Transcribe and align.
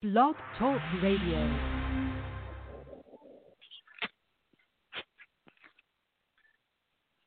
Blog 0.00 0.36
Talk 0.60 0.78
Radio. 1.02 1.42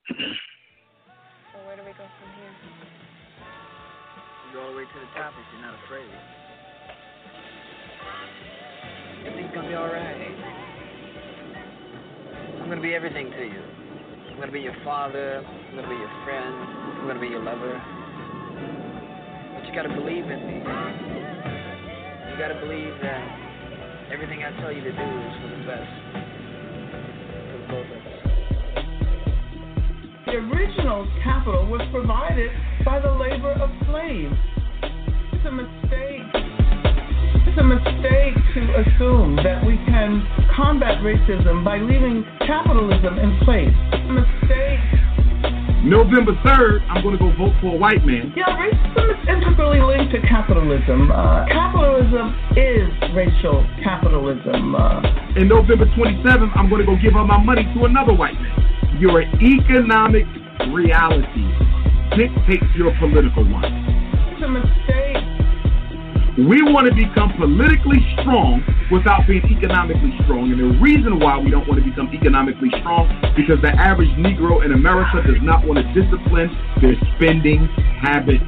So 0.07 1.59
where 1.67 1.75
do 1.75 1.83
we 1.83 1.91
go 1.91 2.07
from 2.07 2.31
here? 2.39 2.53
You 4.47 4.53
go 4.53 4.61
all 4.61 4.71
the 4.71 4.77
way 4.77 4.83
to 4.85 4.99
the 4.99 5.05
top 5.19 5.33
if 5.35 5.43
you're 5.51 5.61
not 5.61 5.75
afraid. 5.83 6.07
Everything's 9.27 9.53
gonna 9.53 9.67
be 9.67 9.75
alright. 9.75 10.31
I'm 12.61 12.69
gonna 12.69 12.79
be 12.79 12.95
everything 12.95 13.31
to 13.31 13.43
you. 13.43 13.63
I'm 14.29 14.39
gonna 14.39 14.49
be 14.53 14.61
your 14.61 14.77
father, 14.85 15.43
I'm 15.45 15.75
gonna 15.75 15.89
be 15.89 15.95
your 15.95 16.23
friend, 16.23 16.55
I'm 17.01 17.05
gonna 17.05 17.19
be 17.19 17.27
your 17.27 17.43
lover. 17.43 17.81
But 19.55 19.67
you 19.67 19.75
gotta 19.75 19.89
believe 19.89 20.23
in 20.23 20.47
me. 20.47 21.60
Gotta 22.41 22.57
believe 22.59 22.97
that 23.03 23.21
everything 24.11 24.41
I 24.41 24.49
tell 24.59 24.71
you 24.71 24.81
to 24.81 24.91
do 24.91 24.97
is 24.97 25.33
for 25.45 25.49
the 25.53 25.61
best. 25.61 25.93
For 27.53 27.61
both 27.69 27.85
of 27.85 28.01
us. 28.01 28.17
The 30.25 30.31
original 30.49 31.05
capital 31.23 31.67
was 31.67 31.81
provided 31.91 32.49
by 32.83 32.99
the 32.99 33.11
labor 33.11 33.51
of 33.51 33.69
slaves. 33.85 34.33
It's 35.33 35.45
a 35.45 35.51
mistake. 35.51 36.25
It's 37.45 37.59
a 37.59 37.63
mistake 37.63 38.33
to 38.55 38.61
assume 38.89 39.35
that 39.43 39.63
we 39.63 39.77
can 39.85 40.25
combat 40.55 40.97
racism 41.03 41.63
by 41.63 41.77
leaving 41.77 42.25
capitalism 42.39 43.19
in 43.19 43.37
place. 43.45 43.69
It's 43.93 44.09
a 44.09 44.13
mistake. 44.13 44.70
November 45.83 46.33
3rd, 46.45 46.85
I'm 46.89 47.01
going 47.01 47.17
to 47.17 47.21
go 47.23 47.33
vote 47.35 47.53
for 47.59 47.73
a 47.73 47.77
white 47.77 48.05
man. 48.05 48.31
Yeah, 48.37 48.45
racism 48.53 49.17
is 49.17 49.27
integrally 49.27 49.81
linked 49.81 50.13
to 50.13 50.21
capitalism. 50.21 51.09
Uh, 51.11 51.45
capitalism 51.49 52.37
is 52.55 52.85
racial 53.17 53.65
capitalism. 53.83 54.75
Uh, 54.75 55.01
And 55.35 55.49
November 55.49 55.85
27th, 55.97 56.51
I'm 56.55 56.69
going 56.69 56.85
to 56.85 56.87
go 56.87 56.95
give 57.01 57.15
all 57.15 57.25
my 57.25 57.41
money 57.41 57.63
to 57.73 57.85
another 57.85 58.13
white 58.13 58.35
man. 58.39 58.97
Your 59.01 59.21
economic 59.23 60.25
reality 60.69 61.49
dictates 62.15 62.69
your 62.77 62.93
political 62.99 63.43
one. 63.49 63.65
it's 63.65 64.43
a 64.43 64.47
mistake. 64.47 65.00
We 66.39 66.63
want 66.63 66.87
to 66.87 66.95
become 66.95 67.35
politically 67.35 67.99
strong 68.15 68.63
without 68.87 69.27
being 69.27 69.43
economically 69.51 70.15
strong. 70.23 70.47
And 70.47 70.63
the 70.63 70.79
reason 70.79 71.19
why 71.19 71.35
we 71.35 71.51
don't 71.51 71.67
want 71.67 71.83
to 71.83 71.85
become 71.89 72.07
economically 72.07 72.71
strong 72.79 73.11
because 73.35 73.59
the 73.59 73.75
average 73.75 74.07
Negro 74.15 74.63
in 74.63 74.71
America 74.71 75.19
does 75.27 75.43
not 75.43 75.67
want 75.67 75.83
to 75.83 75.85
discipline 75.91 76.47
their 76.79 76.95
spending 77.19 77.67
habits. 77.99 78.47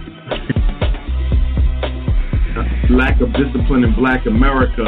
Lack 2.87 3.19
of 3.19 3.35
discipline 3.35 3.83
in 3.83 3.91
black 3.99 4.27
America 4.27 4.87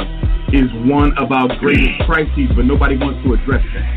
is 0.56 0.72
one 0.88 1.12
of 1.20 1.36
our 1.36 1.52
greatest 1.60 2.00
crises, 2.08 2.48
but 2.56 2.64
nobody 2.64 2.96
wants 2.96 3.20
to 3.28 3.36
address 3.36 3.66
that. 3.76 3.88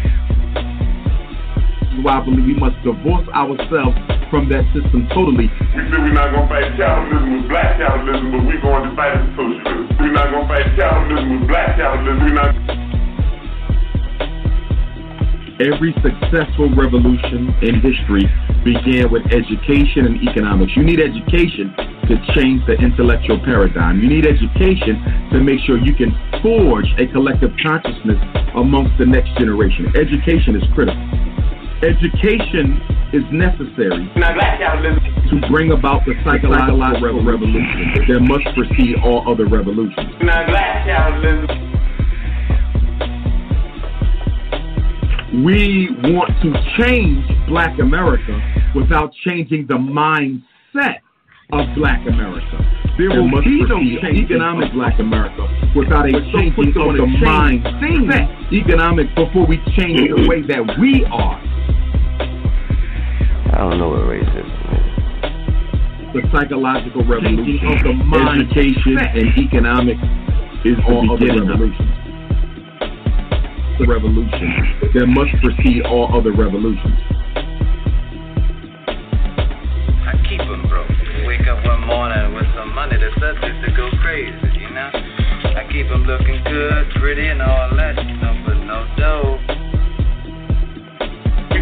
This 1.87 1.91
is 1.95 2.03
why 2.03 2.19
I 2.19 2.25
believe 2.25 2.51
we 2.51 2.55
must 2.59 2.75
divorce 2.83 3.29
ourselves 3.31 4.18
from 4.31 4.49
that 4.49 4.65
system 4.77 5.09
totally 5.17 5.49
We 5.49 5.83
said 5.89 6.01
we're 6.05 6.13
not 6.13 6.33
gonna 6.33 6.49
fight 6.49 6.77
capitalism 6.77 7.41
with 7.41 7.49
black 7.49 7.81
capitalism, 7.81 8.33
but 8.33 8.45
we're 8.45 8.61
going 8.61 8.85
to 8.89 8.93
fight 8.97 9.17
it 9.17 9.25
with 9.25 9.37
socialism. 9.37 9.89
We're 10.01 10.13
not 10.13 10.29
gonna 10.31 10.49
fight 10.49 10.69
capitalism 10.77 11.29
with 11.33 11.49
black 11.49 11.77
capitalism. 11.77 12.21
We're 12.25 12.37
not. 12.37 12.53
Every 15.59 15.91
successful 16.05 16.71
revolution 16.71 17.51
in 17.67 17.83
history 17.83 18.31
began 18.63 19.11
with 19.11 19.27
education 19.35 20.07
and 20.07 20.23
economics. 20.23 20.77
You 20.77 20.85
need 20.85 21.01
education 21.01 21.75
to 22.07 22.15
change 22.37 22.63
the 22.71 22.79
intellectual 22.79 23.43
paradigm. 23.43 24.01
You 24.01 24.09
need 24.09 24.25
education 24.25 25.03
to 25.33 25.41
make 25.43 25.59
sure 25.67 25.77
you 25.77 25.95
can 25.99 26.15
forge 26.43 26.87
a 26.99 27.11
collective 27.11 27.51
consciousness 27.59 28.21
amongst 28.55 28.97
the 28.99 29.07
next 29.07 29.35
generation. 29.37 29.91
Education 29.99 30.55
is 30.55 30.63
critical. 30.75 31.03
Education 31.79 32.83
is 33.13 33.23
necessary 33.31 34.11
Not 34.17 34.35
black 34.35 34.59
capitalism. 34.59 34.99
to 35.31 35.49
bring 35.49 35.71
about 35.71 36.05
the 36.05 36.15
psychological 36.25 37.25
revolution 37.25 37.95
that 38.09 38.19
must 38.19 38.43
precede 38.57 38.97
all 39.05 39.23
other 39.31 39.47
revolutions. 39.47 40.11
Not 40.21 40.49
black 40.49 40.85
capitalism. 40.85 41.69
We 45.45 45.89
want 46.03 46.35
to 46.43 46.51
change 46.83 47.25
black 47.47 47.79
America 47.79 48.35
without 48.75 49.13
changing 49.25 49.69
the 49.69 49.79
mindset 49.79 50.99
of 51.53 51.63
black 51.77 52.03
America. 52.09 52.59
There 52.99 53.11
will 53.11 53.31
be 53.41 53.63
no 53.63 53.79
change 54.03 54.27
economic 54.27 54.73
black 54.73 54.99
America 54.99 55.47
without 55.77 56.09
a 56.09 56.19
changing 56.35 56.75
of 56.75 56.97
the 56.99 57.07
mindset 57.23 58.53
economic 58.53 59.15
before 59.15 59.47
we 59.47 59.59
change 59.79 60.11
the 60.11 60.27
way 60.27 60.43
that 60.43 60.77
we 60.81 61.07
are. 61.13 61.39
I 63.59 63.63
don't 63.63 63.79
know 63.81 63.89
what 63.89 64.07
racism 64.07 64.47
is. 64.47 64.87
The 66.15 66.23
psychological 66.31 67.03
revolution 67.03 67.67
of 67.67 67.83
the 67.83 67.93
mind, 67.93 68.47
education 68.55 69.03
and 69.03 69.35
economics 69.35 69.99
is 70.63 70.79
all 70.87 71.03
other 71.11 71.27
revolutions. 71.27 71.91
The 73.83 73.87
revolution 73.91 74.95
that 74.95 75.07
must 75.11 75.35
precede 75.43 75.83
all 75.91 76.07
other 76.15 76.31
revolutions. 76.31 77.03
I 80.07 80.15
keep 80.31 80.39
'em 80.39 80.63
broke. 80.71 80.87
Wake 81.27 81.49
up 81.51 81.59
one 81.67 81.83
morning 81.83 82.35
with 82.39 82.47
some 82.55 82.73
money 82.77 82.95
that's 82.95 83.19
subject 83.19 83.59
to 83.67 83.73
go 83.75 83.91
crazy, 83.99 84.55
you 84.55 84.71
know? 84.71 84.87
I 85.59 85.67
keep 85.67 85.91
'em 85.91 86.07
looking 86.07 86.39
good, 86.45 86.91
pretty, 86.95 87.27
and 87.27 87.43
all 87.43 87.75
that, 87.75 87.99
you 88.07 88.15
know, 88.23 88.37
but 88.47 88.57
no 88.63 88.87
dough. 88.97 89.68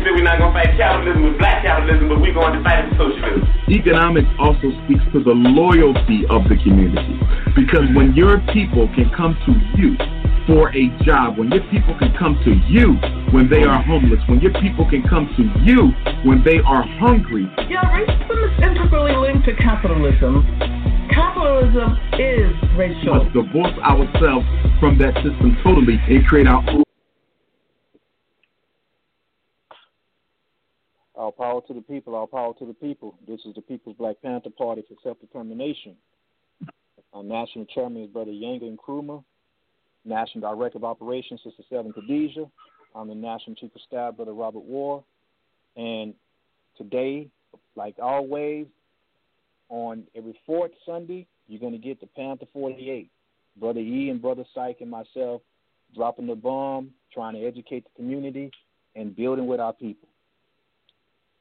We 0.07 0.13
said 0.15 0.23
we're 0.23 0.31
not 0.31 0.39
gonna 0.39 0.55
fight 0.55 0.79
capitalism 0.79 1.23
with 1.27 1.39
black 1.39 1.67
capitalism, 1.67 2.07
but 2.07 2.21
we're 2.21 2.33
going 2.33 2.55
to 2.55 2.63
fight 2.63 2.87
it 2.87 2.95
with 2.95 3.11
socialism. 3.11 3.43
Economics 3.67 4.31
also 4.39 4.71
speaks 4.87 5.03
to 5.11 5.19
the 5.19 5.35
loyalty 5.35 6.23
of 6.31 6.47
the 6.47 6.55
community. 6.63 7.19
Because 7.59 7.91
when 7.91 8.15
your 8.15 8.39
people 8.55 8.87
can 8.95 9.11
come 9.11 9.35
to 9.43 9.53
you 9.75 9.99
for 10.47 10.71
a 10.71 10.95
job, 11.03 11.43
when 11.43 11.51
your 11.51 11.67
people 11.75 11.99
can 11.99 12.15
come 12.15 12.39
to 12.47 12.55
you 12.71 12.95
when 13.35 13.51
they 13.51 13.67
are 13.67 13.83
homeless, 13.83 14.23
when 14.31 14.39
your 14.39 14.55
people 14.63 14.87
can 14.87 15.03
come 15.03 15.27
to 15.35 15.43
you 15.67 15.91
when 16.23 16.39
they 16.47 16.63
are 16.63 16.87
hungry, 17.03 17.51
Yeah, 17.67 17.83
racism 17.91 18.39
is 18.47 18.55
integrally 18.63 19.11
linked 19.19 19.43
to 19.51 19.59
capitalism. 19.59 20.47
Capitalism 21.11 21.99
is 22.15 22.55
we 22.79 22.95
racial. 22.95 23.27
must 23.27 23.35
divorce 23.35 23.75
ourselves 23.83 24.47
from 24.79 25.03
that 25.03 25.19
system 25.27 25.59
totally 25.67 25.99
and 26.07 26.23
create 26.31 26.47
our 26.47 26.63
own. 26.71 26.86
All 31.27 31.33
power 31.33 31.61
to 31.67 31.75
the 31.75 31.81
people, 31.81 32.15
all 32.15 32.29
power 32.29 32.55
to 32.57 32.65
the 32.65 32.73
people. 32.73 33.19
This 33.27 33.41
is 33.47 33.57
the 33.57 33.61
People's 33.61 33.97
Black 33.97 34.15
Panther 34.23 34.49
Party 34.49 34.85
for 34.87 34.95
Self 35.03 35.19
Determination. 35.21 35.97
Our 37.13 37.25
national 37.25 37.65
chairman 37.65 38.05
is 38.05 38.11
Brother 38.11 38.31
Yanga 38.31 38.73
Nkrumah. 38.77 39.25
National 40.05 40.55
Director 40.55 40.79
of 40.79 40.85
Operations, 40.85 41.41
Sister 41.43 41.65
Seven 41.69 41.93
Khadijah. 41.93 42.49
I'm 42.95 43.09
the 43.09 43.17
National 43.17 43.57
Chief 43.57 43.75
of 43.75 43.81
Staff, 43.89 44.15
Brother 44.15 44.35
Robert 44.35 44.63
War. 44.63 45.03
And 45.77 46.15
today, 46.79 47.27
like 47.75 47.97
always, 48.01 48.67
on 49.69 50.05
every 50.15 50.39
fourth 50.47 50.71
Sunday, 50.87 51.27
you're 51.49 51.59
going 51.59 51.73
to 51.73 51.79
get 51.79 52.01
the 52.01 52.07
Panther 52.07 52.47
48. 52.53 53.11
Brother 53.57 53.81
E 53.81 54.11
and 54.11 54.23
Brother 54.23 54.45
Syke 54.55 54.77
and 54.81 54.91
myself 54.93 55.43
dropping 55.93 56.29
the 56.29 56.37
bomb, 56.37 56.93
trying 57.13 57.35
to 57.35 57.45
educate 57.45 57.83
the 57.83 57.91
community, 57.97 58.53
and 58.95 59.17
building 59.17 59.49
with 59.49 59.59
our 59.59 59.73
people 59.73 60.09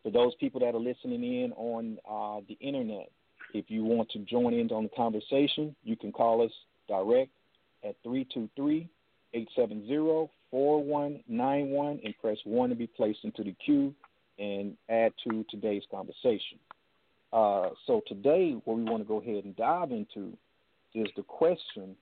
for 0.05 0.11
those 0.11 0.35
people 0.35 0.59
that 0.59 0.75
are 0.75 0.79
listening 0.79 1.23
in 1.23 1.51
on 1.53 1.97
uh, 2.07 2.39
the 2.47 2.55
internet, 2.61 3.09
if 3.55 3.66
you 3.69 3.83
want 3.83 4.07
to 4.11 4.19
join 4.19 4.53
in 4.53 4.69
on 4.71 4.83
the 4.83 4.89
conversation, 4.95 5.75
you 5.83 5.95
can 5.95 6.11
call 6.11 6.45
us 6.45 6.51
direct 6.88 7.31
at 7.83 7.95
323 8.03 8.87
870 9.34 10.29
4191 10.52 11.99
and 12.05 12.13
press 12.22 12.37
1 12.43 12.69
to 12.69 12.75
be 12.75 12.85
placed 12.85 13.23
into 13.23 13.43
the 13.43 13.55
queue 13.66 13.96
and 14.37 14.78
add 14.90 15.11
to 15.28 15.43
today's 15.49 15.81
conversation. 15.90 16.59
Uh, 17.34 17.69
so, 17.87 18.03
today, 18.08 18.55
what 18.66 18.78
we 18.78 18.84
want 18.84 19.01
to 19.01 19.08
go 19.08 19.19
ahead 19.19 19.43
and 19.43 19.55
dive 19.55 19.91
into 19.91 20.37
is 20.93 21.08
the 21.16 21.23
question 21.23 21.96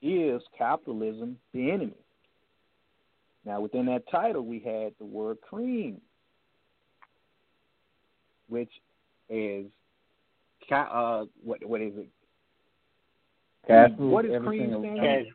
Is 0.00 0.40
capitalism 0.56 1.36
the 1.52 1.70
enemy? 1.70 1.98
Now, 3.44 3.60
within 3.60 3.84
that 3.86 4.10
title, 4.10 4.46
we 4.46 4.60
had 4.60 4.94
the 4.98 5.04
word 5.04 5.42
cream 5.42 6.00
which 8.48 8.70
is 9.28 9.66
ca- 10.68 10.90
uh 10.92 11.24
what 11.42 11.64
what 11.64 11.80
is 11.80 11.92
it? 11.96 12.08
Cash 13.66 13.90
rules 13.98 14.26
is 14.26 14.32
everything 14.34 14.70
cream 14.70 14.72
around 14.72 14.96
stand? 14.96 15.24
me. 15.24 15.32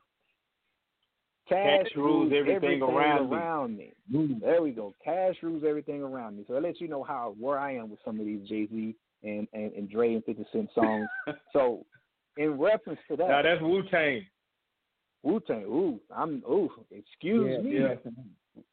Cash, 1.47 1.79
Cash 1.87 1.95
rules 1.95 2.31
everything 2.35 2.81
around 2.83 3.29
me. 3.31 3.35
around 3.35 3.77
me. 3.77 3.93
There 4.39 4.61
we 4.61 4.69
go. 4.69 4.93
Cash 5.03 5.35
rules 5.41 5.63
everything 5.67 6.03
around 6.03 6.37
me. 6.37 6.43
So 6.47 6.53
that 6.53 6.61
lets 6.61 6.79
you 6.79 6.87
know 6.87 7.03
how 7.03 7.35
where 7.39 7.57
I 7.57 7.73
am 7.75 7.89
with 7.89 7.99
some 8.05 8.19
of 8.19 8.25
these 8.27 8.47
Jay 8.47 8.67
Z 8.67 8.95
and, 9.23 9.47
and, 9.53 9.73
and 9.73 9.89
Dre 9.89 10.13
and 10.13 10.23
Fifty 10.25 10.45
Cent 10.51 10.69
songs. 10.75 11.07
so 11.53 11.85
in 12.37 12.59
reference 12.59 12.99
to 13.09 13.17
that. 13.17 13.27
Now 13.27 13.41
that's 13.41 13.61
Wu 13.61 13.81
Tang. 13.89 14.25
Wu 15.23 15.39
Tang. 15.39 15.63
Ooh, 15.63 15.99
I'm. 16.15 16.43
Ooh, 16.47 16.69
excuse 16.91 17.51
Yeah, 17.51 17.61
me. 17.61 17.79
yeah. 17.79 18.11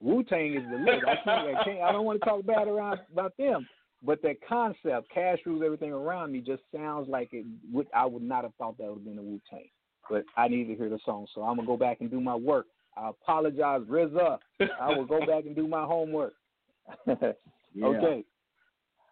Wu 0.01 0.23
Tang 0.23 0.55
is 0.55 0.63
the 0.71 0.77
lit. 0.77 1.03
I 1.07 1.15
can't, 1.25 1.57
I 1.57 1.65
can't. 1.65 1.81
I 1.81 1.93
don't 1.93 2.05
want 2.05 2.21
to 2.21 2.27
talk 2.29 2.45
bad 2.45 2.69
around 2.69 3.01
about 3.11 3.33
them. 3.39 3.67
But 4.07 4.23
that 4.23 4.37
concept, 4.49 5.11
cash 5.13 5.39
rules 5.45 5.63
everything 5.65 5.93
around 5.93 6.31
me, 6.31 6.39
just 6.41 6.63
sounds 6.75 7.09
like 7.09 7.31
it 7.33 7.45
would. 7.73 7.89
I 7.93 8.07
would 8.07 8.23
not 8.23 8.45
have 8.45 8.55
thought 8.55 8.79
that 8.79 8.87
would 8.87 8.99
have 8.99 9.05
been 9.05 9.19
a 9.19 9.23
Wu 9.23 9.41
Tang. 9.51 9.69
But 10.09 10.25
I 10.37 10.47
need 10.47 10.69
to 10.69 10.77
hear 10.77 10.89
the 10.89 11.01
song, 11.05 11.27
so 11.35 11.43
I'm 11.43 11.57
gonna 11.57 11.67
go 11.67 11.77
back 11.77 12.01
and 12.01 12.09
do 12.09 12.21
my 12.21 12.37
work. 12.37 12.67
I 12.97 13.09
apologize, 13.09 13.81
RZA. 13.91 14.39
I 14.81 14.89
will 14.97 15.05
go 15.05 15.19
back 15.27 15.45
and 15.45 15.57
do 15.57 15.67
my 15.67 15.85
homework. 15.85 16.35
Okay. 17.83 18.25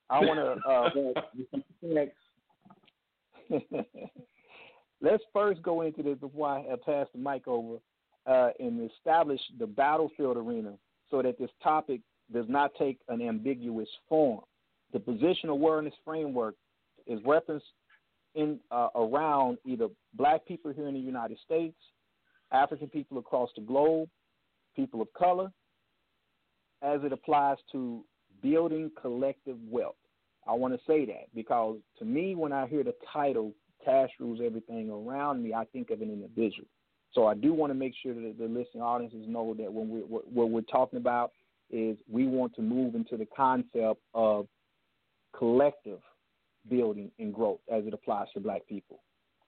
I 0.09 0.21
want 0.21 0.39
to. 0.39 1.21
Uh, 1.91 2.03
let's 5.03 5.23
first 5.35 5.63
go 5.63 5.83
into 5.83 6.03
this 6.03 6.17
before 6.17 6.49
I 6.49 6.61
uh, 6.73 6.77
pass 6.77 7.07
the 7.13 7.19
mic 7.19 7.47
over 7.47 7.77
uh, 8.27 8.51
and 8.59 8.91
establish 8.91 9.41
the 9.59 9.67
battlefield 9.67 10.39
arena 10.39 10.73
so 11.11 11.21
that 11.21 11.39
this 11.39 11.51
topic 11.63 12.01
does 12.33 12.47
not 12.49 12.71
take 12.79 13.01
an 13.09 13.21
ambiguous 13.21 13.89
form. 14.09 14.41
The 14.95 15.01
position 15.01 15.49
awareness 15.49 15.93
framework 16.05 16.55
is 17.09 17.19
referenced 17.27 17.67
in 18.37 18.61
uh, 18.71 18.89
around 18.95 19.59
either 19.67 19.89
black 20.15 20.47
people 20.47 20.73
here 20.73 20.87
in 20.87 20.95
the 20.95 21.01
United 21.01 21.37
States, 21.45 21.77
African 22.53 22.89
people 22.89 23.19
across 23.19 23.51
the 23.57 23.63
globe, 23.63 24.09
people 24.77 25.03
of 25.03 25.13
color, 25.13 25.51
as 26.81 27.01
it 27.03 27.13
applies 27.13 27.57
to 27.73 28.05
building 28.41 28.89
collective 29.01 29.57
wealth. 29.69 29.97
I 30.47 30.53
want 30.53 30.75
to 30.75 30.81
say 30.87 31.05
that 31.07 31.27
because 31.35 31.79
to 31.99 32.05
me, 32.05 32.37
when 32.37 32.53
I 32.53 32.69
hear 32.69 32.85
the 32.85 32.95
title 33.13 33.53
"Cash 33.85 34.11
Rules 34.21 34.39
Everything 34.45 34.91
Around 34.91 35.43
Me," 35.43 35.55
I 35.55 35.65
think 35.65 35.91
of 35.91 36.03
an 36.03 36.11
individual. 36.11 36.69
So 37.15 37.27
I 37.27 37.35
do 37.35 37.53
want 37.53 37.71
to 37.71 37.75
make 37.75 37.95
sure 38.01 38.15
that 38.15 38.37
the 38.39 38.47
listening 38.47 38.83
audiences 38.83 39.27
know 39.27 39.55
that 39.55 39.73
when 39.73 39.89
we 39.89 40.01
what, 40.01 40.31
what 40.31 40.51
we're 40.51 40.61
talking 40.61 40.99
about 40.99 41.33
is 41.69 41.97
we 42.09 42.29
want 42.29 42.55
to 42.55 42.63
move 42.63 42.95
into 42.95 43.17
the 43.17 43.27
concept 43.37 44.01
of 44.15 44.47
collective 45.39 46.01
building 46.69 47.11
and 47.19 47.35
growth 47.35 47.61
as 47.73 47.85
it 47.87 47.95
applies 47.95 48.27
to 48.35 48.41
Black 48.41 48.67
people. 48.67 49.01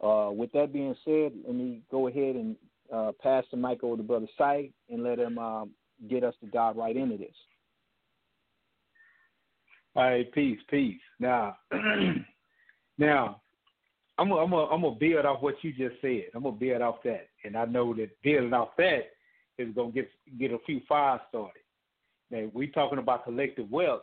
Uh, 0.03 0.31
with 0.31 0.53
that 0.53 0.73
being 0.73 0.95
said, 1.05 1.33
let 1.47 1.55
me 1.55 1.81
go 1.91 2.09
ahead 2.09 2.37
and 2.37 2.57
uh, 2.93 3.13
pass 3.23 3.45
the 3.51 3.57
mic 3.57 3.83
over 3.83 3.97
to 3.97 4.03
Brother 4.03 4.29
Sight 4.37 4.73
and 4.91 5.03
let 5.03 5.19
him 5.19 5.39
um, 5.39 5.71
get 6.09 6.25
us 6.25 6.35
to 6.41 6.47
dive 6.47 6.77
right 6.77 6.97
into 6.97 7.17
this. 7.17 7.35
All 9.95 10.05
right, 10.05 10.31
peace, 10.33 10.59
peace. 10.69 11.01
Now, 11.19 11.57
now, 12.99 13.41
I'm 14.19 14.29
gonna, 14.29 14.43
I'm 14.43 14.51
gonna, 14.51 14.87
I'm 14.87 14.99
build 14.99 15.25
off 15.25 15.43
what 15.43 15.55
you 15.63 15.73
just 15.73 16.01
said. 16.03 16.25
I'm 16.35 16.43
gonna 16.43 16.57
build 16.57 16.83
off 16.83 16.97
that, 17.05 17.29
and 17.45 17.57
I 17.57 17.65
know 17.65 17.95
that 17.95 18.11
building 18.23 18.53
off 18.53 18.71
that 18.77 19.11
is 19.59 19.75
gonna 19.75 19.93
get 19.93 20.11
get 20.39 20.53
a 20.53 20.59
few 20.67 20.81
fires 20.87 21.23
started. 21.31 21.63
Now, 22.31 22.51
we 22.53 22.67
talking 22.67 22.99
about 22.99 23.25
collective 23.25 23.71
wealth, 23.71 24.03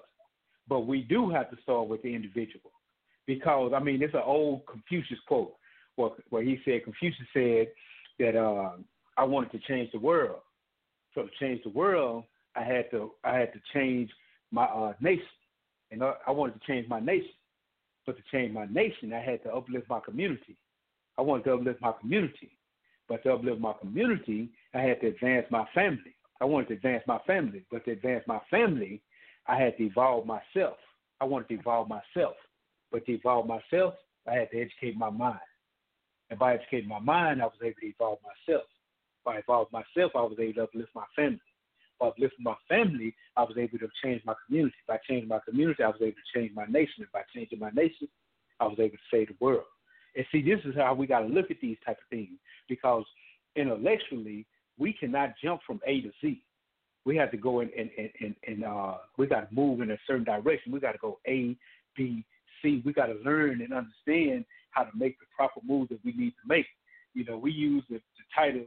but 0.67 0.81
we 0.81 1.01
do 1.01 1.29
have 1.29 1.49
to 1.51 1.57
start 1.61 1.87
with 1.87 2.01
the 2.01 2.13
individual, 2.13 2.71
because 3.25 3.73
I 3.75 3.79
mean, 3.79 4.01
it's 4.01 4.13
an 4.13 4.21
old 4.25 4.65
Confucius 4.65 5.19
quote 5.27 5.53
where, 5.95 6.11
where 6.29 6.43
he 6.43 6.59
said 6.65 6.83
Confucius 6.83 7.27
said 7.33 7.67
that 8.19 8.35
uh, 8.35 8.77
I 9.17 9.23
wanted 9.23 9.51
to 9.51 9.59
change 9.59 9.91
the 9.91 9.99
world. 9.99 10.39
So 11.13 11.23
to 11.23 11.29
change 11.39 11.63
the 11.63 11.69
world, 11.69 12.23
I 12.55 12.63
had 12.63 12.89
to 12.91 13.11
I 13.23 13.37
had 13.37 13.53
to 13.53 13.59
change 13.73 14.09
my 14.51 14.65
uh, 14.65 14.93
nation 14.99 15.25
and 15.91 16.03
I 16.03 16.13
I 16.27 16.31
wanted 16.31 16.59
to 16.59 16.67
change 16.67 16.87
my 16.89 16.99
nation. 16.99 17.29
But 18.05 18.17
to 18.17 18.23
change 18.31 18.53
my 18.53 18.65
nation, 18.65 19.13
I 19.13 19.21
had 19.21 19.43
to 19.43 19.53
uplift 19.53 19.89
my 19.89 19.99
community. 20.01 20.57
I 21.17 21.21
wanted 21.21 21.45
to 21.45 21.53
uplift 21.53 21.81
my 21.81 21.93
community. 22.01 22.57
But 23.07 23.23
to 23.23 23.33
uplift 23.33 23.61
my 23.61 23.73
community, 23.79 24.49
I 24.73 24.79
had 24.79 24.99
to 25.01 25.07
advance 25.07 25.45
my 25.49 25.65
family. 25.73 26.15
I 26.41 26.45
wanted 26.45 26.67
to 26.69 26.73
advance 26.73 27.03
my 27.07 27.19
family. 27.25 27.63
But 27.71 27.85
to 27.85 27.91
advance 27.91 28.25
my 28.27 28.41
family, 28.51 29.01
I 29.47 29.57
had 29.57 29.77
to 29.77 29.83
evolve 29.83 30.25
myself. 30.25 30.77
I 31.21 31.25
wanted 31.25 31.49
to 31.49 31.55
evolve 31.55 31.89
myself. 31.89 32.35
But 32.91 33.05
to 33.05 33.13
evolve 33.13 33.47
myself, 33.47 33.95
I 34.27 34.33
had 34.33 34.51
to 34.51 34.61
educate 34.61 34.97
my 34.97 35.09
mind. 35.09 35.39
And 36.29 36.39
by 36.39 36.55
educating 36.55 36.89
my 36.89 36.99
mind, 36.99 37.41
I 37.41 37.45
was 37.45 37.55
able 37.61 37.79
to 37.81 37.87
evolve 37.87 38.19
myself. 38.23 38.65
By 39.25 39.37
evolving 39.37 39.71
myself, 39.71 40.11
I 40.15 40.21
was 40.21 40.37
able 40.39 40.53
to 40.53 40.63
uplift 40.63 40.89
my 40.95 41.05
family 41.15 41.39
by 42.03 42.09
uplifting 42.09 42.43
my 42.43 42.55
family, 42.67 43.15
I 43.37 43.43
was 43.43 43.55
able 43.57 43.79
to 43.79 43.87
change 44.03 44.21
my 44.25 44.33
community. 44.45 44.75
By 44.87 44.97
changing 45.07 45.29
my 45.29 45.39
community, 45.47 45.83
I 45.83 45.87
was 45.87 46.01
able 46.01 46.11
to 46.11 46.39
change 46.39 46.51
my 46.53 46.65
nation. 46.65 46.99
And 46.99 47.11
by 47.11 47.21
changing 47.33 47.59
my 47.59 47.69
nation, 47.71 48.07
I 48.59 48.65
was 48.65 48.77
able 48.79 48.97
to 48.97 49.03
save 49.11 49.27
the 49.27 49.35
world. 49.39 49.63
And 50.15 50.25
see, 50.31 50.41
this 50.41 50.59
is 50.65 50.75
how 50.75 50.93
we 50.93 51.07
got 51.07 51.19
to 51.19 51.27
look 51.27 51.49
at 51.49 51.61
these 51.61 51.77
type 51.85 51.97
of 51.97 52.09
things 52.09 52.37
because 52.69 53.05
intellectually, 53.55 54.45
we 54.77 54.93
cannot 54.93 55.33
jump 55.43 55.61
from 55.65 55.79
A 55.87 56.01
to 56.01 56.11
Z. 56.21 56.41
We 57.05 57.17
have 57.17 57.31
to 57.31 57.37
go 57.37 57.59
in 57.59 57.69
and 57.77 57.89
and, 57.97 58.09
and, 58.21 58.35
and 58.47 58.63
uh, 58.63 58.95
we 59.17 59.27
got 59.27 59.49
to 59.49 59.55
move 59.55 59.81
in 59.81 59.91
a 59.91 59.97
certain 60.07 60.23
direction. 60.23 60.71
We 60.71 60.79
got 60.79 60.93
to 60.93 60.97
go 60.97 61.19
A, 61.27 61.55
B, 61.95 62.23
C. 62.61 62.81
We 62.85 62.93
got 62.93 63.07
to 63.07 63.15
learn 63.25 63.61
and 63.61 63.73
understand 63.73 64.45
how 64.71 64.83
to 64.83 64.91
make 64.95 65.19
the 65.19 65.25
proper 65.35 65.59
moves 65.65 65.89
that 65.89 65.99
we 66.03 66.13
need 66.13 66.31
to 66.31 66.47
make. 66.47 66.65
You 67.13 67.25
know, 67.25 67.37
we 67.37 67.51
use 67.51 67.83
the, 67.89 67.95
the 67.95 68.23
title 68.35 68.65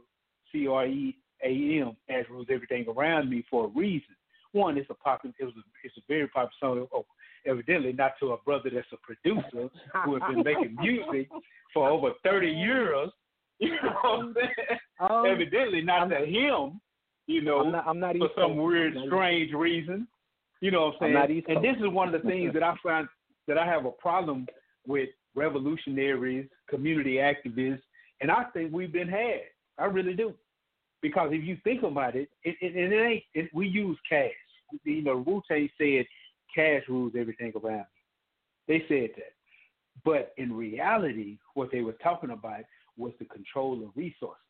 C 0.51 0.67
R 0.67 0.85
E 0.85 1.17
A 1.43 1.81
M 1.81 1.95
as 2.09 2.25
rules 2.29 2.47
everything 2.49 2.85
around 2.87 3.29
me 3.29 3.43
for 3.49 3.65
a 3.65 3.67
reason. 3.69 4.15
One, 4.53 4.77
it's 4.77 4.89
a 4.89 4.93
popular, 4.93 5.35
it 5.39 5.43
was 5.43 5.53
a, 5.57 5.61
it's 5.83 5.97
a 5.97 6.01
very 6.07 6.27
popular 6.27 6.51
song. 6.59 6.87
Oh, 6.93 7.05
evidently 7.45 7.93
not 7.93 8.13
to 8.19 8.31
a 8.31 8.37
brother 8.37 8.69
that's 8.73 8.87
a 8.93 8.97
producer 8.97 9.69
who 10.05 10.13
has 10.13 10.21
been 10.33 10.43
making 10.43 10.77
music 10.81 11.29
for 11.73 11.89
over 11.89 12.11
thirty 12.23 12.51
years. 12.51 13.09
You 13.59 13.69
know 13.71 13.97
what 14.01 14.19
I'm 14.19 14.35
saying? 14.35 14.79
Um, 14.99 15.25
evidently 15.25 15.81
not 15.81 16.09
to 16.09 16.25
him. 16.25 16.79
You 17.27 17.41
know, 17.41 17.59
I'm 17.59 17.71
not, 17.71 17.87
I'm 17.87 17.99
not 17.99 18.17
for 18.17 18.29
some 18.37 18.55
weird, 18.55 18.93
strange 19.05 19.53
reason. 19.53 20.07
You 20.61 20.71
know 20.71 20.85
what 20.85 20.95
I'm 20.95 21.13
saying? 21.13 21.43
I'm 21.47 21.55
and 21.57 21.63
this 21.63 21.75
is 21.79 21.87
one 21.89 22.13
of 22.13 22.21
the 22.21 22.27
things 22.29 22.53
that 22.53 22.63
I 22.63 22.73
find 22.81 23.07
that 23.47 23.57
I 23.57 23.65
have 23.65 23.85
a 23.85 23.91
problem 23.91 24.47
with 24.87 25.09
revolutionaries, 25.35 26.47
community 26.69 27.15
activists, 27.15 27.81
and 28.21 28.31
I 28.31 28.45
think 28.53 28.73
we've 28.73 28.91
been 28.91 29.09
had. 29.09 29.41
I 29.77 29.85
really 29.85 30.13
do. 30.13 30.33
Because 31.01 31.29
if 31.31 31.43
you 31.43 31.57
think 31.63 31.83
about 31.83 32.15
it, 32.15 32.29
it, 32.43 32.55
it, 32.61 32.75
it 32.75 32.95
ain't. 32.95 33.23
It, 33.33 33.51
we 33.53 33.67
use 33.67 33.97
cash. 34.09 34.31
You 34.83 35.03
know, 35.03 35.23
Wu 35.25 35.41
Tang 35.47 35.69
said, 35.77 36.05
"Cash 36.55 36.83
rules 36.89 37.13
everything 37.17 37.53
around 37.55 37.85
me." 37.85 37.85
They 38.67 38.83
said 38.87 39.11
that, 39.15 39.33
but 40.03 40.33
in 40.37 40.51
reality, 40.53 41.37
what 41.53 41.71
they 41.71 41.81
were 41.81 41.95
talking 42.03 42.31
about 42.31 42.63
was 42.97 43.13
the 43.19 43.25
control 43.25 43.83
of 43.83 43.89
resources. 43.95 44.41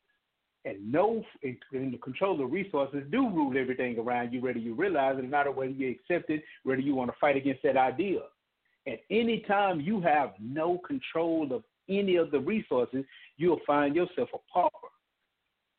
And 0.68 0.92
no, 0.92 1.24
and 1.42 1.56
the 1.72 1.98
control 1.98 2.44
of 2.44 2.52
resources 2.52 3.02
do 3.10 3.28
rule 3.30 3.56
everything 3.56 3.98
around 3.98 4.34
you, 4.34 4.42
whether 4.42 4.58
you 4.58 4.74
realize 4.74 5.16
it 5.18 5.24
or 5.24 5.28
not, 5.28 5.46
or 5.46 5.52
whether 5.52 5.70
you 5.70 5.88
accept 5.90 6.28
it, 6.28 6.42
whether 6.64 6.82
you 6.82 6.94
want 6.94 7.10
to 7.10 7.16
fight 7.18 7.36
against 7.36 7.62
that 7.62 7.78
idea. 7.78 8.20
At 8.86 9.00
any 9.10 9.40
time 9.40 9.80
you 9.80 10.02
have 10.02 10.32
no 10.38 10.78
control 10.86 11.52
of 11.52 11.62
any 11.88 12.16
of 12.16 12.30
the 12.30 12.40
resources, 12.40 13.04
you'll 13.38 13.60
find 13.66 13.96
yourself 13.96 14.28
a 14.34 14.38
pauper. 14.52 14.88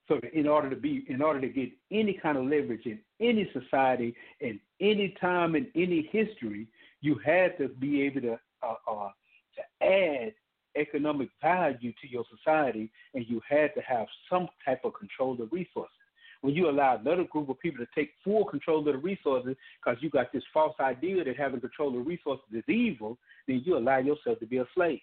So 0.07 0.19
in 0.33 0.47
order 0.47 0.71
to 0.71 0.75
be, 0.75 1.05
in 1.07 1.21
order 1.21 1.39
to 1.39 1.49
get 1.49 1.69
any 1.91 2.13
kind 2.13 2.37
of 2.39 2.45
leverage 2.45 2.87
in 2.87 2.99
any 3.19 3.47
society, 3.53 4.15
in 4.39 4.59
any 4.79 5.15
time 5.21 5.55
in 5.55 5.67
any 5.75 6.09
history, 6.11 6.67
you 7.01 7.19
had 7.23 7.59
to 7.59 7.67
be 7.67 8.01
able 8.01 8.21
to 8.21 8.39
uh, 8.63 8.73
uh, 8.91 9.09
to 9.55 9.85
add 9.85 10.33
economic 10.75 11.29
value 11.41 11.91
to 12.01 12.07
your 12.07 12.23
society, 12.35 12.89
and 13.13 13.25
you 13.27 13.41
had 13.47 13.73
to 13.75 13.81
have 13.81 14.07
some 14.29 14.47
type 14.65 14.81
of 14.83 14.93
control 14.93 15.33
of 15.41 15.51
resources. 15.51 15.93
When 16.41 16.53
you 16.53 16.69
allow 16.69 16.95
another 16.95 17.25
group 17.25 17.49
of 17.49 17.59
people 17.59 17.85
to 17.85 17.91
take 17.93 18.11
full 18.23 18.45
control 18.45 18.79
of 18.79 18.85
the 18.85 18.97
resources, 18.97 19.55
because 19.83 20.01
you 20.01 20.09
got 20.09 20.31
this 20.31 20.43
false 20.53 20.75
idea 20.79 21.23
that 21.23 21.35
having 21.37 21.59
control 21.59 21.99
of 21.99 22.07
resources 22.07 22.45
is 22.53 22.63
evil, 22.69 23.17
then 23.47 23.61
you 23.65 23.77
allow 23.77 23.97
yourself 23.97 24.39
to 24.39 24.45
be 24.45 24.57
a 24.57 24.65
slave 24.73 25.01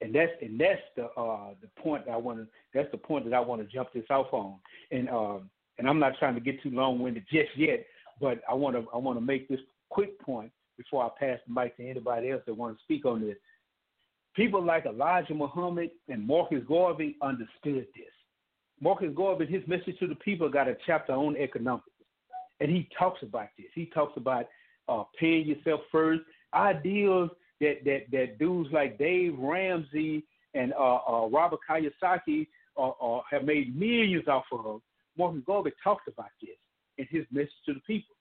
and 0.00 0.14
that's 0.14 0.30
and 0.40 0.60
that's 0.60 0.80
the 0.94 1.06
uh 1.20 1.54
the 1.60 1.82
point 1.82 2.06
that 2.06 2.12
I 2.12 2.16
want 2.16 2.38
to 2.38 2.46
that's 2.72 2.88
the 2.92 2.98
point 2.98 3.24
that 3.24 3.34
I 3.34 3.40
want 3.40 3.60
to 3.60 3.66
jump 3.66 3.92
this 3.92 4.04
off 4.10 4.32
on 4.32 4.54
and 4.92 5.08
um 5.08 5.50
and 5.76 5.88
I'm 5.88 5.98
not 5.98 6.12
trying 6.20 6.34
to 6.34 6.40
get 6.40 6.62
too 6.62 6.70
long 6.70 7.00
winded 7.00 7.24
just 7.32 7.50
yet 7.56 7.84
but 8.20 8.40
I 8.48 8.54
want 8.54 8.76
to 8.76 8.86
I 8.94 8.98
want 8.98 9.18
to 9.18 9.24
make 9.24 9.48
this 9.48 9.60
quick 9.88 10.18
point 10.20 10.52
before 10.76 11.04
I 11.04 11.08
pass 11.18 11.38
the 11.46 11.52
mic 11.52 11.76
to 11.76 11.88
anybody 11.88 12.30
else 12.30 12.42
that 12.46 12.54
want 12.54 12.76
to 12.76 12.82
speak 12.84 13.04
on 13.04 13.20
this. 13.20 13.36
People 14.38 14.62
like 14.62 14.86
Elijah 14.86 15.34
Muhammad 15.34 15.90
and 16.08 16.24
Marcus 16.24 16.62
Garvey 16.68 17.16
understood 17.20 17.88
this. 17.96 18.14
Marcus 18.80 19.12
Garvey, 19.16 19.46
his 19.46 19.66
message 19.66 19.98
to 19.98 20.06
the 20.06 20.14
people, 20.14 20.48
got 20.48 20.68
a 20.68 20.76
chapter 20.86 21.12
on 21.12 21.36
economics, 21.36 21.88
and 22.60 22.70
he 22.70 22.88
talks 22.96 23.20
about 23.24 23.48
this. 23.58 23.66
He 23.74 23.86
talks 23.86 24.16
about 24.16 24.46
uh, 24.88 25.02
paying 25.18 25.44
yourself 25.48 25.80
first, 25.90 26.20
ideas 26.54 27.30
that 27.60 27.84
that 27.84 28.02
that 28.12 28.38
dudes 28.38 28.70
like 28.72 28.96
Dave 28.96 29.36
Ramsey 29.36 30.22
and 30.54 30.72
uh, 30.74 30.98
uh, 31.08 31.28
Robert 31.32 31.58
Kiyosaki 31.68 32.46
uh, 32.76 32.90
uh, 32.90 33.22
have 33.28 33.42
made 33.42 33.76
millions 33.76 34.28
off 34.28 34.44
of. 34.52 34.80
Marcus 35.18 35.42
Garvey 35.48 35.72
talked 35.82 36.06
about 36.06 36.30
this 36.40 36.50
in 36.96 37.08
his 37.10 37.26
message 37.32 37.50
to 37.66 37.74
the 37.74 37.80
people. 37.80 38.14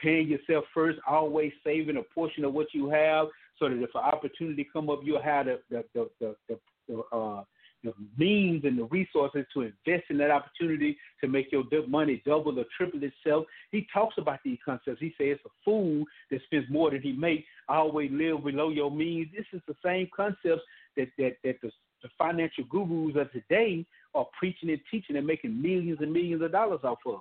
Paying 0.00 0.28
yourself 0.28 0.64
first, 0.72 0.98
always 1.06 1.52
saving 1.64 1.96
a 1.96 2.02
portion 2.02 2.44
of 2.44 2.54
what 2.54 2.68
you 2.72 2.88
have, 2.88 3.28
so 3.58 3.68
that 3.68 3.82
if 3.82 3.90
an 3.94 4.00
opportunity 4.00 4.66
come 4.72 4.90
up, 4.90 5.00
you'll 5.02 5.22
have 5.22 5.46
the 5.46 5.62
the, 5.70 5.84
the, 5.94 6.08
the, 6.20 6.36
the 6.48 6.58
the 6.88 7.16
uh, 7.16 7.44
the 7.84 7.92
means 8.16 8.64
and 8.64 8.78
the 8.78 8.84
resources 8.84 9.44
to 9.52 9.62
invest 9.62 10.04
in 10.10 10.18
that 10.18 10.30
opportunity 10.30 10.96
to 11.20 11.28
make 11.28 11.50
your 11.50 11.64
money 11.88 12.22
double 12.24 12.58
or 12.58 12.64
triple 12.76 13.00
itself. 13.02 13.44
He 13.70 13.86
talks 13.92 14.14
about 14.18 14.38
these 14.44 14.58
concepts. 14.64 15.00
He 15.00 15.14
says 15.18 15.38
a 15.44 15.48
fool 15.64 16.04
that 16.30 16.40
spends 16.44 16.66
more 16.70 16.90
than 16.90 17.02
he 17.02 17.12
makes. 17.12 17.44
Always 17.68 18.10
live 18.12 18.44
below 18.44 18.70
your 18.70 18.90
means. 18.90 19.28
This 19.34 19.46
is 19.52 19.60
the 19.66 19.74
same 19.84 20.08
concepts 20.14 20.62
that 20.96 21.08
that 21.18 21.36
that 21.44 21.56
the, 21.62 21.70
the 22.02 22.08
financial 22.18 22.64
gurus 22.64 23.16
of 23.16 23.32
today 23.32 23.84
are 24.14 24.26
preaching 24.38 24.70
and 24.70 24.80
teaching 24.90 25.16
and 25.16 25.26
making 25.26 25.60
millions 25.60 25.98
and 26.00 26.12
millions 26.12 26.42
of 26.42 26.52
dollars 26.52 26.80
off 26.84 26.98
of. 27.06 27.20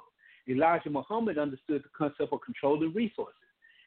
Elijah 0.49 0.89
Muhammad 0.89 1.37
understood 1.37 1.83
the 1.83 1.89
concept 1.97 2.33
of 2.33 2.39
controlling 2.45 2.93
resources. 2.93 3.35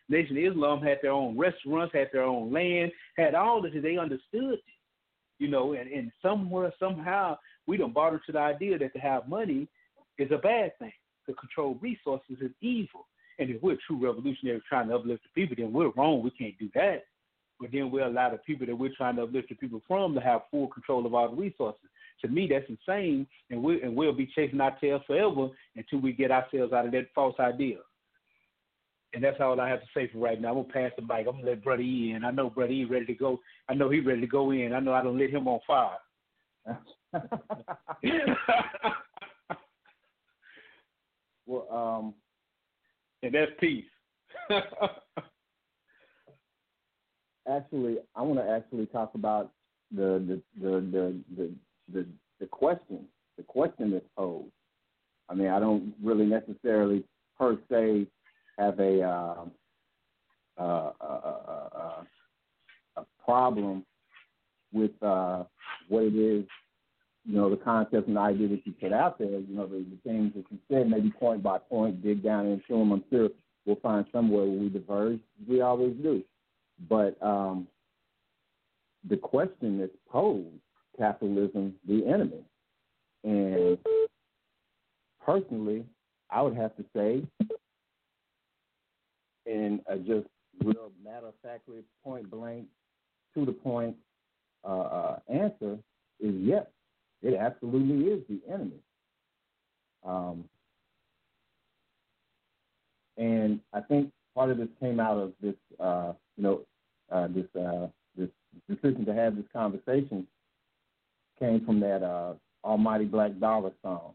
Nation 0.09 0.37
of 0.37 0.53
Islam 0.53 0.83
had 0.83 0.99
their 1.03 1.13
own 1.13 1.37
restaurants, 1.37 1.95
had 1.95 2.09
their 2.13 2.23
own 2.23 2.53
land, 2.53 2.93
had 3.17 3.35
all 3.35 3.63
this, 3.63 3.73
and 3.75 3.85
they 3.85 3.97
understood 3.97 4.55
it 4.55 4.61
you 5.39 5.49
know, 5.49 5.73
and, 5.73 5.91
and 5.91 6.13
somewhere, 6.23 6.73
somehow, 6.79 7.37
we 7.67 7.77
don't 7.77 7.95
bought 7.95 8.13
into 8.13 8.33
the 8.33 8.39
idea 8.39 8.79
that 8.79 8.93
to 8.93 8.99
have 8.99 9.29
money 9.29 9.69
is 10.19 10.31
a 10.31 10.39
bad 10.39 10.79
thing. 10.79 10.93
To 11.27 11.35
control 11.35 11.79
resources 11.81 12.37
is 12.41 12.51
evil. 12.61 13.07
And 13.39 13.51
if 13.51 13.63
we're 13.63 13.79
true 13.87 14.05
revolutionaries 14.05 14.63
trying 14.69 14.89
to 14.89 14.97
uplift 14.97 15.23
the 15.25 15.41
people, 15.41 15.57
then 15.59 15.73
we're 15.73 15.91
wrong. 15.97 16.23
We 16.23 16.31
can't 16.31 16.59
do 16.59 16.69
that. 16.75 17.05
But 17.59 17.71
then 17.73 17.91
we 17.91 18.03
allow 18.03 18.31
the 18.31 18.39
people 18.39 18.67
that 18.67 18.77
we're 18.77 18.95
trying 18.97 19.17
to 19.17 19.23
uplift 19.23 19.49
the 19.49 19.55
people 19.55 19.81
from 19.89 20.15
to 20.15 20.21
have 20.21 20.43
full 20.51 20.69
control 20.69 21.07
of 21.07 21.15
all 21.15 21.31
the 21.31 21.37
resources. 21.37 21.89
To 22.21 22.29
me, 22.29 22.49
that's 22.51 22.69
insane, 22.69 23.27
and 23.51 23.63
we 23.63 23.83
and 23.83 23.95
we'll 23.95 24.13
be 24.13 24.31
chasing 24.35 24.61
our 24.61 24.77
tails 24.79 25.03
forever 25.07 25.49
until 25.77 26.01
we 26.01 26.13
get 26.13 26.31
ourselves 26.31 26.73
out 26.73 26.87
of 26.87 26.93
that 26.93 27.09
false 27.15 27.35
idea. 27.39 27.79
And 29.13 29.23
that's 29.23 29.41
all 29.41 29.61
I 29.61 29.69
have 29.69 29.81
to 29.81 29.87
say 29.95 30.09
for 30.13 30.19
right 30.19 30.41
now. 30.41 30.49
I'm 30.49 30.55
gonna 30.55 30.73
pass 30.73 30.93
the 30.97 31.03
mic. 31.03 31.27
I'm 31.29 31.37
gonna 31.37 31.47
let 31.51 31.63
Brother 31.63 31.83
E 31.83 32.13
in. 32.13 32.25
I 32.25 32.31
know 32.31 32.51
Brother 32.51 32.73
E 32.73 32.85
ready 32.85 33.07
to 33.07 33.15
go. 33.15 33.41
I 33.69 33.75
know 33.75 33.91
he 33.91 34.01
ready 34.01 34.23
to 34.23 34.27
go 34.27 34.51
in. 34.53 34.73
I 34.73 34.81
know 34.81 34.93
I 34.93 35.03
don't 35.03 35.19
let 35.19 35.31
him 35.31 35.47
on 35.47 35.61
fire. 35.67 35.99
well, 41.47 41.67
um, 41.71 42.15
and 43.23 43.35
that's 43.35 43.53
peace. 43.61 43.85
actually, 47.49 47.99
I 48.17 48.23
want 48.23 48.41
to 48.41 48.49
actually 48.51 48.87
talk 48.87 49.15
about 49.15 49.53
the 49.95 50.23
the 50.27 50.43
the 50.61 50.81
the 50.81 51.15
the, 51.37 51.51
the, 51.93 52.07
the 52.41 52.47
question, 52.47 53.01
the 53.37 53.43
question 53.43 53.91
that's 53.91 54.05
posed. 54.17 54.51
I 55.29 55.35
mean, 55.35 55.49
I 55.49 55.59
don't 55.59 55.95
really 56.03 56.27
necessarily 56.27 57.05
per 57.39 57.59
se 57.71 58.07
have 58.59 58.79
a 58.79 59.03
uh, 59.03 59.45
uh, 60.59 60.91
uh, 61.01 62.05
a 62.97 63.05
problem 63.25 63.85
with 64.73 64.91
uh, 65.03 65.45
what 65.89 66.05
it 66.05 66.15
is, 66.15 66.45
you 67.25 67.35
know, 67.35 67.51
the 67.51 67.57
concept 67.57 68.07
and 68.07 68.17
the 68.17 68.21
idea 68.21 68.49
that 68.49 68.67
you 68.67 68.73
put 68.73 68.93
out 68.93 69.19
there. 69.19 69.41
You 69.41 69.57
know, 69.57 69.67
the, 69.67 69.79
the 69.79 69.99
things 70.05 70.33
that 70.35 70.45
you 70.51 70.59
said, 70.71 70.89
maybe 70.89 71.11
point 71.11 71.43
by 71.43 71.59
point, 71.59 72.03
dig 72.03 72.23
down 72.23 72.47
into 72.47 72.79
them. 72.79 72.93
I'm 72.93 73.05
sure 73.11 73.31
we'll 73.65 73.77
find 73.77 74.05
somewhere 74.13 74.45
where 74.45 74.61
we 74.61 74.69
diverge. 74.69 75.21
We 75.49 75.61
always 75.61 75.95
do. 76.03 76.23
But 76.89 77.21
um, 77.23 77.67
the 79.09 79.17
question 79.17 79.79
that's 79.79 79.93
posed, 80.11 80.49
capitalism 80.97 81.75
the 81.87 82.07
enemy? 82.07 82.45
And 83.23 83.79
personally, 85.25 85.85
I 86.31 86.43
would 86.43 86.57
have 86.57 86.77
to 86.77 86.85
say 86.95 87.23
in 89.47 89.81
a 89.87 89.97
just 89.97 90.27
real 90.63 90.93
matter 91.05 91.29
of 91.29 91.35
factly, 91.43 91.83
point 92.03 92.31
blank, 92.31 92.67
to 93.35 93.45
the 93.45 93.53
point 93.53 93.97
uh, 94.65 94.69
uh, 94.69 95.19
answer 95.29 95.79
is 96.21 96.35
yes, 96.37 96.67
it 97.23 97.35
absolutely 97.35 98.13
is 98.13 98.23
the 98.29 98.41
enemy. 98.53 98.81
Um, 100.05 100.45
and 103.17 103.61
I 103.73 103.81
think 103.81 104.11
part 104.35 104.51
of 104.51 104.59
this 104.59 104.69
came 104.81 105.01
out 105.01 105.19
of 105.19 105.33
this, 105.41 105.55
uh, 105.81 106.13
you 106.37 106.43
know, 106.43 106.61
uh, 107.11 107.29
this 107.29 107.47
uh, 107.61 107.89
this 108.17 108.29
decision 108.69 109.05
to 109.07 109.15
have 109.15 109.37
this 109.37 109.45
conversation 109.53 110.27
came 111.45 111.65
from 111.65 111.81
that 111.81 112.03
uh, 112.03 112.35
Almighty 112.65 113.05
Black 113.05 113.39
Dollar 113.39 113.73
song. 113.83 114.15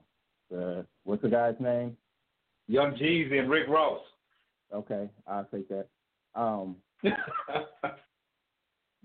what's 1.04 1.22
the 1.22 1.30
guy's 1.30 1.56
name? 1.60 1.96
Young 2.68 2.94
Jeezy 2.94 3.40
and 3.40 3.50
Rick 3.50 3.68
Ross. 3.68 4.02
Okay, 4.74 5.10
I'll 5.28 5.48
take 5.54 5.68
that. 5.70 5.88
Um, 6.36 6.76
the 7.04 7.14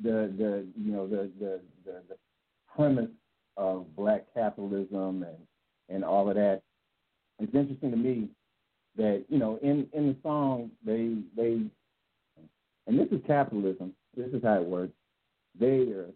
the 0.02 0.66
you 0.76 0.92
know 0.92 1.06
the, 1.06 1.30
the 1.38 1.60
the 1.84 2.02
the 2.08 2.16
premise 2.74 3.10
of 3.56 3.94
black 3.96 4.26
capitalism 4.34 5.22
and 5.22 5.38
and 5.88 6.04
all 6.04 6.28
of 6.28 6.34
that. 6.34 6.62
It's 7.38 7.54
interesting 7.54 7.90
to 7.90 7.96
me 7.96 8.28
that 8.96 9.24
you 9.28 9.38
know 9.38 9.58
in 9.62 9.86
in 9.92 10.08
the 10.08 10.16
song 10.22 10.70
they 10.84 11.16
they 11.36 11.62
and 12.86 12.98
this 12.98 13.08
is 13.10 13.20
capitalism. 13.26 13.94
This 14.14 14.28
is 14.32 14.42
how 14.42 14.56
it 14.56 14.66
works. 14.66 14.92
They 15.58 15.90
are 15.92 16.10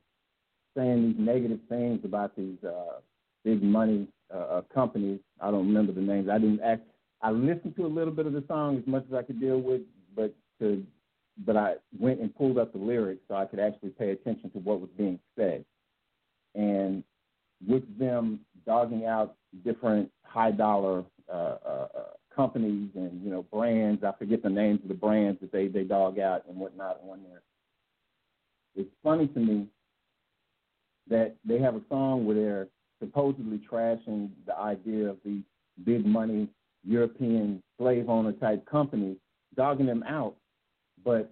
saying 0.79 1.03
these 1.03 1.27
negative 1.27 1.61
things 1.69 2.01
about 2.05 2.37
these 2.37 2.63
uh, 2.65 3.01
big 3.45 3.63
money 3.63 4.07
uh, 4.33 4.39
uh 4.39 4.63
companies. 4.73 5.21
I 5.41 5.51
don't 5.51 5.67
remember 5.67 5.93
the 5.93 6.01
names. 6.01 6.29
I 6.31 6.39
didn't 6.39 6.61
act. 6.61 6.83
I 7.21 7.33
listened 7.33 7.75
to 7.77 7.87
a 7.87 7.89
little 7.89 8.13
bit 8.13 8.27
of 8.27 8.33
the 8.33 8.45
song 8.47 8.79
as 8.79 8.87
much 8.87 9.05
as 9.09 9.15
I 9.15 9.23
could 9.23 9.41
deal 9.41 9.59
with, 9.59 9.83
but 10.15 10.35
to 10.61 10.85
but 11.47 11.57
I 11.57 11.75
went 11.99 12.21
and 12.21 12.35
pulled 12.35 12.59
up 12.59 12.73
the 12.73 12.79
lyrics 12.79 13.23
so 13.29 13.35
I 13.35 13.45
could 13.45 13.61
actually 13.61 13.91
pay 13.91 14.11
attention 14.11 14.51
to 14.51 14.59
what 14.59 14.81
was 14.81 14.91
being 14.97 15.21
said. 15.37 15.65
And 16.55 17.05
with 17.67 17.85
them 17.99 18.41
dogging 18.67 19.07
out 19.07 19.37
different 19.65 20.11
high 20.25 20.51
dollar 20.51 21.05
uh, 21.33 21.33
uh, 21.33 21.89
uh, 21.97 22.35
companies 22.35 22.91
and 22.95 23.23
you 23.23 23.31
know 23.31 23.43
brands, 23.53 24.05
I 24.05 24.13
forget 24.19 24.43
the 24.43 24.51
names 24.51 24.81
of 24.83 24.89
the 24.89 24.95
brands 24.95 25.41
that 25.41 25.53
they 25.53 25.69
they 25.69 25.85
dog 25.85 26.19
out 26.19 26.45
and 26.49 26.57
whatnot 26.57 27.01
on 27.09 27.21
there. 27.29 27.43
It's 28.77 28.91
funny 29.03 29.27
to 29.29 29.41
me 29.41 29.67
that 31.09 31.35
they 31.45 31.59
have 31.59 31.75
a 31.75 31.83
song 31.89 32.27
where 32.27 32.37
they're 32.37 32.69
supposedly 33.01 33.61
trashing 33.71 34.31
the 34.47 34.57
idea 34.57 35.09
of 35.09 35.17
these 35.25 35.43
big 35.85 36.05
money 36.05 36.49
European 36.85 37.63
slave 37.79 38.09
owner 38.09 38.33
type 38.33 38.65
companies, 38.67 39.17
dogging 39.57 39.87
them 39.87 40.03
out. 40.05 40.35
But 41.05 41.31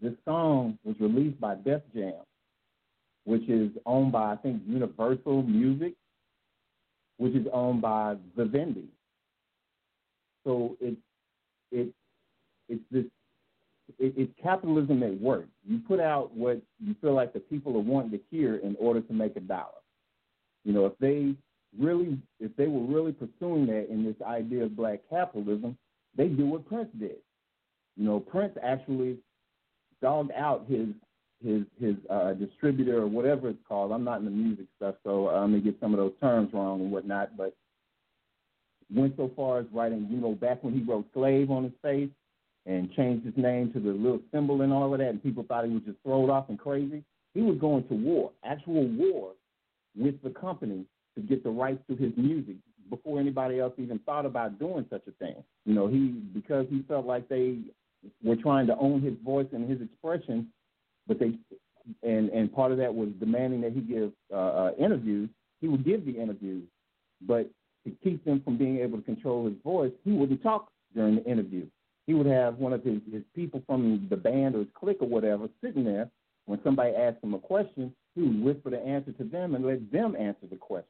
this 0.00 0.14
song 0.24 0.78
was 0.84 0.96
released 1.00 1.40
by 1.40 1.56
Def 1.56 1.82
Jam, 1.94 2.22
which 3.24 3.48
is 3.48 3.70
owned 3.86 4.12
by 4.12 4.32
I 4.32 4.36
think 4.36 4.62
Universal 4.66 5.42
Music, 5.42 5.94
which 7.18 7.34
is 7.34 7.46
owned 7.52 7.82
by 7.82 8.16
Vivendi. 8.36 8.88
So 10.44 10.76
it 10.80 10.96
it 11.70 11.92
it's 12.68 12.82
this 12.90 13.04
it, 13.98 14.14
it's 14.16 14.32
capitalism 14.42 15.02
at 15.02 15.20
work. 15.20 15.46
You 15.66 15.80
put 15.86 16.00
out 16.00 16.34
what 16.34 16.60
you 16.80 16.94
feel 17.00 17.14
like 17.14 17.32
the 17.32 17.40
people 17.40 17.76
are 17.76 17.80
wanting 17.80 18.12
to 18.12 18.20
hear 18.30 18.56
in 18.56 18.76
order 18.78 19.00
to 19.00 19.12
make 19.12 19.36
a 19.36 19.40
dollar. 19.40 19.82
You 20.64 20.72
know, 20.72 20.86
if 20.86 20.92
they 20.98 21.34
really 21.78 22.18
if 22.40 22.54
they 22.56 22.66
were 22.66 22.84
really 22.84 23.12
pursuing 23.12 23.66
that 23.66 23.88
in 23.90 24.04
this 24.04 24.16
idea 24.26 24.64
of 24.64 24.76
black 24.76 25.00
capitalism, 25.10 25.76
they 26.16 26.28
do 26.28 26.46
what 26.46 26.68
Prince 26.68 26.90
did. 26.98 27.16
You 27.96 28.04
know, 28.04 28.20
Prince 28.20 28.56
actually 28.62 29.18
dogged 30.02 30.32
out 30.32 30.66
his 30.68 30.88
his 31.44 31.62
his 31.80 31.96
uh, 32.10 32.34
distributor 32.34 32.98
or 33.02 33.06
whatever 33.06 33.48
it's 33.48 33.58
called. 33.66 33.92
I'm 33.92 34.04
not 34.04 34.18
in 34.20 34.24
the 34.24 34.30
music 34.30 34.66
stuff, 34.76 34.96
so 35.04 35.28
I'm 35.28 35.52
gonna 35.52 35.62
get 35.62 35.78
some 35.80 35.92
of 35.94 35.98
those 35.98 36.14
terms 36.20 36.52
wrong 36.52 36.80
and 36.80 36.92
whatnot. 36.92 37.36
But 37.36 37.54
went 38.94 39.16
so 39.16 39.30
far 39.36 39.58
as 39.60 39.66
writing, 39.72 40.08
you 40.10 40.18
know, 40.18 40.34
back 40.34 40.62
when 40.64 40.74
he 40.74 40.82
wrote 40.82 41.06
"slave" 41.12 41.50
on 41.50 41.64
his 41.64 41.72
face 41.82 42.10
and 42.68 42.92
changed 42.92 43.24
his 43.24 43.36
name 43.36 43.72
to 43.72 43.80
the 43.80 43.90
little 43.90 44.20
symbol 44.30 44.60
and 44.60 44.72
all 44.72 44.92
of 44.92 45.00
that, 45.00 45.08
and 45.08 45.22
people 45.22 45.42
thought 45.48 45.64
he 45.64 45.72
was 45.72 45.82
just 45.84 45.96
thrown 46.04 46.28
off 46.28 46.50
and 46.50 46.58
crazy. 46.58 47.02
He 47.32 47.40
was 47.40 47.56
going 47.58 47.88
to 47.88 47.94
war, 47.94 48.30
actual 48.44 48.86
war, 48.88 49.32
with 49.96 50.22
the 50.22 50.30
company 50.30 50.84
to 51.16 51.22
get 51.22 51.42
the 51.42 51.50
rights 51.50 51.80
to 51.88 51.96
his 51.96 52.12
music 52.16 52.56
before 52.90 53.20
anybody 53.20 53.58
else 53.58 53.72
even 53.78 53.98
thought 54.00 54.26
about 54.26 54.58
doing 54.58 54.84
such 54.90 55.02
a 55.08 55.12
thing. 55.12 55.36
You 55.64 55.74
know, 55.74 55.86
he 55.86 56.08
because 56.34 56.66
he 56.70 56.84
felt 56.86 57.06
like 57.06 57.28
they 57.28 57.58
were 58.22 58.36
trying 58.36 58.66
to 58.66 58.76
own 58.76 59.00
his 59.00 59.14
voice 59.24 59.46
and 59.52 59.68
his 59.68 59.80
expression, 59.80 60.48
but 61.06 61.18
they 61.18 61.32
and 62.02 62.28
and 62.30 62.52
part 62.52 62.70
of 62.70 62.78
that 62.78 62.94
was 62.94 63.08
demanding 63.18 63.62
that 63.62 63.72
he 63.72 63.80
give 63.80 64.12
uh, 64.32 64.36
uh, 64.36 64.70
interviews. 64.78 65.30
He 65.60 65.68
would 65.68 65.84
give 65.84 66.04
the 66.04 66.20
interviews, 66.20 66.64
but 67.26 67.50
to 67.84 67.92
keep 68.04 68.24
them 68.24 68.42
from 68.44 68.58
being 68.58 68.78
able 68.78 68.98
to 68.98 69.04
control 69.04 69.46
his 69.46 69.56
voice, 69.64 69.92
he 70.04 70.12
wouldn't 70.12 70.42
talk 70.42 70.70
during 70.94 71.16
the 71.16 71.24
interview. 71.24 71.66
He 72.08 72.14
would 72.14 72.26
have 72.26 72.56
one 72.56 72.72
of 72.72 72.82
his, 72.82 72.98
his 73.12 73.22
people 73.36 73.62
from 73.66 74.08
the 74.10 74.16
band 74.16 74.56
or 74.56 74.60
his 74.60 74.68
clique 74.74 74.98
or 75.00 75.08
whatever 75.08 75.48
sitting 75.62 75.84
there. 75.84 76.10
When 76.46 76.58
somebody 76.64 76.96
asked 76.96 77.22
him 77.22 77.34
a 77.34 77.38
question, 77.38 77.94
he 78.16 78.22
would 78.22 78.42
whisper 78.42 78.70
the 78.70 78.80
answer 78.80 79.12
to 79.12 79.24
them 79.24 79.54
and 79.54 79.64
let 79.64 79.92
them 79.92 80.16
answer 80.16 80.48
the 80.50 80.56
question. 80.56 80.88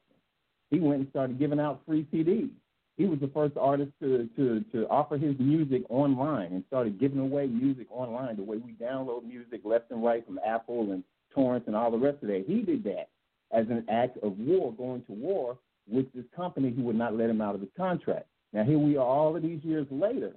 He 0.70 0.80
went 0.80 1.00
and 1.00 1.10
started 1.10 1.38
giving 1.38 1.60
out 1.60 1.82
free 1.86 2.06
CDs 2.10 2.50
he 2.98 3.06
was 3.06 3.20
the 3.20 3.28
first 3.28 3.56
artist 3.56 3.92
to, 4.02 4.28
to, 4.36 4.64
to 4.72 4.88
offer 4.88 5.16
his 5.16 5.36
music 5.38 5.84
online 5.88 6.52
and 6.52 6.64
started 6.66 6.98
giving 6.98 7.20
away 7.20 7.46
music 7.46 7.86
online 7.90 8.36
the 8.36 8.42
way 8.42 8.56
we 8.56 8.72
download 8.72 9.24
music 9.24 9.60
left 9.64 9.92
and 9.92 10.02
right 10.02 10.26
from 10.26 10.40
Apple 10.44 10.90
and 10.90 11.04
torrents 11.32 11.68
and 11.68 11.76
all 11.76 11.92
the 11.92 11.96
rest 11.96 12.18
of 12.22 12.28
that. 12.28 12.44
He 12.46 12.60
did 12.60 12.82
that. 12.84 13.08
as 13.52 13.66
an 13.70 13.86
act 13.88 14.18
of 14.18 14.36
war, 14.40 14.72
going 14.72 15.04
to 15.04 15.12
war 15.12 15.56
with 15.88 16.12
this 16.12 16.24
company 16.34 16.72
who 16.72 16.82
would 16.82 16.96
not 16.96 17.16
let 17.16 17.30
him 17.30 17.40
out 17.40 17.54
of 17.54 17.60
his 17.60 17.70
contract. 17.76 18.26
Now 18.52 18.64
here 18.64 18.78
we 18.80 18.96
are 18.96 19.06
all 19.06 19.36
of 19.36 19.42
these 19.42 19.62
years 19.62 19.86
later 19.92 20.32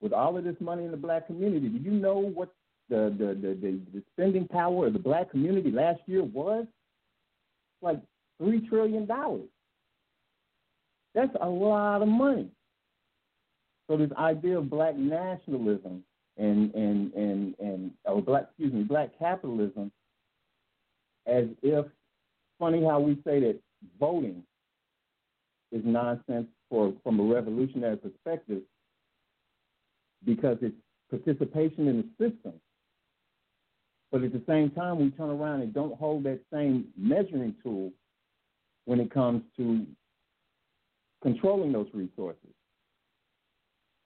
with 0.00 0.12
all 0.12 0.36
of 0.36 0.44
this 0.44 0.56
money 0.60 0.84
in 0.84 0.90
the 0.90 0.96
black 0.96 1.26
community. 1.26 1.68
Do 1.68 1.78
you 1.78 1.90
know 1.90 2.18
what 2.18 2.52
the 2.88 3.14
the, 3.18 3.26
the, 3.26 3.54
the, 3.54 3.80
the 3.92 4.02
spending 4.12 4.46
power 4.48 4.86
of 4.86 4.92
the 4.92 4.98
black 4.98 5.30
community 5.30 5.70
last 5.70 6.00
year 6.06 6.22
was? 6.22 6.66
Like 7.82 8.00
three 8.38 8.66
trillion 8.68 9.06
dollars. 9.06 9.48
That's 11.14 11.34
a 11.40 11.48
lot 11.48 12.02
of 12.02 12.08
money. 12.08 12.48
So 13.88 13.96
this 13.96 14.10
idea 14.18 14.58
of 14.58 14.70
black 14.70 14.96
nationalism 14.96 16.02
and 16.36 16.74
and 16.74 17.12
and 17.14 17.54
and 17.58 17.90
or 18.04 18.22
black 18.22 18.44
excuse 18.48 18.72
me 18.72 18.82
black 18.82 19.10
capitalism, 19.18 19.92
as 21.26 21.44
if 21.62 21.86
funny 22.58 22.84
how 22.84 23.00
we 23.00 23.14
say 23.24 23.40
that 23.40 23.58
voting 24.00 24.42
is 25.70 25.82
nonsense 25.84 26.46
for 26.70 26.92
from 27.02 27.20
a 27.20 27.22
revolutionary 27.22 27.96
perspective 27.96 28.62
because 30.24 30.58
it's 30.60 30.74
participation 31.10 31.88
in 31.88 31.96
the 32.18 32.28
system. 32.28 32.54
But 34.10 34.22
at 34.22 34.32
the 34.32 34.42
same 34.46 34.70
time, 34.70 35.00
we 35.00 35.10
turn 35.10 35.30
around 35.30 35.62
and 35.62 35.74
don't 35.74 35.98
hold 35.98 36.24
that 36.24 36.40
same 36.52 36.86
measuring 36.96 37.54
tool 37.62 37.92
when 38.84 39.00
it 39.00 39.10
comes 39.10 39.42
to 39.56 39.86
controlling 41.22 41.72
those 41.72 41.88
resources. 41.92 42.50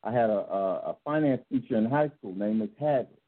I 0.04 0.12
had 0.12 0.30
a, 0.30 0.38
a, 0.38 0.96
finance 1.04 1.42
teacher 1.50 1.76
in 1.76 1.84
high 1.84 2.10
school 2.16 2.34
named 2.34 2.60
Miss 2.60 2.70
Hadley, 2.78 3.18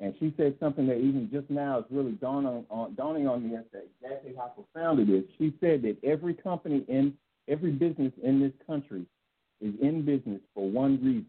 and 0.00 0.12
she 0.18 0.34
said 0.36 0.56
something 0.58 0.86
that 0.88 0.98
even 0.98 1.30
just 1.32 1.48
now 1.48 1.78
is 1.78 1.84
really 1.90 2.12
dawning 2.12 2.66
on, 2.68 2.94
dawning 2.96 3.28
on 3.28 3.48
me 3.48 3.56
as 3.56 3.64
to 3.72 3.78
exactly 3.78 4.34
how 4.36 4.48
profound 4.48 4.98
it 4.98 5.08
is. 5.08 5.24
She 5.38 5.54
said 5.60 5.82
that 5.82 5.96
every 6.02 6.34
company 6.34 6.84
in 6.88 7.14
every 7.48 7.70
business 7.70 8.12
in 8.22 8.40
this 8.40 8.52
country 8.66 9.06
is 9.60 9.72
in 9.80 10.04
business 10.04 10.40
for 10.54 10.68
one 10.68 10.98
reason, 11.02 11.26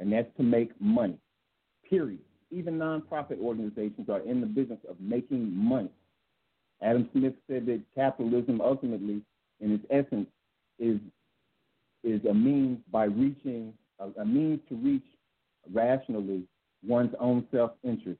and 0.00 0.12
that's 0.12 0.34
to 0.38 0.42
make 0.42 0.72
money. 0.80 1.18
Period. 1.88 2.20
Even 2.50 2.78
nonprofit 2.78 3.38
organizations 3.40 4.08
are 4.08 4.20
in 4.20 4.40
the 4.40 4.46
business 4.46 4.80
of 4.88 4.96
making 4.98 5.54
money. 5.54 5.90
Adam 6.82 7.08
Smith 7.12 7.34
said 7.48 7.66
that 7.66 7.82
capitalism 7.94 8.60
ultimately, 8.60 9.20
in 9.60 9.72
its 9.72 9.84
essence, 9.90 10.26
is 10.78 10.98
is 12.02 12.24
a 12.24 12.32
means 12.32 12.78
by 12.90 13.04
reaching 13.04 13.74
a, 13.98 14.22
a 14.22 14.24
means 14.24 14.58
to 14.70 14.74
reach 14.76 15.04
rationally 15.70 16.42
one's 16.82 17.14
own 17.20 17.46
self-interest. 17.52 18.18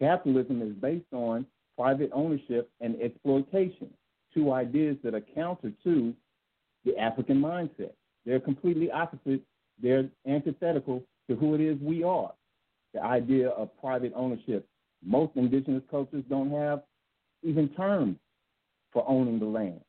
Capitalism 0.00 0.60
is 0.60 0.72
based 0.72 1.12
on 1.12 1.46
private 1.78 2.10
ownership 2.12 2.68
and 2.80 3.00
exploitation, 3.00 3.88
two 4.34 4.52
ideas 4.52 4.96
that 5.04 5.14
are 5.14 5.22
counter 5.34 5.72
to 5.84 6.12
the 6.84 6.98
African 6.98 7.40
mindset. 7.40 7.92
They're 8.26 8.40
completely 8.40 8.90
opposite. 8.90 9.40
They're 9.82 10.08
antithetical 10.26 11.02
to 11.28 11.36
who 11.36 11.54
it 11.54 11.60
is 11.60 11.78
we 11.80 12.02
are. 12.02 12.32
The 12.92 13.02
idea 13.02 13.48
of 13.50 13.68
private 13.80 14.12
ownership. 14.14 14.66
Most 15.04 15.32
indigenous 15.36 15.82
cultures 15.90 16.24
don't 16.28 16.50
have 16.50 16.82
even 17.42 17.68
terms 17.70 18.16
for 18.92 19.08
owning 19.08 19.38
the 19.38 19.46
land. 19.46 19.80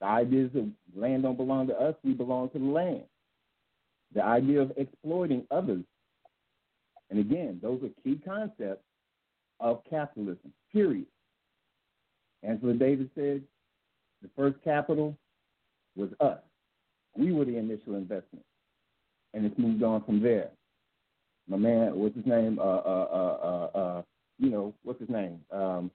The 0.00 0.06
idea 0.06 0.46
is 0.46 0.52
that 0.52 0.70
land 0.94 1.22
don't 1.22 1.36
belong 1.36 1.68
to 1.68 1.74
us, 1.74 1.94
we 2.04 2.12
belong 2.12 2.50
to 2.50 2.58
the 2.58 2.64
land. 2.64 3.04
The 4.14 4.22
idea 4.22 4.60
of 4.60 4.72
exploiting 4.76 5.46
others. 5.50 5.84
And 7.10 7.18
again, 7.18 7.60
those 7.62 7.80
are 7.82 7.88
key 8.02 8.20
concepts 8.24 8.84
of 9.60 9.82
capitalism, 9.88 10.52
period. 10.72 11.06
Angela 12.42 12.74
Davis 12.74 13.08
said 13.14 13.42
the 14.22 14.28
first 14.36 14.56
capital 14.62 15.16
was 15.96 16.10
us. 16.20 16.38
We 17.16 17.32
were 17.32 17.44
the 17.44 17.56
initial 17.56 17.94
investment. 17.94 18.44
And 19.34 19.44
it's 19.44 19.58
moved 19.58 19.82
on 19.82 20.02
from 20.04 20.22
there. 20.22 20.50
My 21.48 21.56
man, 21.56 21.96
what's 21.96 22.16
his 22.16 22.26
name? 22.26 22.58
Uh, 22.58 22.62
uh, 22.62 23.08
uh, 23.12 23.46
uh, 23.46 23.78
uh 23.78 24.02
you 24.38 24.50
know, 24.50 24.74
what's 24.82 25.00
his 25.00 25.08
name? 25.08 25.40
Um, 25.50 25.90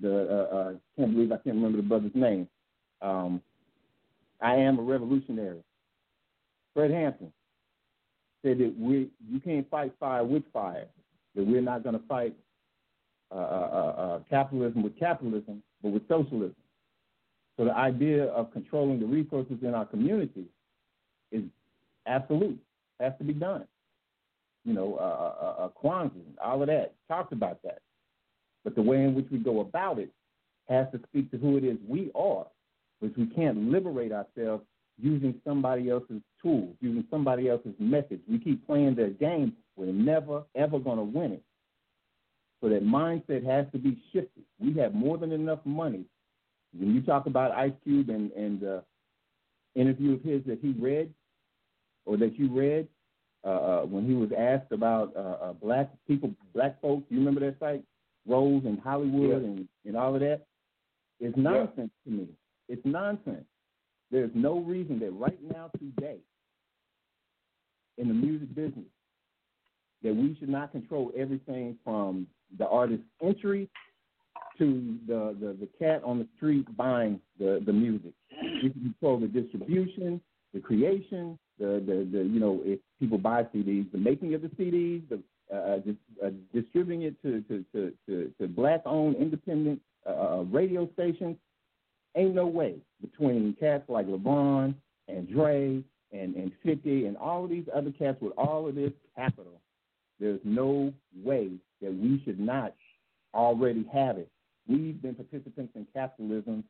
the 0.00 0.28
uh, 0.30 0.56
uh, 0.56 0.72
can't 0.96 1.12
believe 1.12 1.32
I 1.32 1.36
can't 1.36 1.56
remember 1.56 1.78
the 1.78 1.82
brother's 1.82 2.14
name. 2.14 2.48
Um, 3.02 3.42
I 4.40 4.54
am 4.54 4.78
a 4.78 4.82
revolutionary. 4.82 5.62
Fred 6.74 6.90
Hampton 6.90 7.32
said 8.42 8.58
that 8.58 8.74
we 8.78 9.10
you 9.28 9.40
can't 9.40 9.68
fight 9.70 9.92
fire 9.98 10.24
with 10.24 10.44
fire. 10.52 10.86
That 11.34 11.46
we're 11.46 11.60
not 11.60 11.82
going 11.82 11.98
to 11.98 12.06
fight 12.06 12.34
uh, 13.30 13.34
uh, 13.34 13.38
uh, 13.38 14.00
uh, 14.00 14.18
capitalism 14.30 14.82
with 14.82 14.98
capitalism, 14.98 15.62
but 15.82 15.90
with 15.92 16.06
socialism. 16.08 16.56
So 17.56 17.64
the 17.64 17.76
idea 17.76 18.24
of 18.26 18.52
controlling 18.52 19.00
the 19.00 19.06
resources 19.06 19.58
in 19.62 19.74
our 19.74 19.84
community 19.84 20.46
is 21.32 21.42
absolute. 22.08 22.58
Has 23.00 23.12
to 23.18 23.24
be 23.24 23.32
done. 23.32 23.64
You 24.64 24.74
know, 24.74 24.96
uh, 24.96 25.44
uh, 25.44 25.64
uh, 25.64 25.68
Kwanzaa, 25.82 26.10
all 26.44 26.62
of 26.62 26.68
that 26.68 26.94
talked 27.06 27.32
about 27.32 27.62
that. 27.62 27.78
But 28.64 28.74
the 28.74 28.82
way 28.82 29.04
in 29.04 29.14
which 29.14 29.26
we 29.30 29.38
go 29.38 29.60
about 29.60 29.98
it 30.00 30.10
has 30.68 30.88
to 30.92 31.00
speak 31.08 31.30
to 31.30 31.38
who 31.38 31.56
it 31.56 31.64
is 31.64 31.78
we 31.88 32.10
are 32.14 32.46
which 33.00 33.14
we 33.16 33.26
can't 33.26 33.70
liberate 33.70 34.12
ourselves 34.12 34.64
using 35.00 35.34
somebody 35.46 35.90
else's 35.90 36.20
tools, 36.42 36.74
using 36.80 37.04
somebody 37.10 37.48
else's 37.48 37.74
methods. 37.78 38.22
We 38.28 38.38
keep 38.38 38.66
playing 38.66 38.96
their 38.96 39.10
game. 39.10 39.54
We're 39.76 39.92
never, 39.92 40.42
ever 40.56 40.78
going 40.78 40.98
to 40.98 41.04
win 41.04 41.32
it. 41.32 41.42
So 42.60 42.68
that 42.68 42.84
mindset 42.84 43.44
has 43.46 43.66
to 43.72 43.78
be 43.78 44.02
shifted. 44.12 44.42
We 44.58 44.74
have 44.80 44.94
more 44.94 45.16
than 45.16 45.30
enough 45.30 45.60
money. 45.64 46.04
When 46.76 46.92
you 46.92 47.00
talk 47.02 47.26
about 47.26 47.52
Ice 47.52 47.72
Cube 47.84 48.08
and, 48.08 48.32
and 48.32 48.64
uh, 48.64 48.80
interview 49.76 50.14
of 50.14 50.22
his 50.22 50.42
that 50.46 50.58
he 50.60 50.72
read 50.72 51.14
or 52.08 52.16
that 52.16 52.38
you 52.38 52.48
read, 52.48 52.88
uh, 53.44 53.48
uh, 53.48 53.82
when 53.82 54.06
he 54.06 54.14
was 54.14 54.30
asked 54.36 54.72
about 54.72 55.14
uh, 55.14 55.44
uh, 55.44 55.52
black 55.52 55.90
people, 56.08 56.30
black 56.54 56.80
folks, 56.80 57.04
you 57.10 57.18
remember 57.18 57.40
that 57.40 57.58
site, 57.60 57.84
Rose 58.26 58.62
in 58.64 58.78
Hollywood 58.78 59.42
yeah. 59.42 59.48
and, 59.48 59.68
and 59.84 59.96
all 59.96 60.14
of 60.14 60.20
that? 60.22 60.46
It's 61.20 61.36
nonsense 61.36 61.90
yeah. 62.04 62.10
to 62.10 62.18
me. 62.18 62.28
It's 62.68 62.84
nonsense. 62.84 63.44
There's 64.10 64.30
no 64.34 64.60
reason 64.60 64.98
that 65.00 65.10
right 65.12 65.38
now, 65.52 65.70
today, 65.78 66.16
in 67.98 68.08
the 68.08 68.14
music 68.14 68.54
business, 68.54 68.86
that 70.02 70.14
we 70.14 70.36
should 70.38 70.48
not 70.48 70.72
control 70.72 71.12
everything 71.16 71.76
from 71.84 72.26
the 72.58 72.66
artist's 72.66 73.04
entry 73.22 73.68
to 74.58 74.96
the, 75.06 75.36
the, 75.40 75.56
the 75.60 75.68
cat 75.78 76.02
on 76.04 76.18
the 76.18 76.26
street 76.36 76.64
buying 76.76 77.20
the, 77.38 77.62
the 77.66 77.72
music. 77.72 78.12
We 78.62 78.70
can 78.70 78.80
control 78.82 79.20
the 79.20 79.26
distribution, 79.26 80.20
the 80.54 80.60
creation, 80.60 81.38
the, 81.58 81.82
the, 81.86 82.08
the 82.10 82.24
you 82.24 82.40
know, 82.40 82.60
if 82.64 82.78
people 82.98 83.18
buy 83.18 83.42
CDs, 83.44 83.90
the 83.92 83.98
making 83.98 84.34
of 84.34 84.42
the 84.42 84.48
CDs, 84.48 85.02
the 85.08 85.20
uh, 85.54 85.78
just, 85.78 85.98
uh, 86.24 86.28
distributing 86.52 87.02
it 87.02 87.22
to, 87.22 87.40
to, 87.42 87.64
to, 87.72 87.92
to, 88.06 88.32
to 88.38 88.48
black 88.48 88.82
owned 88.84 89.16
independent 89.16 89.80
uh, 90.06 90.10
uh 90.10 90.42
radio 90.50 90.88
stations, 90.92 91.36
Ain't 92.18 92.34
no 92.34 92.46
way 92.46 92.76
between 93.00 93.54
cats 93.60 93.84
like 93.88 94.06
LeBron 94.06 94.74
and 95.08 95.28
Dre 95.30 95.82
and, 96.12 96.34
and 96.34 96.50
50 96.64 97.06
and 97.06 97.16
all 97.16 97.44
of 97.44 97.50
these 97.50 97.66
other 97.74 97.92
cats 97.92 98.18
with 98.20 98.32
all 98.36 98.66
of 98.66 98.74
this 98.74 98.92
capital, 99.14 99.60
there's 100.18 100.40
no 100.42 100.92
way 101.22 101.50
that 101.80 101.94
we 101.94 102.20
should 102.24 102.40
not 102.40 102.74
already 103.34 103.86
have 103.92 104.18
it. 104.18 104.28
We've 104.66 105.00
been 105.00 105.14
participants 105.14 105.72
in 105.76 105.86
capitalism 105.94 106.64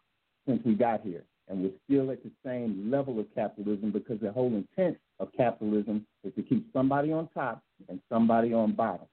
since 0.47 0.61
we 0.65 0.75
got 0.75 1.01
here, 1.03 1.23
and 1.49 1.63
we're 1.63 1.71
still 1.85 2.11
at 2.11 2.23
the 2.23 2.31
same 2.45 2.91
level 2.91 3.19
of 3.19 3.27
capitalism 3.35 3.91
because 3.91 4.21
the 4.21 4.33
whole 4.33 4.55
intent 4.55 4.99
of 5.19 5.29
capitalism 5.37 6.07
is 6.25 6.33
to 6.35 6.43
keep 6.43 6.67
somebody 6.73 7.13
on 7.13 7.29
top 7.35 7.63
and 7.89 8.01
somebody 8.09 8.53
on 8.53 8.73
bottom. 8.73 9.07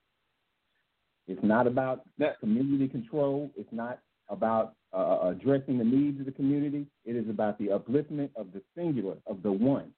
It's 1.28 1.44
not 1.44 1.68
about 1.68 2.06
community 2.40 2.88
control. 2.88 3.50
It's 3.58 3.72
not 3.72 4.00
about 4.30 4.76
uh, 4.94 5.20
addressing 5.30 5.78
the 5.78 5.84
needs 5.84 6.20
of 6.20 6.26
the 6.26 6.32
community. 6.32 6.86
It 7.06 7.16
is 7.16 7.30
about 7.30 7.58
the 7.58 7.68
upliftment 7.68 8.30
of 8.36 8.48
the 8.54 8.62
singular, 8.76 9.16
of 9.28 9.42
the 9.42 9.52
one. 9.52 9.92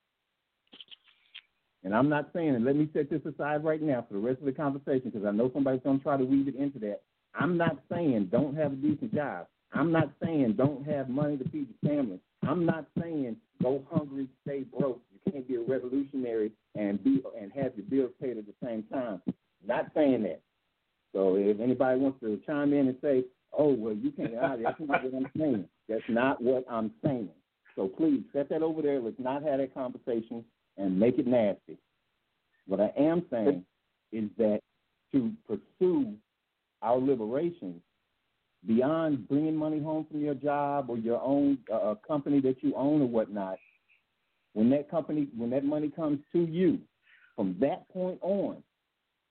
And 1.84 1.94
I'm 1.94 2.08
not 2.08 2.30
saying, 2.34 2.54
and 2.54 2.64
let 2.64 2.76
me 2.76 2.88
set 2.92 3.08
this 3.08 3.22
aside 3.24 3.64
right 3.64 3.80
now 3.80 4.04
for 4.06 4.14
the 4.14 4.20
rest 4.20 4.40
of 4.40 4.46
the 4.46 4.52
conversation 4.52 5.10
because 5.10 5.24
I 5.24 5.30
know 5.30 5.50
somebody's 5.54 5.82
going 5.82 5.98
to 5.98 6.02
try 6.02 6.16
to 6.16 6.24
weave 6.24 6.48
it 6.48 6.56
into 6.56 6.78
that. 6.80 7.02
I'm 7.34 7.56
not 7.56 7.78
saying 7.90 8.28
don't 8.32 8.56
have 8.56 8.72
a 8.72 8.76
decent 8.76 9.14
job. 9.14 9.46
I'm 9.72 9.92
not 9.92 10.10
saying 10.22 10.54
don't 10.56 10.86
have 10.86 11.08
money 11.08 11.36
to 11.36 11.44
feed 11.50 11.68
your 11.82 11.94
family. 11.94 12.20
I'm 12.46 12.64
not 12.64 12.86
saying 13.00 13.36
go 13.62 13.82
hungry, 13.90 14.28
stay 14.46 14.64
broke. 14.78 15.00
You 15.12 15.32
can't 15.32 15.48
be 15.48 15.56
a 15.56 15.60
revolutionary 15.60 16.52
and 16.74 17.02
be 17.02 17.22
and 17.40 17.52
have 17.52 17.72
your 17.76 17.86
bills 17.86 18.12
paid 18.20 18.38
at 18.38 18.46
the 18.46 18.54
same 18.64 18.84
time. 18.92 19.20
Not 19.66 19.86
saying 19.94 20.22
that. 20.24 20.40
So 21.12 21.36
if 21.36 21.60
anybody 21.60 22.00
wants 22.00 22.20
to 22.20 22.40
chime 22.46 22.72
in 22.72 22.88
and 22.88 22.96
say, 23.02 23.24
oh, 23.56 23.72
well, 23.74 23.94
you 23.94 24.12
can't, 24.12 24.32
that's 24.32 24.78
not 24.80 25.04
what 25.04 25.14
I'm 25.14 25.30
saying. 25.36 25.64
That's 25.88 26.02
not 26.08 26.42
what 26.42 26.64
I'm 26.70 26.92
saying. 27.04 27.30
So 27.76 27.88
please 27.88 28.22
set 28.32 28.48
that 28.50 28.62
over 28.62 28.82
there. 28.82 29.00
Let's 29.00 29.18
not 29.18 29.42
have 29.42 29.58
that 29.58 29.74
conversation 29.74 30.44
and 30.76 30.98
make 30.98 31.18
it 31.18 31.26
nasty. 31.26 31.78
What 32.66 32.80
I 32.80 32.92
am 32.98 33.24
saying 33.30 33.64
is 34.12 34.28
that 34.36 34.60
to 35.12 35.32
pursue 35.46 36.14
our 36.82 36.98
liberation, 36.98 37.80
beyond 38.66 39.28
bringing 39.28 39.56
money 39.56 39.80
home 39.80 40.06
from 40.10 40.20
your 40.20 40.34
job 40.34 40.90
or 40.90 40.98
your 40.98 41.20
own 41.20 41.58
uh, 41.72 41.94
company 42.06 42.40
that 42.40 42.62
you 42.62 42.74
own 42.74 43.02
or 43.02 43.08
whatnot, 43.08 43.58
when 44.54 44.70
that 44.70 44.90
company, 44.90 45.28
when 45.36 45.50
that 45.50 45.64
money 45.64 45.90
comes 45.90 46.18
to 46.32 46.40
you, 46.40 46.78
from 47.36 47.56
that 47.60 47.88
point 47.90 48.18
on, 48.22 48.62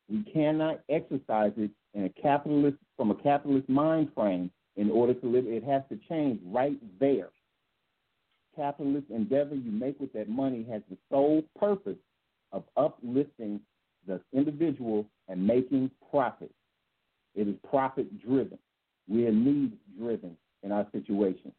we 0.10 0.24
cannot 0.32 0.80
exercise 0.90 1.52
it 1.58 1.72
in 1.94 2.06
a 2.06 2.10
capitalist 2.22 2.78
from 2.96 3.12
a 3.12 3.16
capitalist 3.16 3.68
mind 3.68 4.10
frame 4.16 4.50
in 4.78 4.90
order 4.90 5.14
to 5.14 5.28
live. 5.28 5.46
It 5.46 5.64
has 5.66 5.82
to 5.90 6.00
change 6.08 6.40
right 6.46 6.78
there. 7.00 7.30
Capitalist 8.56 9.08
endeavor 9.10 9.56
you 9.56 9.72
make 9.72 10.00
with 10.00 10.14
that 10.14 10.30
money 10.30 10.66
has 10.72 10.82
the 10.90 10.98
sole 11.12 11.44
purpose 11.60 11.98
of 12.54 12.64
uplifting 12.78 13.60
the 14.08 14.22
individual 14.32 15.06
and 15.28 15.46
making 15.46 15.92
profit. 16.10 16.52
It 17.36 17.48
is 17.48 17.56
profit 17.70 18.08
driven. 18.26 18.58
We 19.08 19.26
are 19.28 19.32
need 19.32 19.74
driven 20.00 20.36
in 20.64 20.72
our 20.72 20.86
situation. 20.92 21.52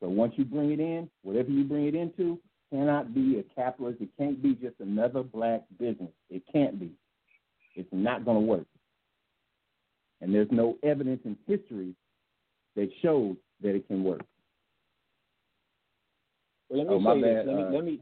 So 0.00 0.08
once 0.08 0.34
you 0.36 0.44
bring 0.44 0.72
it 0.72 0.80
in, 0.80 1.08
whatever 1.22 1.50
you 1.50 1.64
bring 1.64 1.86
it 1.86 1.94
into, 1.94 2.38
cannot 2.70 3.14
be 3.14 3.38
a 3.38 3.54
capitalist. 3.54 4.00
It 4.00 4.10
can't 4.18 4.42
be 4.42 4.54
just 4.54 4.74
another 4.80 5.22
black 5.22 5.62
business. 5.78 6.10
It 6.28 6.42
can't 6.52 6.78
be. 6.78 6.92
It's 7.74 7.88
not 7.92 8.24
going 8.24 8.36
to 8.36 8.46
work. 8.46 8.66
And 10.20 10.34
there's 10.34 10.48
no 10.50 10.76
evidence 10.82 11.20
in 11.24 11.36
history 11.46 11.94
that 12.76 12.88
shows 13.02 13.36
that 13.62 13.74
it 13.74 13.86
can 13.86 14.02
work. 14.04 14.22
Well, 16.68 16.78
let 16.78 16.88
me 16.88 17.06
oh, 17.06 17.14
say 17.14 17.22
bad. 17.22 17.46
this. 17.46 17.54
Let 17.54 17.56
me, 17.56 17.62
uh, 17.62 17.70
let 17.70 17.84
me 17.84 18.00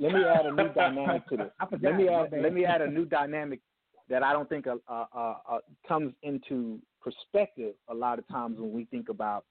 let 0.00 0.12
me 0.12 0.24
add 0.24 0.46
a 0.46 0.52
new 0.52 0.72
dynamic 0.72 1.28
to 1.28 1.36
this. 1.36 1.50
Let 1.82 1.96
me 1.96 2.08
add 2.08 2.30
let 2.32 2.54
me 2.54 2.64
add 2.64 2.80
a 2.80 2.90
new 2.90 3.04
dynamic 3.04 3.60
that 4.08 4.22
I 4.22 4.32
don't 4.32 4.48
think 4.48 4.66
uh, 4.66 4.76
uh, 4.88 5.04
uh, 5.14 5.58
comes 5.86 6.14
into 6.22 6.80
perspective 7.00 7.74
a 7.88 7.94
lot 7.94 8.18
of 8.18 8.26
times 8.28 8.58
when 8.58 8.72
we 8.72 8.84
think 8.86 9.08
about 9.08 9.44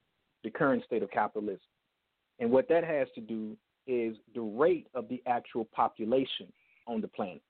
the 0.44 0.50
current 0.50 0.84
state 0.84 1.02
of 1.02 1.10
capitalism. 1.10 1.60
And 2.38 2.50
what 2.50 2.68
that 2.68 2.84
has 2.84 3.08
to 3.14 3.20
do 3.20 3.56
is 3.86 4.16
the 4.34 4.40
rate 4.40 4.86
of 4.94 5.08
the 5.08 5.22
actual 5.26 5.64
population 5.64 6.52
on 6.86 7.00
the 7.00 7.08
planet. 7.08 7.42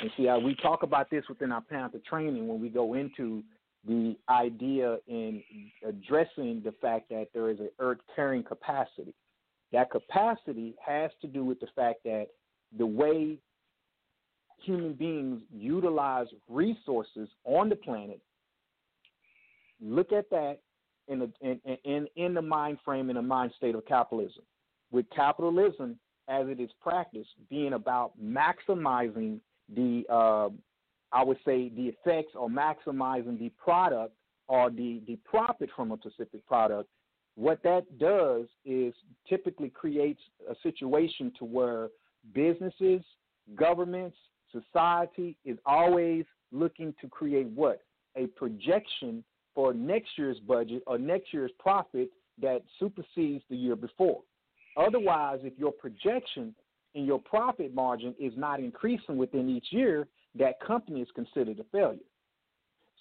And 0.00 0.10
see, 0.16 0.26
how 0.26 0.38
we 0.38 0.54
talk 0.56 0.82
about 0.82 1.10
this 1.10 1.24
within 1.28 1.52
our 1.52 1.62
Panther 1.62 2.00
training 2.08 2.48
when 2.48 2.60
we 2.60 2.68
go 2.68 2.94
into 2.94 3.42
the 3.86 4.16
idea 4.28 4.98
in 5.06 5.42
addressing 5.86 6.60
the 6.64 6.74
fact 6.82 7.08
that 7.10 7.28
there 7.32 7.50
is 7.50 7.60
an 7.60 7.70
earth 7.78 7.98
carrying 8.14 8.42
capacity. 8.42 9.14
That 9.72 9.90
capacity 9.90 10.74
has 10.84 11.10
to 11.22 11.28
do 11.28 11.44
with 11.44 11.60
the 11.60 11.68
fact 11.74 12.00
that 12.04 12.26
the 12.76 12.86
way 12.86 13.38
human 14.60 14.94
beings 14.94 15.42
utilize 15.52 16.26
resources 16.48 17.28
on 17.44 17.68
the 17.68 17.76
planet, 17.76 18.20
look 19.80 20.12
at 20.12 20.28
that 20.30 20.58
in, 21.08 21.20
the, 21.20 21.30
in, 21.40 21.60
in, 21.84 22.06
in 22.16 22.34
the 22.34 22.42
mind 22.42 22.78
frame, 22.84 23.10
in 23.10 23.16
the 23.16 23.22
mind 23.22 23.52
state 23.56 23.74
of 23.74 23.84
capitalism. 23.86 24.42
With 24.90 25.06
capitalism, 25.14 25.98
as 26.28 26.48
it 26.48 26.60
is 26.60 26.70
practiced, 26.80 27.30
being 27.48 27.74
about 27.74 28.12
maximizing 28.22 29.38
the, 29.74 30.04
uh, 30.10 30.48
I 31.12 31.24
would 31.24 31.38
say, 31.44 31.70
the 31.70 31.88
effects 31.88 32.32
or 32.34 32.48
maximizing 32.48 33.38
the 33.38 33.50
product 33.56 34.14
or 34.48 34.70
the, 34.70 35.02
the 35.06 35.16
profit 35.24 35.70
from 35.74 35.92
a 35.92 35.98
specific 35.98 36.46
product, 36.46 36.88
what 37.36 37.62
that 37.64 37.98
does 37.98 38.46
is 38.64 38.94
typically 39.28 39.68
creates 39.68 40.20
a 40.50 40.54
situation 40.62 41.32
to 41.38 41.44
where 41.44 41.88
businesses, 42.32 43.02
governments, 43.54 44.16
society 44.50 45.36
is 45.44 45.58
always 45.66 46.24
looking 46.50 46.94
to 47.00 47.08
create 47.08 47.48
what? 47.48 47.82
A 48.16 48.26
projection 48.28 49.22
for 49.56 49.74
next 49.74 50.10
year's 50.16 50.38
budget 50.46 50.84
or 50.86 50.98
next 50.98 51.32
year's 51.32 51.50
profit 51.58 52.10
that 52.40 52.62
supersedes 52.78 53.42
the 53.50 53.56
year 53.56 53.74
before. 53.74 54.20
Otherwise, 54.76 55.40
if 55.42 55.58
your 55.58 55.72
projection 55.72 56.54
and 56.94 57.06
your 57.06 57.18
profit 57.18 57.74
margin 57.74 58.14
is 58.20 58.34
not 58.36 58.60
increasing 58.60 59.16
within 59.16 59.48
each 59.48 59.66
year, 59.70 60.06
that 60.38 60.60
company 60.60 61.00
is 61.00 61.08
considered 61.14 61.58
a 61.58 61.64
failure. 61.72 61.98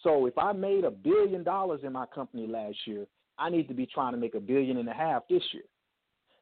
So 0.02 0.26
if 0.26 0.38
I 0.38 0.54
made 0.54 0.86
a 0.86 0.92
billion 0.92 1.44
dollars 1.44 1.82
in 1.84 1.92
my 1.92 2.06
company 2.08 2.48
last 2.48 2.78
year, 2.86 3.06
I 3.38 3.50
need 3.50 3.68
to 3.68 3.74
be 3.74 3.86
trying 3.86 4.14
to 4.14 4.18
make 4.18 4.36
a 4.36 4.40
billion 4.40 4.78
and 4.78 4.88
a 4.88 4.94
half 4.94 5.24
this 5.30 5.44
year. 5.52 5.64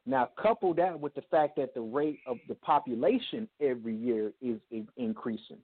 Now, 0.06 0.30
couple 0.40 0.74
that 0.76 1.00
with 1.00 1.16
the 1.16 1.24
fact 1.32 1.56
that 1.56 1.74
the 1.74 1.82
rate 1.82 2.20
of 2.28 2.38
the 2.48 2.56
population 2.56 3.48
every 3.62 3.96
year 3.96 4.34
is, 4.42 4.60
is 4.70 4.86
increasing, 4.98 5.58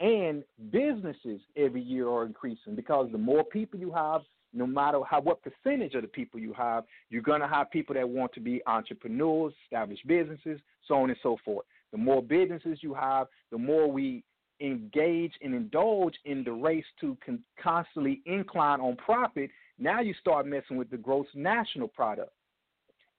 and 0.00 0.42
businesses 0.70 1.40
every 1.56 1.82
year 1.82 2.08
are 2.08 2.24
increasing 2.24 2.74
because 2.74 3.08
the 3.12 3.18
more 3.18 3.44
people 3.44 3.78
you 3.78 3.92
have, 3.92 4.22
no 4.52 4.66
matter 4.66 5.00
how 5.08 5.20
what 5.20 5.40
percentage 5.42 5.94
of 5.94 6.02
the 6.02 6.08
people 6.08 6.40
you 6.40 6.52
have, 6.54 6.84
you're 7.10 7.22
to 7.22 7.46
have 7.46 7.70
people 7.70 7.94
that 7.94 8.08
want 8.08 8.32
to 8.32 8.40
be 8.40 8.60
entrepreneurs, 8.66 9.52
establish 9.64 10.00
businesses, 10.06 10.58
so 10.88 10.94
on 10.94 11.10
and 11.10 11.18
so 11.22 11.36
forth. 11.44 11.66
The 11.92 11.98
more 11.98 12.22
businesses 12.22 12.78
you 12.80 12.94
have, 12.94 13.28
the 13.52 13.58
more 13.58 13.90
we 13.90 14.24
engage 14.60 15.32
and 15.42 15.54
indulge 15.54 16.14
in 16.24 16.44
the 16.44 16.52
race 16.52 16.84
to 17.00 17.16
con- 17.24 17.42
constantly 17.62 18.20
incline 18.26 18.80
on 18.80 18.96
profit. 18.96 19.50
Now 19.78 20.00
you 20.00 20.14
start 20.20 20.46
messing 20.46 20.76
with 20.76 20.90
the 20.90 20.96
gross 20.96 21.26
national 21.34 21.88
product 21.88 22.32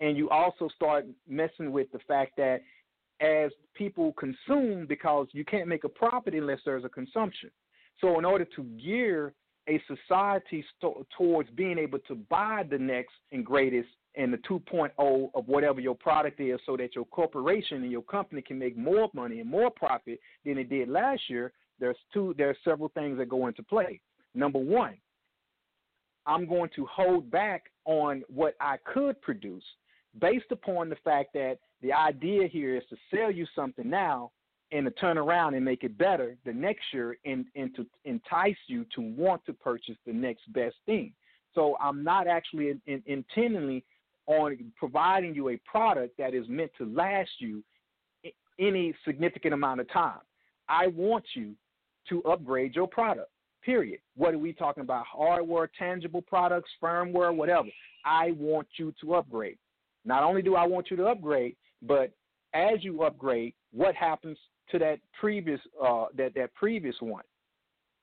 and 0.01 0.17
you 0.17 0.29
also 0.29 0.67
start 0.75 1.05
messing 1.29 1.71
with 1.71 1.91
the 1.91 1.99
fact 2.07 2.35
that 2.37 2.61
as 3.21 3.51
people 3.75 4.13
consume, 4.13 4.85
because 4.87 5.27
you 5.31 5.45
can't 5.45 5.67
make 5.67 5.83
a 5.83 5.89
profit 5.89 6.33
unless 6.33 6.59
there's 6.65 6.83
a 6.83 6.89
consumption. 6.89 7.51
So, 7.99 8.17
in 8.17 8.25
order 8.25 8.45
to 8.55 8.63
gear 8.63 9.33
a 9.69 9.81
society 9.87 10.65
st- 10.77 11.07
towards 11.17 11.49
being 11.51 11.77
able 11.77 11.99
to 11.99 12.15
buy 12.15 12.63
the 12.69 12.77
next 12.77 13.13
and 13.31 13.45
greatest 13.45 13.89
and 14.15 14.33
the 14.33 14.37
2.0 14.37 15.29
of 15.33 15.47
whatever 15.47 15.79
your 15.79 15.95
product 15.95 16.39
is 16.39 16.59
so 16.65 16.75
that 16.75 16.95
your 16.95 17.05
corporation 17.05 17.83
and 17.83 17.91
your 17.91 18.01
company 18.01 18.41
can 18.41 18.59
make 18.59 18.75
more 18.75 19.09
money 19.13 19.39
and 19.39 19.49
more 19.49 19.69
profit 19.69 20.19
than 20.45 20.57
it 20.57 20.69
did 20.69 20.89
last 20.89 21.21
year, 21.29 21.53
there's 21.79 21.97
two 22.13 22.35
there's 22.37 22.57
several 22.63 22.89
things 22.89 23.17
that 23.17 23.29
go 23.29 23.47
into 23.47 23.63
play. 23.63 24.01
Number 24.33 24.59
one, 24.59 24.97
I'm 26.25 26.47
going 26.47 26.69
to 26.75 26.85
hold 26.85 27.31
back 27.31 27.71
on 27.85 28.23
what 28.27 28.55
I 28.59 28.77
could 28.93 29.21
produce 29.21 29.63
based 30.19 30.51
upon 30.51 30.89
the 30.89 30.97
fact 31.03 31.33
that 31.33 31.57
the 31.81 31.93
idea 31.93 32.47
here 32.47 32.75
is 32.75 32.83
to 32.89 32.97
sell 33.13 33.31
you 33.31 33.45
something 33.55 33.89
now 33.89 34.31
and 34.71 34.85
to 34.85 34.91
turn 34.91 35.17
around 35.17 35.55
and 35.55 35.65
make 35.65 35.83
it 35.83 35.97
better 35.97 36.37
the 36.45 36.53
next 36.53 36.83
year 36.93 37.17
and, 37.25 37.45
and 37.55 37.75
to 37.75 37.85
entice 38.05 38.55
you 38.67 38.85
to 38.95 39.01
want 39.01 39.43
to 39.45 39.53
purchase 39.53 39.97
the 40.05 40.13
next 40.13 40.51
best 40.53 40.75
thing. 40.85 41.11
So 41.53 41.75
I'm 41.81 42.03
not 42.03 42.27
actually 42.27 42.69
in, 42.69 42.81
in, 42.87 43.03
intentionally 43.05 43.83
on 44.27 44.57
providing 44.77 45.35
you 45.35 45.49
a 45.49 45.57
product 45.65 46.17
that 46.17 46.33
is 46.33 46.47
meant 46.47 46.71
to 46.77 46.85
last 46.85 47.29
you 47.39 47.63
any 48.59 48.93
significant 49.05 49.53
amount 49.53 49.81
of 49.81 49.91
time. 49.91 50.19
I 50.69 50.87
want 50.87 51.25
you 51.33 51.53
to 52.09 52.23
upgrade 52.23 52.75
your 52.75 52.87
product. 52.87 53.29
Period. 53.63 53.99
What 54.15 54.33
are 54.33 54.39
we 54.39 54.53
talking 54.53 54.81
about? 54.81 55.05
Hardware, 55.05 55.69
tangible 55.77 56.21
products, 56.21 56.69
firmware, 56.81 57.35
whatever. 57.35 57.67
I 58.05 58.31
want 58.31 58.67
you 58.77 58.93
to 59.01 59.15
upgrade. 59.15 59.57
Not 60.05 60.23
only 60.23 60.41
do 60.41 60.55
I 60.55 60.65
want 60.65 60.89
you 60.89 60.97
to 60.97 61.07
upgrade, 61.07 61.55
but 61.81 62.11
as 62.53 62.83
you 62.83 63.03
upgrade, 63.03 63.53
what 63.71 63.95
happens 63.95 64.37
to 64.69 64.79
that 64.79 64.99
previous 65.19 65.59
uh, 65.83 66.05
that 66.15 66.33
that 66.35 66.53
previous 66.53 66.95
one? 66.99 67.23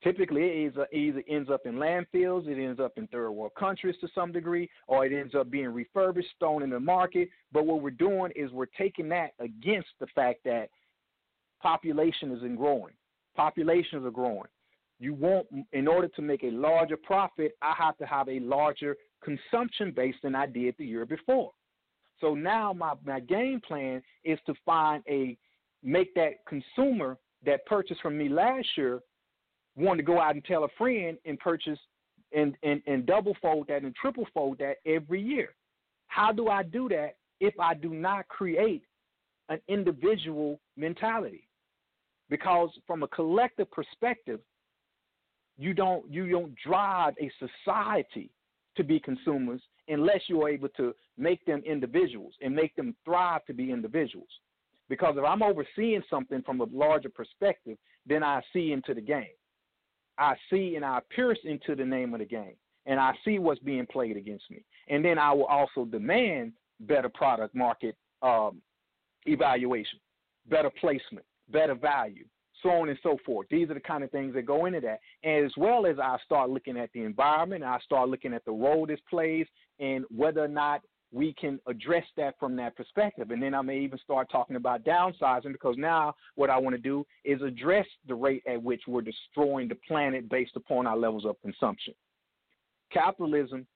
Typically, 0.03 0.43
it 0.43 0.75
either 0.93 1.25
ends 1.29 1.51
up 1.51 1.63
in 1.67 1.75
landfills, 1.75 2.47
it 2.47 2.63
ends 2.63 2.79
up 2.79 2.93
in 2.97 3.09
third 3.09 3.33
world 3.33 3.51
countries 3.59 3.97
to 4.01 4.09
some 4.15 4.31
degree, 4.31 4.71
or 4.87 5.05
it 5.05 5.13
ends 5.13 5.35
up 5.35 5.51
being 5.51 5.71
refurbished, 5.71 6.29
thrown 6.39 6.63
in 6.63 6.71
the 6.71 6.79
market. 6.79 7.29
But 7.51 7.67
what 7.67 7.83
we're 7.83 7.91
doing 7.91 8.31
is 8.37 8.53
we're 8.53 8.67
taking 8.67 9.09
that 9.09 9.33
against 9.41 9.89
the 9.99 10.07
fact 10.15 10.45
that 10.45 10.69
population 11.61 12.31
is 12.31 12.45
in 12.45 12.55
growing. 12.55 12.95
Populations 13.35 14.07
are 14.07 14.13
growing. 14.13 14.49
You 15.01 15.15
want, 15.15 15.47
in 15.73 15.89
order 15.89 16.09
to 16.09 16.23
make 16.23 16.45
a 16.45 16.51
larger 16.51 16.97
profit, 16.97 17.57
I 17.61 17.75
have 17.77 17.97
to 17.99 18.07
have 18.07 18.29
a 18.29 18.39
larger 18.41 18.97
consumption 19.23 19.91
base 19.91 20.17
than 20.23 20.37
I 20.37 20.47
did 20.47 20.77
the 20.79 20.87
year 20.87 21.07
before. 21.07 21.53
So 22.21 22.35
now 22.35 22.73
my, 22.73 22.95
my 23.05 23.21
game 23.21 23.61
plan 23.67 24.03
is 24.25 24.39
to 24.47 24.55
find 24.65 25.03
a 25.09 25.37
make 25.83 26.15
that 26.15 26.45
consumer 26.47 27.17
that 27.45 27.65
purchased 27.67 28.01
from 28.01 28.19
me 28.19 28.29
last 28.29 28.67
year 28.77 29.01
want 29.77 29.99
to 29.99 30.03
go 30.03 30.21
out 30.21 30.35
and 30.35 30.45
tell 30.45 30.65
a 30.65 30.69
friend 30.77 31.17
and 31.25 31.39
purchase 31.39 31.79
and, 32.33 32.57
and, 32.63 32.83
and 32.87 33.07
double 33.07 33.37
fold 33.41 33.69
that 33.69 33.83
and 33.83 33.95
triple 33.95 34.27
fold 34.35 34.59
that 34.59 34.77
every 34.85 35.23
year. 35.23 35.55
How 36.09 36.33
do 36.33 36.49
I 36.49 36.63
do 36.63 36.89
that 36.89 37.17
if 37.41 37.55
I 37.61 37.75
do 37.75 37.91
not 37.91 38.27
create 38.29 38.83
an 39.49 39.61
individual 39.69 40.61
mentality? 40.77 41.49
Because 42.29 42.71
from 42.87 43.03
a 43.03 43.09
collective 43.09 43.71
perspective, 43.71 44.41
you 45.59 45.75
don't 45.75 46.09
you 46.11 46.29
don't 46.29 46.55
drive 46.65 47.15
a 47.21 47.31
society 47.39 48.31
to 48.77 48.85
be 48.85 49.01
consumers 49.01 49.61
unless 49.89 50.21
you 50.29 50.43
are 50.43 50.49
able 50.49 50.69
to 50.71 50.95
make 51.17 51.45
them 51.45 51.63
individuals 51.65 52.35
and 52.43 52.55
make 52.55 52.75
them 52.77 52.95
thrive 53.05 53.45
to 53.47 53.55
be 53.55 53.71
individuals. 53.71 54.29
Because 54.89 55.17
if 55.19 55.25
I'm 55.25 55.43
overseeing 55.43 56.03
something 56.09 56.43
from 56.43 56.61
a 56.61 56.67
larger 56.73 57.11
perspective, 57.11 57.77
then 58.07 58.23
I 58.23 58.41
see 58.53 58.73
into 58.73 58.95
the 58.95 59.01
game. 59.01 59.27
I 60.19 60.35
see 60.51 60.75
and 60.77 60.85
I 60.85 61.01
pierce 61.15 61.39
into 61.45 61.75
the 61.75 61.85
name 61.85 62.13
of 62.15 62.21
the 62.21 62.27
game, 62.27 62.55
and 62.87 62.99
I 62.99 63.13
see 63.25 63.39
what's 63.39 63.61
being 63.61 63.87
played 63.87 64.17
against 64.17 64.51
me, 64.51 64.65
and 64.89 65.05
then 65.05 65.19
I 65.19 65.33
will 65.33 65.45
also 65.45 65.85
demand 65.85 66.53
better 66.81 67.09
product 67.09 67.55
market 67.55 67.97
um, 68.23 68.61
evaluation, 69.27 70.01
better 70.49 70.71
placement, 70.81 71.25
better 71.51 71.75
value, 71.75 72.25
so 72.63 72.71
on 72.71 72.89
and 72.89 72.99
so 73.03 73.17
forth. 73.25 73.47
These 73.51 73.71
are 73.71 73.75
the 73.75 73.81
kind 73.81 74.03
of 74.03 74.11
things 74.11 74.35
that 74.35 74.47
go 74.47 74.67
into 74.67 74.81
that, 74.81 75.01
And 75.23 75.45
as 75.45 75.53
well 75.57 75.87
as 75.87 75.99
I 75.99 76.17
start 76.25 76.51
looking 76.51 76.77
at 76.77 76.91
the 76.93 77.03
environment, 77.03 77.63
I 77.63 77.79
start 77.85 78.09
looking 78.09 78.35
at 78.35 78.45
the 78.45 78.53
role 78.53 78.87
this 78.87 79.01
plays, 79.09 79.47
and 79.81 80.05
whether 80.11 80.43
or 80.43 80.49
not 80.49 80.83
we 81.13 81.33
can 81.33 81.59
address 81.67 82.05
that 82.17 82.39
from 82.39 82.55
that 82.57 82.77
perspective. 82.77 83.31
And 83.31 83.43
then 83.43 83.55
I 83.55 83.63
may 83.63 83.79
even 83.79 83.99
start 83.99 84.29
talking 84.31 84.57
about 84.57 84.85
downsizing 84.85 85.53
because 85.53 85.77
now 85.79 86.15
what 86.35 86.51
I 86.51 86.59
want 86.59 86.77
to 86.77 86.83
do 86.83 87.07
is 87.25 87.41
address 87.41 87.87
the 88.07 88.15
rate 88.15 88.43
at 88.47 88.63
which 88.63 88.83
we're 88.87 89.01
destroying 89.01 89.69
the 89.69 89.79
planet 89.87 90.29
based 90.29 90.57
upon 90.57 90.87
our 90.87 90.97
levels 90.97 91.25
of 91.25 91.41
consumption. 91.41 91.95
Capitalism 92.93 93.67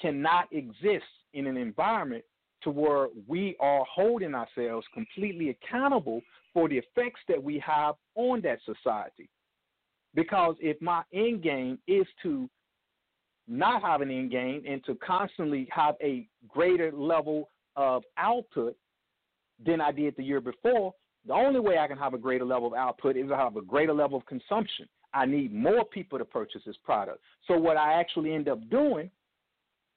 cannot 0.00 0.48
exist 0.52 1.04
in 1.34 1.46
an 1.46 1.56
environment 1.56 2.24
to 2.62 2.70
where 2.70 3.08
we 3.26 3.56
are 3.60 3.84
holding 3.92 4.34
ourselves 4.34 4.86
completely 4.92 5.50
accountable 5.50 6.20
for 6.52 6.68
the 6.68 6.76
effects 6.76 7.20
that 7.28 7.42
we 7.42 7.58
have 7.64 7.94
on 8.16 8.40
that 8.42 8.58
society. 8.64 9.28
Because 10.14 10.56
if 10.60 10.80
my 10.82 11.02
end 11.12 11.42
game 11.42 11.78
is 11.86 12.06
to 12.22 12.50
not 13.50 13.82
have 13.82 14.00
an 14.00 14.10
end 14.10 14.30
game 14.30 14.62
and 14.66 14.84
to 14.84 14.94
constantly 14.96 15.68
have 15.72 15.96
a 16.02 16.26
greater 16.48 16.92
level 16.92 17.50
of 17.76 18.02
output 18.16 18.76
than 19.64 19.80
I 19.80 19.92
did 19.92 20.14
the 20.16 20.22
year 20.22 20.40
before, 20.40 20.94
the 21.26 21.34
only 21.34 21.60
way 21.60 21.78
I 21.78 21.86
can 21.86 21.98
have 21.98 22.14
a 22.14 22.18
greater 22.18 22.44
level 22.44 22.68
of 22.68 22.74
output 22.74 23.16
is 23.16 23.28
to 23.28 23.36
have 23.36 23.56
a 23.56 23.62
greater 23.62 23.92
level 23.92 24.18
of 24.18 24.26
consumption. 24.26 24.88
I 25.12 25.26
need 25.26 25.52
more 25.52 25.84
people 25.84 26.18
to 26.18 26.24
purchase 26.24 26.62
this 26.64 26.76
product. 26.84 27.20
So 27.46 27.58
what 27.58 27.76
I 27.76 27.94
actually 27.94 28.32
end 28.32 28.48
up 28.48 28.70
doing, 28.70 29.10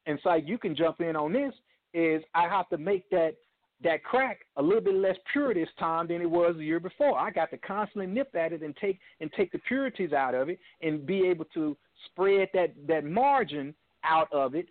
and 0.06 0.20
so 0.24 0.34
you 0.34 0.58
can 0.58 0.76
jump 0.76 1.00
in 1.00 1.16
on 1.16 1.32
this, 1.32 1.54
is 1.94 2.24
I 2.34 2.50
have 2.50 2.68
to 2.70 2.78
make 2.78 3.10
that 3.12 3.36
that 3.84 4.04
crack 4.04 4.40
a 4.56 4.62
little 4.62 4.82
bit 4.82 4.96
less 4.96 5.18
pure 5.32 5.54
this 5.54 5.68
time 5.78 6.08
than 6.08 6.22
it 6.22 6.30
was 6.30 6.56
the 6.56 6.64
year 6.64 6.80
before. 6.80 7.18
I 7.18 7.32
got 7.32 7.52
to 7.52 7.58
constantly 7.58 8.08
nip 8.08 8.34
at 8.34 8.54
it 8.54 8.62
and 8.62 8.76
take 8.78 9.00
and 9.20 9.30
take 9.34 9.52
the 9.52 9.60
purities 9.60 10.14
out 10.14 10.34
of 10.34 10.50
it 10.50 10.60
and 10.82 11.06
be 11.06 11.28
able 11.28 11.46
to 11.54 11.76
spread 12.06 12.50
that 12.54 12.74
that 12.88 13.06
margin 13.06 13.74
out 14.04 14.32
of 14.32 14.56
it 14.56 14.68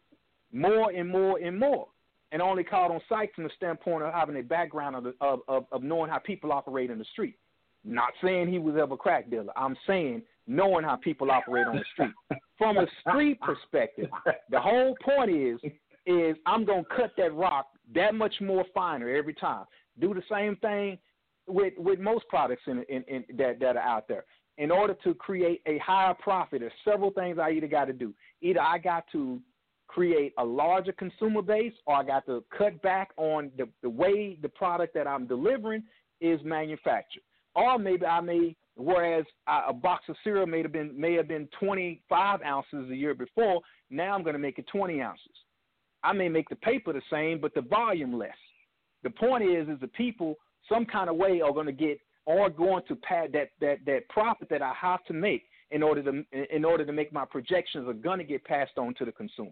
more 0.53 0.91
and 0.91 1.09
more 1.09 1.39
and 1.39 1.59
more. 1.59 1.89
And 2.31 2.41
only 2.41 2.65
called 2.65 2.93
on 2.93 3.01
sight 3.09 3.31
from 3.35 3.45
the 3.45 3.51
standpoint 3.57 4.05
of 4.05 4.15
having 4.15 4.39
a 4.39 4.43
background 4.43 4.97
of, 4.97 5.05
the, 5.05 5.15
of, 5.21 5.41
of, 5.49 5.67
of 5.71 5.83
knowing 5.83 6.11
how 6.11 6.19
people 6.19 6.51
operate 6.51 6.91
in 6.91 6.99
the 6.99 7.05
street. 7.13 7.37
Not 7.85 8.09
saying 8.23 8.51
he 8.51 8.59
was 8.59 8.75
ever 8.81 8.95
a 8.95 8.97
crack 8.97 9.29
dealer. 9.29 9.53
I'm 9.55 9.77
saying 9.87 10.23
knowing 10.47 10.85
how 10.85 10.97
people 10.97 11.31
operate 11.31 11.67
on 11.67 11.77
the 11.77 11.85
street. 11.93 12.39
From 12.59 12.79
a 12.79 12.87
street 13.01 13.39
perspective, 13.41 14.09
the 14.51 14.61
whole 14.61 14.97
point 15.05 15.31
is 15.31 15.59
is 16.07 16.37
I'm 16.47 16.65
gonna 16.65 16.85
cut 16.97 17.13
that 17.17 17.35
rock 17.35 17.67
that 17.95 18.15
much 18.15 18.35
more 18.41 18.65
finer 18.75 19.09
every 19.09 19.35
time. 19.35 19.65
Do 20.01 20.15
the 20.15 20.23
same 20.31 20.57
thing 20.57 20.99
with 21.47 21.75
with 21.77 21.99
most 21.99 22.27
products 22.29 22.63
in, 22.67 22.85
in, 22.89 23.03
in 23.09 23.25
that 23.37 23.61
that 23.61 23.77
are 23.77 23.83
out 23.83 24.09
there. 24.09 24.25
In 24.59 24.71
order 24.71 24.95
to 25.05 25.15
create 25.15 25.63
a 25.67 25.79
higher 25.79 26.15
profit, 26.15 26.61
there's 26.61 26.73
several 26.85 27.11
things 27.11 27.39
I 27.39 27.51
either 27.53 27.67
got 27.67 27.87
to 27.87 27.93
do. 27.93 28.13
Either 28.43 28.61
I 28.61 28.79
got 28.79 29.05
to 29.13 29.41
create 29.89 30.33
a 30.39 30.45
larger 30.45 30.93
consumer 30.93 31.43
base, 31.43 31.73
or 31.87 31.97
I 31.97 32.03
got 32.03 32.27
to 32.27 32.45
cut 32.57 32.81
back 32.83 33.11
on 33.17 33.51
the, 33.57 33.69
the 33.83 33.89
way 33.89 34.39
the 34.41 34.49
product 34.49 34.95
that 34.95 35.07
I'm 35.07 35.27
delivering 35.27 35.85
is 36.21 36.41
manufactured. 36.45 37.23
Or 37.55 37.79
maybe 37.79 38.07
I 38.07 38.21
may, 38.21 38.57
whereas 38.77 39.25
a 39.47 39.73
box 39.73 40.05
of 40.09 40.17
cereal 40.25 40.47
may 40.47 40.63
have 40.63 40.73
been 40.73 40.99
may 40.99 41.15
have 41.15 41.29
been 41.29 41.49
25 41.61 42.41
ounces 42.43 42.89
the 42.89 42.97
year 42.97 43.15
before, 43.15 43.61
now 43.91 44.15
I'm 44.15 44.23
going 44.23 44.33
to 44.33 44.39
make 44.39 44.59
it 44.59 44.67
20 44.73 45.03
ounces. 45.03 45.27
I 46.03 46.13
may 46.13 46.29
make 46.29 46.49
the 46.49 46.57
paper 46.57 46.93
the 46.93 47.03
same, 47.11 47.41
but 47.41 47.55
the 47.55 47.61
volume 47.61 48.19
less. 48.19 48.31
The 49.03 49.11
point 49.11 49.45
is, 49.45 49.69
is 49.69 49.79
the 49.81 49.89
people 49.89 50.37
some 50.69 50.87
kind 50.87 51.11
of 51.11 51.17
way 51.17 51.41
are 51.41 51.53
going 51.53 51.67
to 51.67 51.73
get 51.73 52.01
or 52.27 52.49
going 52.51 52.83
to 52.89 52.97
pad 52.97 53.33
that 53.33 53.51
that 53.61 53.79
that 53.87 54.09
profit 54.09 54.49
that 54.51 54.63
I 54.63 54.73
have 54.81 55.05
to 55.05 55.13
make 55.13 55.45
in 55.71 55.83
order 55.83 56.03
to 56.03 56.25
in 56.55 56.65
order 56.65 56.85
to 56.85 56.93
make 56.93 57.13
my 57.13 57.25
projections 57.25 57.89
are 57.89 57.95
going 57.95 58.19
to 58.19 58.25
get 58.25 58.45
passed 58.45 58.79
on 58.79 58.95
to 58.95 59.05
the 59.05 59.13
consumer. 59.13 59.51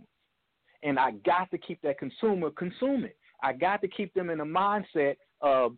And 0.82 0.98
I 0.98 1.12
got 1.26 1.50
to 1.50 1.58
keep 1.58 1.80
that 1.82 1.98
consumer 1.98 2.50
consuming. 2.50 3.12
I 3.42 3.52
got 3.52 3.80
to 3.82 3.88
keep 3.88 4.14
them 4.14 4.30
in 4.30 4.40
a 4.40 4.44
mindset 4.44 5.16
of 5.40 5.76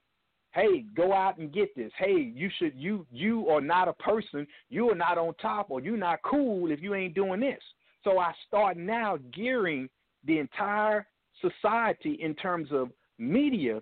hey, 0.55 0.85
go 0.95 1.13
out 1.13 1.39
and 1.39 1.53
get 1.53 1.75
this. 1.75 1.91
Hey, 1.97 2.33
you 2.35 2.51
should 2.59 2.75
you 2.77 3.07
you 3.11 3.49
are 3.49 3.61
not 3.61 3.89
a 3.89 3.95
person, 3.95 4.47
you 4.69 4.91
are 4.91 4.95
not 4.95 5.19
on 5.19 5.35
top 5.41 5.71
or 5.71 5.81
you're 5.81 5.97
not 5.97 6.21
cool 6.25 6.71
if 6.71 6.81
you 6.81 6.95
ain't 6.95 7.15
doing 7.15 7.41
this. 7.41 7.63
So 8.05 8.19
I 8.19 8.33
start 8.47 8.77
now 8.77 9.19
gearing 9.33 9.89
the 10.25 10.39
entire 10.39 11.07
society 11.41 12.19
in 12.21 12.35
terms 12.35 12.69
of 12.73 12.91
media 13.19 13.81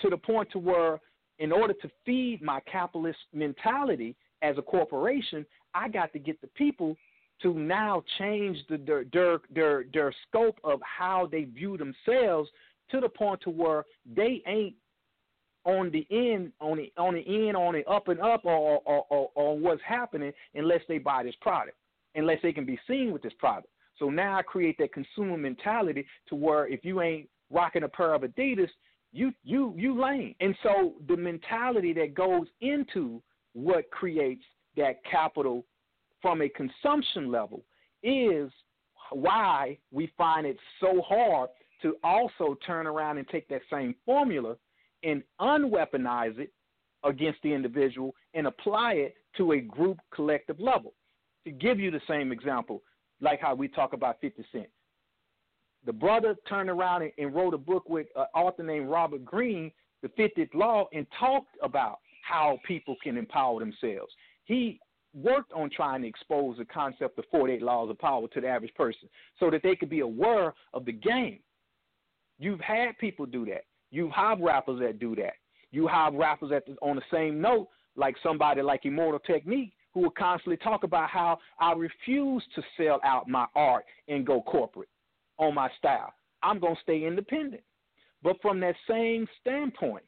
to 0.00 0.10
the 0.10 0.16
point 0.16 0.50
to 0.52 0.58
where 0.58 1.00
in 1.38 1.52
order 1.52 1.74
to 1.74 1.90
feed 2.04 2.42
my 2.42 2.60
capitalist 2.60 3.18
mentality 3.32 4.16
as 4.42 4.58
a 4.58 4.62
corporation, 4.62 5.46
I 5.74 5.88
got 5.88 6.12
to 6.12 6.18
get 6.18 6.40
the 6.40 6.46
people 6.48 6.96
to 7.42 7.54
now 7.54 8.02
change 8.18 8.58
the, 8.68 8.78
their, 8.78 9.04
their 9.12 9.38
their 9.54 9.84
their 9.92 10.14
scope 10.26 10.58
of 10.64 10.80
how 10.82 11.28
they 11.30 11.44
view 11.44 11.76
themselves 11.76 12.50
to 12.90 13.00
the 13.00 13.08
point 13.08 13.40
to 13.42 13.50
where 13.50 13.84
they 14.16 14.42
ain't 14.46 14.74
on 15.64 15.90
the 15.90 16.06
end 16.10 16.52
on 16.60 16.78
the 16.78 16.92
on 16.96 17.14
the 17.14 17.46
end 17.46 17.56
on 17.56 17.74
the 17.74 17.84
up 17.84 18.08
and 18.08 18.20
up 18.20 18.44
or 18.44 18.80
or, 18.84 19.04
or, 19.10 19.30
or 19.34 19.58
what's 19.58 19.82
happening 19.86 20.32
unless 20.54 20.80
they 20.88 20.98
buy 20.98 21.22
this 21.22 21.34
product 21.40 21.76
unless 22.14 22.38
they 22.42 22.52
can 22.52 22.64
be 22.64 22.78
seen 22.88 23.12
with 23.12 23.22
this 23.22 23.32
product. 23.38 23.68
So 23.98 24.10
now 24.10 24.38
I 24.38 24.42
create 24.42 24.76
that 24.78 24.92
consumer 24.92 25.36
mentality 25.36 26.06
to 26.28 26.34
where 26.34 26.66
if 26.66 26.84
you 26.84 27.00
ain't 27.02 27.28
rocking 27.50 27.82
a 27.82 27.88
pair 27.88 28.14
of 28.14 28.22
Adidas, 28.22 28.68
you 29.12 29.32
you 29.42 29.74
you 29.76 30.00
lame. 30.00 30.34
And 30.40 30.54
so 30.62 30.94
the 31.08 31.16
mentality 31.16 31.92
that 31.94 32.14
goes 32.14 32.46
into 32.60 33.22
what 33.52 33.90
creates 33.90 34.44
that 34.76 35.04
capital 35.04 35.64
from 36.20 36.42
a 36.42 36.48
consumption 36.48 37.30
level 37.30 37.64
is 38.02 38.50
why 39.10 39.78
we 39.90 40.12
find 40.16 40.46
it 40.46 40.56
so 40.80 41.00
hard 41.02 41.50
to 41.82 41.96
also 42.02 42.56
turn 42.66 42.86
around 42.86 43.18
and 43.18 43.28
take 43.28 43.48
that 43.48 43.62
same 43.72 43.94
formula 44.04 44.56
and 45.02 45.22
unweaponize 45.40 46.38
it 46.38 46.52
against 47.04 47.40
the 47.42 47.52
individual 47.52 48.14
and 48.34 48.46
apply 48.46 48.94
it 48.94 49.14
to 49.36 49.52
a 49.52 49.60
group 49.60 49.98
collective 50.14 50.58
level. 50.58 50.92
To 51.44 51.52
give 51.52 51.78
you 51.78 51.90
the 51.90 52.00
same 52.08 52.32
example, 52.32 52.82
like 53.20 53.40
how 53.40 53.54
we 53.54 53.68
talk 53.68 53.92
about 53.92 54.20
50 54.20 54.44
Cent. 54.52 54.66
The 55.86 55.92
brother 55.92 56.36
turned 56.48 56.70
around 56.70 57.02
and, 57.02 57.12
and 57.18 57.34
wrote 57.34 57.54
a 57.54 57.58
book 57.58 57.88
with 57.88 58.06
an 58.16 58.26
author 58.34 58.62
named 58.62 58.88
Robert 58.88 59.24
Greene, 59.24 59.70
The 60.02 60.08
50th 60.08 60.54
Law, 60.54 60.86
and 60.92 61.06
talked 61.18 61.56
about 61.62 61.98
how 62.22 62.58
people 62.66 62.96
can 63.02 63.16
empower 63.16 63.60
themselves. 63.60 64.12
He 64.44 64.80
worked 65.14 65.52
on 65.52 65.70
trying 65.70 66.02
to 66.02 66.08
expose 66.08 66.58
the 66.58 66.64
concept 66.64 67.18
of 67.18 67.24
48 67.30 67.62
laws 67.62 67.90
of 67.90 67.98
power 67.98 68.28
to 68.28 68.40
the 68.40 68.46
average 68.46 68.74
person 68.74 69.08
so 69.40 69.50
that 69.50 69.62
they 69.62 69.74
could 69.74 69.88
be 69.88 70.00
aware 70.00 70.54
of 70.74 70.84
the 70.84 70.92
game. 70.92 71.40
You've 72.38 72.60
had 72.60 72.96
people 72.98 73.26
do 73.26 73.44
that. 73.46 73.64
You 73.90 74.10
have 74.14 74.40
rappers 74.40 74.80
that 74.80 74.98
do 74.98 75.16
that. 75.16 75.34
You 75.70 75.86
have 75.86 76.14
rappers 76.14 76.50
that 76.50 76.64
on 76.82 76.96
the 76.96 77.02
same 77.10 77.40
note, 77.40 77.68
like 77.96 78.14
somebody 78.22 78.62
like 78.62 78.84
Immortal 78.84 79.20
Technique, 79.20 79.72
who 79.92 80.00
will 80.00 80.10
constantly 80.10 80.56
talk 80.58 80.84
about 80.84 81.08
how 81.08 81.38
I 81.60 81.72
refuse 81.72 82.44
to 82.54 82.62
sell 82.76 83.00
out 83.04 83.28
my 83.28 83.46
art 83.54 83.84
and 84.06 84.26
go 84.26 84.42
corporate 84.42 84.88
on 85.38 85.54
my 85.54 85.70
style. 85.78 86.12
I'm 86.42 86.58
going 86.58 86.74
to 86.74 86.82
stay 86.82 87.04
independent. 87.04 87.62
But 88.22 88.36
from 88.42 88.60
that 88.60 88.74
same 88.88 89.26
standpoint, 89.40 90.04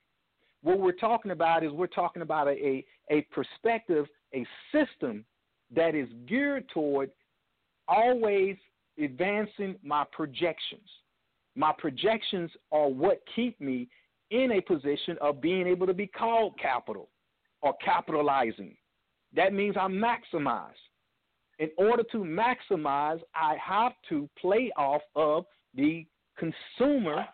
what 0.63 0.79
we're 0.79 0.93
talking 0.93 1.31
about 1.31 1.65
is 1.65 1.73
we're 1.73 1.87
talking 1.87 2.23
about 2.23 2.49
a, 2.49 2.53
a, 2.53 2.87
a 3.11 3.23
perspective, 3.33 4.07
a 4.35 4.47
system 4.73 5.25
that 5.75 5.95
is 5.95 6.09
geared 6.27 6.69
toward 6.69 7.11
always 7.89 8.57
advancing 9.03 9.77
my 9.83 10.05
projections. 10.13 10.89
My 11.57 11.73
projections 11.77 12.51
are 12.71 12.89
what 12.89 13.23
keep 13.35 13.61
me 13.61 13.89
in 14.31 14.53
a 14.53 14.61
position 14.61 15.17
of 15.21 15.41
being 15.41 15.67
able 15.67 15.87
to 15.87 15.95
be 15.95 16.07
called 16.07 16.59
capital 16.61 17.09
or 17.63 17.75
capitalizing. 17.85 18.77
That 19.35 19.53
means 19.53 19.77
I 19.77 19.87
maximize 19.89 20.71
in 21.61 21.71
order 21.77 22.03
to 22.11 22.19
maximize, 22.19 23.21
I 23.35 23.57
have 23.63 23.93
to 24.09 24.29
play 24.41 24.73
off 24.77 25.03
of 25.15 25.45
the 25.75 26.07
consumer 26.37 27.27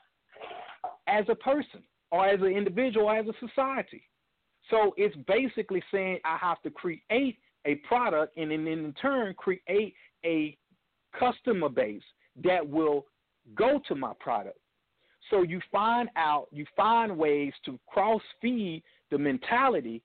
as 1.07 1.25
a 1.29 1.35
person 1.37 1.83
or 2.11 2.27
as 2.27 2.41
an 2.41 2.49
individual, 2.49 3.07
or 3.07 3.17
as 3.17 3.27
a 3.27 3.47
society. 3.47 4.03
So 4.71 4.95
it's 4.97 5.17
basically 5.29 5.83
saying 5.93 6.19
I 6.25 6.37
have 6.39 6.61
to 6.63 6.71
create 6.71 7.39
a 7.65 7.77
product 7.89 8.37
and 8.37 8.51
then 8.51 8.67
in 8.67 8.93
turn 9.01 9.35
create 9.35 9.95
a 10.25 10.57
customer 11.19 11.69
base 11.69 12.03
that 12.45 12.69
will 12.69 13.07
go 13.55 13.81
to 13.87 13.95
my 13.95 14.13
product. 14.19 14.59
So 15.31 15.43
you 15.43 15.61
find 15.71 16.09
out, 16.17 16.47
you 16.53 16.65
find 16.77 17.17
ways 17.17 17.53
to 17.65 17.79
cross 17.87 18.23
feed 18.41 18.83
the 19.11 19.19
mentality 19.19 20.03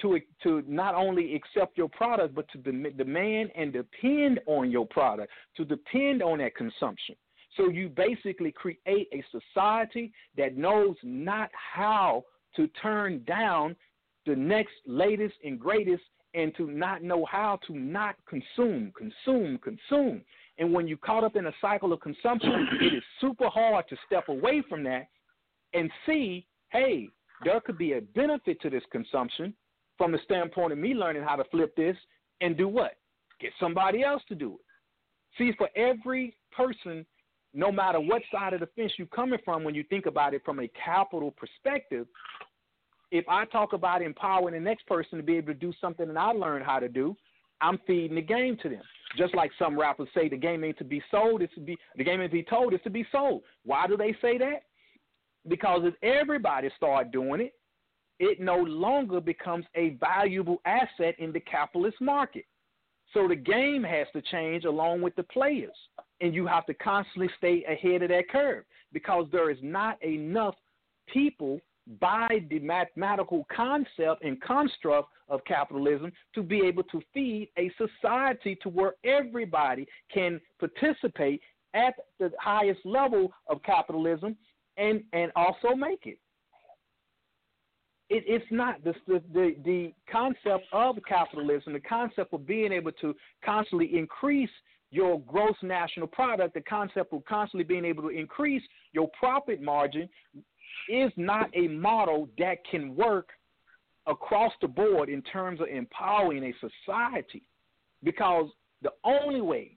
to 0.00 0.18
to 0.42 0.62
not 0.66 0.94
only 0.94 1.34
accept 1.34 1.78
your 1.78 1.88
product, 1.88 2.34
but 2.34 2.48
to 2.48 2.58
dem- 2.58 2.96
demand 2.96 3.50
and 3.54 3.72
depend 3.72 4.40
on 4.46 4.70
your 4.70 4.86
product, 4.86 5.32
to 5.56 5.64
depend 5.64 6.22
on 6.22 6.38
that 6.38 6.54
consumption. 6.56 7.14
So 7.56 7.68
you 7.68 7.88
basically 7.88 8.52
create 8.52 9.08
a 9.12 9.24
society 9.30 10.12
that 10.36 10.56
knows 10.56 10.96
not 11.02 11.50
how 11.54 12.24
to 12.56 12.66
turn 12.82 13.22
down 13.24 13.76
the 14.26 14.34
next 14.34 14.72
latest 14.86 15.34
and 15.44 15.58
greatest 15.58 16.02
and 16.34 16.54
to 16.56 16.66
not 16.66 17.02
know 17.02 17.24
how 17.30 17.60
to 17.66 17.74
not 17.78 18.16
consume, 18.28 18.92
consume, 18.96 19.58
consume. 19.58 20.22
And 20.58 20.72
when 20.72 20.88
you're 20.88 20.98
caught 20.98 21.24
up 21.24 21.36
in 21.36 21.46
a 21.46 21.52
cycle 21.60 21.92
of 21.92 22.00
consumption, 22.00 22.68
it 22.80 22.94
is 22.94 23.02
super 23.20 23.48
hard 23.48 23.88
to 23.88 23.96
step 24.06 24.28
away 24.28 24.62
from 24.68 24.82
that 24.84 25.06
and 25.74 25.90
see, 26.06 26.46
hey, 26.70 27.08
there 27.44 27.60
could 27.60 27.78
be 27.78 27.92
a 27.94 28.00
benefit 28.00 28.60
to 28.62 28.70
this 28.70 28.82
consumption 28.90 29.54
from 29.98 30.12
the 30.12 30.18
standpoint 30.24 30.72
of 30.72 30.78
me 30.78 30.94
learning 30.94 31.22
how 31.22 31.36
to 31.36 31.44
flip 31.44 31.74
this 31.76 31.96
and 32.40 32.56
do 32.56 32.68
what? 32.68 32.96
Get 33.40 33.52
somebody 33.60 34.02
else 34.02 34.22
to 34.28 34.34
do 34.34 34.54
it. 34.54 34.60
See, 35.38 35.52
for 35.56 35.68
every 35.76 36.36
person, 36.56 37.04
no 37.52 37.70
matter 37.70 38.00
what 38.00 38.22
side 38.32 38.52
of 38.52 38.60
the 38.60 38.68
fence 38.76 38.92
you're 38.96 39.06
coming 39.08 39.38
from, 39.44 39.64
when 39.64 39.74
you 39.74 39.84
think 39.84 40.06
about 40.06 40.34
it 40.34 40.42
from 40.44 40.60
a 40.60 40.68
capital 40.68 41.32
perspective, 41.32 42.06
if 43.10 43.24
I 43.28 43.44
talk 43.46 43.72
about 43.72 44.02
empowering 44.02 44.54
the 44.54 44.60
next 44.60 44.86
person 44.86 45.18
to 45.18 45.24
be 45.24 45.36
able 45.36 45.48
to 45.48 45.58
do 45.58 45.72
something 45.80 46.08
that 46.08 46.16
I 46.16 46.32
learned 46.32 46.64
how 46.64 46.78
to 46.78 46.88
do, 46.88 47.16
I'm 47.60 47.78
feeding 47.86 48.16
the 48.16 48.22
game 48.22 48.56
to 48.62 48.68
them. 48.68 48.82
Just 49.16 49.34
like 49.34 49.52
some 49.58 49.78
rappers 49.78 50.08
say, 50.14 50.28
the 50.28 50.36
game 50.36 50.64
ain't 50.64 50.78
to 50.78 50.84
be 50.84 51.00
sold; 51.10 51.40
it's 51.40 51.54
to 51.54 51.60
be 51.60 51.78
the 51.96 52.02
game 52.02 52.20
ain't 52.20 52.32
to 52.32 52.36
be 52.36 52.42
told; 52.42 52.72
it's 52.72 52.82
to 52.82 52.90
be 52.90 53.06
sold. 53.12 53.42
Why 53.64 53.86
do 53.86 53.96
they 53.96 54.16
say 54.20 54.38
that? 54.38 54.64
Because 55.46 55.82
if 55.84 55.94
everybody 56.02 56.68
start 56.76 57.12
doing 57.12 57.40
it, 57.40 57.54
it 58.18 58.40
no 58.40 58.56
longer 58.56 59.20
becomes 59.20 59.64
a 59.74 59.90
valuable 60.00 60.60
asset 60.64 61.14
in 61.18 61.32
the 61.32 61.40
capitalist 61.40 62.00
market. 62.00 62.44
So 63.12 63.28
the 63.28 63.36
game 63.36 63.82
has 63.84 64.06
to 64.12 64.22
change 64.22 64.64
along 64.64 65.02
with 65.02 65.14
the 65.14 65.22
players, 65.22 65.76
and 66.20 66.34
you 66.34 66.46
have 66.46 66.66
to 66.66 66.74
constantly 66.74 67.30
stay 67.38 67.64
ahead 67.64 68.02
of 68.02 68.08
that 68.08 68.28
curve 68.28 68.64
because 68.92 69.26
there 69.30 69.50
is 69.50 69.58
not 69.62 70.02
enough 70.02 70.54
people 71.12 71.60
by 72.00 72.28
the 72.48 72.58
mathematical 72.60 73.46
concept 73.54 74.24
and 74.24 74.40
construct 74.40 75.10
of 75.28 75.44
capitalism 75.44 76.12
to 76.34 76.42
be 76.42 76.62
able 76.64 76.82
to 76.84 77.00
feed 77.12 77.50
a 77.58 77.70
society 77.76 78.56
to 78.62 78.68
where 78.68 78.94
everybody 79.04 79.86
can 80.12 80.40
participate 80.58 81.40
at 81.74 81.94
the 82.18 82.30
highest 82.40 82.80
level 82.84 83.32
of 83.48 83.62
capitalism 83.62 84.36
and 84.76 85.02
and 85.12 85.30
also 85.36 85.74
make 85.74 86.06
it. 86.06 86.18
It 88.10 88.24
it's 88.26 88.44
not 88.50 88.82
the, 88.84 88.94
the 89.06 89.56
the 89.64 89.92
concept 90.10 90.66
of 90.72 90.96
capitalism, 91.08 91.72
the 91.72 91.80
concept 91.80 92.32
of 92.32 92.46
being 92.46 92.72
able 92.72 92.92
to 92.92 93.14
constantly 93.44 93.96
increase 93.96 94.50
your 94.90 95.20
gross 95.22 95.56
national 95.62 96.06
product, 96.06 96.54
the 96.54 96.60
concept 96.60 97.12
of 97.12 97.24
constantly 97.24 97.64
being 97.64 97.84
able 97.84 98.02
to 98.02 98.10
increase 98.10 98.62
your 98.92 99.08
profit 99.18 99.60
margin 99.60 100.08
is 100.88 101.10
not 101.16 101.50
a 101.54 101.66
model 101.68 102.28
that 102.38 102.58
can 102.70 102.94
work 102.94 103.30
across 104.06 104.52
the 104.60 104.68
board 104.68 105.08
in 105.08 105.22
terms 105.22 105.60
of 105.60 105.66
empowering 105.68 106.44
a 106.44 106.52
society 106.86 107.42
because 108.02 108.46
the 108.82 108.90
only 109.02 109.40
way 109.40 109.76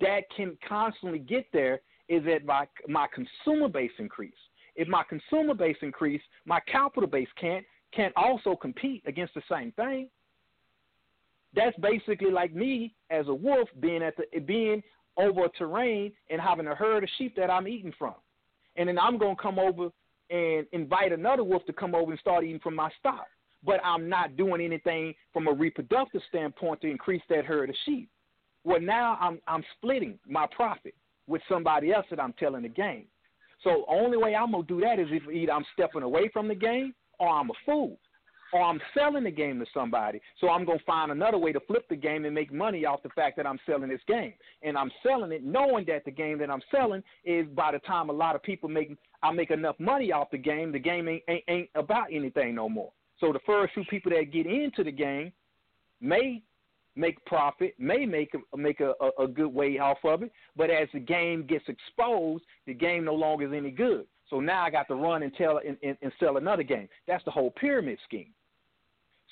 that 0.00 0.22
can 0.34 0.56
constantly 0.66 1.18
get 1.18 1.46
there 1.52 1.80
is 2.08 2.22
that 2.24 2.44
my 2.44 2.66
my 2.88 3.06
consumer 3.14 3.68
base 3.68 3.90
increase. 3.98 4.32
If 4.76 4.88
my 4.88 5.02
consumer 5.08 5.54
base 5.54 5.76
increase, 5.82 6.22
my 6.44 6.60
capital 6.60 7.08
base 7.08 7.28
can't 7.40 7.64
can't 7.92 8.12
also 8.16 8.56
compete 8.56 9.02
against 9.06 9.34
the 9.34 9.42
same 9.48 9.72
thing. 9.72 10.08
That's 11.54 11.76
basically 11.78 12.30
like 12.32 12.52
me 12.52 12.94
as 13.10 13.28
a 13.28 13.34
wolf 13.34 13.68
being 13.80 14.02
at 14.02 14.14
the 14.16 14.40
being 14.40 14.82
over 15.16 15.44
a 15.44 15.48
terrain 15.50 16.12
and 16.28 16.40
having 16.40 16.66
a 16.66 16.74
herd 16.74 17.04
of 17.04 17.10
sheep 17.18 17.36
that 17.36 17.50
I'm 17.50 17.68
eating 17.68 17.92
from. 17.96 18.14
And 18.76 18.88
then 18.88 18.98
I'm 18.98 19.18
gonna 19.18 19.36
come 19.36 19.58
over 19.58 19.90
and 20.30 20.66
invite 20.72 21.12
another 21.12 21.44
wolf 21.44 21.64
to 21.66 21.72
come 21.72 21.94
over 21.94 22.10
and 22.10 22.20
start 22.20 22.44
eating 22.44 22.60
from 22.60 22.74
my 22.74 22.90
stock. 22.98 23.26
But 23.62 23.80
I'm 23.84 24.08
not 24.08 24.36
doing 24.36 24.60
anything 24.60 25.14
from 25.32 25.46
a 25.46 25.52
reproductive 25.52 26.22
standpoint 26.28 26.80
to 26.80 26.90
increase 26.90 27.22
that 27.30 27.44
herd 27.44 27.70
of 27.70 27.76
sheep. 27.84 28.10
Well, 28.64 28.80
now 28.80 29.16
I'm 29.20 29.40
I'm 29.46 29.64
splitting 29.76 30.18
my 30.26 30.46
profit 30.54 30.94
with 31.26 31.42
somebody 31.48 31.92
else 31.92 32.06
that 32.10 32.20
I'm 32.20 32.34
telling 32.34 32.62
the 32.62 32.68
game. 32.68 33.06
So 33.64 33.84
only 33.88 34.16
way 34.16 34.34
I'm 34.34 34.52
gonna 34.52 34.64
do 34.64 34.80
that 34.82 34.98
is 34.98 35.08
if 35.10 35.28
either 35.28 35.52
I'm 35.52 35.64
stepping 35.72 36.02
away 36.02 36.30
from 36.32 36.46
the 36.48 36.54
game 36.54 36.94
or 37.18 37.28
I'm 37.28 37.50
a 37.50 37.54
fool. 37.66 37.98
Or 38.52 38.62
I'm 38.62 38.80
selling 38.96 39.24
the 39.24 39.32
game 39.32 39.58
to 39.58 39.66
somebody. 39.74 40.20
So 40.40 40.48
I'm 40.48 40.64
gonna 40.64 40.78
find 40.86 41.10
another 41.10 41.38
way 41.38 41.52
to 41.52 41.58
flip 41.60 41.88
the 41.88 41.96
game 41.96 42.24
and 42.24 42.32
make 42.32 42.52
money 42.52 42.84
off 42.84 43.02
the 43.02 43.08
fact 43.08 43.36
that 43.38 43.46
I'm 43.48 43.58
selling 43.66 43.88
this 43.88 44.02
game. 44.06 44.34
And 44.62 44.78
I'm 44.78 44.92
selling 45.02 45.32
it 45.32 45.42
knowing 45.42 45.84
that 45.86 46.04
the 46.04 46.12
game 46.12 46.38
that 46.38 46.50
I'm 46.50 46.62
selling 46.70 47.02
is 47.24 47.48
by 47.48 47.72
the 47.72 47.80
time 47.80 48.10
a 48.10 48.12
lot 48.12 48.36
of 48.36 48.44
people 48.44 48.68
make 48.68 48.96
I 49.24 49.32
make 49.32 49.50
enough 49.50 49.76
money 49.80 50.12
off 50.12 50.30
the 50.30 50.38
game, 50.38 50.70
the 50.70 50.78
game 50.78 51.08
ain't, 51.08 51.22
ain't, 51.28 51.44
ain't 51.48 51.70
about 51.74 52.08
anything 52.12 52.54
no 52.54 52.68
more. 52.68 52.92
So 53.18 53.32
the 53.32 53.40
first 53.46 53.74
few 53.74 53.84
people 53.86 54.12
that 54.12 54.32
get 54.32 54.46
into 54.46 54.84
the 54.84 54.92
game 54.92 55.32
may 56.00 56.42
make 56.96 57.24
profit, 57.24 57.74
may 57.78 58.06
make 58.06 58.34
a, 58.34 58.56
make 58.56 58.80
a, 58.80 58.94
a, 59.18 59.26
good 59.26 59.52
way 59.52 59.78
off 59.78 59.98
of 60.04 60.22
it, 60.22 60.32
but 60.56 60.70
as 60.70 60.88
the 60.92 61.00
game 61.00 61.44
gets 61.46 61.64
exposed, 61.68 62.44
the 62.66 62.74
game 62.74 63.04
no 63.04 63.14
longer 63.14 63.46
is 63.46 63.52
any 63.52 63.70
good. 63.70 64.06
So 64.30 64.40
now 64.40 64.64
I 64.64 64.70
got 64.70 64.88
to 64.88 64.94
run 64.94 65.22
and 65.22 65.34
tell 65.34 65.60
and, 65.66 65.76
and, 65.82 65.96
and 66.02 66.12
sell 66.18 66.36
another 66.36 66.62
game. 66.62 66.88
That's 67.06 67.24
the 67.24 67.30
whole 67.30 67.50
pyramid 67.50 67.98
scheme. 68.04 68.32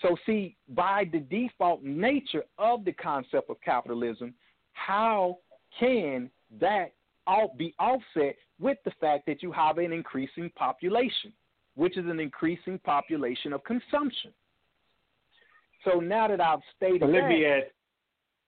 So 0.00 0.16
see, 0.26 0.56
by 0.70 1.08
the 1.12 1.20
default 1.20 1.82
nature 1.82 2.42
of 2.58 2.84
the 2.84 2.92
concept 2.92 3.48
of 3.48 3.56
capitalism, 3.64 4.34
how 4.72 5.38
can 5.78 6.30
that 6.60 6.92
all 7.26 7.54
be 7.56 7.74
offset 7.78 8.36
with 8.58 8.78
the 8.84 8.92
fact 9.00 9.26
that 9.26 9.42
you 9.42 9.52
have 9.52 9.78
an 9.78 9.92
increasing 9.92 10.50
population, 10.56 11.32
which 11.74 11.96
is 11.96 12.06
an 12.06 12.20
increasing 12.20 12.78
population 12.80 13.52
of 13.52 13.62
consumption. 13.64 14.32
So 15.84 16.00
now 16.00 16.28
that 16.28 16.40
I've 16.40 16.60
stated 16.76 17.02
let 17.02 17.22
that, 17.22 17.28
me 17.28 17.44
add. 17.44 17.64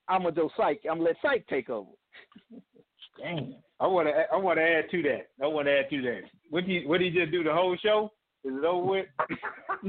I'm 0.09 0.23
gonna 0.23 0.35
do 0.35 0.51
psych. 0.57 0.81
I'm 0.89 0.99
gonna 0.99 1.11
let 1.11 1.17
psych 1.23 1.47
take 1.49 1.71
over. 1.71 1.91
Damn. 3.19 3.55
I 3.81 3.87
want 3.87 4.09
to. 4.09 4.13
I 4.33 4.37
want 4.37 4.59
to 4.59 4.63
add 4.63 4.91
to 4.91 5.03
that. 5.03 5.29
I 5.43 5.47
want 5.47 5.67
to 5.67 5.79
add 5.79 5.91
to 5.91 6.03
that. 6.03 6.21
What 6.51 6.67
did 6.67 6.73
you 6.73 6.89
What 6.89 6.99
did 6.99 7.15
you 7.15 7.21
just 7.21 7.33
do 7.33 7.43
the 7.43 7.53
whole 7.53 7.77
show? 7.83 8.13
Is 8.45 8.53
it 8.55 8.65
over 8.65 8.87
with? 8.87 9.07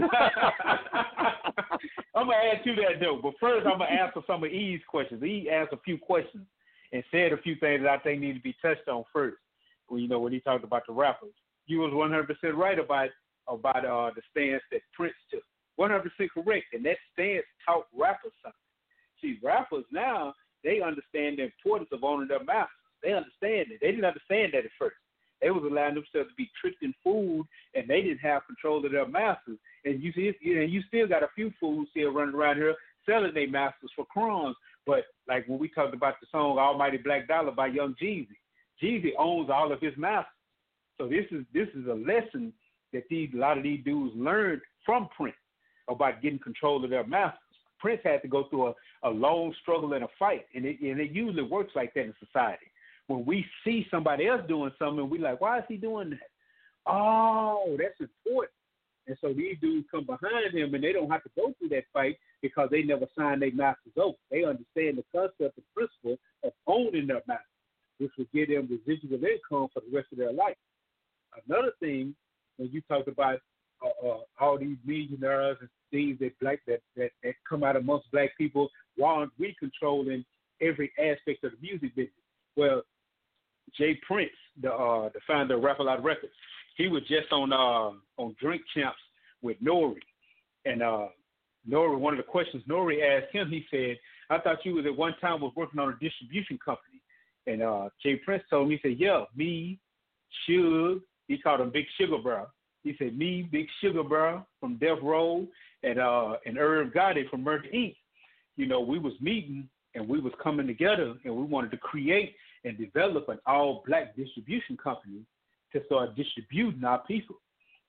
I'm 2.15 2.27
gonna 2.27 2.36
add 2.53 2.63
to 2.63 2.75
that 2.75 2.99
though. 2.99 3.19
But 3.21 3.34
first, 3.39 3.67
I'm 3.67 3.79
gonna 3.79 3.91
answer 3.91 4.21
some 4.25 4.43
of 4.43 4.49
E's 4.49 4.79
questions. 4.88 5.21
E 5.23 5.49
asked 5.51 5.73
a 5.73 5.77
few 5.77 5.97
questions 5.97 6.45
and 6.93 7.03
said 7.12 7.34
a 7.34 7.38
few 7.38 7.55
things 7.55 7.81
that 7.84 7.89
I 7.89 7.99
think 7.99 8.21
need 8.21 8.34
to 8.34 8.41
be 8.41 8.55
touched 8.62 8.88
on 8.88 9.03
first. 9.12 9.38
When 9.88 10.01
you 10.01 10.08
know 10.08 10.19
when 10.19 10.34
he 10.34 10.39
talked 10.39 10.63
about 10.63 10.88
the 10.88 10.93
rappers, 10.93 11.34
you 11.67 11.79
was 11.79 11.93
100 11.93 12.27
percent 12.27 12.55
right 12.55 12.79
about 12.79 13.10
about 13.47 13.86
uh, 13.86 14.12
the 14.15 14.21
stance 14.31 14.63
that 14.71 14.81
Prince 14.93 15.15
took. 15.29 15.43
100 15.75 16.03
percent 16.03 16.31
correct, 16.31 16.67
and 16.73 16.85
that 16.85 16.97
stance 17.13 17.45
taught 17.65 17.88
rappers 17.95 18.33
something. 18.41 18.59
See, 19.21 19.39
rappers 19.43 19.85
now 19.91 20.33
they 20.63 20.81
understand 20.81 21.38
the 21.38 21.43
importance 21.43 21.89
of 21.91 22.03
owning 22.03 22.27
their 22.27 22.43
masters. 22.43 22.69
They 23.03 23.13
understand 23.13 23.71
it. 23.71 23.79
They 23.81 23.91
didn't 23.91 24.05
understand 24.05 24.53
that 24.53 24.65
at 24.65 24.71
first. 24.79 24.95
They 25.41 25.51
was 25.51 25.63
allowing 25.69 25.95
themselves 25.95 26.29
to 26.29 26.35
be 26.38 26.49
tricked 26.59 26.81
in 26.81 26.93
food, 27.03 27.45
and 27.75 27.88
they 27.88 28.01
didn't 28.01 28.19
have 28.19 28.47
control 28.47 28.83
of 28.83 28.91
their 28.91 29.07
masters. 29.07 29.59
And 29.83 30.01
you 30.01 30.11
see, 30.13 30.33
and 30.43 30.71
you 30.71 30.81
still 30.88 31.07
got 31.07 31.23
a 31.23 31.29
few 31.35 31.51
fools 31.59 31.88
here 31.93 32.11
running 32.11 32.35
around 32.35 32.57
here 32.57 32.75
selling 33.05 33.33
their 33.33 33.49
masters 33.49 33.91
for 33.95 34.05
crumbs. 34.05 34.55
But 34.88 35.03
like 35.27 35.47
when 35.47 35.59
we 35.59 35.69
talked 35.69 35.93
about 35.93 36.15
the 36.19 36.27
song 36.31 36.57
"Almighty 36.57 36.97
Black 36.97 37.27
Dollar" 37.27 37.51
by 37.51 37.67
Young 37.67 37.95
Jeezy, 38.01 38.38
Jeezy 38.81 39.11
owns 39.19 39.49
all 39.49 39.71
of 39.71 39.81
his 39.81 39.95
masters. 39.97 40.31
So 40.97 41.07
this 41.07 41.25
is 41.31 41.45
this 41.53 41.67
is 41.75 41.88
a 41.88 41.93
lesson 41.93 42.53
that 42.93 43.03
these 43.09 43.29
a 43.33 43.38
lot 43.38 43.57
of 43.57 43.63
these 43.63 43.83
dudes 43.83 44.15
learned 44.15 44.61
from 44.85 45.09
Prince 45.15 45.35
about 45.89 46.21
getting 46.21 46.39
control 46.39 46.84
of 46.84 46.89
their 46.89 47.06
masters. 47.06 47.39
Prince 47.80 48.02
had 48.04 48.22
to 48.22 48.28
go 48.28 48.45
through 48.49 48.68
a, 48.68 48.74
a 49.03 49.09
long 49.09 49.53
struggle 49.62 49.93
and 49.93 50.03
a 50.03 50.07
fight, 50.18 50.45
and 50.55 50.66
it, 50.66 50.80
and 50.82 50.99
it 50.99 51.12
usually 51.12 51.43
works 51.43 51.74
like 51.76 51.93
that 51.93 52.05
in 52.05 52.14
society. 52.20 52.66
When 53.07 53.26
we 53.26 53.45
see 53.64 53.86
somebody 53.91 54.28
else 54.28 54.41
doing 54.47 54.72
something, 54.80 55.09
we 55.09 55.20
like, 55.20 55.41
why 55.41 55.59
is 55.59 55.66
he 55.68 55.78
doing 55.78 56.12
that? 56.12 56.30
Oh, 56.88 57.76
that's 57.78 57.99
important. 57.99 58.53
And 59.07 59.18
so 59.22 59.34
these 59.34 59.57
dudes 59.62 59.88
come 59.91 60.05
behind 60.05 60.53
him, 60.53 60.74
and 60.74 60.84
they 60.84 60.93
don't 60.93 61.12
have 61.12 61.24
to 61.24 61.30
go 61.36 61.53
through 61.59 61.70
that 61.70 61.84
fight 61.93 62.18
because 62.41 62.70
they 62.72 62.82
never 62.82 63.05
signed 63.18 63.41
their 63.41 63.53
master's 63.53 63.93
oath. 63.97 64.16
They 64.32 64.43
understand 64.43 64.97
the 64.97 65.03
concept 65.12 65.57
and 65.57 65.66
principle 65.76 66.18
of 66.43 66.53
owning 66.66 67.07
their 67.07 67.22
master, 67.28 67.43
which 67.99 68.12
will 68.18 68.26
give 68.34 68.49
them 68.49 68.68
residual 68.70 69.24
income 69.24 69.68
for 69.74 69.82
the 69.88 69.95
rest 69.95 70.07
of 70.12 70.18
their 70.18 70.34
life. 70.34 70.57
Another 71.47 71.72
thing, 71.80 72.16
when 72.57 72.70
you 72.72 72.82
talk 72.89 73.07
about 73.07 73.39
uh, 73.84 74.07
uh, 74.07 74.17
all 74.39 74.57
these 74.57 74.78
millionaires 74.86 75.57
and 75.59 75.69
things 75.91 76.17
that 76.19 76.38
black 76.39 76.59
that, 76.67 76.82
that 76.95 77.11
that 77.23 77.34
come 77.47 77.63
out 77.63 77.76
amongst 77.76 78.11
black 78.11 78.38
people, 78.38 78.69
why 78.95 79.13
aren't 79.13 79.32
we 79.39 79.55
controlling 79.59 80.26
every 80.61 80.91
aspect 80.99 81.43
of 81.43 81.51
the 81.51 81.57
music 81.61 81.95
business? 81.95 82.13
Well, 82.55 82.84
J. 83.78 83.99
Prince, 84.07 84.32
the 84.61 84.71
uh, 84.71 85.09
the 85.09 85.19
founder 85.28 85.55
of 85.55 85.63
Rap 85.63 85.80
a 85.80 85.84
Lot 85.84 86.03
Records, 86.03 86.34
he 86.78 86.88
was 86.88 87.01
just 87.03 87.32
on 87.32 87.51
uh, 87.53 88.21
on 88.21 88.36
Drink 88.41 88.61
Champs 88.73 88.97
with 89.41 89.61
Nori, 89.61 89.99
and 90.65 90.82
uh, 90.82 91.07
Nori, 91.69 91.97
one 91.97 92.13
of 92.13 92.17
the 92.17 92.23
questions 92.23 92.63
Nori 92.69 92.99
asked 93.01 93.34
him, 93.34 93.49
he 93.49 93.65
said, 93.71 93.97
I 94.30 94.39
thought 94.39 94.65
you 94.65 94.76
was 94.76 94.86
at 94.86 94.95
one 94.95 95.15
time 95.19 95.41
was 95.41 95.53
working 95.55 95.80
on 95.80 95.89
a 95.89 96.03
distribution 96.03 96.59
company. 96.63 97.01
And 97.47 97.61
uh, 97.61 97.89
J. 98.01 98.15
Prince 98.17 98.43
told 98.49 98.69
me, 98.69 98.80
he 98.82 98.89
said, 98.89 98.99
yeah, 98.99 99.23
me, 99.36 99.80
Suge, 100.47 101.01
he 101.28 101.38
called 101.38 101.61
him 101.61 101.71
Big 101.71 101.86
Sugar 101.97 102.17
Bro. 102.17 102.47
He 102.86 102.95
said, 102.99 103.17
me, 103.17 103.49
Big 103.51 103.65
Sugar 103.81 104.03
Bro 104.03 104.45
from 104.59 104.77
Death 104.77 104.99
Row, 105.01 105.47
and 105.81 105.99
uh, 105.99 106.36
and 106.45 106.57
Irv 106.59 106.93
Gotti 106.93 107.27
from 107.29 107.43
Murder 107.43 107.67
Inc. 107.73 107.95
You 108.57 108.67
know, 108.67 108.79
we 108.79 108.99
was 108.99 109.13
meeting 109.19 109.67
and 109.95 110.07
we 110.07 110.19
was 110.19 110.31
coming 110.41 110.67
together 110.67 111.15
and 111.25 111.36
we 111.36 111.43
wanted 111.43 111.71
to 111.71 111.77
create 111.77 112.36
and 112.63 112.77
develop 112.77 113.27
an 113.27 113.39
all 113.47 113.83
black 113.88 114.15
distribution 114.15 114.77
company 114.77 115.21
to 115.73 115.81
start 115.88 116.15
distributing 116.15 116.83
our 116.83 116.99
people. 117.05 117.38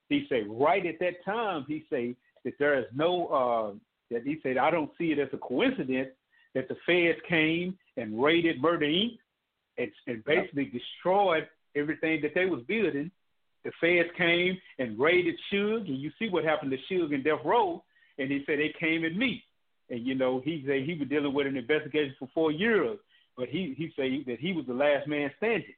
He 0.08 0.24
said, 0.30 0.46
right 0.48 0.84
at 0.86 0.98
that 1.00 1.22
time, 1.24 1.66
he 1.68 1.84
said 1.90 2.16
that 2.44 2.54
there 2.58 2.78
is 2.78 2.86
no 2.94 3.26
uh, 3.26 3.74
that 4.10 4.22
he 4.26 4.38
said 4.42 4.56
I 4.56 4.70
don't 4.70 4.90
see 4.96 5.12
it 5.12 5.18
as 5.18 5.28
a 5.34 5.38
coincidence 5.38 6.08
that 6.54 6.68
the 6.68 6.76
feds 6.86 7.18
came 7.28 7.76
and 7.98 8.22
raided 8.22 8.62
Murder 8.62 8.86
Inc. 8.86 9.18
and, 9.76 9.90
and 10.06 10.24
basically 10.24 10.64
destroyed 10.64 11.46
everything 11.76 12.22
that 12.22 12.34
they 12.34 12.46
was 12.46 12.62
building. 12.62 13.10
The 13.66 13.72
feds 13.80 14.08
came 14.16 14.56
and 14.78 14.96
raided 14.96 15.34
Suge, 15.52 15.88
and 15.88 15.98
you 16.00 16.12
see 16.20 16.28
what 16.28 16.44
happened 16.44 16.70
to 16.70 16.94
Suge 16.94 17.12
and 17.12 17.24
Death 17.24 17.40
Row. 17.44 17.82
And 18.16 18.30
he 18.30 18.44
said 18.46 18.60
they 18.60 18.72
came 18.78 19.04
at 19.04 19.16
me, 19.16 19.42
and 19.90 20.06
you 20.06 20.14
know 20.14 20.40
he 20.44 20.62
said 20.64 20.84
he 20.84 20.94
was 20.94 21.08
dealing 21.08 21.34
with 21.34 21.48
an 21.48 21.56
investigation 21.56 22.14
for 22.16 22.28
four 22.32 22.52
years, 22.52 22.96
but 23.36 23.48
he 23.48 23.74
he 23.76 23.92
said 23.96 24.24
that 24.28 24.38
he 24.38 24.52
was 24.52 24.66
the 24.66 24.72
last 24.72 25.08
man 25.08 25.32
standing. 25.38 25.74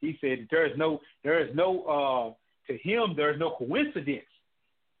He 0.00 0.16
said 0.20 0.46
there 0.52 0.66
is 0.66 0.78
no 0.78 1.00
there 1.24 1.44
is 1.44 1.52
no 1.52 1.82
uh, 1.82 2.72
to 2.72 2.78
him 2.78 3.14
there 3.16 3.32
is 3.32 3.40
no 3.40 3.56
coincidence 3.58 4.22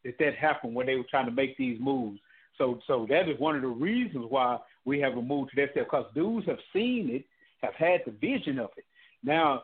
that 0.04 0.18
that 0.18 0.34
happened 0.34 0.74
when 0.74 0.86
they 0.86 0.96
were 0.96 1.06
trying 1.08 1.26
to 1.26 1.32
make 1.32 1.56
these 1.56 1.78
moves. 1.80 2.18
So 2.58 2.80
so 2.88 3.06
that 3.08 3.28
is 3.28 3.38
one 3.38 3.54
of 3.54 3.62
the 3.62 3.68
reasons 3.68 4.26
why 4.28 4.58
we 4.84 4.98
haven't 4.98 5.28
moved 5.28 5.52
to 5.54 5.60
that 5.60 5.70
step 5.70 5.86
because 5.86 6.06
dudes 6.12 6.48
have 6.48 6.58
seen 6.72 7.08
it, 7.08 7.24
have 7.62 7.74
had 7.74 8.00
the 8.04 8.10
vision 8.10 8.58
of 8.58 8.70
it. 8.76 8.84
Now, 9.22 9.62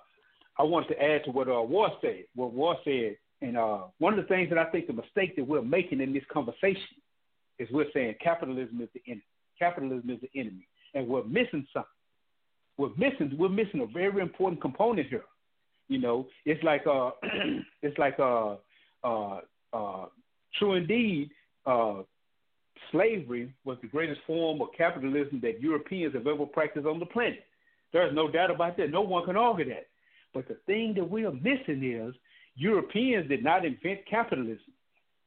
I 0.58 0.64
wanted 0.64 0.88
to 0.88 1.02
add 1.02 1.24
to 1.24 1.30
what 1.30 1.48
uh, 1.48 1.62
War 1.62 1.90
said. 2.00 2.24
What 2.34 2.52
War 2.52 2.76
said, 2.84 3.16
and 3.40 3.56
uh, 3.56 3.82
one 3.98 4.18
of 4.18 4.22
the 4.22 4.28
things 4.28 4.48
that 4.50 4.58
I 4.58 4.64
think 4.70 4.86
the 4.86 4.92
mistake 4.92 5.36
that 5.36 5.46
we're 5.46 5.62
making 5.62 6.00
in 6.00 6.12
this 6.12 6.24
conversation 6.32 6.82
is 7.58 7.68
we're 7.70 7.90
saying 7.94 8.16
capitalism 8.22 8.80
is 8.80 8.88
the 8.94 9.02
enemy. 9.06 9.24
Capitalism 9.58 10.10
is 10.10 10.20
the 10.20 10.40
enemy, 10.40 10.66
and 10.94 11.06
we're 11.06 11.24
missing 11.24 11.66
something. 11.72 11.88
We're 12.76 12.94
missing 12.96 13.36
we're 13.38 13.48
missing 13.48 13.80
a 13.80 13.86
very 13.86 14.20
important 14.20 14.60
component 14.60 15.08
here. 15.08 15.24
You 15.88 15.98
know, 15.98 16.26
it's 16.44 16.62
like 16.62 16.86
uh, 16.86 17.10
it's 17.82 17.98
like 17.98 18.18
uh, 18.18 18.56
uh, 19.04 19.40
uh, 19.72 20.06
true 20.58 20.74
indeed. 20.74 21.30
Uh, 21.66 22.02
slavery 22.92 23.52
was 23.64 23.76
the 23.82 23.88
greatest 23.88 24.20
form 24.26 24.60
of 24.60 24.68
capitalism 24.76 25.40
that 25.42 25.60
Europeans 25.60 26.14
have 26.14 26.26
ever 26.26 26.46
practiced 26.46 26.86
on 26.86 26.98
the 26.98 27.06
planet. 27.06 27.44
There's 27.92 28.14
no 28.14 28.30
doubt 28.30 28.50
about 28.50 28.76
that. 28.76 28.90
No 28.90 29.02
one 29.02 29.24
can 29.24 29.36
argue 29.36 29.68
that. 29.68 29.86
But 30.34 30.48
the 30.48 30.56
thing 30.66 30.94
that 30.94 31.08
we 31.08 31.24
are 31.24 31.32
missing 31.32 31.82
is 31.82 32.14
Europeans 32.56 33.28
did 33.28 33.44
not 33.44 33.64
invent 33.64 34.00
capitalism. 34.08 34.72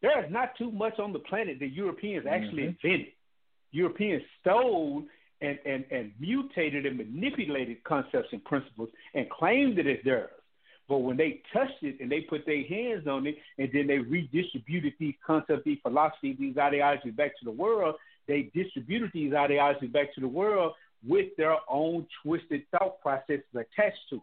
There 0.02 0.24
is 0.24 0.32
not 0.32 0.58
too 0.58 0.72
much 0.72 0.99
on 0.99 1.14
the 1.14 1.20
planet 1.20 1.60
that 1.60 1.68
Europeans 1.68 2.26
actually 2.30 2.64
mm-hmm. 2.64 2.88
invented. 2.88 3.14
Europeans 3.72 4.24
stole 4.41 5.04
and, 5.41 5.58
and, 5.66 5.86
and 5.91 6.12
mutated 6.20 6.86
and 6.86 6.97
manipulated 6.97 7.84
concepts 7.84 8.30
and 8.32 8.43
principles 8.43 8.89
and 9.14 9.30
claimed 9.30 9.80
it 9.80 9.88
as 9.88 10.04
theirs. 10.04 10.30
But 10.88 10.99
when 10.99 11.16
they 11.18 11.41
touched 11.54 11.84
it 11.84 11.99
and 12.02 12.12
they 12.12 12.22
put 12.22 12.45
their 12.45 12.64
hands 12.64 13.08
on 13.08 13.26
it 13.26 13.38
and 13.58 13.70
then 13.74 13.88
they 13.88 13.99
redistributed 13.99 14.93
these 14.99 15.14
concepts, 15.26 15.64
these 15.64 15.80
philosophies, 15.84 16.36
these 16.38 16.58
ideologies 16.58 17.14
back 17.14 17.32
to 17.39 17.45
the 17.45 17.52
world, 17.52 17.95
they 18.28 18.52
distributed 18.54 19.12
these 19.14 19.34
ideologies 19.34 19.91
back 19.91 20.14
to 20.16 20.22
the 20.22 20.28
world 20.28 20.74
with 21.08 21.30
their 21.38 21.56
own 21.70 22.06
twisted 22.22 22.64
thought 22.72 22.99
processes 23.02 23.43
attached 23.54 23.97
to 24.10 24.18
it. 24.18 24.22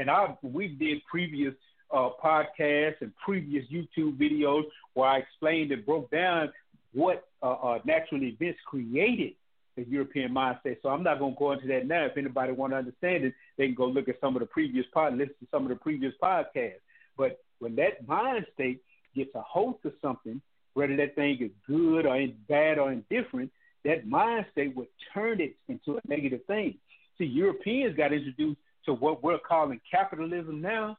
And 0.00 0.10
I 0.10 0.34
we 0.42 0.68
did 0.68 1.04
previous 1.10 1.54
uh, 1.92 2.08
podcasts 2.24 3.02
and 3.02 3.12
previous 3.22 3.66
YouTube 3.70 4.16
videos 4.16 4.62
where 4.94 5.10
I 5.10 5.18
explained 5.18 5.72
and 5.72 5.84
broke 5.84 6.10
down 6.10 6.50
what 6.94 7.28
uh, 7.42 7.52
uh, 7.52 7.78
natural 7.84 8.22
events 8.22 8.58
created 8.66 9.34
the 9.76 9.84
European 9.86 10.32
mindset. 10.32 10.78
So 10.82 10.88
I'm 10.88 11.02
not 11.02 11.18
going 11.18 11.34
to 11.34 11.38
go 11.38 11.52
into 11.52 11.66
that 11.68 11.86
now. 11.86 12.06
If 12.06 12.16
anybody 12.16 12.52
want 12.52 12.72
to 12.72 12.78
understand 12.78 13.24
it, 13.24 13.34
they 13.58 13.66
can 13.66 13.74
go 13.74 13.86
look 13.86 14.08
at 14.08 14.18
some 14.22 14.34
of 14.36 14.40
the 14.40 14.46
previous 14.46 14.86
pod, 14.94 15.12
listen 15.18 15.34
to 15.40 15.46
some 15.50 15.64
of 15.64 15.68
the 15.68 15.76
previous 15.76 16.14
podcasts. 16.22 16.80
But 17.18 17.38
when 17.58 17.76
that 17.76 18.08
mind 18.08 18.46
state 18.54 18.80
gets 19.14 19.34
a 19.34 19.42
hold 19.42 19.76
of 19.84 19.92
something, 20.00 20.40
whether 20.72 20.96
that 20.96 21.14
thing 21.14 21.36
is 21.42 21.50
good 21.66 22.06
or 22.06 22.26
bad 22.48 22.78
or 22.78 22.90
indifferent, 22.90 23.52
that 23.84 24.06
mind 24.06 24.46
state 24.52 24.74
would 24.76 24.88
turn 25.12 25.42
it 25.42 25.56
into 25.68 25.98
a 25.98 26.00
negative 26.08 26.44
thing. 26.46 26.78
See, 27.18 27.26
Europeans 27.26 27.94
got 27.96 28.14
introduced 28.14 28.60
to 28.90 28.94
what 28.94 29.22
we're 29.22 29.38
calling 29.38 29.80
capitalism 29.88 30.60
now. 30.60 30.98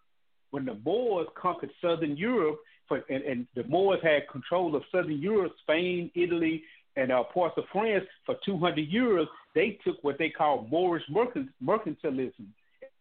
When 0.52 0.66
the 0.66 0.78
Moors 0.86 1.28
conquered 1.36 1.72
Southern 1.82 2.16
Europe, 2.16 2.60
for, 2.88 3.04
and, 3.10 3.24
and 3.24 3.48
the 3.56 3.64
Moors 3.66 4.00
had 4.02 4.28
control 4.30 4.76
of 4.76 4.84
Southern 4.92 5.20
Europe, 5.20 5.54
Spain, 5.62 6.10
Italy, 6.16 6.64
and 6.96 7.12
uh, 7.12 7.24
parts 7.24 7.58
of 7.58 7.66
France 7.72 8.06
for 8.26 8.36
200 8.46 8.82
years, 8.82 9.28
they 9.56 9.78
took 9.84 10.02
what 10.04 10.18
they 10.18 10.30
call 10.30 10.68
Moorish 10.72 11.04
mercantilism 11.12 12.48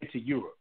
into 0.00 0.18
Europe. 0.18 0.56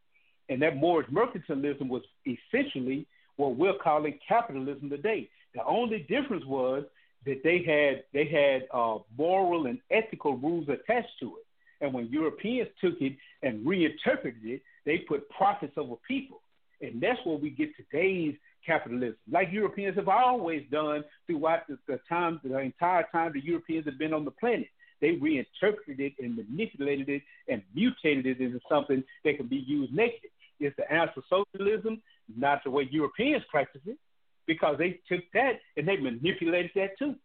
And 0.50 0.62
that 0.62 0.78
Moorish 0.78 1.08
mercantilism 1.10 1.90
was 1.90 2.02
essentially 2.26 3.08
what 3.38 3.56
we're 3.56 3.78
calling 3.78 4.20
capitalism 4.28 4.90
today. 4.90 5.30
The 5.56 5.64
only 5.66 6.06
difference 6.10 6.46
was 6.46 6.84
that 7.26 7.42
they 7.44 7.64
had 7.64 8.04
they 8.14 8.26
had 8.26 8.68
uh, 8.72 9.00
moral 9.18 9.66
and 9.66 9.80
ethical 9.92 10.38
rules 10.38 10.70
attached 10.70 11.20
to 11.20 11.38
it. 11.38 11.46
And 11.82 11.94
when 11.94 12.08
Europeans 12.08 12.70
took 12.82 13.02
it 13.02 13.18
and 13.42 13.66
reinterpreted 13.66 14.44
it, 14.44 14.62
they 14.86 15.00
put 15.00 15.30
profits 15.30 15.74
over 15.78 15.96
people. 16.08 16.42
And 16.82 17.02
that's 17.02 17.20
where 17.26 17.38
we 17.38 17.50
get 17.50 17.70
today's 17.76 18.36
capitalism, 18.66 19.16
like 19.32 19.50
Europeans 19.52 19.96
have 19.96 20.10
always 20.10 20.64
done 20.72 21.04
throughout 21.26 21.68
the, 21.68 21.78
the 21.88 22.00
time, 22.08 22.40
the 22.44 22.58
entire 22.60 23.06
time 23.12 23.32
the 23.34 23.44
Europeans 23.44 23.86
have 23.86 23.98
been 23.98 24.14
on 24.14 24.26
the 24.26 24.32
planet. 24.32 24.68
They 25.02 25.12
reinterpreted 25.12 26.00
it 26.00 26.14
and 26.20 26.36
manipulated 26.36 27.10
it 27.10 27.22
and 27.48 27.64
mutated 27.74 28.26
it 28.26 28.42
into 28.42 28.60
something 28.70 29.04
that 29.24 29.38
can 29.38 29.48
be 29.48 29.58
used 29.58 29.94
naked. 29.94 30.30
It's 30.60 30.76
the 30.76 30.92
answer 30.92 31.22
socialism, 31.30 32.02
not 32.36 32.64
the 32.64 32.72
way 32.72 32.88
Europeans 32.92 33.44
practice 33.50 33.82
it, 33.86 33.98
because 34.46 34.78
they 34.78 35.00
took 35.08 35.24
that 35.34 35.62
and 35.78 35.88
they 35.88 35.96
manipulated 35.96 36.72
that 36.76 36.98
too. 37.00 37.16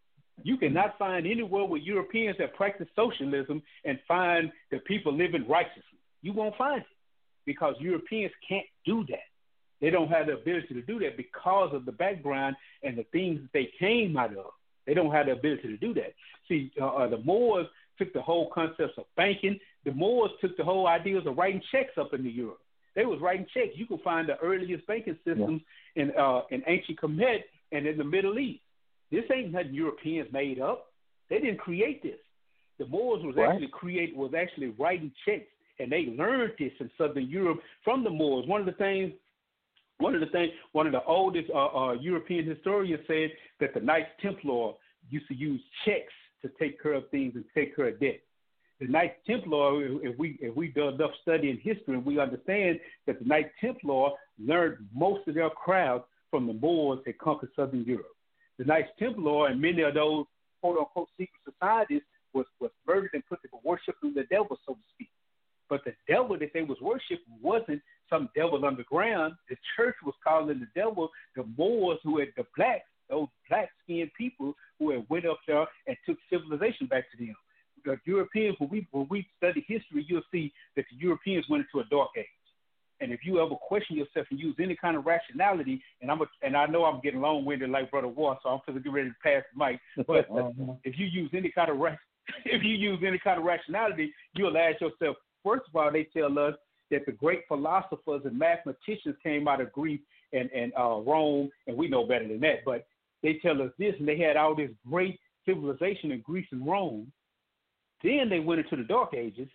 You 0.43 0.57
cannot 0.57 0.99
find 0.99 1.26
anywhere 1.26 1.64
where 1.64 1.80
Europeans 1.80 2.37
have 2.41 2.55
practiced 2.55 2.91
socialism 2.97 3.62
and 3.85 3.99
find 4.09 4.51
the 4.70 4.78
people 4.78 5.12
living 5.12 5.47
righteously. 5.49 5.82
You 6.22 6.32
won't 6.32 6.57
find 6.57 6.80
it 6.80 6.87
because 7.47 7.74
Europeans 7.78 8.32
can't 8.47 8.66
do 8.85 9.05
that. 9.09 9.28
They 9.80 9.91
don't 9.91 10.09
have 10.09 10.26
the 10.26 10.32
ability 10.35 10.74
to 10.74 10.82
do 10.82 10.99
that 11.01 11.16
because 11.16 11.74
of 11.74 11.85
the 11.85 11.93
background 11.93 12.57
and 12.82 12.97
the 12.97 13.05
things 13.12 13.41
that 13.41 13.53
they 13.53 13.70
came 13.78 14.16
out 14.16 14.37
of. 14.37 14.47
They 14.87 14.95
don't 14.95 15.12
have 15.12 15.26
the 15.26 15.32
ability 15.32 15.68
to 15.68 15.76
do 15.76 15.95
that. 15.95 16.14
See, 16.49 16.72
uh, 16.80 16.87
uh, 16.87 17.09
the 17.09 17.18
Moors 17.18 17.66
took 17.99 18.12
the 18.12 18.22
whole 18.22 18.51
concepts 18.51 18.95
of 18.99 19.05
banking. 19.16 19.59
The 19.85 19.93
Moors 19.93 20.30
took 20.41 20.57
the 20.57 20.64
whole 20.64 20.87
ideas 20.87 21.26
of 21.26 21.37
writing 21.37 21.62
checks 21.70 21.93
up 21.99 22.12
into 22.12 22.30
Europe. 22.30 22.61
They 22.95 23.07
was 23.07 23.20
writing 23.20 23.47
checks. 23.53 23.72
You 23.74 23.87
can 23.87 23.99
find 23.99 24.28
the 24.28 24.39
earliest 24.39 24.87
banking 24.87 25.18
systems 25.24 25.62
yeah. 25.95 26.03
in 26.03 26.11
uh, 26.16 26.43
in 26.51 26.62
ancient 26.66 27.01
Kemet 27.01 27.43
and 27.72 27.87
in 27.87 27.99
the 27.99 28.05
Middle 28.05 28.39
East. 28.39 28.62
This 29.15 29.25
ain't 29.33 29.53
nothing 29.53 29.75
Europeans 29.75 30.29
made 30.33 30.61
up. 30.61 30.87
They 31.31 31.39
didn't 31.39 31.59
create 31.59 32.03
this. 32.03 32.19
The 32.79 32.87
Moors 32.87 33.23
was 33.25 33.37
right. 33.37 33.53
actually 33.53 33.69
create 33.69 34.17
was 34.17 34.33
actually 34.37 34.75
writing 34.79 35.12
checks, 35.25 35.47
and 35.79 35.91
they 35.91 36.07
learned 36.19 36.55
this 36.59 36.73
in 36.81 36.91
Southern 36.99 37.29
Europe 37.29 37.61
from 37.85 38.03
the 38.03 38.11
Moors. 38.11 38.47
One 38.49 38.61
of 38.61 38.67
the 38.67 38.73
things 38.73 39.12
one 39.99 40.15
of 40.15 40.21
the 40.21 40.27
things, 40.27 40.51
one 40.73 40.87
of 40.87 40.93
the 40.93 41.05
oldest 41.05 41.51
uh, 41.55 41.67
uh, 41.67 41.93
European 41.93 42.45
historians 42.45 43.03
said 43.07 43.31
that 43.61 43.75
the 43.75 43.81
Knights 43.81 44.11
Templar 44.21 44.73
used 45.09 45.29
to 45.29 45.35
use 45.35 45.61
checks 45.85 46.12
to 46.43 46.51
take 46.59 46.83
care 46.83 46.95
of 46.95 47.09
things 47.11 47.35
and 47.37 47.45
take 47.55 47.77
care 47.77 47.89
of 47.89 48.01
debt. 48.01 48.21
The 48.81 48.89
Knights 48.89 49.15
Templar, 49.27 50.05
if 50.05 50.19
we 50.19 50.37
if 50.41 50.55
we 50.57 50.69
do 50.69 50.89
enough 50.89 51.12
study 51.23 51.51
in 51.51 51.59
history, 51.59 51.97
we 51.99 52.19
understand 52.19 52.81
that 53.07 53.21
the 53.21 53.25
Knights 53.25 53.53
Templar 53.61 54.11
learned 54.39 54.79
most 54.93 55.29
of 55.29 55.35
their 55.35 55.51
craft 55.51 56.07
from 56.31 56.49
the 56.49 56.55
Moors 56.55 56.99
that 57.07 57.19
conquered 57.19 57.51
Southern 57.55 57.85
Europe. 57.85 58.14
The 58.59 58.64
Knights 58.64 58.90
Templar 58.98 59.48
and 59.48 59.61
many 59.61 59.82
of 59.82 59.94
those 59.94 60.26
quote 60.61 60.78
unquote 60.78 61.09
secret 61.18 61.40
societies 61.44 62.02
was 62.32 62.46
was 62.61 62.70
murdered 62.86 63.11
and 63.14 63.26
put 63.26 63.42
to 63.42 63.48
worshiping 63.64 64.14
the 64.14 64.24
devil, 64.30 64.59
so 64.66 64.74
to 64.74 64.80
speak. 64.94 65.11
But 65.68 65.82
the 65.84 65.94
devil 66.09 66.38
that 66.38 66.52
they 66.52 66.62
was 66.62 66.78
worshiping 66.80 67.38
wasn't 67.42 67.82
some 68.11 68.28
devil 68.36 68.64
underground. 68.64 69.34
The 69.48 69.57
church 69.76 69.96
was 70.05 70.14
calling 70.22 70.61
the 70.61 70.68
devil 70.80 71.11
the 71.36 71.44
Moors 71.57 71.98
who 72.05 72.18
had 72.18 72.28
the 72.36 72.44
blacks, 72.57 72.84
those 73.09 73.28
black 73.48 73.70
skinned 73.82 74.11
people 74.16 74.55
who 74.78 74.90
had 74.90 75.07
went 75.09 75.26
up 75.26 75.38
there 75.46 75.66
and 75.86 75.96
took 76.07 76.18
civilization 76.30 76.86
back 76.86 77.05
to 77.11 77.24
them. 77.24 77.34
The 77.84 77.98
Europeans, 78.05 78.57
when 78.59 78.70
we 78.70 78.86
when 78.92 79.07
we 79.11 79.26
study 79.36 79.64
history, 79.66 80.07
you'll 80.09 80.22
see 80.30 80.52
that 80.76 80.84
the 80.90 80.96
Europeans 80.96 81.44
went 81.48 81.66
into 81.66 81.84
a 81.84 81.90
dark 81.90 82.11
age. 82.16 82.26
And 83.05 83.12
if 83.12 83.20
you 83.22 83.38
ever 83.38 83.55
question 83.55 83.96
yourself 83.96 84.26
and 84.30 84.40
use 84.40 84.57
any 84.59 84.74
kind 84.74 84.96
of 84.96 85.05
rationality, 85.05 85.82
and 86.00 86.11
I'm 86.11 86.22
a, 86.22 86.24
and 86.40 86.57
I 86.57 86.64
know 86.64 86.86
I'm 86.86 87.02
getting 87.02 87.20
long 87.20 87.44
winded 87.44 87.68
like 87.68 87.90
Brother 87.90 88.09
War, 88.09 88.38
so 88.42 88.48
I'm 88.48 88.61
going 88.66 88.78
to 88.78 88.82
get 88.82 88.92
ready 88.92 89.11
to 89.11 89.14
pass 89.22 89.42
the 89.52 89.62
mic. 89.62 89.78
But 90.07 90.30
uh-huh. 90.30 90.72
if 90.84 90.98
you 90.98 91.05
use 91.05 91.30
any 91.34 91.50
kind 91.50 91.70
of 91.70 91.76
ra- 91.76 91.96
if 92.46 92.64
you 92.64 92.74
use 92.74 92.98
any 93.07 93.18
kind 93.18 93.38
of 93.38 93.44
rationality, 93.44 94.11
you'll 94.34 94.57
ask 94.57 94.80
yourself. 94.80 95.16
First 95.44 95.64
of 95.68 95.76
all, 95.76 95.92
they 95.92 96.09
tell 96.16 96.38
us 96.38 96.55
that 96.90 97.05
the 97.05 97.12
great 97.12 97.42
philosophers 97.46 98.22
and 98.24 98.38
mathematicians 98.38 99.16
came 99.22 99.46
out 99.48 99.61
of 99.61 99.70
Greece 99.70 100.00
and 100.32 100.50
and 100.52 100.72
uh, 100.78 101.00
Rome, 101.00 101.50
and 101.66 101.76
we 101.76 101.88
know 101.88 102.07
better 102.07 102.26
than 102.26 102.40
that. 102.40 102.64
But 102.64 102.86
they 103.22 103.34
tell 103.34 103.61
us 103.61 103.70
this, 103.78 103.94
and 103.98 104.09
they 104.09 104.18
had 104.18 104.38
all 104.38 104.55
this 104.55 104.70
great 104.88 105.20
civilization 105.46 106.11
in 106.11 106.22
Greece 106.22 106.48
and 106.52 106.66
Rome. 106.66 107.12
Then 108.02 108.30
they 108.30 108.40
went 108.40 108.61
into 108.61 108.76
the 108.76 108.84
Dark 108.84 109.12
Ages, 109.14 109.48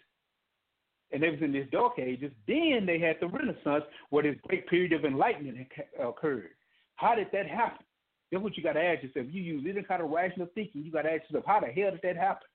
and 1.12 1.24
it 1.24 1.32
was 1.32 1.42
in 1.42 1.52
this 1.52 1.68
Dark 1.72 2.00
Ages. 2.00 2.32
Then 2.48 2.86
they 2.86 3.00
had 3.00 3.18
the 3.20 3.28
Renaissance, 3.28 3.84
where 4.10 4.24
this 4.24 4.36
great 4.48 4.68
period 4.68 4.94
of 4.94 5.06
enlightenment 5.06 5.68
occurred. 6.00 6.52
How 6.96 7.16
did 7.16 7.28
that 7.34 7.48
happen? 7.48 7.86
That's 8.32 8.44
what 8.44 8.56
you 8.58 8.64
got 8.64 8.74
to 8.74 8.84
ask 8.84 9.04
yourself. 9.04 9.28
You 9.30 9.42
use 9.42 9.66
any 9.68 9.82
kind 9.84 10.04
of 10.04 10.10
rational 10.12 10.48
thinking. 10.54 10.84
You 10.84 10.92
got 10.92 11.04
to 11.04 11.12
ask 11.12 11.24
yourself, 11.24 11.46
how 11.48 11.60
the 11.62 11.68
hell 11.68 11.92
did 11.92 12.02
that 12.04 12.16
happen? 12.16 12.48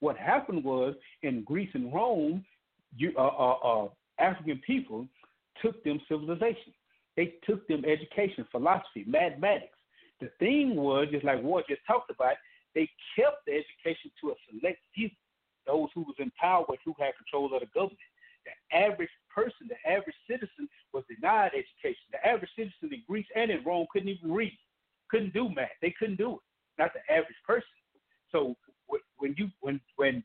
What 0.00 0.16
happened 0.16 0.64
was 0.64 0.94
in 1.22 1.44
Greece 1.44 1.70
and 1.74 1.92
Rome, 1.94 2.44
you, 2.96 3.12
uh, 3.16 3.20
uh, 3.20 3.84
uh, 3.84 3.88
African 4.18 4.60
people 4.66 5.06
took 5.60 5.82
them 5.84 6.00
civilization. 6.08 6.72
They 7.16 7.34
took 7.44 7.68
them 7.68 7.84
education, 7.84 8.46
philosophy, 8.50 9.04
mathematics. 9.06 9.76
The 10.20 10.30
thing 10.38 10.74
was, 10.74 11.08
just 11.12 11.24
like 11.24 11.42
Ward 11.42 11.64
just 11.68 11.82
talked 11.86 12.10
about, 12.10 12.34
they 12.74 12.88
kept 13.16 13.44
the 13.46 13.52
education 13.52 14.10
to 14.20 14.30
a 14.30 14.34
select 14.50 14.78
few, 14.94 15.10
those 15.66 15.88
who 15.94 16.02
was 16.02 16.16
in 16.18 16.30
power, 16.38 16.64
who 16.84 16.94
had 16.98 17.16
control 17.16 17.52
of 17.54 17.60
the 17.60 17.66
government. 17.66 17.98
The 18.44 18.76
average 18.76 19.10
person, 19.32 19.68
the 19.68 19.78
average 19.88 20.16
citizen, 20.28 20.68
was 20.92 21.04
denied 21.08 21.52
education. 21.54 22.02
The 22.10 22.26
average 22.26 22.50
citizen 22.56 22.90
in 22.92 23.02
Greece 23.06 23.26
and 23.36 23.50
in 23.50 23.62
Rome 23.64 23.86
couldn't 23.92 24.08
even 24.08 24.32
read, 24.32 24.58
couldn't 25.10 25.32
do 25.32 25.48
math. 25.48 25.70
They 25.80 25.94
couldn't 25.96 26.18
do 26.18 26.34
it. 26.34 26.40
Not 26.78 26.90
the 26.92 27.12
average 27.12 27.38
person. 27.46 27.68
So 28.32 28.56
when 29.18 29.34
you 29.38 29.48
when 29.60 29.80
when 29.96 30.24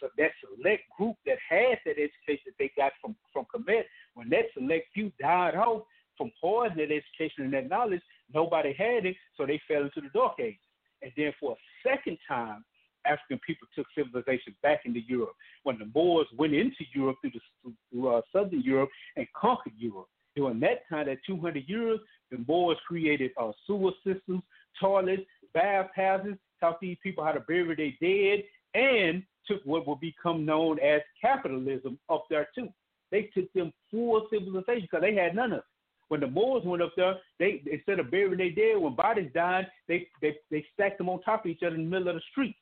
so 0.00 0.08
that 0.16 0.30
select 0.40 0.82
group 0.96 1.16
that 1.26 1.38
had 1.48 1.78
that 1.84 1.98
education 1.98 2.46
that 2.46 2.58
they 2.58 2.70
got 2.76 2.92
from 3.00 3.16
from 3.32 3.46
Kemet, 3.54 3.84
when 4.14 4.28
that 4.30 4.46
select 4.54 4.86
few 4.94 5.12
died 5.20 5.54
off 5.54 5.82
from 6.16 6.30
hoarding 6.40 6.78
that 6.78 6.94
education 6.94 7.44
and 7.44 7.52
that 7.52 7.68
knowledge, 7.68 8.00
nobody 8.32 8.72
had 8.72 9.04
it, 9.04 9.16
so 9.36 9.44
they 9.44 9.60
fell 9.68 9.82
into 9.82 10.00
the 10.00 10.08
dark 10.14 10.40
ages. 10.40 10.60
And 11.02 11.12
then 11.16 11.32
for 11.38 11.52
a 11.52 11.88
second 11.88 12.18
time, 12.26 12.64
African 13.06 13.40
people 13.46 13.68
took 13.74 13.86
civilization 13.94 14.54
back 14.62 14.80
into 14.84 15.00
Europe 15.00 15.34
when 15.62 15.78
the 15.78 15.88
Moors 15.94 16.26
went 16.36 16.54
into 16.54 16.84
Europe 16.94 17.16
through, 17.20 17.32
the, 17.64 17.72
through 17.90 18.08
uh, 18.08 18.20
southern 18.32 18.62
Europe 18.62 18.90
and 19.16 19.26
conquered 19.34 19.74
Europe. 19.76 20.08
During 20.34 20.60
that 20.60 20.86
time, 20.88 21.06
that 21.06 21.18
200 21.26 21.64
years, 21.66 21.98
the 22.30 22.44
Moors 22.46 22.76
created 22.86 23.30
uh, 23.40 23.52
sewer 23.66 23.92
systems, 24.04 24.42
toilets, 24.78 25.22
bathhouses, 25.54 26.34
taught 26.60 26.80
these 26.80 26.98
people 27.02 27.24
how 27.24 27.32
to 27.32 27.40
bury 27.40 27.74
their 27.74 28.08
dead, 28.08 28.44
and 28.74 29.22
took 29.46 29.62
what 29.64 29.86
will 29.86 29.96
become 29.96 30.44
known 30.44 30.78
as 30.80 31.00
capitalism 31.20 31.98
up 32.10 32.26
there 32.28 32.48
too. 32.54 32.68
They 33.10 33.30
took 33.34 33.50
them 33.52 33.72
full 33.90 34.26
civilization 34.30 34.82
because 34.82 35.02
they 35.02 35.14
had 35.14 35.34
none 35.34 35.52
of 35.52 35.58
it. 35.58 35.64
When 36.08 36.20
the 36.20 36.26
Moors 36.28 36.64
went 36.64 36.82
up 36.82 36.92
there, 36.96 37.16
they 37.38 37.62
instead 37.70 37.98
of 37.98 38.10
burying 38.10 38.38
their 38.38 38.50
dead, 38.50 38.80
when 38.80 38.94
bodies 38.94 39.30
died, 39.34 39.66
they 39.88 40.06
they, 40.20 40.36
they 40.50 40.64
stacked 40.74 40.98
them 40.98 41.08
on 41.08 41.20
top 41.22 41.44
of 41.44 41.50
each 41.50 41.62
other 41.64 41.74
in 41.74 41.84
the 41.84 41.90
middle 41.90 42.08
of 42.08 42.14
the 42.14 42.22
streets. 42.30 42.58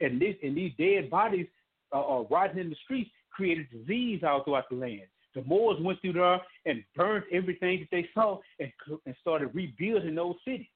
And 0.00 0.20
this 0.20 0.34
and 0.42 0.56
these 0.56 0.72
dead 0.78 1.10
bodies 1.10 1.46
uh, 1.94 2.00
uh, 2.00 2.24
rotting 2.30 2.58
in 2.58 2.70
the 2.70 2.76
streets 2.84 3.10
created 3.30 3.66
disease 3.70 4.22
all 4.26 4.42
throughout 4.44 4.68
the 4.70 4.76
land. 4.76 5.02
The 5.34 5.42
Moors 5.44 5.78
went 5.80 6.00
through 6.00 6.14
there 6.14 6.40
and 6.64 6.82
burned 6.96 7.24
everything 7.30 7.80
that 7.80 7.88
they 7.90 8.08
saw 8.14 8.38
and, 8.58 8.72
and 9.04 9.14
started 9.20 9.54
rebuilding 9.54 10.14
those 10.14 10.36
cities. 10.44 10.66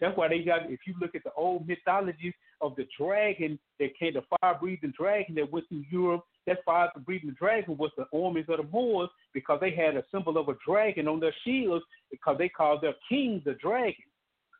That's 0.00 0.16
why 0.16 0.28
they 0.28 0.40
got. 0.40 0.70
If 0.70 0.80
you 0.86 0.94
look 1.00 1.14
at 1.14 1.24
the 1.24 1.32
old 1.36 1.66
mythologies 1.66 2.34
of 2.60 2.74
the 2.76 2.86
dragon 2.98 3.58
that 3.78 3.96
came, 3.98 4.14
the 4.14 4.22
fire-breathing 4.40 4.94
dragon 4.98 5.34
that 5.36 5.52
went 5.52 5.68
through 5.68 5.84
Europe, 5.90 6.24
that 6.46 6.64
fire-breathing 6.64 7.36
dragon 7.38 7.76
was 7.76 7.90
the 7.96 8.06
armies 8.16 8.46
of 8.48 8.58
the 8.58 8.72
Moors 8.72 9.10
because 9.34 9.58
they 9.60 9.70
had 9.70 9.96
a 9.96 10.04
symbol 10.12 10.38
of 10.38 10.48
a 10.48 10.56
dragon 10.66 11.08
on 11.08 11.20
their 11.20 11.34
shields 11.44 11.84
because 12.10 12.36
they 12.38 12.48
called 12.48 12.82
their 12.82 12.94
king 13.08 13.42
the 13.44 13.54
dragon. 13.54 13.94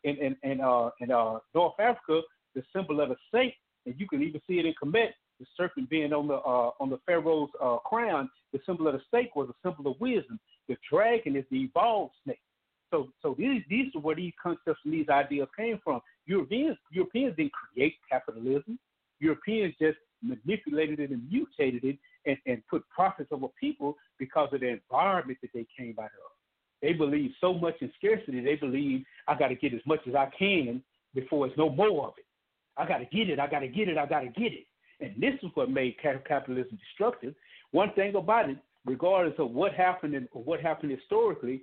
In 0.05 0.17
in 0.17 0.37
in 0.45 0.61
uh 0.61 0.91
in 1.01 1.11
uh 1.11 1.39
North 1.55 1.79
Africa, 1.81 2.21
the 2.55 2.63
symbol 2.75 3.01
of 3.01 3.11
a 3.11 3.17
saint, 3.33 3.55
and 3.89 3.99
you 3.99 4.07
can 4.07 4.23
even 4.23 4.41
see 4.47 4.59
it 4.59 4.67
in 4.67 4.75
Kemet, 4.83 5.11
the 5.41 5.47
serpent 5.57 5.89
being 5.89 6.13
on 6.13 6.29
the 6.29 6.35
uh, 6.35 6.71
on 6.81 6.91
the 6.91 6.99
pharaoh's 7.07 7.51
uh, 7.63 7.79
crown. 7.79 8.29
The 8.53 8.61
symbol 8.67 8.89
of 8.89 8.95
the 8.95 9.01
snake 9.11 9.35
was 9.37 9.49
a 9.49 9.69
symbol 9.69 9.91
of 9.91 10.01
wisdom. 10.01 10.39
The 10.69 10.77
dragon 10.91 11.37
is 11.37 11.45
the 11.51 11.63
evolved 11.63 12.15
snake. 12.25 12.41
So, 12.91 13.09
so 13.23 13.35
these 13.39 13.63
these 13.69 13.95
are 13.95 14.01
where 14.01 14.17
these 14.17 14.33
concepts 14.43 14.81
and 14.85 14.93
these 14.93 15.09
ideas 15.09 15.49
came 15.57 15.81
from. 15.83 16.01
Europeans 16.27 16.77
Europeans 16.91 17.35
didn't 17.37 17.53
create 17.53 17.95
capitalism. 18.11 18.79
Europeans 19.21 19.75
just 19.81 19.99
manipulated 20.23 21.01
it 21.01 21.11
and 21.11 21.29
mutated 21.31 21.85
it 21.85 21.99
and, 22.27 22.37
and 22.47 22.63
put 22.69 22.89
profits 22.89 23.31
over 23.33 23.47
people 23.61 23.97
because 24.19 24.49
of 24.53 24.61
the 24.61 24.69
environment 24.69 25.39
that 25.43 25.51
they 25.55 25.67
came 25.77 25.95
out 25.99 26.07
of. 26.07 26.33
They 26.83 26.93
believe 26.93 27.33
so 27.41 27.55
much 27.55 27.75
in 27.81 27.93
scarcity. 27.97 28.41
They 28.41 28.55
believe 28.55 29.05
I 29.27 29.37
got 29.39 29.49
to 29.49 29.55
get 29.55 29.75
as 29.75 29.81
much 29.87 30.01
as 30.07 30.15
I 30.15 30.31
can 30.39 30.83
before 31.15 31.47
it's 31.47 31.57
no 31.57 31.69
more 31.69 32.07
of 32.07 32.15
it. 32.19 32.25
I 32.79 32.87
got 32.87 32.99
to 32.99 33.05
get 33.07 33.29
it. 33.29 33.39
I 33.39 33.47
got 33.47 33.61
to 33.61 33.69
get 33.69 33.89
it. 33.89 33.99
I 33.99 34.07
got 34.07 34.21
to 34.21 34.29
get 34.29 34.53
it. 34.53 34.67
And 35.01 35.15
this 35.21 35.35
is 35.43 35.51
what 35.55 35.71
made 35.71 35.97
capitalism 36.01 36.79
destructive. 36.79 37.35
One 37.73 37.93
thing 37.95 38.15
about 38.15 38.51
it, 38.51 38.59
regardless 38.85 39.35
of 39.39 39.51
what 39.51 39.75
happened 39.75 40.29
or 40.33 40.43
what 40.43 40.61
happened 40.61 40.93
historically, 40.93 41.63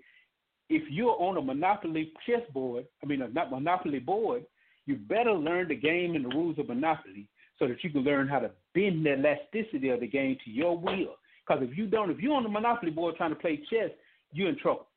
if 0.70 0.84
you're 0.89 1.16
on 1.20 1.38
a 1.38 1.41
monopoly 1.41 2.11
chessboard, 2.26 2.86
I 3.03 3.05
mean 3.05 3.22
a 3.22 3.28
not 3.30 3.51
monopoly 3.51 3.99
board, 3.99 4.45
you 4.86 4.95
better 4.95 5.34
learn 5.34 5.68
the 5.68 5.76
game 5.76 6.16
and 6.16 6.26
the 6.26 6.30
rules 6.30 6.59
of 6.59 6.68
monopoly 6.68 7.28
so 7.57 7.68
that 7.68 7.84
you 7.84 7.89
can 7.89 8.01
learn 8.01 8.28
how 8.28 8.39
to 8.39 8.51
bend 8.74 9.05
the 9.05 9.13
elasticity 9.13 9.89
of 9.89 9.99
the 9.99 10.07
game 10.07 10.38
to 10.43 10.51
your 10.51 10.78
will. 10.78 11.16
Because 11.47 11.63
if 11.63 11.78
you 11.78 11.88
don't, 11.88 12.11
if 12.11 12.20
you're 12.20 12.36
on 12.36 12.43
the 12.43 12.49
monopoly 12.49 12.91
board 12.91 13.16
trying 13.16 13.30
to 13.30 13.36
play 13.36 13.57
chess, 13.70 13.91
you're 14.34 14.49
in 14.49 14.57
trouble. 14.57 14.88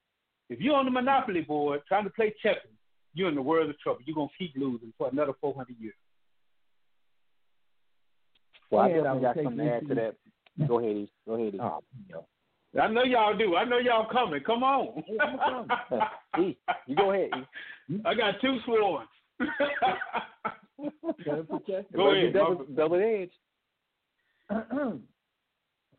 If 0.48 0.60
you're 0.60 0.76
on 0.76 0.86
the 0.86 0.90
monopoly 0.90 1.42
board 1.42 1.80
trying 1.86 2.04
to 2.04 2.10
play 2.10 2.34
checkers, 2.42 2.70
you're 3.14 3.28
in 3.28 3.34
the 3.34 3.42
world 3.42 3.68
of 3.68 3.78
trouble. 3.78 4.00
You're 4.04 4.14
gonna 4.14 4.28
keep 4.38 4.52
losing 4.56 4.92
for 4.96 5.08
another 5.08 5.32
400 5.40 5.76
years. 5.78 5.94
Well, 8.70 8.82
I 8.82 8.88
definitely 8.88 9.22
got 9.22 9.36
something 9.36 9.56
to 9.58 9.72
add 9.72 9.88
to 9.88 9.94
that. 9.94 10.14
Go 10.66 10.78
ahead, 10.80 11.08
Go 11.26 11.34
ahead. 11.34 11.54
Oh, 11.60 11.80
I 12.80 12.88
know 12.88 13.02
y'all 13.04 13.36
do. 13.36 13.56
I 13.56 13.64
know 13.64 13.78
y'all 13.78 14.06
coming. 14.10 14.42
Come 14.42 14.62
on. 14.62 15.02
e, 16.38 16.56
you 16.86 16.96
go 16.96 17.12
ahead. 17.12 17.30
E. 17.90 17.96
I 18.04 18.14
got 18.14 18.40
two 18.40 18.58
sworn. 18.64 19.06
go 21.94 22.12
ahead. 22.12 22.34
Double, 22.34 22.66
double 22.76 22.96
edge. 22.96 23.30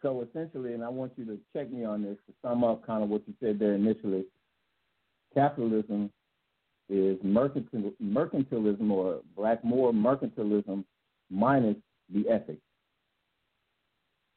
so 0.02 0.28
essentially, 0.30 0.74
and 0.74 0.84
I 0.84 0.90
want 0.90 1.14
you 1.16 1.26
to 1.26 1.40
check 1.54 1.72
me 1.72 1.86
on 1.86 2.04
this 2.04 2.18
to 2.28 2.34
sum 2.44 2.64
up 2.64 2.86
kind 2.86 3.04
of 3.04 3.10
what 3.10 3.24
you 3.28 3.34
said 3.42 3.58
there 3.60 3.74
initially. 3.74 4.26
Capitalism 5.34 6.12
is 6.90 7.18
mercantil, 7.20 7.94
mercantilism 8.02 8.92
or 8.92 9.22
black 9.36 9.64
Moor 9.64 9.92
mercantilism 9.92 10.84
minus 11.30 11.78
the 12.14 12.30
ethic. 12.30 12.58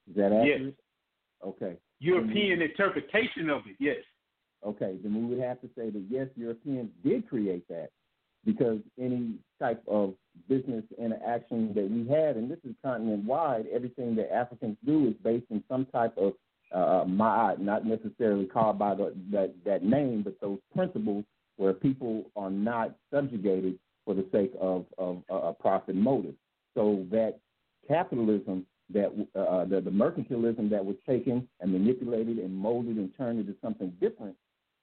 Is 0.09 0.17
that 0.17 0.33
accurate? 0.33 0.63
Yes. 0.63 0.73
Okay. 1.45 1.77
European 2.01 2.63
interpretation 2.63 3.49
of 3.51 3.63
it, 3.67 3.77
yes. 3.79 3.97
Okay, 4.65 4.97
then 5.03 5.15
we 5.15 5.35
would 5.35 5.45
have 5.45 5.61
to 5.61 5.69
say 5.77 5.91
that 5.91 6.05
yes, 6.09 6.29
Europeans 6.37 6.91
did 7.05 7.29
create 7.29 7.67
that 7.69 7.91
because 8.45 8.79
any 9.01 9.37
type 9.61 9.83
of 9.87 10.15
business 10.49 10.85
interaction 10.99 11.73
that 11.75 11.89
we 11.89 12.07
had, 12.09 12.37
and 12.37 12.51
this 12.51 12.59
is 12.65 12.75
continent 12.85 13.25
wide, 13.25 13.67
everything 13.73 14.15
that 14.17 14.33
Africans 14.33 14.77
do 14.85 15.09
is 15.09 15.15
based 15.23 15.47
in 15.51 15.63
some 15.69 15.87
type 15.87 16.17
of 16.17 16.35
uh, 16.75 17.05
ma'at, 17.05 17.59
not 17.59 17.85
necessarily 17.87 18.47
called 18.47 18.79
by 18.79 18.95
the, 18.95 19.15
that, 19.31 19.55
that 19.65 19.85
name, 19.85 20.23
but 20.23 20.41
those 20.41 20.59
principles 20.75 21.25
where 21.57 21.73
people 21.73 22.25
are 22.35 22.51
not 22.51 22.95
subjugated 23.13 23.79
for 24.05 24.15
the 24.15 24.27
sake 24.33 24.53
of, 24.61 24.87
of 24.99 25.23
uh, 25.31 25.35
a 25.35 25.53
profit 25.53 25.95
motive. 25.95 26.35
So 26.75 27.05
that 27.11 27.39
capitalism 27.89 28.67
that 28.93 29.07
uh, 29.35 29.65
the, 29.65 29.81
the 29.81 29.91
mercantilism 29.91 30.71
that 30.71 30.85
was 30.85 30.97
taken 31.07 31.49
and 31.61 31.73
manipulated 31.73 32.39
and 32.39 32.55
molded 32.55 32.97
and 32.97 33.11
turned 33.17 33.41
into 33.41 33.55
something 33.63 33.93
different 34.01 34.37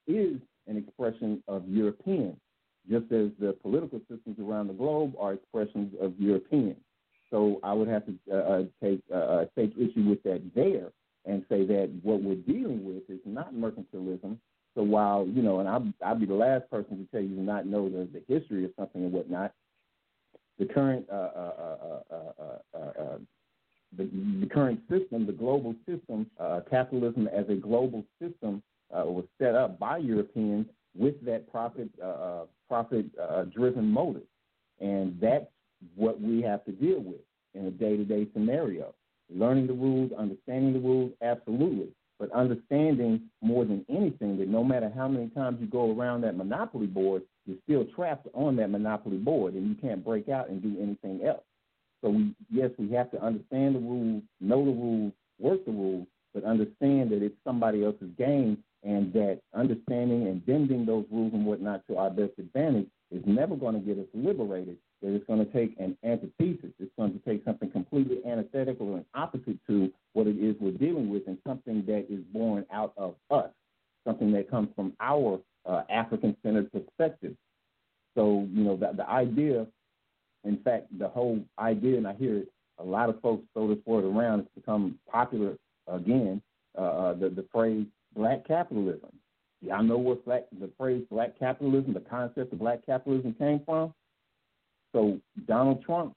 is 0.08 0.40
an 0.68 0.78
expression 0.78 1.44
of 1.48 1.68
European, 1.68 2.36
just 2.90 3.06
as 3.12 3.30
the 3.40 3.56
political 3.62 4.00
systems 4.10 4.38
around 4.40 4.68
the 4.68 4.74
globe 4.74 5.14
are 5.20 5.34
expressions 5.34 5.94
of 6.02 6.14
European. 6.18 6.76
So 7.30 7.60
I 7.64 7.74
would 7.74 7.88
have 7.88 8.06
to 8.06 8.16
uh, 8.32 8.36
uh 8.36 8.64
take 8.84 9.02
uh, 9.12 9.16
uh, 9.16 9.46
take 9.56 9.74
issue 9.78 10.04
with 10.10 10.24
that 10.24 10.42
there 10.56 10.92
and 11.26 11.46
say 11.50 11.66
that 11.66 11.92
what 12.02 12.24
we're 12.24 12.36
dealing 12.36 12.84
with 12.84 13.08
is 13.10 13.20
not 13.26 13.54
mercantilism. 13.54 14.38
So 14.76 14.84
while 14.84 15.28
you 15.28 15.44
know, 15.44 15.60
and 15.60 15.70
I'll, 15.70 16.16
be 16.16 16.26
the 16.26 16.34
last 16.34 16.70
person 16.72 16.98
to 16.98 17.06
tell 17.12 17.22
you 17.22 17.36
to 17.36 17.42
not 17.42 17.68
know 17.68 17.90
the, 17.90 18.08
the 18.12 18.24
history 18.34 18.66
of 18.66 18.72
something 18.80 19.04
and 19.04 19.12
whatnot, 19.12 19.54
the 20.60 20.66
current 20.66 21.06
uh, 21.10 21.16
uh, 21.16 22.00
the, 23.98 24.10
the 24.40 24.48
current 24.48 24.80
system, 24.90 25.26
the 25.26 25.34
global 25.34 25.76
system, 25.88 26.28
uh, 26.40 26.62
capitalism 26.70 27.28
as 27.28 27.46
a 27.50 27.56
global 27.56 28.04
system, 28.22 28.62
uh, 28.96 29.04
was 29.06 29.26
set 29.40 29.56
up 29.56 29.80
by 29.80 29.98
Europeans 29.98 30.68
with 30.96 31.24
that 31.24 31.50
profit 31.52 31.90
uh, 32.02 32.06
uh 32.06 32.46
profit 32.68 33.06
uh, 33.20 33.44
driven 33.46 33.86
motive, 33.86 34.28
and 34.80 35.18
that's 35.20 35.46
what 35.96 36.22
we 36.22 36.42
have 36.42 36.64
to 36.66 36.72
deal 36.72 37.00
with 37.00 37.22
in 37.56 37.66
a 37.66 37.72
day 37.72 37.98
to 37.98 38.06
day 38.06 38.28
scenario. 38.34 38.94
Learning 39.34 39.68
the 39.68 39.74
rules, 39.74 40.12
understanding 40.18 40.74
the 40.74 40.80
rules, 40.80 41.12
absolutely, 41.22 41.90
but 42.20 42.32
understanding 42.34 43.22
more 43.42 43.64
than 43.64 43.86
anything 43.90 44.38
that 44.38 44.50
no 44.50 44.64
matter 44.64 44.92
how 44.94 45.08
many 45.08 45.30
times 45.30 45.58
you 45.62 45.68
go 45.68 45.96
around 45.96 46.22
that 46.22 46.36
monopoly 46.36 46.88
board, 46.88 47.24
you're 47.46 47.58
still 47.64 47.86
trapped 47.96 48.28
on 48.34 48.58
that 48.58 48.70
monopoly 48.70 49.18
board, 49.18 49.54
and 49.54 49.70
you 49.70 49.76
can't 49.76 50.04
break 50.04 50.28
out 50.28 50.50
and 50.50 50.62
do 50.62 50.76
anything 50.82 51.26
else. 51.26 51.44
So 52.04 52.10
we, 52.10 52.36
yes, 52.52 52.72
we 52.78 52.92
have 52.92 53.10
to 53.12 53.24
understand 53.24 53.76
the 53.76 53.80
rules, 53.80 54.24
know 54.40 54.66
the 54.66 54.72
rules, 54.72 55.14
work 55.40 55.66
the 55.66 55.72
rules, 55.72 56.08
but 56.34 56.44
understand 56.44 57.12
that 57.12 57.24
it's 57.24 57.36
somebody 57.44 57.84
else's 57.84 58.12
game 58.18 58.64
and 58.84 59.12
that 59.14 59.42
understanding 59.54 60.28
and 60.28 60.46
bending 60.46 60.86
those 60.86 61.06
rules 61.12 61.34
and 61.34 61.46
whatnot 61.46 61.86
to 61.88 61.98
our 61.98 62.10
best 62.10 62.32
advantage 62.38 62.88
is 63.12 63.24
never 63.26 63.56
going 63.56 63.74
to 63.74 63.82
get 63.82 63.98
us 63.98 64.08
liberated. 64.14 64.78
That 65.02 65.16
it's 65.16 65.26
going 65.28 65.46
to 65.46 65.52
take 65.54 65.80
an 65.80 65.98
antithesis. 66.04 66.72
It's 66.80 66.92
going 66.98 67.14
to 67.14 67.20
take 67.20 67.46
something 67.46 67.72
completely 67.72 68.20
antithetical 68.30 68.96
and 68.96 69.06
opposite 69.14 69.58
to 69.68 69.92
what 70.14 70.28
it 70.28 70.38
is 70.38 70.56
we're 70.60 70.72
dealing 70.72 71.10
with, 71.10 71.24
and 71.28 71.38
something 71.48 71.86
that 71.86 72.08
is 72.10 72.20
born 72.34 72.66
out 72.74 72.94
of 72.98 73.16
us, 73.32 73.50
something 74.06 74.32
that 74.34 74.52
comes 74.52 74.70
from 74.76 74.94
our 75.00 75.40
uh, 75.66 75.84
African-centered 75.90 76.72
perspective. 76.72 77.36
So, 78.16 78.48
you 78.52 78.64
know, 78.64 78.76
the, 78.76 78.92
the 78.98 79.10
idea, 79.10 79.68
in 80.44 80.58
fact, 80.58 80.88
the 80.98 81.08
whole 81.08 81.40
idea, 81.58 81.98
and 81.98 82.08
I 82.08 82.14
hear 82.14 82.40
it, 82.40 82.50
a 82.80 82.84
lot 82.84 83.10
of 83.10 83.22
folks 83.22 83.44
throw 83.54 83.68
this 83.74 83.86
word 83.86 84.04
around. 84.04 84.42
It's 84.42 84.50
become 84.56 85.00
popular 85.12 85.58
again. 85.88 86.42
Uh, 86.78 86.82
uh 86.82 87.14
the 87.14 87.30
the 87.30 87.46
phrase 87.52 87.86
black 88.16 88.48
capitalism. 88.48 89.10
Y'all 89.62 89.84
know 89.84 89.98
what 89.98 90.24
black, 90.26 90.46
the 90.60 90.70
phrase 90.78 91.04
black 91.12 91.38
capitalism, 91.38 91.94
the 91.94 92.00
concept 92.00 92.54
of 92.54 92.60
black 92.60 92.86
capitalism 92.86 93.36
came 93.38 93.62
from? 93.66 93.94
So 94.94 95.20
Donald 95.48 95.84
Trump, 95.84 96.14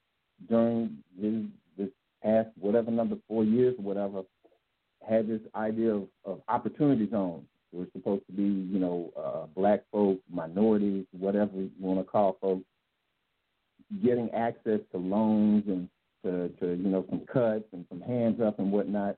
during 0.48 0.98
his 1.20 1.44
this 1.76 1.88
past 2.22 2.48
whatever 2.58 2.90
number 2.90 3.16
four 3.28 3.44
years 3.44 3.74
or 3.78 3.82
whatever, 3.82 4.22
had 5.08 5.28
this 5.28 5.40
idea 5.54 5.94
of, 5.94 6.08
of 6.24 6.40
opportunity 6.48 7.08
zones. 7.10 7.44
It 7.72 7.78
was 7.78 7.88
supposed 7.92 8.26
to 8.26 8.32
be, 8.32 8.42
you 8.42 8.78
know, 8.78 9.12
uh, 9.16 9.46
black 9.54 9.84
folks, 9.90 10.20
minorities, 10.30 11.06
whatever 11.12 11.52
you 11.56 11.70
want 11.80 12.00
to 12.00 12.04
call 12.04 12.36
folks, 12.40 12.64
getting 14.04 14.30
access 14.32 14.80
to 14.92 14.98
loans 14.98 15.64
and 15.66 15.88
to, 16.24 16.48
to 16.60 16.74
you 16.74 16.88
know 16.88 17.04
some 17.10 17.20
cuts 17.32 17.64
and 17.72 17.84
some 17.88 18.00
hands 18.00 18.40
up 18.40 18.58
and 18.58 18.70
whatnot 18.70 19.16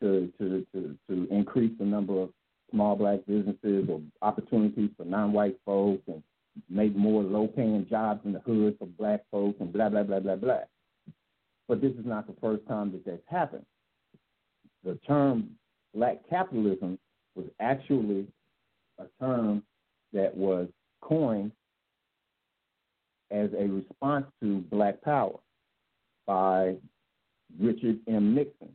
to 0.00 0.30
to 0.38 0.66
to 0.72 0.96
to 1.08 1.26
increase 1.30 1.72
the 1.78 1.84
number 1.84 2.20
of 2.20 2.30
small 2.70 2.96
black 2.96 3.20
businesses 3.26 3.88
or 3.88 4.00
opportunities 4.22 4.90
for 4.96 5.04
non-white 5.04 5.56
folks 5.64 6.02
and 6.08 6.22
make 6.68 6.94
more 6.96 7.22
low-paying 7.22 7.86
jobs 7.88 8.20
in 8.24 8.32
the 8.32 8.40
hood 8.40 8.76
for 8.78 8.86
black 8.86 9.22
folks 9.30 9.60
and 9.60 9.72
blah 9.72 9.88
blah 9.88 10.02
blah 10.02 10.20
blah 10.20 10.36
blah. 10.36 10.60
But 11.68 11.80
this 11.80 11.92
is 11.92 12.06
not 12.06 12.26
the 12.26 12.36
first 12.40 12.66
time 12.66 12.92
that 12.92 13.04
that's 13.04 13.22
happened. 13.28 13.66
The 14.84 14.98
term 15.06 15.50
black 15.94 16.18
capitalism 16.28 16.98
was 17.34 17.46
actually 17.60 18.26
a 18.98 19.04
term 19.20 19.62
that 20.12 20.36
was 20.36 20.68
coined 21.02 21.52
as 23.30 23.50
a 23.58 23.66
response 23.66 24.26
to 24.40 24.58
black 24.70 25.02
power 25.02 25.38
by 26.26 26.76
Richard 27.60 27.98
M. 28.08 28.34
Nixon 28.34 28.68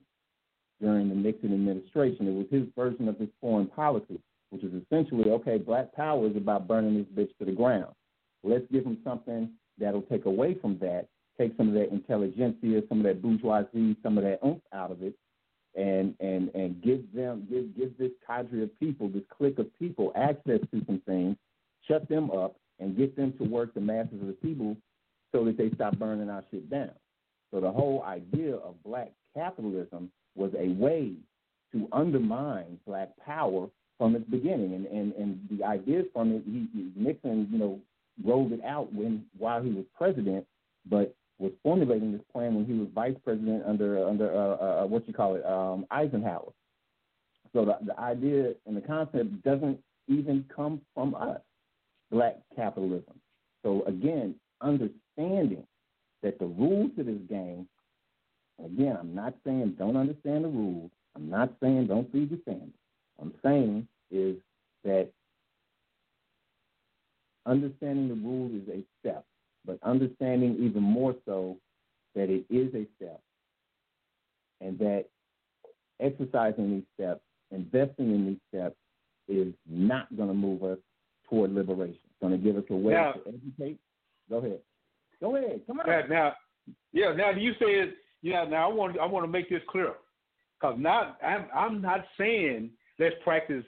during 0.81 1.09
the 1.09 1.15
Nixon 1.15 1.53
administration. 1.53 2.27
It 2.27 2.33
was 2.33 2.47
his 2.49 2.67
version 2.75 3.07
of 3.07 3.17
his 3.17 3.29
foreign 3.39 3.67
policy, 3.67 4.19
which 4.51 4.63
is 4.63 4.71
essentially 4.83 5.31
okay, 5.31 5.57
black 5.57 5.93
power 5.93 6.27
is 6.27 6.35
about 6.35 6.67
burning 6.67 6.95
this 6.97 7.25
bitch 7.25 7.37
to 7.39 7.45
the 7.45 7.51
ground. 7.51 7.93
Let's 8.43 8.65
give 8.71 8.83
them 8.83 8.97
something 9.03 9.49
that'll 9.77 10.03
take 10.03 10.25
away 10.25 10.55
from 10.61 10.77
that, 10.79 11.07
take 11.39 11.53
some 11.57 11.69
of 11.69 11.73
that 11.73 11.91
intelligentsia, 11.91 12.83
some 12.87 12.99
of 12.99 13.05
that 13.05 13.21
bourgeoisie, 13.21 13.95
some 14.03 14.17
of 14.17 14.23
that 14.23 14.39
oomph 14.45 14.61
out 14.73 14.91
of 14.91 15.01
it, 15.01 15.15
and 15.75 16.13
and 16.19 16.53
and 16.53 16.81
give 16.83 17.01
them 17.13 17.47
give 17.49 17.75
give 17.75 17.97
this 17.97 18.11
cadre 18.27 18.63
of 18.63 18.79
people, 18.79 19.09
this 19.09 19.23
clique 19.35 19.57
of 19.57 19.67
people, 19.79 20.11
access 20.15 20.59
to 20.71 20.85
some 20.85 21.01
things, 21.07 21.35
shut 21.87 22.07
them 22.09 22.29
up, 22.29 22.57
and 22.79 22.97
get 22.97 23.15
them 23.15 23.33
to 23.37 23.43
work 23.45 23.73
the 23.73 23.81
masses 23.81 24.19
of 24.21 24.27
the 24.27 24.33
people 24.33 24.75
so 25.31 25.45
that 25.45 25.57
they 25.57 25.69
stop 25.75 25.97
burning 25.97 26.29
our 26.29 26.43
shit 26.51 26.69
down. 26.69 26.91
So 27.51 27.61
the 27.61 27.71
whole 27.71 28.03
idea 28.03 28.55
of 28.55 28.81
black 28.83 29.11
capitalism 29.35 30.11
was 30.35 30.51
a 30.57 30.69
way 30.69 31.13
to 31.71 31.87
undermine 31.93 32.79
black 32.85 33.09
power 33.25 33.67
from 34.01 34.15
its 34.15 34.27
beginning. 34.29 34.73
And 34.73 34.85
and, 34.87 35.13
and 35.13 35.39
the 35.51 35.63
ideas 35.63 36.07
from 36.11 36.31
it, 36.31 36.43
he, 36.43 36.91
Nixon, 36.95 37.47
you 37.51 37.59
know, 37.59 37.79
rolled 38.25 38.51
it 38.51 38.63
out 38.65 38.91
when 38.91 39.25
while 39.37 39.61
he 39.61 39.69
was 39.69 39.85
president, 39.95 40.45
but 40.89 41.13
was 41.37 41.51
formulating 41.61 42.11
this 42.11 42.21
plan 42.31 42.55
when 42.55 42.65
he 42.65 42.73
was 42.73 42.87
vice 42.95 43.15
president 43.23 43.63
under 43.67 44.03
under 44.07 44.31
uh, 44.33 44.55
uh, 44.55 44.85
what 44.87 45.07
you 45.07 45.13
call 45.13 45.35
it 45.35 45.45
um, 45.45 45.85
Eisenhower. 45.91 46.51
So 47.53 47.65
the, 47.65 47.77
the 47.85 47.99
idea 47.99 48.53
and 48.65 48.75
the 48.75 48.81
concept 48.81 49.43
doesn't 49.43 49.77
even 50.07 50.45
come 50.55 50.81
from 50.95 51.13
us, 51.13 51.41
black 52.09 52.37
capitalism. 52.55 53.19
So 53.61 53.83
again, 53.85 54.33
understanding 54.61 55.67
that 56.23 56.39
the 56.39 56.45
rules 56.47 56.91
of 56.97 57.05
this 57.05 57.21
game 57.29 57.67
Again, 58.65 58.97
I'm 58.99 59.15
not 59.15 59.33
saying 59.45 59.75
don't 59.77 59.97
understand 59.97 60.45
the 60.45 60.49
rules. 60.49 60.91
I'm 61.15 61.29
not 61.29 61.51
saying 61.61 61.87
don't 61.87 62.11
feed 62.11 62.29
the 62.29 62.37
family. 62.45 62.73
I'm 63.19 63.33
saying 63.43 63.87
is 64.11 64.35
that 64.83 65.09
understanding 67.45 68.09
the 68.09 68.15
rules 68.15 68.51
is 68.53 68.69
a 68.69 68.83
step, 68.99 69.25
but 69.65 69.79
understanding 69.83 70.57
even 70.59 70.83
more 70.83 71.15
so 71.25 71.57
that 72.15 72.29
it 72.29 72.45
is 72.49 72.73
a 72.75 72.85
step 72.97 73.19
and 74.59 74.77
that 74.79 75.05
exercising 75.99 76.71
these 76.71 76.83
steps, 76.95 77.21
investing 77.51 78.13
in 78.13 78.25
these 78.25 78.37
steps 78.49 78.75
is 79.27 79.53
not 79.69 80.15
going 80.15 80.29
to 80.29 80.35
move 80.35 80.63
us 80.63 80.77
toward 81.29 81.53
liberation. 81.53 81.97
It's 82.05 82.19
going 82.21 82.33
to 82.33 82.37
give 82.37 82.57
us 82.57 82.63
a 82.69 82.75
way 82.75 82.93
now, 82.93 83.13
to 83.13 83.19
educate. 83.29 83.79
Go 84.29 84.37
ahead. 84.37 84.59
Go 85.19 85.35
ahead. 85.35 85.61
Come 85.67 85.79
on. 85.79 85.87
Now, 85.87 86.01
now 86.09 86.33
yeah, 86.93 87.13
now 87.13 87.31
you 87.31 87.53
said 87.59 87.93
yeah, 88.21 88.45
now 88.45 88.69
I 88.69 88.73
want 88.73 88.99
I 88.99 89.05
want 89.05 89.23
to 89.23 89.31
make 89.31 89.49
this 89.49 89.61
clear, 89.69 89.93
because 90.59 90.77
not 90.79 91.17
I'm 91.23 91.45
I'm 91.55 91.81
not 91.81 92.05
saying 92.17 92.71
let's 92.99 93.15
practice 93.23 93.63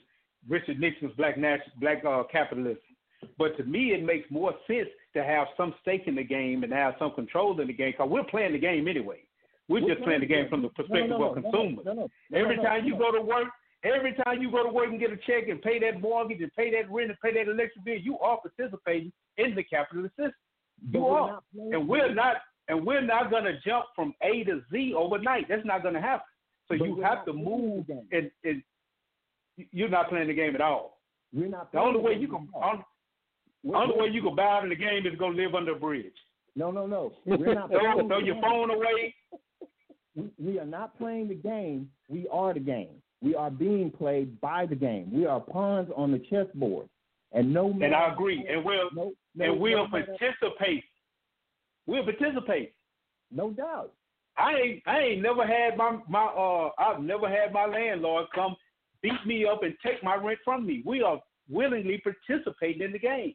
Richard 0.48 0.80
Nixon's 0.80 1.12
black 1.16 1.36
national, 1.36 1.76
black 1.80 2.04
uh, 2.04 2.22
capitalism, 2.30 2.78
but 3.38 3.56
to 3.56 3.64
me 3.64 3.92
it 3.92 4.04
makes 4.04 4.30
more 4.30 4.54
sense 4.66 4.88
to 5.14 5.22
have 5.24 5.46
some 5.56 5.74
stake 5.80 6.02
in 6.06 6.14
the 6.14 6.24
game 6.24 6.64
and 6.64 6.72
have 6.72 6.94
some 6.98 7.12
control 7.12 7.58
in 7.60 7.66
the 7.66 7.72
game, 7.72 7.92
because 7.92 8.10
we're 8.10 8.24
playing 8.24 8.52
the 8.52 8.58
game 8.58 8.88
anyway. 8.88 9.20
We're, 9.68 9.82
we're 9.82 9.94
just 9.94 10.04
playing 10.04 10.20
the 10.20 10.26
game 10.26 10.48
from 10.48 10.62
the 10.62 10.68
perspective 10.68 11.08
no, 11.08 11.18
no, 11.18 11.24
no, 11.32 11.34
of 11.34 11.42
consumers. 11.42 11.86
Every 12.34 12.56
time 12.56 12.84
you 12.84 12.98
go 12.98 13.12
to 13.12 13.20
work, 13.20 13.48
every 13.82 14.14
time 14.24 14.42
you 14.42 14.50
go 14.50 14.62
to 14.62 14.68
work 14.68 14.88
and 14.88 15.00
get 15.00 15.10
a 15.10 15.16
check 15.16 15.48
and 15.48 15.62
pay 15.62 15.78
that 15.80 16.00
mortgage 16.00 16.40
and 16.42 16.52
pay 16.54 16.70
that 16.72 16.90
rent 16.90 17.10
and 17.10 17.20
pay 17.20 17.32
that 17.32 17.50
electric 17.50 17.84
bill, 17.84 17.96
you 17.96 18.18
are 18.18 18.38
participating 18.40 19.12
in 19.38 19.54
the 19.54 19.62
capitalist 19.62 20.14
system. 20.16 20.34
You 20.90 21.06
are, 21.06 21.40
and 21.72 21.88
we're 21.88 22.12
not 22.12 22.36
and 22.68 22.84
we're 22.84 23.00
not 23.00 23.30
going 23.30 23.44
to 23.44 23.58
jump 23.64 23.86
from 23.94 24.14
A 24.22 24.44
to 24.44 24.62
Z 24.70 24.94
overnight. 24.96 25.48
That's 25.48 25.64
not 25.64 25.82
going 25.82 25.94
to 25.94 26.00
happen. 26.00 26.26
So 26.68 26.78
but 26.78 26.86
you 26.86 27.00
have 27.02 27.24
to 27.26 27.32
move, 27.32 27.86
and, 28.10 28.30
and 28.42 28.62
you're 29.56 29.88
not 29.88 30.08
playing 30.08 30.28
the 30.28 30.34
game 30.34 30.54
at 30.54 30.60
all. 30.60 30.98
We're 31.32 31.48
not. 31.48 31.72
The 31.72 31.78
only 31.78 32.00
way 32.00 32.14
you 32.14 32.28
can, 32.28 32.48
on, 32.54 32.84
the 33.64 33.74
only 33.74 33.96
way 33.98 34.08
you 34.08 34.22
can 34.22 34.36
bow 34.36 34.62
in 34.62 34.68
the 34.68 34.76
game 34.76 35.06
is 35.06 35.18
go 35.18 35.28
live 35.28 35.54
under 35.54 35.72
a 35.72 35.78
bridge. 35.78 36.12
No, 36.56 36.70
no, 36.70 36.86
no. 36.86 37.12
We're 37.24 37.54
not. 37.54 37.70
throw, 37.70 38.06
throw 38.06 38.18
your 38.18 38.40
phone 38.40 38.70
away. 38.70 39.14
We, 40.14 40.30
we 40.38 40.58
are 40.60 40.66
not 40.66 40.96
playing 40.96 41.28
the 41.28 41.34
game. 41.34 41.90
We 42.08 42.28
are 42.30 42.54
the 42.54 42.60
game. 42.60 43.02
We 43.20 43.34
are 43.34 43.50
being 43.50 43.90
played 43.90 44.40
by 44.40 44.66
the 44.66 44.76
game. 44.76 45.10
We 45.12 45.26
are 45.26 45.40
pawns 45.40 45.88
on 45.96 46.12
the 46.12 46.18
chessboard, 46.30 46.88
and 47.32 47.52
no. 47.52 47.70
And 47.70 47.94
I 47.94 48.12
agree. 48.12 48.46
And 48.48 48.64
we'll 48.64 48.90
no, 48.94 49.12
no, 49.34 49.44
and 49.44 49.60
we'll 49.60 49.88
no 49.88 49.88
participate 49.88 50.84
we'll 51.86 52.04
participate. 52.04 52.74
No 53.30 53.50
doubt. 53.50 53.92
I 54.36 54.54
ain't 54.54 54.82
I 54.86 54.98
ain't 54.98 55.22
never 55.22 55.46
had 55.46 55.76
my 55.76 55.98
my 56.08 56.24
uh 56.24 56.70
I've 56.78 57.00
never 57.00 57.28
had 57.28 57.52
my 57.52 57.66
landlord 57.66 58.26
come 58.34 58.56
beat 59.04 59.26
me 59.26 59.46
up 59.46 59.62
and 59.62 59.74
take 59.84 60.02
my 60.02 60.16
rent 60.16 60.38
from 60.42 60.66
me. 60.66 60.82
We 60.84 61.02
are 61.02 61.20
willingly 61.48 62.02
participating 62.02 62.82
in 62.82 62.92
the 62.92 62.98
game. 62.98 63.34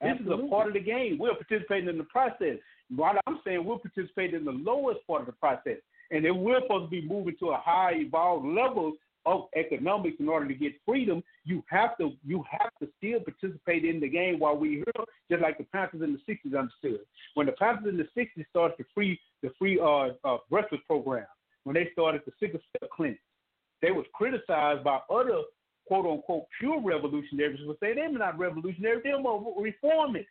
This 0.00 0.12
Absolutely. 0.12 0.44
is 0.44 0.48
a 0.48 0.54
part 0.54 0.68
of 0.68 0.74
the 0.74 0.80
game. 0.80 1.18
We're 1.18 1.34
participating 1.34 1.88
in 1.88 1.98
the 1.98 2.04
process. 2.04 2.56
What 2.94 3.16
I'm 3.26 3.40
saying, 3.44 3.64
we're 3.64 3.78
participating 3.78 4.36
in 4.36 4.44
the 4.44 4.52
lowest 4.52 5.04
part 5.08 5.22
of 5.22 5.26
the 5.26 5.32
process. 5.32 5.78
And 6.12 6.24
if 6.24 6.36
we're 6.36 6.60
supposed 6.62 6.86
to 6.86 6.90
be 6.90 7.06
moving 7.06 7.34
to 7.40 7.48
a 7.50 7.58
high 7.58 7.94
evolved 7.96 8.46
level 8.46 8.92
of 9.26 9.48
economics 9.56 10.16
in 10.20 10.28
order 10.28 10.46
to 10.46 10.54
get 10.54 10.72
freedom, 10.86 11.22
you 11.44 11.64
have 11.68 11.98
to 11.98 12.12
you 12.24 12.44
have 12.48 12.70
to 12.80 12.88
still 12.96 13.18
participate 13.20 13.84
in 13.84 13.98
the 14.00 14.08
game 14.08 14.38
while 14.38 14.56
we're 14.56 14.84
here, 14.84 15.04
just 15.30 15.42
like 15.42 15.58
the 15.58 15.64
Panthers 15.64 16.00
in 16.00 16.12
the 16.12 16.32
'60s 16.32 16.58
understood. 16.58 17.00
When 17.34 17.46
the 17.46 17.52
Panthers 17.52 17.88
in 17.88 17.98
the 17.98 18.08
'60s 18.16 18.46
started 18.48 18.76
the 18.78 18.84
free 18.94 19.20
the 19.42 19.50
free 19.58 19.78
uh, 19.80 20.10
uh, 20.24 20.38
breakfast 20.48 20.82
program, 20.86 21.26
when 21.64 21.74
they 21.74 21.88
started 21.92 22.22
the 22.24 22.32
sickle 22.40 22.60
cell 22.78 22.88
clinic, 22.94 23.18
they 23.82 23.90
was 23.90 24.06
criticized 24.12 24.84
by 24.84 24.98
other 25.10 25.42
quote 25.86 26.06
unquote 26.06 26.44
pure 26.58 26.80
revolutionaries 26.82 27.60
would 27.66 27.78
say 27.80 27.94
they're 27.94 28.12
not 28.12 28.38
revolutionary, 28.38 29.00
they're 29.02 29.20
more 29.20 29.54
reformists. 29.56 30.26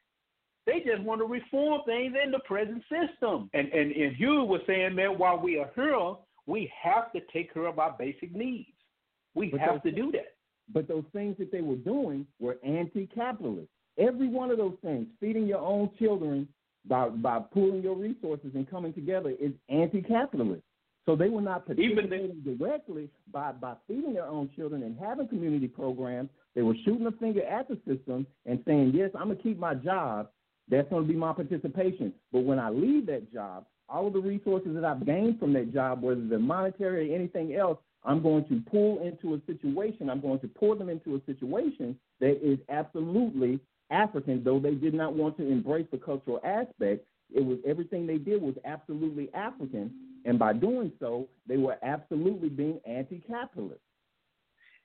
They 0.65 0.81
just 0.85 1.01
want 1.01 1.21
to 1.21 1.25
reform 1.25 1.81
things 1.85 2.13
in 2.21 2.31
the 2.31 2.39
present 2.39 2.83
system. 2.83 3.49
And 3.53 3.69
and, 3.69 3.91
and 3.91 4.15
Hugh 4.15 4.43
was 4.43 4.61
saying 4.67 4.95
that 4.97 5.17
while 5.17 5.39
we 5.39 5.57
are 5.59 5.69
here, 5.75 6.15
we 6.45 6.71
have 6.81 7.11
to 7.13 7.21
take 7.33 7.53
care 7.53 7.65
of 7.65 7.79
our 7.79 7.95
basic 7.97 8.33
needs. 8.35 8.69
We 9.33 9.49
But 9.49 9.61
have 9.61 9.81
those- 9.83 9.93
to 9.93 10.01
do 10.01 10.11
that. 10.13 10.33
But 10.73 10.87
those 10.89 11.05
things 11.13 11.37
that 11.37 11.49
they 11.51 11.61
were 11.61 11.77
doing 11.77 12.27
were 12.39 12.57
anti-capitalist. 12.61 13.69
Every 13.97 14.27
one 14.27 14.51
of 14.51 14.57
those 14.57 14.75
things, 14.83 15.07
feeding 15.19 15.47
your 15.47 15.59
own 15.61 15.89
children 15.97 16.47
by 16.85 17.07
by 17.09 17.39
pooling 17.39 17.81
your 17.81 17.95
resources 17.95 18.51
and 18.53 18.69
coming 18.69 18.93
together, 18.93 19.29
is 19.39 19.53
anti-capitalist. 19.69 20.63
So 21.07 21.15
they 21.15 21.29
were 21.29 21.41
not 21.41 21.63
Even 21.77 21.95
participating 21.95 22.41
directly 22.43 23.09
by 23.31 23.53
by 23.53 23.75
feeding 23.87 24.13
their 24.13 24.25
own 24.25 24.49
children 24.57 24.83
and 24.83 24.99
having 24.99 25.29
community 25.29 25.69
programs. 25.69 26.29
They 26.53 26.63
were 26.63 26.75
shooting 26.83 27.07
a 27.07 27.11
finger 27.13 27.43
at 27.43 27.69
the 27.69 27.79
system 27.87 28.27
and 28.45 28.61
saying, 28.65 28.91
"Yes, 28.93 29.11
I'm 29.15 29.29
gonna 29.29 29.37
keep 29.37 29.57
my 29.57 29.73
job. 29.73 30.29
That's 30.67 30.89
gonna 30.89 31.07
be 31.07 31.15
my 31.15 31.31
participation. 31.31 32.13
But 32.33 32.41
when 32.41 32.59
I 32.59 32.69
leave 32.69 33.05
that 33.05 33.31
job, 33.31 33.65
all 33.87 34.07
of 34.07 34.13
the 34.13 34.19
resources 34.19 34.75
that 34.75 34.83
I've 34.83 35.05
gained 35.05 35.39
from 35.39 35.53
that 35.53 35.71
job, 35.71 36.01
whether 36.01 36.27
they're 36.27 36.39
monetary 36.39 37.09
or 37.09 37.15
anything 37.15 37.55
else, 37.55 37.79
I'm 38.03 38.21
going 38.21 38.45
to 38.49 38.61
pull 38.69 38.99
into 39.01 39.33
a 39.35 39.41
situation, 39.45 40.09
I'm 40.09 40.19
going 40.19 40.39
to 40.41 40.47
pour 40.49 40.75
them 40.75 40.89
into 40.89 41.15
a 41.15 41.21
situation 41.25 41.97
that 42.19 42.45
is 42.45 42.59
absolutely 42.67 43.61
African, 43.91 44.43
though 44.43 44.59
they 44.59 44.75
did 44.75 44.93
not 44.93 45.13
want 45.13 45.37
to 45.37 45.47
embrace 45.47 45.87
the 45.89 45.97
cultural 45.97 46.41
aspect. 46.43 47.05
It 47.33 47.45
was 47.45 47.59
everything 47.65 48.07
they 48.07 48.17
did 48.17 48.41
was 48.41 48.55
absolutely 48.65 49.33
African, 49.33 49.91
and 50.27 50.37
by 50.37 50.51
doing 50.51 50.91
so, 50.99 51.29
they 51.47 51.55
were 51.55 51.77
absolutely 51.81 52.49
being 52.49 52.79
anti-capitalist. 52.85 53.81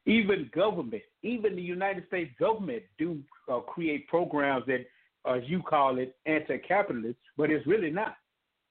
even 0.06 0.48
government, 0.54 1.02
even 1.22 1.56
the 1.56 1.62
United 1.62 2.06
States 2.06 2.30
government, 2.38 2.84
do 2.96 3.18
uh, 3.52 3.58
create 3.58 4.06
programs 4.06 4.64
that, 4.66 4.86
as 5.28 5.42
you 5.46 5.60
call 5.60 5.98
it, 5.98 6.16
anti-capitalist, 6.26 7.18
but 7.36 7.50
it's 7.50 7.66
really 7.66 7.90
not. 7.90 8.16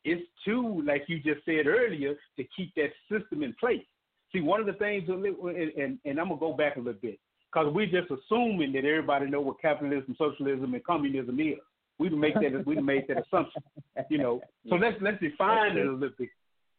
It's 0.06 0.24
to, 0.46 0.82
like 0.86 1.04
you 1.08 1.20
just 1.20 1.46
said 1.46 1.68
earlier, 1.68 2.16
to 2.38 2.44
keep 2.56 2.74
that 2.76 2.92
system 3.12 3.44
in 3.44 3.54
place. 3.60 3.84
See, 4.32 4.40
one 4.40 4.62
of 4.62 4.66
the 4.66 4.74
things, 4.74 5.04
and, 5.10 5.26
and, 5.26 6.00
and 6.06 6.20
I'm 6.20 6.30
gonna 6.30 6.40
go 6.40 6.54
back 6.54 6.78
a 6.78 6.80
little 6.80 7.02
bit, 7.02 7.20
because 7.52 7.74
we're 7.74 7.86
just 7.86 8.10
assuming 8.10 8.72
that 8.74 8.86
everybody 8.86 9.30
know 9.30 9.42
what 9.42 9.62
capitalism, 9.62 10.16
socialism, 10.18 10.74
and 10.74 10.84
communism 10.86 11.38
is. 11.40 11.60
We 12.00 12.10
make 12.10 12.34
that 12.34 12.64
we 12.66 12.82
made 12.82 13.08
that 13.10 13.24
assumption, 13.28 13.62
you 14.10 14.18
know. 14.18 14.42
So 14.70 14.76
let's 14.84 14.96
let's 15.02 15.20
define 15.22 15.78
it 15.78 15.86
a 15.86 15.92
little 15.92 16.10
bit. 16.18 16.30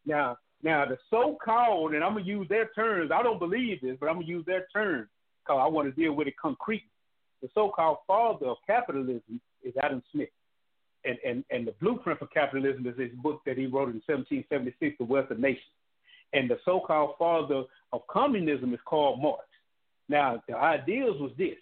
Now, 0.06 0.36
now 0.62 0.84
the 0.84 0.98
so-called, 1.10 1.94
and 1.94 2.04
I'm 2.04 2.14
gonna 2.14 2.24
use 2.24 2.48
their 2.48 2.68
terms. 2.74 3.10
I 3.12 3.22
don't 3.22 3.38
believe 3.38 3.80
this, 3.80 3.96
but 3.98 4.08
I'm 4.08 4.16
gonna 4.16 4.26
use 4.26 4.44
their 4.46 4.66
terms 4.72 5.08
because 5.44 5.60
I 5.60 5.66
want 5.66 5.94
to 5.94 6.00
deal 6.00 6.12
with 6.12 6.28
it 6.28 6.36
concretely. 6.40 6.88
The 7.42 7.48
so-called 7.54 7.98
father 8.06 8.46
of 8.46 8.58
capitalism 8.66 9.40
is 9.62 9.74
Adam 9.82 10.02
Smith, 10.12 10.28
and 11.04 11.18
and 11.26 11.44
and 11.50 11.66
the 11.66 11.74
blueprint 11.80 12.18
for 12.18 12.26
capitalism 12.26 12.86
is 12.86 12.98
his 12.98 13.12
book 13.22 13.40
that 13.46 13.58
he 13.58 13.66
wrote 13.66 13.88
in 13.88 14.02
1776, 14.06 14.96
The 14.98 15.04
Wealth 15.04 15.30
of 15.30 15.38
Nations. 15.38 15.64
And 16.32 16.48
the 16.48 16.58
so-called 16.64 17.16
father 17.18 17.64
of 17.92 18.06
communism 18.06 18.72
is 18.72 18.80
Karl 18.88 19.16
Marx. 19.16 19.44
Now, 20.08 20.42
the 20.48 20.56
ideas 20.56 21.14
was 21.20 21.32
this: 21.36 21.58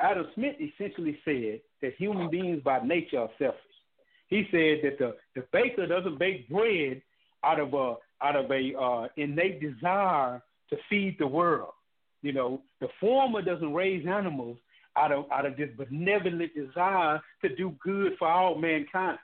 Adam 0.00 0.26
Smith 0.34 0.56
essentially 0.60 1.18
said 1.24 1.60
that 1.80 1.94
human 1.96 2.28
beings 2.28 2.62
by 2.64 2.80
nature 2.80 3.20
are 3.20 3.30
selfish. 3.38 3.60
He 4.28 4.48
said 4.50 4.80
that 4.82 4.98
the, 4.98 5.14
the 5.36 5.46
baker 5.52 5.86
doesn't 5.86 6.18
bake 6.18 6.48
bread 6.48 7.02
out 7.44 7.60
of 7.60 7.74
a 7.74 7.96
out 8.22 8.36
of 8.36 8.50
a 8.50 8.74
uh, 8.80 9.08
innate 9.16 9.60
desire 9.60 10.42
to 10.70 10.76
feed 10.88 11.16
the 11.18 11.26
world. 11.26 11.72
You 12.22 12.32
know, 12.32 12.62
the 12.80 12.88
farmer 13.00 13.42
doesn't 13.42 13.74
raise 13.74 14.06
animals 14.06 14.56
out 14.96 15.12
of 15.12 15.26
out 15.30 15.46
of 15.46 15.56
this 15.56 15.70
benevolent 15.76 16.52
desire 16.54 17.20
to 17.42 17.54
do 17.54 17.74
good 17.82 18.12
for 18.18 18.28
all 18.28 18.54
mankind. 18.54 19.18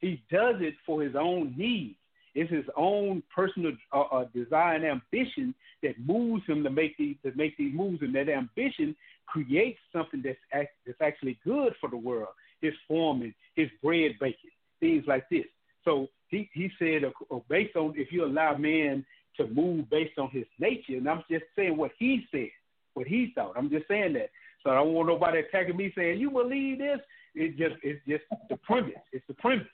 He 0.00 0.22
does 0.30 0.56
it 0.60 0.74
for 0.84 1.02
his 1.02 1.14
own 1.16 1.54
needs. 1.56 1.96
It's 2.34 2.50
his 2.50 2.66
own 2.76 3.22
personal 3.34 3.72
uh, 3.92 4.02
uh, 4.02 4.24
desire 4.34 4.74
and 4.74 4.84
ambition 4.84 5.54
that 5.82 5.94
moves 5.98 6.44
him 6.46 6.62
to 6.64 6.70
make 6.70 6.96
these 6.98 7.16
to 7.24 7.32
make 7.34 7.56
these 7.56 7.74
moves, 7.74 8.02
and 8.02 8.14
that 8.14 8.28
ambition 8.28 8.94
creates 9.26 9.78
something 9.92 10.22
that's 10.22 10.38
act, 10.52 10.70
that's 10.86 11.00
actually 11.00 11.38
good 11.44 11.74
for 11.80 11.88
the 11.88 11.96
world. 11.96 12.28
His 12.60 12.74
farming, 12.86 13.34
his 13.54 13.68
bread 13.82 14.12
baking, 14.20 14.50
things 14.80 15.04
like 15.06 15.28
this. 15.30 15.44
So 15.86 16.08
he 16.28 16.50
he 16.52 16.70
said, 16.78 17.04
uh, 17.04 17.34
uh, 17.34 17.38
based 17.48 17.76
on 17.76 17.94
if 17.96 18.12
you 18.12 18.24
allow 18.24 18.56
man 18.56 19.06
to 19.38 19.46
move 19.46 19.88
based 19.88 20.18
on 20.18 20.28
his 20.30 20.44
nature, 20.58 20.96
and 20.96 21.08
I'm 21.08 21.22
just 21.30 21.44
saying 21.54 21.76
what 21.76 21.92
he 21.98 22.26
said, 22.30 22.50
what 22.94 23.06
he 23.06 23.32
thought. 23.34 23.54
I'm 23.56 23.70
just 23.70 23.86
saying 23.88 24.14
that. 24.14 24.30
So 24.62 24.70
I 24.70 24.74
don't 24.74 24.92
want 24.92 25.08
nobody 25.08 25.38
attacking 25.38 25.76
me 25.76 25.92
saying 25.96 26.18
you 26.18 26.30
believe 26.30 26.78
this. 26.78 26.98
It's 27.34 27.56
just 27.56 27.76
it's 27.82 28.00
just 28.06 28.24
the 28.50 28.56
premise. 28.56 28.94
It's 29.12 29.26
the 29.28 29.34
premise. 29.34 29.66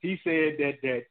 He 0.00 0.18
said 0.24 0.56
that 0.58 0.74
that 0.82 1.02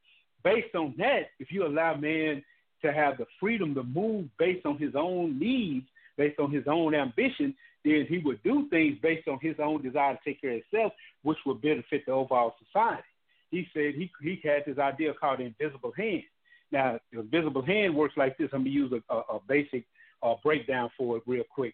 based 0.44 0.76
on 0.76 0.94
that, 0.98 1.30
if 1.40 1.52
you 1.52 1.66
allow 1.66 1.96
man 1.96 2.44
to 2.84 2.92
have 2.92 3.18
the 3.18 3.26
freedom 3.40 3.74
to 3.76 3.84
move 3.84 4.28
based 4.38 4.66
on 4.66 4.78
his 4.78 4.96
own 4.96 5.40
needs, 5.40 5.86
based 6.18 6.40
on 6.40 6.52
his 6.52 6.66
own 6.68 6.94
ambition, 6.94 7.56
then 7.86 8.06
he 8.10 8.18
would 8.18 8.42
do 8.44 8.68
things 8.70 8.98
based 9.02 9.28
on 9.28 9.40
his 9.42 9.56
own 9.60 9.82
desire 9.82 10.14
to 10.16 10.20
take 10.26 10.42
care 10.42 10.56
of 10.56 10.62
himself, 10.72 10.94
which 11.24 11.38
would 11.46 11.62
benefit 11.62 12.06
the 12.06 12.12
overall 12.12 12.54
society. 12.66 13.04
He 13.56 13.66
said 13.74 13.96
he 13.96 14.12
he 14.22 14.42
had 14.44 14.64
this 14.66 14.78
idea 14.78 15.14
called 15.14 15.40
invisible 15.40 15.94
hand. 15.98 16.24
Now, 16.74 17.00
the 17.14 17.22
invisible 17.22 17.62
hand 17.62 17.96
works 17.96 18.16
like 18.18 18.38
this. 18.38 18.50
I'm 18.52 18.64
gonna 18.64 18.72
use 18.72 18.92
a, 18.92 19.14
a, 19.14 19.20
a 19.36 19.40
basic 19.48 19.86
uh, 20.22 20.36
breakdown 20.44 20.90
for 20.98 21.16
it 21.16 21.24
real 21.26 21.46
quick. 21.50 21.74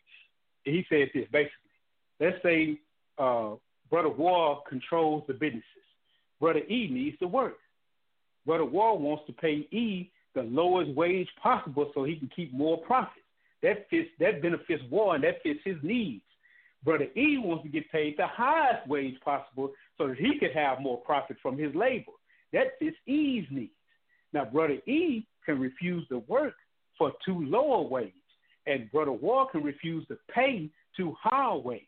He 0.64 0.86
said 0.90 1.10
this 1.16 1.26
basically. 1.32 1.72
Let's 2.20 2.38
say 2.44 2.80
uh, 3.18 3.56
Brother 3.90 4.10
Wall 4.10 4.64
controls 4.70 5.24
the 5.28 5.34
businesses. 5.34 5.64
Brother 6.40 6.60
E 6.70 6.88
needs 6.92 7.18
to 7.18 7.28
work. 7.28 7.58
Brother 8.46 8.66
Wall 8.66 9.00
wants 9.00 9.24
to 9.26 9.34
pay 9.34 9.68
E 9.72 10.12
the 10.36 10.44
lowest 10.44 10.92
wage 10.92 11.30
possible 11.42 11.90
so 11.96 12.04
he 12.04 12.16
can 12.16 12.30
keep 12.36 12.54
more 12.54 12.78
profits. 12.78 13.26
That 13.64 13.90
fits 13.90 14.10
that 14.20 14.44
benefits 14.44 14.84
Wall 14.92 15.14
and 15.14 15.24
that 15.24 15.42
fits 15.42 15.62
his 15.66 15.78
needs. 15.82 16.22
Brother 16.84 17.08
E 17.16 17.38
wants 17.38 17.64
to 17.64 17.70
get 17.70 17.92
paid 17.92 18.16
the 18.18 18.28
highest 18.28 18.88
wage 18.88 19.16
possible 19.24 19.72
so 19.98 20.08
that 20.08 20.18
he 20.18 20.40
could 20.40 20.52
have 20.54 20.82
more 20.82 20.98
profit 20.98 21.38
from 21.42 21.58
his 21.58 21.74
labor. 21.76 22.12
That 22.54 22.80
fits 22.80 22.98
E's 23.06 23.46
needs. 23.52 23.72
Now, 24.34 24.46
Brother 24.46 24.80
E 24.88 25.26
can 25.46 25.60
refuse 25.60 26.08
to 26.08 26.20
work 26.28 26.54
for 26.98 27.12
too 27.26 27.46
low 27.46 27.74
a 27.74 27.82
wage, 27.82 28.14
and 28.68 28.92
Brother 28.92 29.12
Wall 29.12 29.48
can 29.52 29.64
refuse 29.64 30.08
to 30.08 30.18
pay 30.34 30.70
too 30.96 31.16
high 31.22 31.54
a 31.54 31.58
wage. 31.58 31.82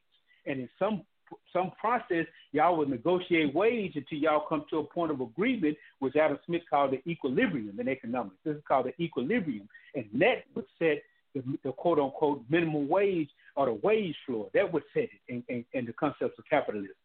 And 0.46 0.60
in 0.60 0.70
some 0.78 1.04
some 1.52 1.72
process, 1.80 2.26
y'all 2.52 2.78
will 2.78 2.88
negotiate 2.88 3.56
wage 3.56 3.96
until 3.96 4.20
y'all 4.20 4.46
come 4.48 4.66
to 4.70 4.80
a 4.80 4.84
point 4.84 5.12
of 5.12 5.22
agreement, 5.22 5.76
which 6.00 6.16
Adam 6.16 6.38
Smith 6.46 6.62
called 6.70 6.92
the 6.92 7.10
equilibrium 7.10 7.80
in 7.80 7.88
economics. 7.88 8.36
This 8.44 8.58
is 8.58 8.64
called 8.68 8.88
the 8.88 9.04
equilibrium, 9.04 9.68
and 9.96 10.06
that 10.20 10.44
would 10.54 10.66
set 10.78 11.02
the, 11.34 11.42
the 11.64 11.72
quote 11.72 11.98
unquote 11.98 12.44
minimum 12.50 12.88
wage 12.88 13.30
or 13.56 13.68
the 13.68 13.74
wage 13.74 14.16
floor. 14.26 14.50
That 14.54 14.72
would 14.72 14.84
set 14.94 15.04
it 15.04 15.10
in, 15.28 15.44
in, 15.50 15.66
in 15.74 15.86
the 15.86 15.94
concepts 15.94 16.38
of 16.38 16.46
capitalism. 16.50 16.96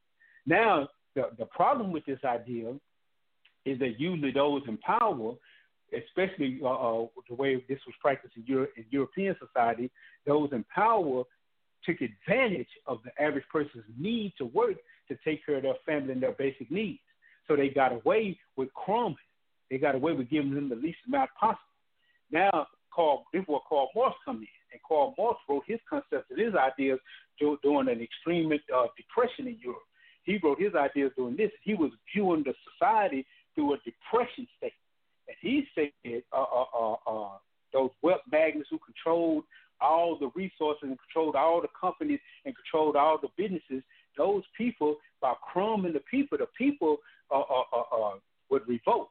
Now, 0.46 0.88
the, 1.14 1.30
the 1.38 1.46
problem 1.46 1.92
with 1.92 2.04
this 2.06 2.20
idea 2.24 2.74
is 3.64 3.78
that 3.80 3.98
usually 3.98 4.30
those 4.32 4.62
in 4.66 4.78
power, 4.78 5.34
especially 5.92 6.60
uh, 6.62 6.68
uh, 6.68 7.06
the 7.28 7.34
way 7.34 7.56
this 7.68 7.80
was 7.86 7.94
practiced 8.00 8.34
in, 8.36 8.44
Euro- 8.46 8.68
in 8.76 8.84
European 8.90 9.36
society, 9.44 9.90
those 10.26 10.50
in 10.52 10.64
power 10.74 11.24
took 11.84 11.96
advantage 12.00 12.68
of 12.86 12.98
the 13.04 13.22
average 13.22 13.44
person's 13.52 13.84
need 13.98 14.32
to 14.38 14.46
work 14.46 14.76
to 15.08 15.16
take 15.24 15.44
care 15.44 15.56
of 15.56 15.62
their 15.62 15.74
family 15.86 16.12
and 16.12 16.22
their 16.22 16.32
basic 16.32 16.70
needs. 16.70 16.98
So 17.46 17.56
they 17.56 17.68
got 17.68 17.92
away 17.92 18.38
with 18.56 18.72
crumbing. 18.74 19.16
They 19.70 19.78
got 19.78 19.94
away 19.94 20.12
with 20.12 20.30
giving 20.30 20.54
them 20.54 20.68
the 20.68 20.76
least 20.76 20.98
amount 21.06 21.30
possible. 21.38 21.60
Now, 22.30 22.66
Karl, 22.94 23.24
this 23.32 23.42
is 23.42 23.48
where 23.48 23.60
Karl 23.68 23.88
Marx 23.94 24.16
come 24.24 24.38
in, 24.38 24.46
and 24.72 24.80
Karl 24.86 25.14
Marx 25.18 25.40
wrote 25.48 25.64
his 25.66 25.80
concepts 25.88 26.30
and 26.30 26.38
his 26.38 26.54
ideas 26.54 26.98
during 27.38 27.88
an 27.88 28.00
extreme 28.00 28.52
uh, 28.52 28.86
depression 28.96 29.46
in 29.46 29.58
Europe. 29.62 29.82
He 30.24 30.38
wrote 30.42 30.60
his 30.60 30.74
ideas 30.74 31.12
doing 31.16 31.36
this. 31.36 31.50
He 31.62 31.74
was 31.74 31.90
viewing 32.12 32.44
the 32.44 32.54
society 32.72 33.26
through 33.54 33.74
a 33.74 33.78
depression 33.78 34.46
state, 34.56 34.72
and 35.26 35.36
he 35.40 35.66
said 35.74 35.90
uh, 36.32 36.36
uh, 36.36 36.64
uh, 36.78 36.96
uh, 37.06 37.38
those 37.72 37.90
wealth 38.02 38.20
magnates 38.30 38.68
who 38.70 38.78
controlled 38.78 39.44
all 39.80 40.18
the 40.18 40.30
resources 40.34 40.82
and 40.82 40.98
controlled 40.98 41.36
all 41.36 41.60
the 41.60 41.68
companies 41.78 42.20
and 42.44 42.54
controlled 42.54 42.96
all 42.96 43.18
the 43.20 43.28
businesses, 43.36 43.82
those 44.16 44.42
people, 44.56 44.96
by 45.20 45.34
crumbing 45.52 45.92
the 45.92 46.02
people, 46.10 46.38
the 46.38 46.46
people 46.56 46.98
uh, 47.30 47.40
uh, 47.40 48.12
would 48.50 48.66
revolt. 48.68 49.08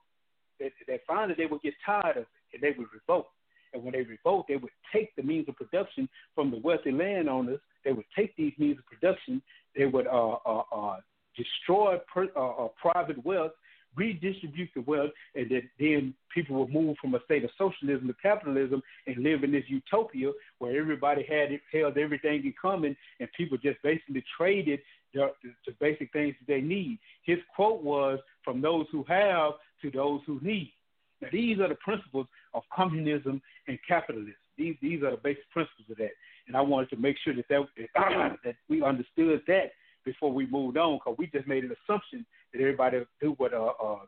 They, 0.60 0.72
they 0.88 1.00
finally 1.08 1.36
they 1.38 1.46
would 1.46 1.62
get 1.62 1.74
tired 1.86 2.18
of 2.18 2.24
it 2.24 2.28
and 2.54 2.62
they 2.62 2.78
would 2.78 2.88
revolt. 2.94 3.28
And 3.74 3.84
when 3.84 3.94
they 3.94 4.02
revolt, 4.02 4.46
they 4.48 4.56
would 4.56 4.72
take 4.94 5.16
the 5.16 5.24
means 5.24 5.48
of 5.50 5.56
production 5.56 6.08
from 6.36 6.52
the 6.52 6.58
wealthy 6.58 6.92
landowners. 6.92 7.60
They 7.84 7.92
would 7.92 8.06
take 8.16 8.36
these 8.36 8.54
means 8.58 8.78
of 8.80 8.86
production. 8.86 9.42
They 9.76 9.86
would 9.86 10.08
uh, 10.08 10.38
uh, 10.46 10.64
uh, 10.72 10.98
destroy 11.36 11.98
per, 12.12 12.28
uh, 12.36 12.66
uh, 12.66 12.68
private 12.82 13.24
wealth, 13.24 13.52
redistribute 13.96 14.70
the 14.76 14.82
wealth, 14.82 15.12
and 15.36 15.50
then 15.80 16.14
people 16.34 16.56
will 16.56 16.68
move 16.68 16.98
from 17.02 17.16
a 17.16 17.24
state 17.26 17.44
of 17.44 17.50
socialism 17.58 18.08
to 18.08 18.14
capitalism 18.22 18.82
and 19.06 19.24
live 19.24 19.44
in 19.44 19.52
this 19.52 19.64
utopia 19.68 20.32
where 20.60 20.80
everybody 20.80 21.24
had 21.24 21.52
it, 21.52 21.62
held 21.72 21.98
everything 21.98 22.44
in 22.46 22.54
common, 22.60 22.96
and 23.20 23.30
people 23.36 23.58
just 23.58 23.82
basically 23.84 24.24
traded 24.38 24.80
the, 25.14 25.32
the 25.66 25.74
basic 25.80 26.12
things 26.12 26.36
that 26.40 26.54
they 26.54 26.62
need. 26.62 27.00
His 27.24 27.40
quote 27.56 27.82
was, 27.82 28.20
"From 28.44 28.62
those 28.62 28.86
who 28.92 29.04
have 29.08 29.54
to 29.82 29.92
those 29.92 30.22
who 30.26 30.40
need." 30.42 30.74
Now, 31.22 31.30
these 31.32 31.60
are 31.60 31.70
the 31.70 31.76
principles 31.76 32.28
of 32.54 32.64
communism 32.76 33.42
and 33.68 33.80
capitalism. 33.88 34.36
These 34.58 34.76
these 34.82 35.04
are 35.04 35.12
the 35.12 35.18
basic 35.18 35.50
principles 35.52 35.88
of 35.90 35.98
that, 35.98 36.12
and 36.48 36.56
I 36.56 36.62
wanted 36.62 36.90
to 36.92 36.98
make 36.98 37.18
sure 37.24 37.36
that 37.36 37.48
that, 37.50 37.66
that 38.44 38.56
we 38.70 38.84
understood 38.84 39.42
that 39.48 39.72
before 40.06 40.32
we 40.32 40.48
moved 40.48 40.78
on, 40.78 40.98
because 40.98 41.16
we 41.18 41.28
just 41.28 41.48
made 41.48 41.64
an 41.64 41.76
assumption 41.84 42.26
that 42.54 42.62
everybody 42.62 43.00
do 43.22 43.34
what 43.38 43.54
uh, 43.54 43.74
uh, 43.84 44.00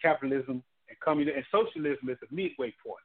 capitalism 0.00 0.62
and 0.88 0.98
communism 1.04 1.36
and 1.36 1.46
socialism 1.52 2.08
is 2.08 2.18
a 2.28 2.34
midway 2.34 2.74
point. 2.84 3.04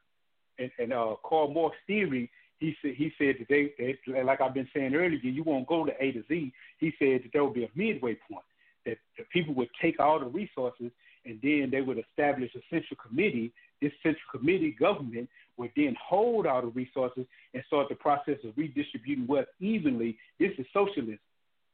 And, 0.58 0.70
and 0.78 0.92
uh, 0.92 1.14
Karl 1.24 1.52
Marx 1.52 1.76
theory, 1.86 2.30
he 2.58 2.74
said 2.82 2.94
he 2.96 3.12
said 3.18 3.36
that 3.38 3.48
they, 3.48 3.72
they 3.78 4.22
like 4.22 4.40
I've 4.40 4.54
been 4.54 4.68
saying 4.74 4.94
earlier, 4.94 5.18
you 5.18 5.44
won't 5.44 5.68
go 5.68 5.84
to 5.84 5.92
A 6.00 6.12
to 6.12 6.24
Z. 6.28 6.52
He 6.78 6.92
said 6.98 7.22
that 7.22 7.30
there 7.32 7.44
will 7.44 7.52
be 7.52 7.64
a 7.64 7.70
midway 7.76 8.16
point 8.30 8.44
that 8.84 8.98
the 9.16 9.24
people 9.32 9.54
would 9.54 9.68
take 9.80 10.00
all 10.00 10.18
the 10.18 10.26
resources 10.26 10.90
and 11.24 11.38
then 11.42 11.68
they 11.70 11.80
would 11.80 11.98
establish 11.98 12.50
a 12.54 12.60
central 12.70 12.96
committee. 12.96 13.52
This 13.80 13.92
central 14.02 14.24
committee 14.30 14.76
government 14.78 15.28
would 15.56 15.70
then 15.76 15.96
hold 16.02 16.46
all 16.46 16.62
the 16.62 16.68
resources 16.68 17.26
and 17.54 17.62
start 17.66 17.88
the 17.88 17.94
process 17.94 18.38
of 18.44 18.56
redistributing 18.56 19.26
wealth 19.26 19.46
evenly. 19.60 20.16
This 20.38 20.52
is 20.58 20.66
socialism 20.72 21.18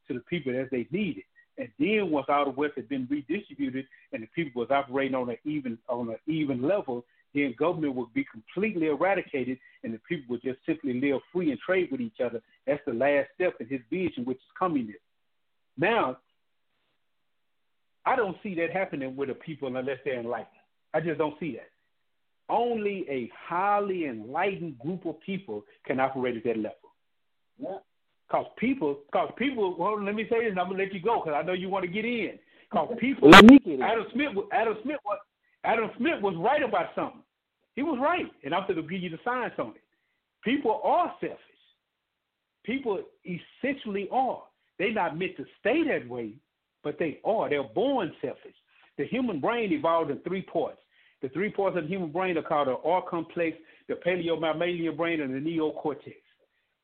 to 0.08 0.14
the 0.14 0.20
people 0.20 0.58
as 0.58 0.68
they 0.70 0.86
need 0.90 1.18
it. 1.18 1.24
And 1.56 1.68
then 1.78 2.10
once 2.10 2.26
all 2.28 2.46
the 2.46 2.50
wealth 2.50 2.72
had 2.76 2.88
been 2.88 3.06
redistributed 3.10 3.86
and 4.12 4.22
the 4.22 4.28
people 4.34 4.60
was 4.60 4.70
operating 4.70 5.14
on 5.14 5.30
an 5.30 5.38
even 5.44 5.78
on 5.88 6.08
an 6.08 6.16
even 6.26 6.62
level, 6.62 7.04
then 7.34 7.54
government 7.58 7.94
would 7.94 8.12
be 8.12 8.24
completely 8.24 8.86
eradicated 8.88 9.58
and 9.82 9.94
the 9.94 10.00
people 10.08 10.24
would 10.30 10.42
just 10.42 10.58
simply 10.66 11.00
live 11.00 11.20
free 11.32 11.50
and 11.50 11.60
trade 11.60 11.88
with 11.90 12.00
each 12.00 12.20
other. 12.24 12.40
That's 12.66 12.82
the 12.86 12.94
last 12.94 13.28
step 13.34 13.54
in 13.60 13.68
his 13.68 13.80
vision, 13.90 14.24
which 14.24 14.38
is 14.38 14.42
communism. 14.58 15.00
Now, 15.76 16.18
I 18.06 18.16
don't 18.16 18.36
see 18.42 18.54
that 18.56 18.70
happening 18.72 19.16
with 19.16 19.28
the 19.28 19.34
people 19.34 19.68
unless 19.68 19.98
they're 20.04 20.20
enlightened. 20.20 20.48
I 20.92 21.00
just 21.00 21.18
don't 21.18 21.38
see 21.40 21.52
that. 21.56 21.70
Only 22.48 23.06
a 23.08 23.30
highly 23.48 24.06
enlightened 24.06 24.78
group 24.78 25.06
of 25.06 25.20
people 25.20 25.64
can 25.86 25.98
operate 25.98 26.36
at 26.36 26.44
that 26.44 26.56
level. 26.56 26.76
Yeah. 27.58 27.78
Cause 28.30 28.46
people, 28.58 28.98
cause 29.12 29.30
people. 29.36 29.76
Well, 29.78 30.02
let 30.02 30.14
me 30.14 30.24
say 30.30 30.40
this, 30.40 30.50
and 30.50 30.60
I'm 30.60 30.68
gonna 30.68 30.82
let 30.82 30.92
you 30.92 31.00
go, 31.00 31.20
cause 31.20 31.34
I 31.34 31.42
know 31.42 31.52
you 31.52 31.68
want 31.68 31.84
to 31.84 31.90
get 31.90 32.04
in. 32.04 32.38
Cause 32.72 32.94
people. 32.98 33.30
Let 33.30 33.44
me 33.44 33.58
get 33.58 33.74
in. 33.74 33.82
Adam 33.82 34.04
Smith. 34.12 34.28
Adam 34.52 34.76
Smith 34.82 34.98
was. 35.04 35.18
Adam 35.64 35.90
Smith 35.96 36.20
was 36.20 36.34
right 36.36 36.62
about 36.62 36.88
something. 36.94 37.22
He 37.74 37.82
was 37.82 37.98
right, 38.00 38.26
and 38.44 38.54
I'm 38.54 38.66
going 38.66 38.76
to 38.76 38.82
give 38.82 39.02
you 39.02 39.10
the 39.10 39.18
science 39.24 39.54
on 39.58 39.70
it. 39.70 39.82
People 40.44 40.80
are 40.84 41.12
selfish. 41.20 41.38
People 42.64 43.02
essentially 43.24 44.08
are. 44.12 44.42
They're 44.78 44.92
not 44.92 45.18
meant 45.18 45.36
to 45.38 45.44
stay 45.60 45.82
that 45.88 46.08
way, 46.08 46.34
but 46.84 46.98
they 46.98 47.20
are. 47.24 47.48
They're 47.48 47.62
born 47.62 48.12
selfish. 48.20 48.54
The 48.98 49.06
human 49.06 49.40
brain 49.40 49.72
evolved 49.72 50.10
in 50.10 50.18
three 50.20 50.42
parts. 50.42 50.78
The 51.22 51.28
three 51.30 51.50
parts 51.50 51.76
of 51.76 51.84
the 51.84 51.88
human 51.88 52.12
brain 52.12 52.36
are 52.36 52.42
called 52.42 52.68
the 52.68 52.76
R 52.84 53.02
complex, 53.08 53.56
the 53.88 53.94
paleomammalian 53.94 54.96
brain, 54.96 55.22
and 55.22 55.34
the 55.34 55.50
neocortex. 55.50 56.14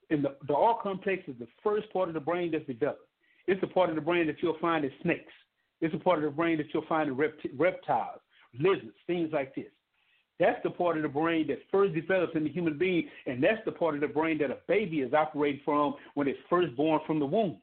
And 0.08 0.24
the, 0.24 0.34
the 0.48 0.54
R 0.54 0.78
complex 0.82 1.22
is 1.28 1.36
the 1.38 1.46
first 1.62 1.92
part 1.92 2.08
of 2.08 2.14
the 2.14 2.20
brain 2.20 2.50
that's 2.50 2.66
developed. 2.66 3.06
It's 3.46 3.60
the 3.60 3.66
part 3.66 3.90
of 3.90 3.96
the 3.96 4.00
brain 4.00 4.26
that 4.26 4.36
you'll 4.42 4.58
find 4.60 4.84
in 4.84 4.90
snakes. 5.02 5.32
It's 5.80 5.92
the 5.92 6.00
part 6.00 6.18
of 6.18 6.24
the 6.24 6.30
brain 6.30 6.58
that 6.58 6.66
you'll 6.72 6.86
find 6.86 7.08
in 7.08 7.16
rept- 7.16 7.50
reptiles, 7.56 8.20
lizards, 8.58 8.96
things 9.06 9.30
like 9.32 9.54
this. 9.54 9.66
That's 10.38 10.62
the 10.62 10.70
part 10.70 10.96
of 10.96 11.02
the 11.02 11.08
brain 11.08 11.46
that 11.48 11.58
first 11.70 11.94
develops 11.94 12.34
in 12.34 12.44
the 12.44 12.50
human 12.50 12.78
being, 12.78 13.08
and 13.26 13.42
that's 13.42 13.62
the 13.66 13.72
part 13.72 13.94
of 13.94 14.00
the 14.00 14.08
brain 14.08 14.38
that 14.38 14.50
a 14.50 14.56
baby 14.66 15.00
is 15.00 15.12
operating 15.12 15.60
from 15.64 15.94
when 16.14 16.28
it's 16.28 16.38
first 16.48 16.74
born 16.76 17.00
from 17.06 17.18
the 17.18 17.26
womb. 17.26 17.58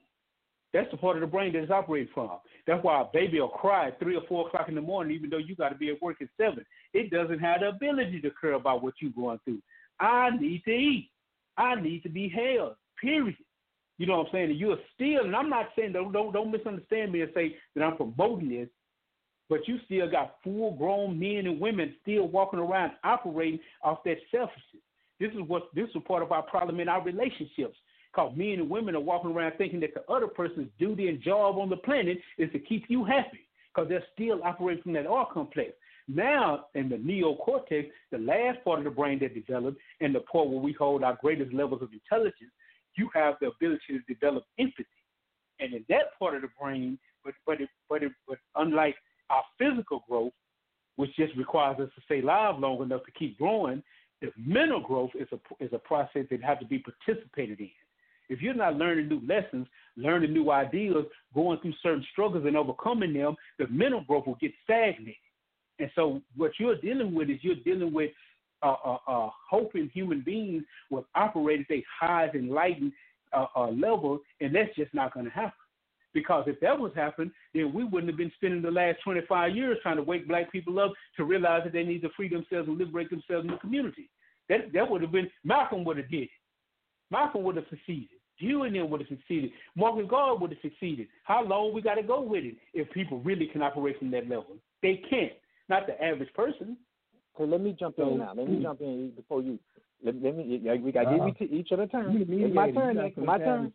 That's 0.73 0.89
the 0.91 0.97
part 0.97 1.15
of 1.15 1.21
the 1.21 1.27
brain 1.27 1.53
that 1.53 1.63
is 1.63 1.71
operating 1.71 2.11
from. 2.13 2.31
That's 2.65 2.83
why 2.83 3.01
a 3.01 3.05
baby 3.13 3.39
will 3.39 3.47
cry 3.47 3.87
at 3.87 3.99
three 3.99 4.15
or 4.15 4.23
four 4.27 4.47
o'clock 4.47 4.67
in 4.67 4.75
the 4.75 4.81
morning, 4.81 5.15
even 5.15 5.29
though 5.29 5.37
you 5.37 5.55
got 5.55 5.69
to 5.69 5.75
be 5.75 5.89
at 5.89 6.01
work 6.01 6.17
at 6.21 6.27
seven. 6.39 6.65
It 6.93 7.09
doesn't 7.09 7.39
have 7.39 7.61
the 7.61 7.69
ability 7.69 8.21
to 8.21 8.31
care 8.39 8.53
about 8.53 8.83
what 8.83 8.95
you're 8.99 9.11
going 9.11 9.39
through. 9.45 9.61
I 9.99 10.29
need 10.31 10.63
to 10.65 10.71
eat. 10.71 11.09
I 11.57 11.75
need 11.75 12.03
to 12.03 12.09
be 12.09 12.29
held. 12.29 12.75
Period. 13.01 13.37
You 13.97 14.05
know 14.05 14.17
what 14.17 14.27
I'm 14.27 14.33
saying? 14.33 14.51
And 14.51 14.59
you're 14.59 14.77
still, 14.93 15.25
and 15.25 15.35
I'm 15.35 15.49
not 15.49 15.69
saying 15.75 15.93
don't 15.93 16.11
don't 16.11 16.31
don't 16.31 16.51
misunderstand 16.51 17.11
me 17.11 17.21
and 17.21 17.31
say 17.33 17.55
that 17.75 17.83
I'm 17.83 17.97
promoting 17.97 18.49
this, 18.49 18.69
but 19.49 19.67
you 19.67 19.79
still 19.85 20.09
got 20.09 20.35
full 20.43 20.75
grown 20.75 21.17
men 21.17 21.47
and 21.47 21.59
women 21.59 21.95
still 22.01 22.27
walking 22.27 22.59
around 22.59 22.91
operating 23.03 23.59
off 23.83 24.03
that 24.05 24.17
selfishness. 24.29 24.83
This 25.19 25.31
is 25.31 25.41
what 25.47 25.69
this 25.73 25.89
is 25.95 26.01
part 26.07 26.21
of 26.21 26.31
our 26.31 26.43
problem 26.43 26.79
in 26.79 26.89
our 26.89 27.03
relationships. 27.03 27.77
Because 28.17 28.35
men 28.35 28.53
and 28.53 28.69
women 28.69 28.95
are 28.95 28.99
walking 28.99 29.31
around 29.31 29.53
thinking 29.59 29.79
that 29.81 29.93
the 29.93 30.01
other 30.11 30.25
person's 30.25 30.71
duty 30.79 31.07
and 31.07 31.21
job 31.21 31.59
on 31.59 31.69
the 31.69 31.77
planet 31.77 32.17
is 32.39 32.51
to 32.51 32.57
keep 32.57 32.85
you 32.89 33.03
happy. 33.03 33.47
Because 33.71 33.89
they're 33.89 34.03
still 34.15 34.41
operating 34.43 34.81
from 34.81 34.93
that 34.93 35.05
R 35.05 35.27
complex. 35.31 35.73
Now, 36.07 36.65
in 36.73 36.89
the 36.89 36.95
neocortex, 36.95 37.91
the 38.11 38.17
last 38.17 38.63
part 38.63 38.79
of 38.79 38.85
the 38.85 38.89
brain 38.89 39.19
that 39.19 39.35
develops, 39.35 39.77
and 40.01 40.15
the 40.15 40.21
part 40.21 40.49
where 40.49 40.57
we 40.57 40.73
hold 40.73 41.03
our 41.03 41.15
greatest 41.21 41.53
levels 41.53 41.83
of 41.83 41.89
intelligence, 41.93 42.49
you 42.95 43.07
have 43.13 43.35
the 43.39 43.49
ability 43.49 43.83
to 43.89 43.99
develop 44.11 44.45
empathy. 44.57 44.87
And 45.59 45.75
in 45.75 45.85
that 45.89 46.17
part 46.17 46.33
of 46.33 46.41
the 46.41 46.49
brain, 46.59 46.97
but 47.23 47.35
but 47.45 47.61
it, 47.61 47.69
but 47.87 48.01
it, 48.01 48.13
but 48.27 48.39
unlike 48.55 48.95
our 49.29 49.43
physical 49.59 50.03
growth, 50.09 50.33
which 50.95 51.15
just 51.15 51.35
requires 51.35 51.79
us 51.79 51.89
to 51.93 52.01
stay 52.05 52.21
alive 52.21 52.57
long 52.57 52.81
enough 52.81 53.03
to 53.05 53.11
keep 53.11 53.37
growing, 53.37 53.83
the 54.21 54.31
mental 54.37 54.79
growth 54.79 55.11
is 55.13 55.27
a 55.31 55.63
is 55.63 55.71
a 55.71 55.79
process 55.79 56.25
that 56.31 56.41
has 56.41 56.57
to 56.59 56.65
be 56.65 56.79
participated 56.79 57.59
in. 57.59 57.69
If 58.29 58.41
you're 58.41 58.53
not 58.53 58.75
learning 58.75 59.07
new 59.07 59.21
lessons, 59.27 59.67
learning 59.95 60.33
new 60.33 60.51
ideas, 60.51 61.05
going 61.33 61.59
through 61.59 61.73
certain 61.81 62.05
struggles 62.11 62.45
and 62.45 62.57
overcoming 62.57 63.13
them, 63.13 63.35
the 63.57 63.67
mental 63.67 64.01
growth 64.01 64.27
will 64.27 64.37
get 64.41 64.51
stagnated. 64.63 65.15
And 65.79 65.89
so, 65.95 66.21
what 66.35 66.51
you're 66.59 66.79
dealing 66.79 67.13
with 67.13 67.29
is 67.29 67.39
you're 67.41 67.55
dealing 67.55 67.93
with 67.93 68.11
uh, 68.63 68.75
uh, 68.83 68.97
uh, 69.07 69.29
hoping 69.49 69.89
human 69.93 70.21
beings 70.21 70.63
will 70.89 71.05
operate 71.15 71.61
at 71.69 71.75
a 71.75 71.83
high 71.99 72.29
enlightened 72.33 72.91
uh, 73.33 73.45
uh, 73.55 73.69
level, 73.69 74.19
and 74.41 74.55
that's 74.55 74.75
just 74.75 74.93
not 74.93 75.13
going 75.13 75.25
to 75.25 75.31
happen. 75.31 75.51
Because 76.13 76.45
if 76.47 76.59
that 76.61 76.79
was 76.79 76.91
happening, 76.95 77.31
then 77.53 77.71
we 77.73 77.83
wouldn't 77.83 78.09
have 78.09 78.17
been 78.17 78.31
spending 78.35 78.61
the 78.61 78.71
last 78.71 78.97
25 79.03 79.55
years 79.55 79.77
trying 79.83 79.97
to 79.97 80.03
wake 80.03 80.27
black 80.27 80.51
people 80.51 80.79
up 80.79 80.93
to 81.15 81.25
realize 81.25 81.61
that 81.63 81.73
they 81.73 81.83
need 81.83 82.01
to 82.01 82.09
free 82.15 82.27
themselves 82.27 82.67
and 82.67 82.77
liberate 82.77 83.11
themselves 83.11 83.45
in 83.45 83.51
the 83.51 83.57
community. 83.57 84.09
That 84.49 84.73
that 84.73 84.89
would 84.89 85.01
have 85.01 85.11
been 85.11 85.29
Malcolm 85.43 85.83
would 85.83 85.97
have 85.97 86.09
did 86.09 86.23
it. 86.23 86.29
Malcolm 87.11 87.43
would 87.43 87.55
have 87.55 87.65
succeeded. 87.69 88.09
You 88.39 88.63
and 88.63 88.75
them 88.75 88.89
would 88.89 89.01
have 89.01 89.09
succeeded. 89.09 89.51
Marcus 89.75 90.05
Garvey 90.07 90.41
would 90.41 90.51
have 90.51 90.61
succeeded. 90.61 91.07
How 91.23 91.43
long 91.43 91.73
we 91.73 91.81
got 91.81 91.95
to 91.95 92.03
go 92.03 92.21
with 92.21 92.43
it 92.43 92.55
if 92.73 92.89
people 92.91 93.19
really 93.19 93.47
can 93.47 93.61
operate 93.61 93.97
from 93.97 94.11
that 94.11 94.29
level? 94.29 94.57
They 94.83 95.01
can't. 95.09 95.33
Not 95.69 95.87
the 95.87 96.01
average 96.01 96.31
person. 96.33 96.77
So 97.37 97.43
let 97.43 97.61
me 97.61 97.75
jump 97.77 97.99
in 97.99 98.19
now. 98.19 98.33
Let 98.35 98.49
me 98.49 98.61
jump 98.61 98.81
in 98.81 99.11
before 99.15 99.41
you. 99.41 99.59
Let, 100.03 100.21
let 100.21 100.35
me. 100.35 100.61
We 100.83 100.91
got 100.91 101.05
to 101.05 101.33
give 101.39 101.51
each 101.51 101.71
other 101.71 101.87
turn. 101.87 102.25
It's 102.29 102.55
my 102.55 102.71
turn. 102.71 102.97
It's 102.97 103.17
my 103.17 103.37
turn. 103.37 103.73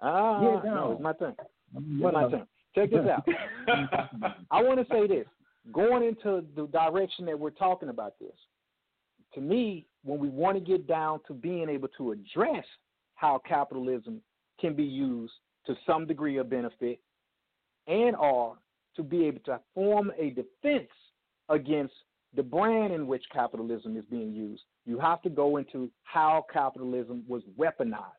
Ah, 0.00 0.42
yeah, 0.42 0.60
no. 0.64 0.74
no, 0.74 0.92
it's 0.92 1.02
my 1.02 1.12
turn. 1.12 1.34
It's 1.74 2.02
my 2.02 2.28
turn. 2.28 2.46
Check 2.74 2.90
this 2.90 3.06
out. 3.08 3.26
I 4.50 4.62
want 4.62 4.78
to 4.78 4.86
say 4.92 5.06
this. 5.06 5.26
Going 5.72 6.04
into 6.04 6.44
the 6.54 6.66
direction 6.66 7.24
that 7.26 7.38
we're 7.38 7.50
talking 7.50 7.88
about 7.88 8.14
this, 8.20 8.34
to 9.36 9.40
me, 9.42 9.86
when 10.02 10.18
we 10.18 10.28
want 10.28 10.56
to 10.56 10.64
get 10.64 10.88
down 10.88 11.20
to 11.28 11.34
being 11.34 11.68
able 11.68 11.88
to 11.98 12.12
address 12.12 12.64
how 13.14 13.40
capitalism 13.46 14.20
can 14.60 14.74
be 14.74 14.84
used 14.84 15.32
to 15.66 15.76
some 15.86 16.06
degree 16.06 16.38
of 16.38 16.50
benefit 16.50 16.98
and 17.86 18.16
or 18.16 18.56
to 18.96 19.02
be 19.02 19.26
able 19.26 19.40
to 19.40 19.60
form 19.74 20.10
a 20.18 20.30
defense 20.30 20.90
against 21.50 21.92
the 22.34 22.42
brand 22.42 22.92
in 22.92 23.06
which 23.06 23.24
capitalism 23.32 23.96
is 23.96 24.04
being 24.10 24.32
used. 24.32 24.62
You 24.86 24.98
have 24.98 25.22
to 25.22 25.30
go 25.30 25.58
into 25.58 25.90
how 26.04 26.46
capitalism 26.52 27.22
was 27.28 27.42
weaponized. 27.58 28.12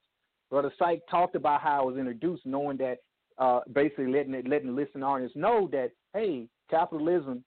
Brother 0.50 0.72
Syke 0.78 1.02
talked 1.10 1.36
about 1.36 1.62
how 1.62 1.84
it 1.84 1.92
was 1.92 1.98
introduced, 1.98 2.46
knowing 2.46 2.78
that 2.78 2.98
uh, 3.38 3.62
basically 3.74 4.08
letting 4.08 4.34
it, 4.34 4.48
letting 4.48 4.76
listening 4.76 5.04
audience 5.04 5.34
know 5.36 5.68
that 5.72 5.92
hey, 6.14 6.48
capitalism 6.70 7.44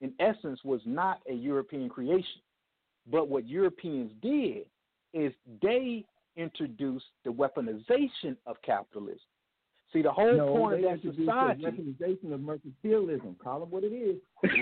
in 0.00 0.12
essence 0.20 0.60
was 0.64 0.80
not 0.86 1.20
a 1.28 1.34
European 1.34 1.88
creation. 1.88 2.40
But 3.10 3.28
what 3.28 3.48
Europeans 3.48 4.12
did 4.22 4.66
is 5.12 5.32
they 5.62 6.04
introduced 6.36 7.06
the 7.24 7.30
weaponization 7.30 8.36
of 8.46 8.56
capitalism. 8.62 9.20
See, 9.92 10.02
the 10.02 10.12
whole 10.12 10.36
no, 10.36 10.56
point 10.56 10.84
of 10.84 11.02
that 11.02 11.02
society. 11.02 11.64
The 11.64 11.70
weaponization 11.70 12.32
of 12.32 12.40
mercantilism. 12.40 13.38
Call 13.42 13.64
it 13.64 13.68
what 13.68 13.82
it 13.82 13.88
is. 13.88 14.16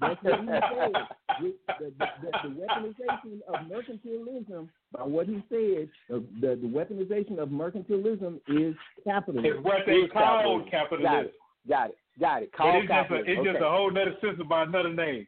That's 0.00 0.22
what 0.24 0.40
he 0.40 0.46
said. 0.46 0.92
The, 1.40 1.54
the, 1.78 1.92
the, 1.98 2.08
the, 2.42 2.48
weaponization 2.48 3.40
of 3.46 3.54
mercantilism, 3.70 4.68
by 4.92 5.02
what 5.04 5.28
he 5.28 5.34
said, 5.48 5.88
the, 6.08 6.24
the, 6.40 6.58
the 6.60 6.66
weaponization 6.66 7.38
of 7.38 7.50
mercantilism 7.50 8.40
is 8.48 8.74
capitalism. 9.04 9.44
It's 9.44 9.64
what 9.64 9.82
they 9.86 10.08
call 10.12 10.64
capitalism. 10.68 10.70
capitalism. 10.70 11.04
Got 11.06 11.24
it. 11.24 11.34
Got 11.68 11.90
it. 11.90 11.96
Got 12.18 12.42
it. 12.42 12.52
Call 12.52 12.80
it's 12.80 12.82
just 12.82 12.90
a, 12.90 12.94
capitalism. 12.94 13.32
it's 13.38 13.52
just 13.52 13.64
a 13.64 13.70
whole 13.70 13.90
nother 13.92 14.14
system 14.20 14.48
by 14.48 14.64
another 14.64 14.92
name. 14.92 15.26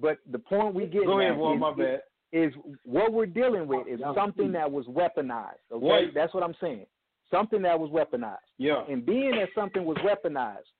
But 0.00 0.18
the 0.30 0.38
point 0.38 0.74
we 0.74 0.86
get 0.86 1.04
Go 1.06 1.20
ahead, 1.20 1.32
at 1.32 1.38
boy, 1.38 1.54
is, 1.54 1.60
my 1.60 1.72
bad. 1.74 2.00
is 2.32 2.52
what 2.84 3.12
we're 3.12 3.26
dealing 3.26 3.66
with 3.66 3.86
is 3.86 4.00
something 4.14 4.52
that 4.52 4.70
was 4.70 4.86
weaponized. 4.86 5.58
Okay, 5.72 5.86
Right. 5.86 6.14
that's 6.14 6.34
what 6.34 6.42
I'm 6.42 6.54
saying. 6.60 6.86
Something 7.30 7.62
that 7.62 7.78
was 7.78 7.90
weaponized. 7.90 8.38
Yeah. 8.58 8.84
And 8.88 9.04
being 9.06 9.32
that 9.32 9.48
something 9.54 9.84
was 9.84 9.96
weaponized, 9.98 10.70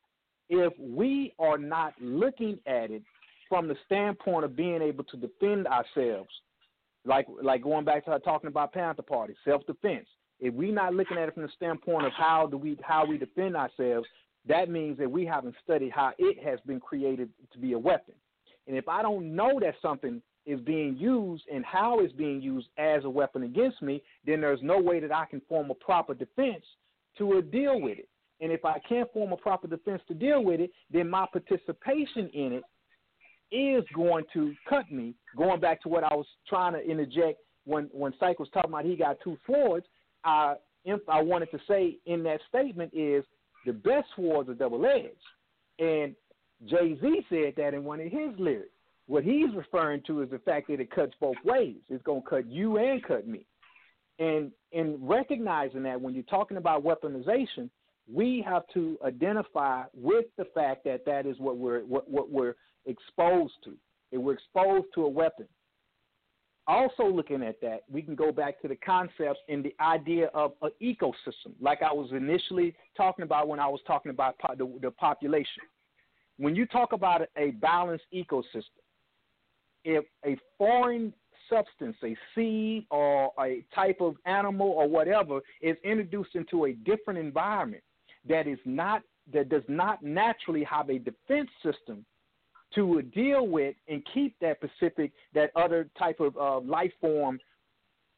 if 0.49 0.73
we 0.79 1.33
are 1.39 1.59
not 1.59 1.95
looking 2.01 2.59
at 2.67 2.91
it 2.91 3.03
from 3.49 3.69
the 3.69 3.77
standpoint 3.87 4.45
of 4.45 4.57
being 4.57 4.83
able 4.83 5.05
to 5.05 5.17
defend 5.17 5.67
ourselves, 5.67 6.31
like 7.05 7.27
like 7.43 7.63
going 7.63 7.85
back 7.85 8.05
to 8.07 8.19
talking 8.21 8.49
about 8.49 8.73
Panther 8.73 9.03
Party, 9.03 9.35
self 9.45 9.65
defense. 9.67 10.07
If 10.41 10.53
we're 10.53 10.73
not 10.75 10.95
looking 10.95 11.17
at 11.17 11.29
it 11.29 11.35
from 11.35 11.45
the 11.45 11.49
standpoint 11.57 12.07
of 12.07 12.13
how 12.13 12.47
do 12.47 12.57
we 12.57 12.77
how 12.83 13.07
we 13.07 13.17
defend 13.19 13.57
ourselves, 13.57 14.07
that 14.47 14.69
means 14.69 14.99
that 14.99 15.11
we 15.11 15.25
haven't 15.25 15.55
studied 15.63 15.93
how 15.93 16.13
it 16.19 16.43
has 16.45 16.59
been 16.67 16.81
created 16.81 17.29
to 17.53 17.59
be 17.59 17.73
a 17.73 17.79
weapon. 17.79 18.15
And 18.67 18.77
if 18.77 18.89
I 18.89 19.03
don't 19.03 19.35
know 19.35 19.61
that 19.61 19.75
something 19.83 20.23
is 20.47 20.61
being 20.61 20.97
used 20.97 21.45
and 21.53 21.65
how 21.65 22.01
it's 22.01 22.13
being 22.13 22.41
used 22.41 22.69
as 22.79 23.05
a 23.05 23.11
weapon 23.11 23.45
against 23.45 23.81
me, 23.83 24.03
then 24.27 24.41
there's 24.41 24.63
no 24.63 24.79
way 24.79 25.01
that 25.01 25.13
I 25.13 25.25
can 25.27 25.41
form 25.49 25.71
a 25.71 25.75
proper 25.75 26.15
defense 26.15 26.65
to 27.19 27.39
uh, 27.39 27.41
deal 27.41 27.81
with 27.81 27.99
it. 27.99 28.09
And 28.41 28.53
if 28.53 28.65
I 28.65 28.79
can't 28.87 29.11
form 29.13 29.33
a 29.33 29.37
proper 29.37 29.69
defense 29.69 30.03
to 30.09 30.15
deal 30.15 30.45
with 30.45 30.61
it, 30.61 30.71
then 30.91 31.09
my 31.09 31.27
participation 31.33 32.29
in 32.35 32.53
it 32.53 32.65
is 33.55 33.85
going 33.95 34.25
to 34.35 34.53
cut 34.69 34.91
me. 34.91 35.15
Going 35.37 35.61
back 35.61 35.83
to 35.83 35.89
what 35.89 36.05
I 36.05 36.15
was 36.15 36.27
trying 36.49 36.73
to 36.75 36.81
interject 36.81 37.39
when 37.65 37.89
when 37.93 38.13
Syke 38.21 38.39
was 38.39 38.49
talking 38.53 38.71
about 38.71 38.85
he 38.85 38.97
got 38.97 39.17
two 39.23 39.39
swords, 39.47 39.87
I 40.25 40.57
I 41.09 41.23
wanted 41.23 41.51
to 41.53 41.59
say 41.67 41.99
in 42.07 42.23
that 42.25 42.41
statement 42.49 42.93
is 42.93 43.25
the 43.65 43.73
best 43.73 44.07
swords 44.17 44.49
are 44.51 44.55
double 44.55 44.85
edged, 44.85 45.17
and 45.79 46.15
Jay 46.69 46.99
Z 47.01 47.27
said 47.29 47.55
that 47.57 47.75
in 47.75 47.85
one 47.85 48.01
of 48.01 48.11
his 48.11 48.31
lyrics. 48.39 48.71
What 49.07 49.23
he's 49.23 49.55
referring 49.55 50.03
to 50.07 50.23
is 50.23 50.31
the 50.31 50.39
fact 50.39 50.69
that 50.69 50.81
it 50.81 50.91
cuts 50.91 51.13
both 51.21 51.37
ways. 51.45 51.77
It's 51.91 52.03
going 52.05 52.23
to 52.23 52.29
cut 52.29 52.47
you 52.51 52.79
and 52.79 53.03
cut 53.05 53.29
me. 53.29 53.45
And 54.19 54.51
in 54.73 54.99
recognizing 55.01 55.83
that 55.83 56.01
when 56.01 56.15
you're 56.15 56.23
talking 56.25 56.57
about 56.57 56.85
weaponization, 56.85 57.69
we 58.13 58.43
have 58.47 58.63
to 58.75 58.99
identify 59.05 59.85
with 59.95 60.27
the 60.39 60.47
fact 60.55 60.85
that 60.85 61.05
that 61.05 61.27
is 61.27 61.39
what 61.39 61.57
we're 61.57 61.81
what, 61.81 62.09
what 62.11 62.31
we're 62.31 62.55
exposed 62.87 63.55
to. 63.65 63.73
If 64.13 64.21
we're 64.21 64.35
exposed 64.35 64.87
to 64.95 65.05
a 65.05 65.09
weapon. 65.09 65.47
Also, 66.67 67.05
looking 67.05 67.43
at 67.43 67.61
that, 67.61 67.81
we 67.91 68.01
can 68.01 68.15
go 68.15 68.33
back 68.33 68.61
to 68.63 68.69
the 68.69 68.77
concepts 68.77 69.41
and 69.51 69.63
the 69.63 69.75
idea 69.81 70.29
of 70.29 70.53
an 70.63 70.71
ecosystem, 70.81 71.53
like 71.61 71.83
I 71.83 71.93
was 71.93 72.11
initially 72.13 72.75
talking 72.97 73.23
about 73.23 73.49
when 73.49 73.61
I 73.61 73.67
was 73.67 73.81
talking 73.87 74.11
about 74.11 74.39
po- 74.39 74.55
the, 74.57 74.79
the 74.81 74.91
population. 74.91 75.63
When 76.39 76.55
you 76.57 76.67
talk 76.67 76.93
about 76.93 77.23
a 77.37 77.51
balanced 77.53 78.05
ecosystem, 78.13 78.83
if 79.85 80.05
a 80.25 80.37
foreign 80.59 81.13
substance, 81.49 81.97
a 82.03 82.17
seed 82.35 82.87
or 82.91 83.31
a 83.39 83.65
type 83.75 84.01
of 84.01 84.17
animal 84.27 84.69
or 84.69 84.89
whatever, 84.89 85.41
is 85.61 85.77
introduced 85.85 86.35
into 86.35 86.67
a 86.67 86.73
different 86.73 87.19
environment 87.19 87.83
that 88.29 88.47
is 88.47 88.59
not 88.65 89.03
that 89.33 89.49
does 89.49 89.63
not 89.69 90.03
naturally 90.03 90.65
have 90.65 90.91
a 90.91 90.99
defense 90.99 91.49
system 91.63 92.05
to 92.75 93.01
deal 93.15 93.47
with 93.47 93.75
and 93.89 94.03
keep 94.13 94.37
that 94.41 94.59
specific 94.59 95.13
that 95.33 95.51
other 95.57 95.89
type 95.99 96.21
of 96.21 96.37
uh, 96.37 96.61
life 96.61 96.93
form 97.01 97.39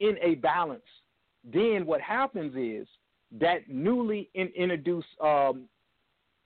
in 0.01 0.17
a 0.23 0.35
balance, 0.37 0.83
then 1.45 1.87
what 1.87 2.01
happens 2.01 2.55
is 2.57 2.89
that 3.39 3.69
newly 3.69 4.29
in, 4.35 4.49
introduced 4.49 5.09
um, 5.23 5.69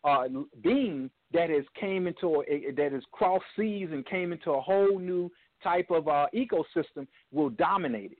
uh, 0.05 0.24
being 0.62 1.11
that 1.32 1.51
has 1.51 1.64
came 1.78 2.07
into 2.07 2.42
a, 2.48 2.72
that 2.72 2.92
has 2.92 3.03
crossed 3.12 3.44
seas 3.57 3.88
and 3.92 4.05
came 4.07 4.32
into 4.32 4.51
a 4.53 4.61
whole 4.61 4.98
new 4.98 5.30
type 5.62 5.90
of 5.90 6.09
uh, 6.09 6.26
ecosystem 6.34 7.07
will 7.30 7.51
dominate 7.51 8.12
it. 8.12 8.18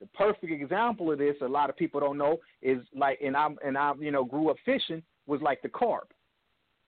The 0.00 0.06
perfect 0.08 0.52
example 0.52 1.10
of 1.10 1.18
this, 1.18 1.36
a 1.40 1.48
lot 1.48 1.70
of 1.70 1.76
people 1.76 2.00
don't 2.00 2.18
know, 2.18 2.36
is 2.60 2.78
like, 2.94 3.18
and 3.24 3.36
I 3.36 3.48
and 3.64 3.78
I, 3.78 3.92
you 3.98 4.10
know, 4.10 4.24
grew 4.24 4.50
up 4.50 4.56
fishing 4.64 5.02
was 5.26 5.40
like 5.42 5.62
the 5.62 5.68
carp. 5.68 6.12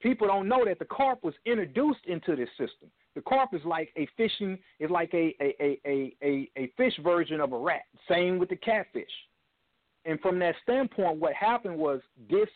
People 0.00 0.28
don't 0.28 0.46
know 0.46 0.64
that 0.64 0.78
the 0.78 0.84
carp 0.84 1.24
was 1.24 1.34
introduced 1.44 2.04
into 2.06 2.36
this 2.36 2.50
system. 2.50 2.90
The 3.16 3.22
carp 3.22 3.52
is 3.52 3.62
like 3.64 3.90
a 3.96 4.06
fishing, 4.16 4.58
is 4.78 4.90
like 4.90 5.12
a, 5.12 5.34
a, 5.40 5.80
a, 5.84 6.14
a, 6.22 6.50
a 6.56 6.72
fish 6.76 6.92
version 7.02 7.40
of 7.40 7.52
a 7.52 7.58
rat. 7.58 7.82
Same 8.08 8.38
with 8.38 8.48
the 8.48 8.56
catfish. 8.56 9.10
And 10.04 10.20
from 10.20 10.38
that 10.38 10.54
standpoint, 10.62 11.18
what 11.18 11.34
happened 11.34 11.76
was 11.76 12.00
this 12.30 12.48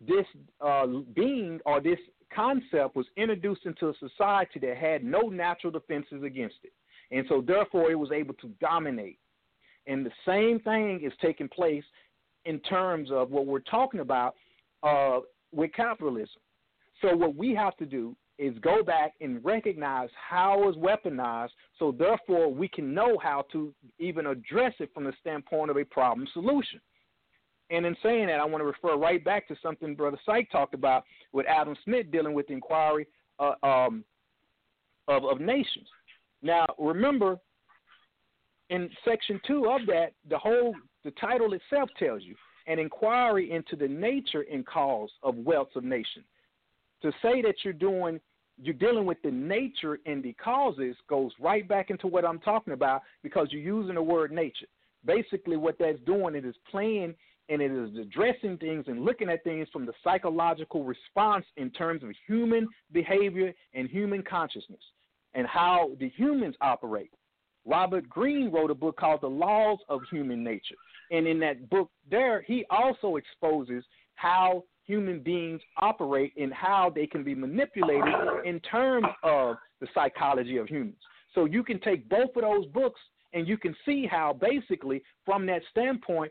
this 0.00 0.26
uh, 0.60 0.86
being 1.14 1.60
or 1.66 1.80
this 1.80 1.98
concept 2.34 2.96
was 2.96 3.06
introduced 3.16 3.64
into 3.66 3.88
a 3.88 3.94
society 3.98 4.58
that 4.60 4.76
had 4.76 5.04
no 5.04 5.22
natural 5.22 5.70
defenses 5.70 6.22
against 6.22 6.56
it. 6.64 6.72
And 7.10 7.24
so, 7.28 7.42
therefore, 7.46 7.90
it 7.90 7.98
was 7.98 8.10
able 8.12 8.34
to 8.34 8.48
dominate. 8.60 9.18
And 9.86 10.04
the 10.04 10.12
same 10.26 10.60
thing 10.60 11.00
is 11.04 11.12
taking 11.20 11.48
place 11.48 11.84
in 12.44 12.58
terms 12.60 13.10
of 13.10 13.30
what 13.30 13.46
we're 13.46 13.60
talking 13.60 14.00
about 14.00 14.34
uh, 14.82 15.20
with 15.52 15.72
capitalism. 15.72 16.40
So, 17.02 17.14
what 17.14 17.36
we 17.36 17.54
have 17.54 17.76
to 17.76 17.86
do 17.86 18.16
is 18.38 18.58
go 18.60 18.82
back 18.82 19.12
and 19.20 19.44
recognize 19.44 20.08
how 20.28 20.68
it's 20.68 20.76
weaponized, 20.76 21.50
so 21.78 21.92
therefore 21.92 22.52
we 22.52 22.66
can 22.66 22.92
know 22.92 23.16
how 23.22 23.44
to 23.52 23.72
even 23.98 24.26
address 24.26 24.74
it 24.80 24.90
from 24.92 25.04
the 25.04 25.12
standpoint 25.20 25.70
of 25.70 25.76
a 25.76 25.84
problem 25.84 26.26
solution. 26.32 26.80
And 27.74 27.84
in 27.84 27.96
saying 28.02 28.26
that, 28.28 28.38
I 28.40 28.44
want 28.44 28.60
to 28.60 28.66
refer 28.66 28.96
right 28.96 29.24
back 29.24 29.48
to 29.48 29.56
something 29.60 29.96
Brother 29.96 30.18
Syke 30.24 30.48
talked 30.50 30.74
about 30.74 31.04
with 31.32 31.44
Adam 31.46 31.74
Smith 31.84 32.10
dealing 32.12 32.32
with 32.32 32.46
the 32.46 32.52
inquiry 32.52 33.06
uh, 33.40 33.54
um, 33.64 34.04
of, 35.08 35.24
of 35.24 35.40
nations. 35.40 35.88
Now, 36.40 36.66
remember, 36.78 37.36
in 38.70 38.88
section 39.04 39.40
two 39.46 39.66
of 39.68 39.86
that, 39.86 40.12
the 40.30 40.38
whole 40.38 40.74
the 41.04 41.10
title 41.12 41.52
itself 41.52 41.90
tells 41.98 42.22
you 42.22 42.34
an 42.66 42.78
inquiry 42.78 43.50
into 43.50 43.76
the 43.76 43.88
nature 43.88 44.44
and 44.50 44.64
cause 44.64 45.10
of 45.22 45.36
wealth 45.36 45.68
of 45.74 45.84
nations. 45.84 46.24
To 47.02 47.10
say 47.22 47.42
that 47.42 47.56
you're 47.62 47.72
doing 47.72 48.20
you're 48.62 48.72
dealing 48.72 49.04
with 49.04 49.20
the 49.22 49.32
nature 49.32 49.98
and 50.06 50.22
the 50.22 50.32
causes 50.34 50.94
goes 51.08 51.32
right 51.40 51.68
back 51.68 51.90
into 51.90 52.06
what 52.06 52.24
I'm 52.24 52.38
talking 52.38 52.72
about 52.72 53.02
because 53.24 53.48
you're 53.50 53.60
using 53.60 53.96
the 53.96 54.02
word 54.02 54.30
nature. 54.30 54.66
Basically, 55.04 55.56
what 55.56 55.76
that's 55.78 55.98
doing 56.06 56.36
it 56.36 56.44
is 56.44 56.54
playing 56.70 57.14
and 57.48 57.60
it 57.60 57.70
is 57.70 57.96
addressing 57.98 58.56
things 58.58 58.84
and 58.88 59.04
looking 59.04 59.28
at 59.28 59.44
things 59.44 59.68
from 59.72 59.86
the 59.86 59.92
psychological 60.02 60.84
response 60.84 61.44
in 61.56 61.70
terms 61.70 62.02
of 62.02 62.10
human 62.26 62.68
behavior 62.92 63.52
and 63.74 63.88
human 63.88 64.22
consciousness 64.22 64.80
and 65.34 65.46
how 65.46 65.90
the 66.00 66.08
humans 66.10 66.54
operate. 66.60 67.10
Robert 67.66 68.08
Greene 68.08 68.50
wrote 68.50 68.70
a 68.70 68.74
book 68.74 68.96
called 68.96 69.20
The 69.20 69.28
Laws 69.28 69.78
of 69.88 70.00
Human 70.10 70.44
Nature. 70.44 70.76
And 71.10 71.26
in 71.26 71.38
that 71.40 71.68
book, 71.70 71.90
there, 72.10 72.42
he 72.42 72.64
also 72.70 73.16
exposes 73.16 73.84
how 74.16 74.64
human 74.86 75.20
beings 75.20 75.60
operate 75.78 76.32
and 76.36 76.52
how 76.52 76.92
they 76.94 77.06
can 77.06 77.24
be 77.24 77.34
manipulated 77.34 78.14
in 78.44 78.60
terms 78.60 79.06
of 79.22 79.56
the 79.80 79.86
psychology 79.94 80.58
of 80.58 80.68
humans. 80.68 80.96
So 81.34 81.46
you 81.46 81.64
can 81.64 81.80
take 81.80 82.08
both 82.08 82.30
of 82.36 82.42
those 82.42 82.66
books 82.66 83.00
and 83.32 83.48
you 83.48 83.58
can 83.58 83.74
see 83.84 84.06
how 84.06 84.38
basically, 84.38 85.02
from 85.24 85.46
that 85.46 85.62
standpoint, 85.70 86.30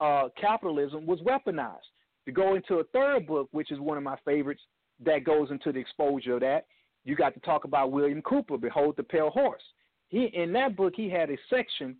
uh, 0.00 0.28
capitalism 0.40 1.06
was 1.06 1.20
weaponized. 1.20 1.78
To 2.26 2.32
go 2.32 2.54
into 2.54 2.76
a 2.76 2.84
third 2.84 3.26
book, 3.26 3.48
which 3.52 3.72
is 3.72 3.78
one 3.78 3.96
of 3.96 4.02
my 4.02 4.16
favorites, 4.24 4.60
that 5.04 5.24
goes 5.24 5.50
into 5.50 5.72
the 5.72 5.78
exposure 5.78 6.34
of 6.34 6.40
that, 6.40 6.66
you 7.04 7.16
got 7.16 7.34
to 7.34 7.40
talk 7.40 7.64
about 7.64 7.92
William 7.92 8.20
Cooper, 8.22 8.58
Behold 8.58 8.94
the 8.96 9.02
Pale 9.02 9.30
Horse. 9.30 9.62
He 10.08 10.26
in 10.34 10.52
that 10.52 10.76
book 10.76 10.94
he 10.96 11.08
had 11.08 11.30
a 11.30 11.36
section 11.48 11.96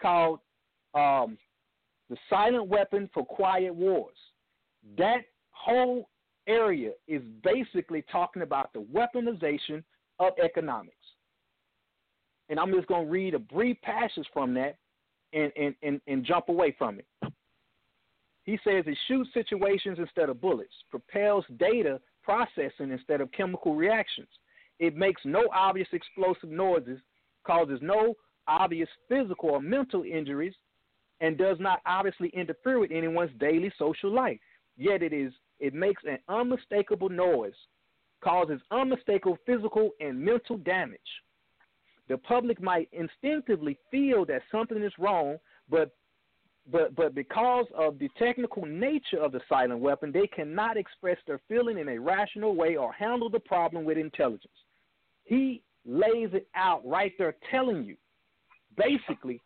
called 0.00 0.40
um, 0.94 1.38
"The 2.10 2.16
Silent 2.28 2.68
Weapon 2.68 3.08
for 3.14 3.24
Quiet 3.24 3.74
Wars." 3.74 4.16
That 4.98 5.22
whole 5.50 6.08
area 6.46 6.90
is 7.06 7.22
basically 7.42 8.04
talking 8.10 8.42
about 8.42 8.72
the 8.72 8.80
weaponization 8.92 9.82
of 10.18 10.32
economics. 10.42 10.96
And 12.48 12.58
I'm 12.58 12.72
just 12.72 12.88
going 12.88 13.06
to 13.06 13.10
read 13.10 13.34
a 13.34 13.38
brief 13.38 13.80
passage 13.82 14.26
from 14.32 14.52
that 14.54 14.76
and, 15.32 15.52
and, 15.56 15.74
and, 15.82 16.00
and 16.06 16.24
jump 16.24 16.48
away 16.48 16.74
from 16.76 16.98
it. 16.98 17.06
He 18.44 18.58
says 18.64 18.84
it 18.86 18.98
shoots 19.06 19.30
situations 19.32 19.98
instead 20.00 20.28
of 20.28 20.40
bullets, 20.40 20.72
propels 20.90 21.44
data 21.58 22.00
processing 22.22 22.90
instead 22.90 23.20
of 23.20 23.30
chemical 23.32 23.74
reactions. 23.74 24.28
It 24.78 24.96
makes 24.96 25.22
no 25.24 25.48
obvious 25.54 25.88
explosive 25.92 26.50
noises, 26.50 26.98
causes 27.46 27.78
no 27.82 28.14
obvious 28.48 28.88
physical 29.08 29.50
or 29.50 29.62
mental 29.62 30.02
injuries, 30.02 30.54
and 31.20 31.38
does 31.38 31.58
not 31.60 31.80
obviously 31.86 32.30
interfere 32.30 32.80
with 32.80 32.90
anyone's 32.90 33.30
daily 33.38 33.72
social 33.78 34.12
life. 34.12 34.40
Yet 34.76 35.02
it 35.02 35.12
is 35.12 35.32
it 35.60 35.74
makes 35.74 36.02
an 36.04 36.18
unmistakable 36.28 37.08
noise, 37.08 37.54
causes 38.24 38.60
unmistakable 38.72 39.38
physical 39.46 39.90
and 40.00 40.18
mental 40.18 40.56
damage. 40.58 40.98
The 42.08 42.18
public 42.18 42.60
might 42.60 42.88
instinctively 42.92 43.78
feel 43.90 44.24
that 44.26 44.42
something 44.50 44.82
is 44.82 44.92
wrong, 44.98 45.38
but 45.70 45.94
but 46.70 46.94
but 46.94 47.14
because 47.14 47.66
of 47.76 47.98
the 47.98 48.08
technical 48.18 48.64
nature 48.66 49.18
of 49.20 49.32
the 49.32 49.40
silent 49.48 49.80
weapon, 49.80 50.12
they 50.12 50.26
cannot 50.26 50.76
express 50.76 51.18
their 51.26 51.40
feeling 51.48 51.78
in 51.78 51.88
a 51.88 51.98
rational 51.98 52.54
way 52.54 52.76
or 52.76 52.92
handle 52.92 53.30
the 53.30 53.40
problem 53.40 53.84
with 53.84 53.98
intelligence. 53.98 54.52
He 55.24 55.62
lays 55.84 56.30
it 56.32 56.46
out 56.54 56.86
right 56.86 57.12
there, 57.18 57.34
telling 57.50 57.84
you 57.84 57.96
basically 58.76 59.40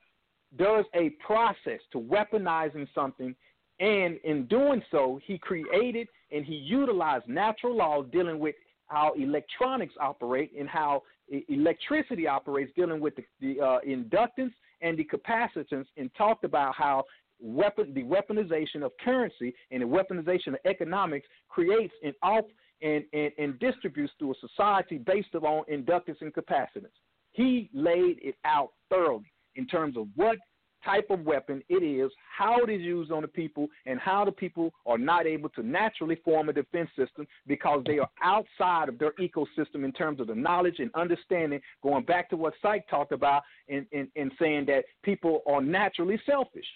there's 0.57 0.87
a 0.95 1.11
process 1.25 1.81
to 1.93 1.99
weaponizing 1.99 2.87
something, 2.95 3.35
and 3.81 4.19
in 4.25 4.47
doing 4.47 4.83
so, 4.91 5.21
he 5.25 5.39
created 5.39 6.09
and 6.31 6.45
he 6.45 6.55
utilized 6.55 7.29
natural 7.29 7.77
laws 7.77 8.07
dealing 8.13 8.39
with 8.39 8.55
how 8.89 9.13
electronics 9.15 9.95
operate 10.01 10.53
and 10.59 10.69
how 10.69 11.03
electricity 11.49 12.27
operates, 12.27 12.73
dealing 12.77 13.01
with 13.01 13.15
the, 13.17 13.25
the 13.41 13.61
uh, 13.61 13.79
inductance 13.87 14.53
and 14.81 14.99
the 14.99 15.05
capacitance, 15.05 15.87
and 15.97 16.11
talked 16.17 16.45
about 16.45 16.75
how 16.75 17.05
weapon 17.41 17.93
the 17.95 18.03
weaponization 18.05 18.83
of 18.83 18.93
currency 19.03 19.55
and 19.71 19.83
the 19.83 19.87
weaponization 19.87 20.49
of 20.49 20.57
economics 20.65 21.27
creates 21.49 21.93
an 22.03 22.15
off 22.23 22.45
and, 22.83 23.05
and, 23.13 23.31
and 23.39 23.59
distributes 23.59 24.13
through 24.19 24.33
a 24.33 24.49
society 24.49 24.99
based 24.99 25.35
upon 25.35 25.65
inductance 25.71 26.21
and 26.21 26.33
capacitance. 26.33 26.93
He 27.33 27.71
laid 27.73 28.19
it 28.23 28.37
out 28.45 28.71
thoroughly 28.91 29.33
in 29.57 29.67
terms 29.67 29.97
of 29.97 30.07
what 30.15 30.39
type 30.87 31.09
of 31.11 31.21
weapon 31.21 31.63
it 31.69 31.83
is, 31.83 32.11
how 32.37 32.63
it 32.63 32.71
is 32.71 32.81
used 32.81 33.13
on 33.13 33.23
the 33.23 33.29
people, 33.29 33.67
and 33.85 34.01
how 34.01 34.25
the 34.25 34.33
people 34.33 34.73
are 34.87 34.97
not 34.97 35.27
able 35.27 35.49
to 35.51 35.63
naturally 35.63 36.17
form 36.25 36.49
a 36.49 36.53
defense 36.53 36.89
system 36.97 37.27
because 37.47 37.83
they 37.87 37.99
are 37.99 38.09
outside 38.23 38.89
of 38.89 38.99
their 38.99 39.13
ecosystem 39.21 39.85
in 39.85 39.93
terms 39.93 40.21
of 40.21 40.29
the 40.29 40.35
knowledge 40.35 40.77
and 40.79 40.91
understanding, 40.95 41.61
going 41.83 42.05
back 42.05 42.31
to 42.31 42.37
what 42.37 42.55
Psych 42.63 42.89
talked 42.89 43.13
about 43.13 43.43
in, 43.69 43.87
in, 43.93 44.09
in 44.15 44.31
saying 44.39 44.65
that 44.67 44.85
people 45.03 45.43
are 45.47 45.61
naturally 45.61 46.21
selfish. 46.25 46.67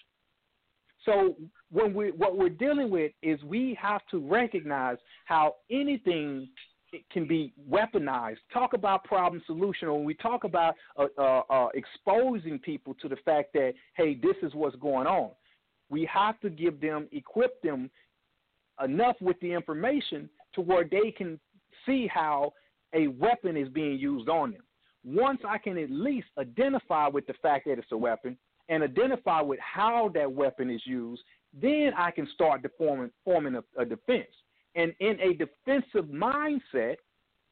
So 1.05 1.35
when 1.71 1.95
we 1.95 2.11
what 2.11 2.37
we're 2.37 2.49
dealing 2.49 2.91
with 2.91 3.11
is 3.23 3.41
we 3.43 3.75
have 3.81 4.01
to 4.11 4.19
recognize 4.19 4.97
how 5.25 5.55
anything 5.71 6.47
it 6.91 7.09
can 7.09 7.27
be 7.27 7.53
weaponized. 7.69 8.37
Talk 8.53 8.73
about 8.73 9.03
problem 9.03 9.41
solution. 9.45 9.91
When 9.91 10.03
we 10.03 10.13
talk 10.13 10.43
about 10.43 10.75
uh, 10.97 11.05
uh, 11.17 11.41
uh, 11.49 11.67
exposing 11.73 12.59
people 12.59 12.93
to 13.01 13.07
the 13.07 13.15
fact 13.17 13.53
that 13.53 13.73
hey, 13.95 14.15
this 14.15 14.35
is 14.43 14.53
what's 14.53 14.75
going 14.77 15.07
on, 15.07 15.31
we 15.89 16.09
have 16.11 16.39
to 16.41 16.49
give 16.49 16.81
them, 16.81 17.07
equip 17.11 17.61
them 17.61 17.89
enough 18.83 19.15
with 19.21 19.39
the 19.41 19.51
information 19.51 20.29
to 20.53 20.61
where 20.61 20.83
they 20.83 21.11
can 21.11 21.39
see 21.85 22.07
how 22.07 22.53
a 22.93 23.07
weapon 23.07 23.55
is 23.55 23.69
being 23.69 23.97
used 23.97 24.27
on 24.27 24.51
them. 24.51 24.63
Once 25.03 25.41
I 25.47 25.57
can 25.57 25.77
at 25.77 25.89
least 25.89 26.27
identify 26.37 27.07
with 27.07 27.25
the 27.25 27.33
fact 27.41 27.65
that 27.65 27.79
it's 27.79 27.91
a 27.91 27.97
weapon 27.97 28.37
and 28.69 28.83
identify 28.83 29.41
with 29.41 29.59
how 29.59 30.11
that 30.13 30.31
weapon 30.31 30.69
is 30.69 30.81
used, 30.85 31.21
then 31.53 31.91
I 31.97 32.11
can 32.11 32.27
start 32.33 32.65
forming, 32.77 33.11
forming 33.25 33.55
a, 33.55 33.81
a 33.81 33.85
defense. 33.85 34.27
And 34.75 34.93
in 34.99 35.19
a 35.19 35.33
defensive 35.33 36.05
mindset, 36.05 36.95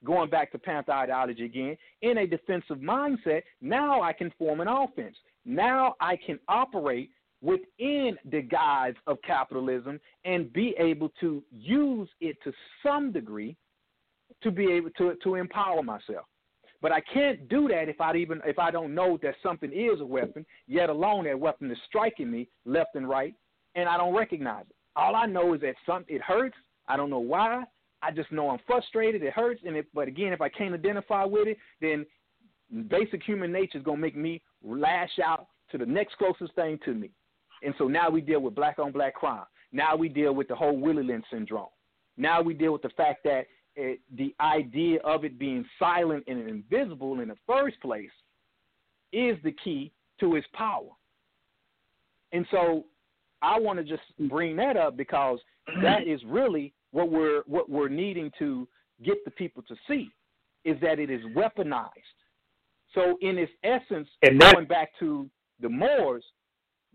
going 0.05 0.30
back 0.30 0.51
to 0.51 0.59
Panther 0.59 0.93
ideology 0.93 1.45
again, 1.45 1.78
in 2.01 2.20
a 2.20 2.28
defensive 2.28 2.78
mindset, 2.78 3.41
now 3.61 4.01
I 4.01 4.13
can 4.13 4.32
form 4.38 4.61
an 4.61 4.67
offense. 4.67 5.15
Now 5.45 5.95
I 5.99 6.15
can 6.15 6.39
operate 6.47 7.09
within 7.41 8.17
the 8.32 8.41
guise 8.41 8.95
of 9.07 9.17
capitalism 9.26 9.99
and 10.26 10.51
be 10.51 10.76
able 10.78 11.09
to 11.22 11.43
use 11.51 12.09
it 12.20 12.38
to 12.43 12.51
some 12.84 13.11
degree 13.11 13.55
to 14.41 14.51
be 14.51 14.72
able 14.72 14.89
to 14.91 15.15
to 15.24 15.36
empower 15.36 15.82
myself. 15.82 16.26
But 16.82 16.91
I 16.93 17.01
can't 17.01 17.49
do 17.49 17.67
that 17.70 17.89
if 17.89 17.99
I 17.99 18.15
even 18.15 18.41
if 18.45 18.59
I 18.59 18.72
don't 18.72 18.93
know 18.93 19.17
that 19.22 19.36
something 19.43 19.72
is 19.72 19.99
a 19.99 20.05
weapon, 20.05 20.45
yet 20.67 20.89
alone 20.89 21.26
that 21.26 21.39
weapon 21.39 21.72
is 21.72 21.78
striking 21.88 22.32
me 22.32 22.47
left 22.65 22.95
and 22.95 23.07
right, 23.07 23.34
and 23.76 23.88
I 23.88 23.97
don't 23.97 24.15
recognize 24.15 24.65
it. 24.70 24.76
All 24.95 25.15
I 25.15 25.26
know 25.26 25.53
is 25.53 25.61
that 25.61 25.76
some 25.86 26.05
it 26.07 26.22
hurts, 26.22 26.57
I 26.89 26.97
don't 26.97 27.09
know 27.09 27.19
why. 27.19 27.63
I 28.01 28.11
just 28.11 28.31
know 28.31 28.49
I'm 28.49 28.59
frustrated. 28.65 29.23
It 29.23 29.33
hurts, 29.33 29.61
and 29.65 29.75
it, 29.75 29.87
but 29.93 30.07
again, 30.07 30.33
if 30.33 30.41
I 30.41 30.49
can't 30.49 30.73
identify 30.73 31.23
with 31.23 31.47
it, 31.47 31.57
then 31.81 32.05
basic 32.89 33.23
human 33.23 33.51
nature 33.51 33.77
is 33.77 33.83
gonna 33.83 33.97
make 33.97 34.15
me 34.15 34.41
lash 34.63 35.19
out 35.23 35.47
to 35.71 35.77
the 35.77 35.85
next 35.85 36.17
closest 36.17 36.53
thing 36.55 36.79
to 36.85 36.93
me. 36.93 37.11
And 37.63 37.73
so 37.77 37.87
now 37.87 38.09
we 38.09 38.21
deal 38.21 38.39
with 38.39 38.55
black 38.55 38.79
on 38.79 38.91
black 38.91 39.15
crime. 39.15 39.45
Now 39.71 39.95
we 39.95 40.09
deal 40.09 40.33
with 40.33 40.47
the 40.47 40.55
whole 40.55 40.77
Willie 40.77 41.03
Lynch 41.03 41.25
syndrome. 41.31 41.67
Now 42.17 42.41
we 42.41 42.53
deal 42.53 42.73
with 42.73 42.81
the 42.81 42.89
fact 42.89 43.23
that 43.25 43.45
it, 43.75 43.99
the 44.17 44.33
idea 44.39 44.99
of 45.03 45.23
it 45.23 45.37
being 45.37 45.65
silent 45.77 46.23
and 46.27 46.49
invisible 46.49 47.19
in 47.19 47.29
the 47.29 47.37
first 47.45 47.79
place 47.81 48.09
is 49.13 49.37
the 49.43 49.55
key 49.63 49.91
to 50.19 50.35
its 50.35 50.47
power. 50.53 50.89
And 52.31 52.45
so 52.51 52.85
I 53.41 53.59
want 53.59 53.79
to 53.79 53.85
just 53.85 54.03
bring 54.29 54.55
that 54.57 54.77
up 54.77 54.97
because 54.97 55.39
that 55.81 56.07
is 56.07 56.21
really 56.25 56.73
what 56.91 57.11
we're 57.11 57.43
what 57.45 57.69
we're 57.69 57.89
needing 57.89 58.31
to 58.39 58.67
get 59.03 59.23
the 59.25 59.31
people 59.31 59.63
to 59.63 59.75
see 59.87 60.09
is 60.65 60.79
that 60.81 60.99
it 60.99 61.09
is 61.09 61.21
weaponized. 61.35 61.89
So 62.93 63.17
in 63.21 63.37
its 63.37 63.51
essence, 63.63 64.07
and 64.23 64.41
that, 64.41 64.53
going 64.53 64.67
back 64.67 64.89
to 64.99 65.29
the 65.61 65.69
Moors, 65.69 66.23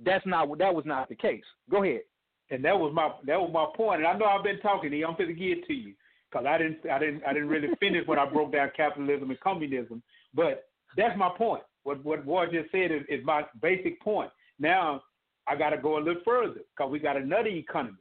that's 0.04 0.26
not 0.26 0.58
that 0.58 0.74
was 0.74 0.84
not 0.84 1.08
the 1.08 1.14
case. 1.14 1.44
Go 1.70 1.82
ahead. 1.82 2.02
And 2.50 2.64
that 2.64 2.78
was 2.78 2.92
my 2.94 3.10
that 3.26 3.40
was 3.40 3.50
my 3.52 3.66
point. 3.76 4.00
And 4.00 4.08
I 4.08 4.16
know 4.18 4.26
I've 4.26 4.44
been 4.44 4.60
talking 4.60 4.90
to 4.90 4.96
you. 4.96 5.06
I'm 5.06 5.16
going 5.16 5.28
to 5.28 5.34
get 5.34 5.66
to 5.66 5.72
you 5.74 5.94
because 6.30 6.46
I 6.46 6.58
didn't 6.58 6.78
I 6.90 6.98
didn't 6.98 7.22
I 7.26 7.32
didn't 7.32 7.48
really 7.48 7.68
finish 7.80 8.06
when 8.06 8.18
I 8.18 8.26
broke 8.26 8.52
down 8.52 8.70
capitalism 8.76 9.30
and 9.30 9.40
communism. 9.40 10.02
But 10.34 10.64
that's 10.96 11.18
my 11.18 11.30
point. 11.36 11.62
What 11.84 12.04
what 12.04 12.24
Ward 12.24 12.50
just 12.52 12.70
said 12.72 12.90
is, 12.90 13.02
is 13.08 13.24
my 13.24 13.42
basic 13.62 14.00
point. 14.00 14.30
Now 14.58 15.02
I 15.46 15.56
got 15.56 15.70
to 15.70 15.78
go 15.78 15.98
a 15.98 16.00
little 16.00 16.22
further 16.24 16.60
because 16.76 16.90
we 16.90 16.98
got 16.98 17.16
another 17.16 17.48
economist 17.48 18.00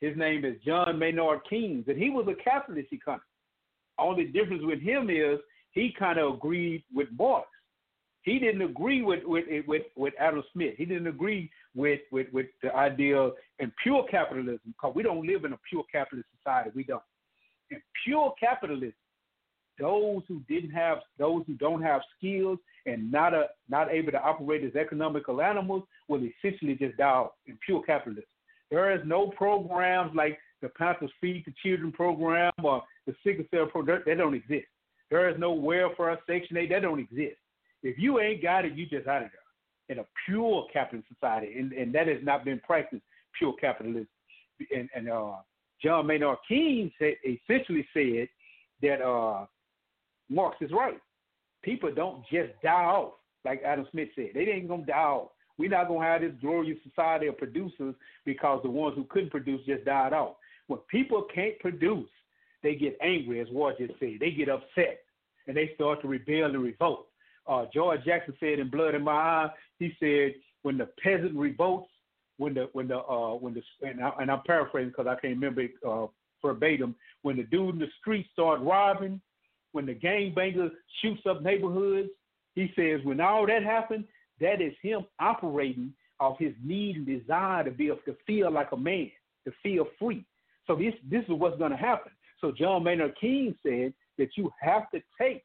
his 0.00 0.16
name 0.16 0.44
is 0.44 0.56
John 0.64 0.98
Maynard 0.98 1.40
Keynes, 1.48 1.84
and 1.88 1.98
he 1.98 2.10
was 2.10 2.26
a 2.28 2.42
capitalist 2.42 2.88
economist. 2.92 3.26
Only 3.98 4.24
difference 4.24 4.62
with 4.64 4.80
him 4.80 5.08
is 5.08 5.38
he 5.72 5.94
kind 5.98 6.18
of 6.18 6.34
agreed 6.34 6.84
with 6.94 7.08
Marx. 7.16 7.48
He 8.22 8.38
didn't 8.38 8.62
agree 8.62 9.02
with 9.02 9.20
with 9.24 9.44
eh, 9.50 9.60
with, 9.66 9.82
with 9.96 10.14
Adam 10.18 10.42
Smith. 10.52 10.74
He 10.76 10.84
didn't 10.84 11.06
agree 11.06 11.50
with 11.74 12.00
with, 12.10 12.26
with 12.32 12.46
the 12.62 12.74
idea 12.74 13.30
in 13.58 13.72
pure 13.82 14.04
capitalism 14.10 14.60
because 14.66 14.94
we 14.94 15.02
don't 15.02 15.26
live 15.26 15.44
in 15.44 15.52
a 15.52 15.58
pure 15.68 15.84
capitalist 15.92 16.28
society. 16.38 16.70
We 16.74 16.84
don't. 16.84 17.02
In 17.70 17.82
pure 18.04 18.34
capitalism, 18.40 18.94
those 19.78 20.22
who 20.28 20.40
didn't 20.48 20.70
have 20.70 20.98
those 21.18 21.42
who 21.46 21.54
don't 21.54 21.82
have 21.82 22.00
skills 22.16 22.58
and 22.86 23.10
not 23.10 23.34
a 23.34 23.46
not 23.68 23.90
able 23.90 24.12
to 24.12 24.22
operate 24.22 24.64
as 24.64 24.74
economical 24.74 25.40
animals 25.42 25.82
will 26.08 26.22
essentially 26.22 26.74
just 26.74 26.96
die 26.96 27.26
in 27.46 27.58
pure 27.64 27.82
capitalism. 27.82 28.24
There 28.70 28.94
is 28.94 29.00
no 29.04 29.28
programs 29.28 30.14
like 30.14 30.38
the 30.62 30.68
Panthers 30.70 31.10
Feed 31.20 31.44
the 31.46 31.52
Children 31.62 31.92
program 31.92 32.52
or 32.62 32.82
the 33.06 33.14
Sickle 33.22 33.44
Cell 33.52 33.66
program. 33.66 34.02
They 34.06 34.14
don't 34.14 34.34
exist. 34.34 34.66
There 35.10 35.28
is 35.28 35.36
no 35.38 35.52
welfare 35.52 36.18
Section 36.26 36.56
8. 36.56 36.70
That 36.70 36.82
don't 36.82 36.98
exist. 36.98 37.36
If 37.82 37.98
you 37.98 38.18
ain't 38.20 38.42
got 38.42 38.64
it, 38.64 38.74
you 38.74 38.86
just 38.86 39.06
out 39.06 39.22
of 39.22 39.28
there 39.30 39.40
in 39.90 39.98
a 39.98 40.06
pure 40.26 40.66
capitalist 40.72 41.08
society, 41.12 41.58
and, 41.58 41.72
and 41.72 41.94
that 41.94 42.08
has 42.08 42.18
not 42.22 42.44
been 42.44 42.58
practiced, 42.60 43.02
pure 43.38 43.52
capitalism. 43.60 44.08
And, 44.74 44.88
and 44.94 45.10
uh, 45.10 45.36
John 45.82 46.06
Maynard 46.06 46.38
Keynes 46.48 46.92
said, 46.98 47.14
essentially 47.24 47.86
said 47.92 48.28
that 48.80 49.02
uh, 49.02 49.44
Marx 50.30 50.56
is 50.60 50.70
right. 50.72 50.98
People 51.62 51.92
don't 51.94 52.22
just 52.32 52.52
die 52.62 52.70
off, 52.84 53.14
like 53.44 53.62
Adam 53.62 53.86
Smith 53.90 54.08
said. 54.14 54.30
They 54.34 54.42
ain't 54.42 54.68
gonna 54.68 54.86
die 54.86 54.94
off. 54.94 55.30
We're 55.58 55.70
not 55.70 55.88
going 55.88 56.00
to 56.00 56.06
have 56.06 56.20
this 56.20 56.32
glorious 56.40 56.78
society 56.82 57.26
of 57.28 57.38
producers 57.38 57.94
because 58.24 58.60
the 58.62 58.70
ones 58.70 58.96
who 58.96 59.04
couldn't 59.04 59.30
produce 59.30 59.64
just 59.66 59.84
died 59.84 60.12
out. 60.12 60.36
When 60.66 60.80
people 60.90 61.26
can't 61.34 61.58
produce, 61.60 62.08
they 62.62 62.74
get 62.74 62.98
angry, 63.02 63.40
as 63.40 63.48
Ward 63.50 63.76
just 63.78 63.98
said. 64.00 64.16
They 64.20 64.30
get 64.30 64.48
upset 64.48 65.00
and 65.46 65.56
they 65.56 65.70
start 65.74 66.00
to 66.02 66.08
rebel 66.08 66.46
and 66.46 66.62
revolt. 66.62 67.06
Uh, 67.46 67.66
George 67.72 68.04
Jackson 68.04 68.34
said 68.40 68.58
in 68.58 68.70
Blood 68.70 68.94
in 68.94 69.02
My 69.02 69.12
Eye, 69.12 69.50
he 69.78 69.92
said, 70.00 70.34
when 70.62 70.78
the 70.78 70.88
peasant 71.02 71.36
revolts, 71.36 71.90
when 72.38 72.54
the 72.54 72.68
when 72.72 72.88
the 72.88 72.98
uh, 72.98 73.34
when 73.34 73.54
the 73.54 73.62
and, 73.86 74.02
I, 74.02 74.10
I'm 74.18 74.42
paraphrasing 74.46 74.88
because 74.88 75.06
I 75.06 75.14
can't 75.20 75.34
remember 75.34 75.60
it, 75.60 75.72
uh, 75.86 76.06
verbatim. 76.42 76.94
When 77.22 77.36
the 77.36 77.44
dude 77.44 77.74
in 77.74 77.78
the 77.78 77.86
street 78.00 78.26
start 78.32 78.60
robbing, 78.60 79.20
when 79.72 79.86
the 79.86 79.94
gangbanger 79.94 80.70
shoots 81.00 81.22
up 81.28 81.42
neighborhoods, 81.42 82.08
he 82.54 82.72
says 82.74 83.00
when 83.04 83.20
all 83.20 83.46
that 83.46 83.62
happened, 83.62 84.04
that 84.40 84.60
is 84.60 84.72
him 84.82 85.04
operating 85.20 85.92
off 86.20 86.38
his 86.38 86.54
need 86.62 86.96
and 86.96 87.06
desire 87.06 87.64
to 87.64 87.70
be 87.70 87.86
able 87.86 87.98
to 88.04 88.16
feel 88.26 88.50
like 88.50 88.72
a 88.72 88.76
man, 88.76 89.10
to 89.46 89.52
feel 89.62 89.86
free. 89.98 90.24
So 90.66 90.76
this 90.76 90.94
this 91.10 91.22
is 91.24 91.30
what's 91.30 91.58
going 91.58 91.70
to 91.70 91.76
happen. 91.76 92.12
So 92.40 92.52
John 92.52 92.84
Maynard 92.84 93.14
Keynes 93.20 93.56
said 93.66 93.92
that 94.18 94.36
you 94.36 94.50
have 94.60 94.90
to 94.90 95.00
take 95.20 95.44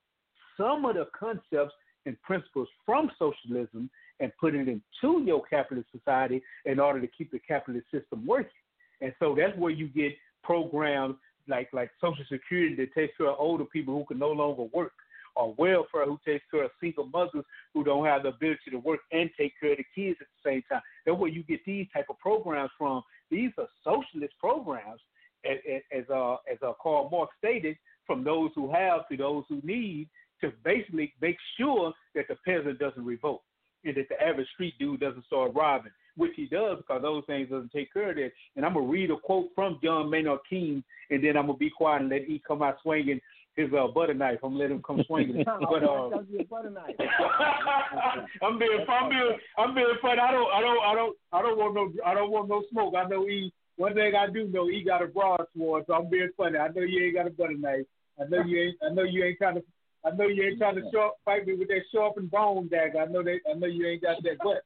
some 0.58 0.86
of 0.86 0.96
the 0.96 1.08
concepts 1.18 1.74
and 2.06 2.22
principles 2.22 2.68
from 2.86 3.12
socialism 3.18 3.90
and 4.20 4.32
put 4.40 4.56
it 4.56 4.68
into 4.68 5.24
your 5.24 5.44
capitalist 5.50 5.90
society 5.92 6.42
in 6.66 6.80
order 6.80 7.00
to 7.00 7.08
keep 7.08 7.32
the 7.32 7.40
capitalist 7.40 7.88
system 7.92 8.26
working. 8.26 8.52
And 9.02 9.14
so 9.20 9.36
that's 9.38 9.58
where 9.58 9.72
you 9.72 9.88
get 9.88 10.14
programs 10.44 11.16
like 11.48 11.70
like 11.74 11.90
Social 12.00 12.26
Security 12.32 12.76
that 12.76 12.94
takes 12.94 13.18
care 13.18 13.30
of 13.30 13.36
older 13.40 13.66
people 13.66 13.94
who 13.98 14.06
can 14.06 14.20
no 14.20 14.32
longer 14.32 14.64
work 14.74 14.94
or 15.40 15.56
welfare 15.58 16.06
who 16.06 16.20
takes 16.26 16.44
care 16.52 16.64
of 16.64 16.72
single 16.82 17.08
mothers 17.08 17.46
who 17.74 17.84
don't 17.84 18.06
have 18.06 18.24
the 18.24 18.30
ability 18.30 18.70
to 18.72 18.78
work 18.78 19.00
and 19.12 19.30
take 19.38 19.54
care 19.60 19.72
of 19.72 19.78
the 19.78 19.86
kids 19.96 20.18
at 20.20 20.28
the 20.28 20.50
same 20.50 20.62
time. 20.70 20.82
That's 21.06 21.18
where 21.18 21.30
you 21.30 21.44
get 21.44 21.62
these 21.66 21.88
type 21.94 22.08
of 22.10 22.20
programs 22.20 22.72
from. 22.78 23.02
These 23.32 23.52
are 23.58 23.68
socialist 23.84 24.34
programs, 24.40 25.00
as 25.50 25.58
as 25.96 26.04
uh, 26.14 26.36
as 26.52 26.58
uh, 26.62 26.74
Karl 26.84 27.10
Marx 27.10 27.34
stated, 27.38 27.78
from 28.06 28.24
those 28.24 28.52
who 28.54 28.72
have 28.72 29.08
to 29.10 29.18
those 29.18 29.46
who 29.48 29.62
need, 29.64 30.10
to 30.42 30.52
basically 30.64 31.14
make 31.22 31.38
sure 31.58 31.94
that 32.16 32.26
the 32.28 32.36
peasant 32.46 32.78
doesn't 32.80 33.06
revolt 33.06 33.42
and 33.86 33.96
that 33.96 34.10
the 34.10 34.22
average 34.22 34.48
street 34.54 34.74
dude 34.78 35.00
doesn't 35.00 35.26
start 35.26 35.54
robbing, 35.56 35.92
which 36.18 36.34
he 36.36 36.48
does 36.48 36.78
because 36.78 37.02
those 37.02 37.24
things 37.28 37.50
doesn't 37.50 37.72
take 37.72 37.94
care 37.94 38.10
of 38.10 38.18
that. 38.18 38.32
And 38.58 38.66
I'm 38.66 38.74
gonna 38.74 38.86
read 38.86 39.12
a 39.12 39.18
quote 39.18 39.50
from 39.56 39.80
John 39.82 40.10
Maynard 40.10 40.40
Keynes, 40.50 40.84
and 41.10 41.24
then 41.24 41.38
I'm 41.38 41.48
gonna 41.48 41.58
be 41.58 41.70
quiet 41.70 42.02
and 42.02 42.10
let 42.10 42.30
E 42.30 42.42
come 42.46 42.62
out 42.62 42.78
swinging 42.82 43.22
his 43.60 43.74
uh, 43.74 43.88
butter 43.88 44.14
knife. 44.14 44.40
I'm 44.44 44.52
gonna 44.52 44.64
let 44.64 44.72
him 44.72 44.82
come 44.82 45.04
swinging. 45.06 45.44
but 45.46 45.84
uh, 45.84 46.10
I'm 48.42 48.58
being, 48.58 48.86
I'm 48.88 49.10
being, 49.10 49.38
I'm 49.58 49.76
being 49.76 49.94
funny. 50.02 50.22
I 50.22 50.32
don't, 50.32 50.52
I 50.54 50.62
don't, 50.62 50.84
I 50.84 50.96
don't, 50.96 51.18
I 51.34 51.42
don't 51.42 51.58
want 51.58 51.76
no, 51.76 51.92
I 52.06 52.14
don't 52.14 52.32
want 52.32 52.48
no 52.50 52.64
smoke. 52.72 52.94
I 52.96 53.08
know 53.08 53.28
E. 53.28 53.52
One 53.76 53.94
thing 53.94 54.14
I 54.16 54.32
do 54.32 54.48
know, 54.48 54.68
he 54.68 54.84
got 54.84 55.04
a 55.04 55.08
broadsword, 55.08 55.86
so 55.88 55.94
I'm 55.94 56.10
being 56.10 56.30
funny. 56.36 56.58
I 56.58 56.68
know 56.68 56.82
you 56.82 57.06
ain't 57.06 57.16
got 57.16 57.28
a 57.28 57.32
butter 57.32 57.58
knife. 57.58 57.86
I 58.20 58.26
know 58.28 58.44
you 58.46 58.62
ain't. 58.62 58.78
I 58.84 58.94
know 58.94 59.04
you 59.04 59.24
ain't 59.24 59.38
trying 59.38 59.56
to 59.56 59.64
I 60.06 60.12
know 60.12 60.28
you 60.28 60.44
ain't 60.44 60.58
trying 60.58 60.76
to 60.76 60.84
sharp, 60.94 61.16
fight 61.26 61.46
me 61.46 61.56
with 61.56 61.68
that 61.68 61.82
sharpened 61.94 62.32
bone 62.32 62.70
dagger. 62.70 63.00
I 63.00 63.06
know 63.06 63.24
that. 63.24 63.40
I 63.50 63.58
know 63.58 63.68
you 63.68 63.88
ain't 63.88 64.02
got 64.02 64.24
that. 64.24 64.38
But 64.42 64.64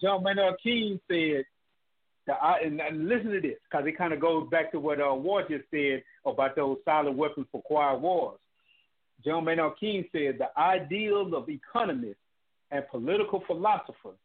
John 0.00 0.22
Maynard 0.24 0.56
Keynes 0.62 1.00
said, 1.08 1.44
And, 2.28 2.80
and 2.80 3.08
listen 3.08 3.30
to 3.30 3.40
this, 3.40 3.58
because 3.70 3.86
it 3.86 3.96
kind 3.96 4.12
of 4.12 4.20
goes 4.20 4.48
back 4.50 4.72
to 4.72 4.80
what 4.80 5.00
uh, 5.00 5.14
War 5.14 5.42
just 5.42 5.64
said 5.70 6.02
about 6.24 6.56
those 6.56 6.78
silent 6.84 7.16
weapons 7.16 7.46
for 7.52 7.62
quiet 7.62 8.00
wars. 8.00 8.38
John 9.24 9.44
Maynard 9.44 9.74
Keynes 9.78 10.06
said 10.12 10.38
the 10.38 10.48
ideals 10.60 11.32
of 11.34 11.48
economists 11.48 12.16
and 12.70 12.84
political 12.90 13.42
philosophers, 13.46 14.18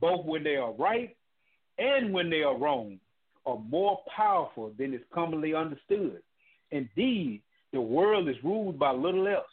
both 0.00 0.26
when 0.26 0.44
they 0.44 0.56
are 0.56 0.72
right 0.72 1.16
and 1.78 2.12
when 2.12 2.28
they 2.28 2.42
are 2.42 2.56
wrong, 2.56 2.98
are 3.46 3.58
more 3.58 4.00
powerful 4.14 4.72
than 4.78 4.92
is 4.92 5.00
commonly 5.14 5.54
understood. 5.54 6.20
Indeed, 6.70 7.42
the 7.72 7.80
world 7.80 8.28
is 8.28 8.36
ruled 8.44 8.78
by 8.78 8.92
little 8.92 9.26
else 9.26 9.46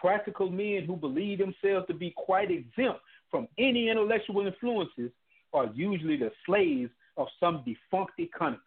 Practical 0.00 0.50
men 0.50 0.84
who 0.86 0.94
believe 0.94 1.38
themselves 1.38 1.86
to 1.88 1.94
be 1.94 2.12
quite 2.16 2.50
exempt 2.50 3.00
from 3.30 3.48
any 3.58 3.88
intellectual 3.88 4.46
influences 4.46 5.10
are 5.52 5.70
usually 5.74 6.16
the 6.16 6.30
slaves 6.44 6.90
of 7.16 7.28
some 7.40 7.62
defunct 7.64 8.18
economist. 8.18 8.62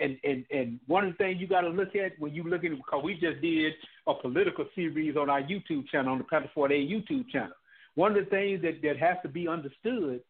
And 0.00 0.16
and 0.22 0.44
and 0.50 0.80
one 0.86 1.04
of 1.04 1.12
the 1.12 1.18
things 1.18 1.40
you 1.40 1.48
got 1.48 1.62
to 1.62 1.68
look 1.68 1.96
at 1.96 2.18
when 2.18 2.32
you 2.32 2.44
look 2.44 2.64
at 2.64 2.70
because 2.70 3.02
we 3.02 3.14
just 3.14 3.40
did 3.40 3.74
a 4.06 4.14
political 4.14 4.66
series 4.74 5.16
on 5.16 5.28
our 5.28 5.42
YouTube 5.42 5.88
channel 5.88 6.12
on 6.12 6.18
the 6.18 6.24
Panther 6.24 6.50
48 6.54 6.88
YouTube 6.88 7.28
channel. 7.30 7.56
One 7.96 8.16
of 8.16 8.24
the 8.24 8.30
things 8.30 8.62
that 8.62 8.80
that 8.82 8.96
has 8.98 9.16
to 9.22 9.28
be 9.28 9.48
understood 9.48 10.20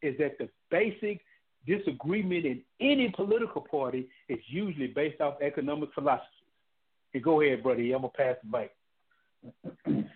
is 0.00 0.16
that 0.18 0.38
the 0.38 0.48
basic 0.70 1.20
disagreement 1.66 2.46
in 2.46 2.62
any 2.80 3.10
political 3.14 3.60
party 3.60 4.08
is 4.28 4.38
usually 4.46 4.86
based 4.86 5.20
off 5.20 5.34
economic 5.42 5.92
philosophy. 5.94 6.24
Go 7.22 7.42
ahead, 7.42 7.62
buddy. 7.62 7.92
I'm 7.92 8.02
gonna 8.02 8.12
pass 8.16 8.36
the 8.42 8.58
mic. 8.58 8.72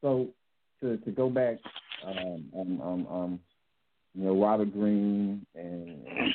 so 0.00 0.28
to 0.80 0.96
to 0.96 1.10
go 1.10 1.28
back, 1.28 1.58
um, 2.04 2.48
um, 3.10 3.40
you 4.14 4.24
know, 4.24 4.40
Robert 4.40 4.72
Greene 4.72 5.46
and, 5.54 5.88
and 6.06 6.34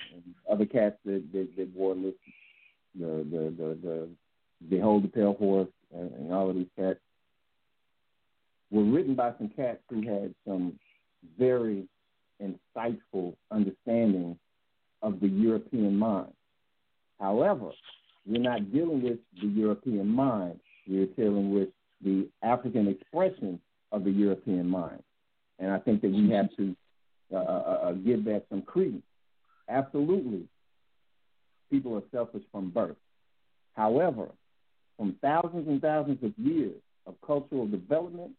other 0.50 0.66
cats 0.66 0.96
that 1.06 1.24
that, 1.34 1.48
that 1.58 1.76
wore 1.76 1.96
this, 1.96 2.14
the 3.00 3.26
the 3.30 3.54
the 3.58 3.78
the 3.82 4.10
Behold 4.70 5.04
the 5.04 5.08
Pale 5.10 5.34
Horse 5.34 5.70
and, 5.94 6.12
and 6.14 6.34
all 6.34 6.50
of 6.50 6.56
these 6.56 6.68
cats 6.78 7.00
were 8.72 8.84
written 8.84 9.16
by 9.16 9.32
some 9.38 9.50
cats 9.50 9.80
who 9.90 10.02
had 10.02 10.34
some 10.48 10.80
very 11.38 11.88
insightful 12.42 13.36
understanding 13.52 14.38
of 15.02 15.20
the 15.20 15.28
European 15.28 15.96
mind. 15.96 16.34
However, 17.20 17.72
we're 18.26 18.42
not 18.42 18.72
dealing 18.72 19.04
with 19.04 19.20
the 19.40 19.48
European 19.48 20.08
mind. 20.08 20.60
We're 20.88 21.06
dealing 21.06 21.54
with 21.54 21.70
the 22.04 22.28
African 22.42 22.88
expression 22.88 23.60
of 23.92 24.04
the 24.04 24.12
European 24.12 24.68
mind. 24.68 25.04
And 25.60 25.72
I 25.72 25.80
think 25.80 26.02
that 26.02 26.12
we 26.12 26.32
have 26.32 26.50
to 26.58 26.76
uh, 27.34 27.38
uh, 27.38 27.42
uh, 27.42 27.90
uh, 27.90 27.92
give 27.94 28.24
that 28.26 28.46
some 28.50 28.62
credence. 28.62 29.04
Absolutely, 29.70 30.44
people 31.72 31.96
are 31.96 32.04
selfish 32.12 32.44
from 32.52 32.70
birth. 32.70 32.98
However, 33.76 34.30
from 34.98 35.16
thousands 35.22 35.68
and 35.68 35.82
thousands 35.82 36.24
of 36.24 36.34
years 36.38 36.80
of 37.06 37.16
cultural 37.26 37.68
development, 37.68 38.32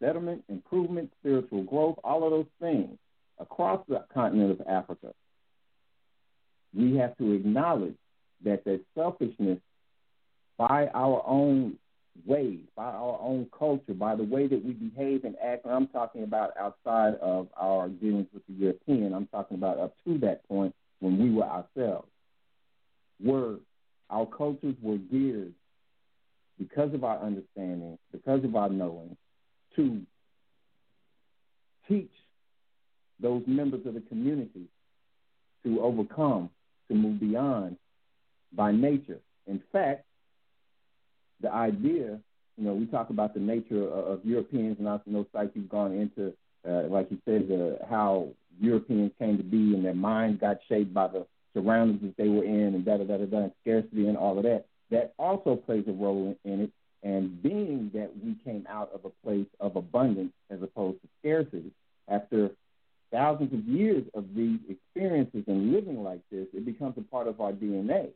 betterment, 0.00 0.44
improvement, 0.48 1.12
spiritual 1.20 1.64
growth, 1.64 1.96
all 2.04 2.24
of 2.24 2.30
those 2.30 2.46
things 2.60 2.96
across 3.38 3.84
the 3.88 4.04
continent 4.14 4.60
of 4.60 4.66
Africa, 4.66 5.12
we 6.74 6.96
have 6.96 7.16
to 7.18 7.32
acknowledge 7.32 7.96
that 8.44 8.64
the 8.64 8.80
selfishness 8.94 9.58
by 10.58 10.86
our 10.94 11.22
own 11.26 11.76
ways, 12.24 12.60
by 12.76 12.84
our 12.84 13.18
own 13.20 13.46
culture, 13.56 13.94
by 13.94 14.14
the 14.16 14.24
way 14.24 14.46
that 14.46 14.64
we 14.64 14.72
behave 14.72 15.24
and 15.24 15.36
act. 15.44 15.66
I'm 15.66 15.88
talking 15.88 16.22
about 16.22 16.52
outside 16.58 17.14
of 17.16 17.48
our 17.56 17.88
dealings 17.88 18.28
with 18.32 18.46
the 18.46 18.54
European. 18.54 19.12
I'm 19.12 19.26
talking 19.26 19.56
about 19.56 19.78
up 19.78 19.94
to 20.04 20.18
that 20.18 20.46
point 20.48 20.74
when 21.00 21.18
we 21.18 21.30
were 21.30 21.44
ourselves. 21.44 22.08
Were 23.22 23.56
our 24.10 24.26
cultures 24.26 24.74
were 24.82 24.98
geared 24.98 25.52
because 26.58 26.94
of 26.94 27.04
our 27.04 27.18
understanding, 27.18 27.98
because 28.12 28.44
of 28.44 28.54
our 28.54 28.68
knowing, 28.68 29.16
to 29.76 30.02
teach 31.88 32.10
those 33.20 33.42
members 33.46 33.86
of 33.86 33.94
the 33.94 34.00
community 34.00 34.66
to 35.64 35.80
overcome, 35.80 36.50
to 36.88 36.94
move 36.94 37.20
beyond 37.20 37.76
by 38.52 38.72
nature. 38.72 39.18
In 39.46 39.62
fact, 39.72 40.04
the 41.40 41.52
idea, 41.52 42.18
you 42.56 42.64
know, 42.64 42.74
we 42.74 42.86
talk 42.86 43.10
about 43.10 43.34
the 43.34 43.40
nature 43.40 43.84
of, 43.84 44.18
of 44.18 44.24
Europeans, 44.24 44.76
and 44.78 44.88
I 44.88 44.98
know 45.06 45.26
you've 45.54 45.68
gone 45.68 45.92
into, 45.92 46.32
uh, 46.68 46.88
like 46.88 47.10
you 47.10 47.18
said, 47.24 47.50
uh, 47.50 47.86
how 47.88 48.28
Europeans 48.60 49.12
came 49.18 49.36
to 49.36 49.44
be 49.44 49.74
and 49.74 49.84
their 49.84 49.94
minds 49.94 50.40
got 50.40 50.58
shaped 50.68 50.94
by 50.94 51.08
the 51.08 51.26
surroundings 51.54 52.00
that 52.02 52.16
they 52.16 52.28
were 52.28 52.44
in, 52.44 52.74
and 52.74 52.84
da 52.84 52.96
da 52.96 53.04
da 53.04 53.18
da 53.18 53.26
da, 53.26 53.38
and 53.38 53.52
scarcity 53.62 54.06
and 54.06 54.16
all 54.16 54.36
of 54.36 54.44
that. 54.44 54.66
That 54.90 55.14
also 55.18 55.56
plays 55.56 55.84
a 55.88 55.92
role 55.92 56.36
in, 56.44 56.52
in 56.52 56.60
it. 56.62 56.70
And 57.02 57.40
being 57.42 57.90
that 57.94 58.10
we 58.24 58.34
came 58.44 58.66
out 58.68 58.90
of 58.92 59.04
a 59.04 59.10
place 59.24 59.46
of 59.60 59.76
abundance 59.76 60.32
as 60.50 60.62
opposed 60.62 61.00
to 61.02 61.08
scarcity, 61.20 61.70
after 62.08 62.50
thousands 63.12 63.52
of 63.52 63.64
years 63.64 64.04
of 64.14 64.34
these 64.34 64.58
experiences 64.68 65.44
and 65.46 65.72
living 65.72 66.02
like 66.02 66.20
this, 66.30 66.46
it 66.52 66.64
becomes 66.64 66.94
a 66.98 67.02
part 67.02 67.28
of 67.28 67.40
our 67.40 67.52
DNA 67.52 68.08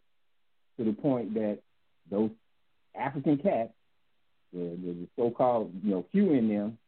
to 0.79 0.85
the 0.85 0.93
point 0.93 1.35
that 1.35 1.59
those 2.11 2.31
African 2.99 3.39
cats, 3.39 3.73
the, 4.53 4.59
the, 4.59 4.93
the 4.93 5.09
so-called 5.17 5.73
you 5.83 5.91
know 5.91 6.07
few 6.13 6.33
in 6.33 6.49
them, 6.49 6.79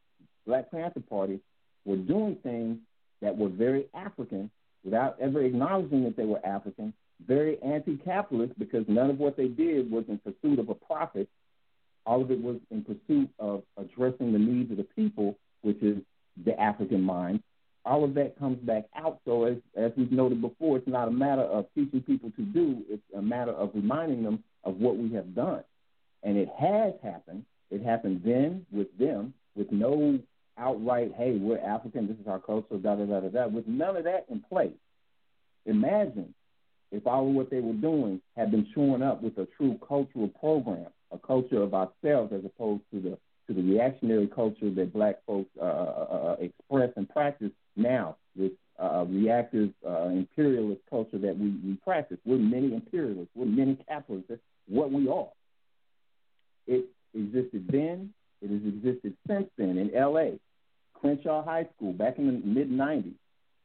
Black 0.46 0.70
Panther 0.70 1.00
Party, 1.00 1.40
were 1.84 1.96
doing 1.96 2.36
things 2.42 2.78
that 3.20 3.36
were 3.36 3.48
very 3.48 3.86
African 3.94 4.50
without 4.84 5.16
ever 5.20 5.42
acknowledging 5.42 6.04
that 6.04 6.16
they 6.16 6.24
were 6.24 6.44
African, 6.44 6.92
very 7.26 7.60
anti-capitalist 7.62 8.58
because 8.58 8.84
none 8.88 9.10
of 9.10 9.18
what 9.18 9.36
they 9.36 9.48
did 9.48 9.90
was 9.90 10.04
in 10.08 10.18
pursuit 10.18 10.58
of 10.58 10.68
a 10.68 10.74
profit. 10.74 11.28
All 12.04 12.20
of 12.20 12.30
it 12.30 12.42
was 12.42 12.56
in 12.70 12.82
pursuit 12.82 13.30
of 13.38 13.62
addressing 13.76 14.32
the 14.32 14.38
needs 14.38 14.72
of 14.72 14.76
the 14.76 14.86
people, 14.96 15.36
which 15.62 15.80
is 15.82 15.98
the 16.44 16.58
African 16.60 17.00
mind. 17.00 17.42
All 17.84 18.02
of 18.04 18.14
that 18.14 18.38
comes 18.38 18.58
back 18.58 18.84
out. 18.96 19.20
So 19.24 19.44
as 19.44 19.56
as 19.76 19.92
we've 19.96 20.10
noted 20.10 20.40
before, 20.40 20.78
it's 20.78 20.88
not 20.88 21.08
a 21.08 21.12
matter 21.12 21.42
of 21.42 21.66
teaching 21.74 22.00
people 22.00 22.30
to 22.36 22.42
do; 22.42 22.82
it's 22.88 23.02
a 23.16 23.22
matter 23.22 23.52
of 23.52 23.70
reminding 23.74 24.22
them 24.22 24.42
of 24.64 24.76
what 24.76 24.96
we 24.96 25.12
have 25.14 25.34
done. 25.34 25.62
And 26.22 26.36
it 26.36 26.48
has 26.58 26.94
happened. 27.02 27.44
It 27.70 27.82
happened 27.82 28.22
then 28.24 28.66
with 28.70 28.96
them, 28.98 29.34
with 29.56 29.72
no 29.72 30.18
outright, 30.58 31.12
hey, 31.16 31.38
we're 31.38 31.58
African, 31.58 32.06
this 32.06 32.16
is 32.18 32.26
our 32.26 32.38
culture, 32.38 32.76
da 32.76 32.94
da 32.94 33.04
da 33.04 33.20
da 33.20 33.28
da, 33.28 33.46
with 33.48 33.66
none 33.66 33.96
of 33.96 34.04
that 34.04 34.26
in 34.30 34.40
place. 34.40 34.72
Imagine 35.66 36.34
if 36.90 37.06
all 37.06 37.28
of 37.28 37.34
what 37.34 37.50
they 37.50 37.60
were 37.60 37.72
doing 37.72 38.20
had 38.36 38.50
been 38.50 38.68
showing 38.74 39.02
up 39.02 39.22
with 39.22 39.38
a 39.38 39.48
true 39.56 39.78
cultural 39.86 40.28
program, 40.28 40.88
a 41.10 41.18
culture 41.18 41.62
of 41.62 41.74
ourselves 41.74 42.32
as 42.32 42.44
opposed 42.44 42.82
to 42.92 43.00
the 43.00 43.18
to 43.48 43.54
the 43.54 43.62
reactionary 43.62 44.28
culture 44.28 44.70
that 44.70 44.92
black 44.92 45.16
folks 45.26 45.50
uh, 45.60 45.64
uh, 45.64 45.66
uh, 45.66 46.14
uh 46.14 46.36
express 46.38 46.90
and 46.96 47.08
practice 47.08 47.50
now, 47.74 48.16
this 48.36 48.52
uh, 48.78 49.04
reactive 49.08 49.70
uh, 49.86 50.04
imperialist 50.04 50.80
culture 50.88 51.18
that 51.18 51.36
we, 51.36 51.50
we 51.64 51.74
practice. 51.84 52.18
We're 52.24 52.38
many 52.38 52.72
imperialists. 52.72 53.30
We're 53.34 53.46
many 53.46 53.76
capitalists. 53.88 54.28
That's 54.28 54.40
what 54.68 54.92
we 54.92 55.08
are. 55.08 55.28
It 56.66 56.86
existed 57.14 57.66
then. 57.70 58.12
It 58.40 58.50
has 58.50 58.60
existed 58.66 59.16
since 59.26 59.48
then 59.56 59.78
in 59.78 59.94
L.A. 59.94 60.38
Crenshaw 60.94 61.44
High 61.44 61.68
School 61.76 61.92
back 61.92 62.18
in 62.18 62.26
the 62.26 62.32
mid 62.32 62.70
'90s. 62.70 63.14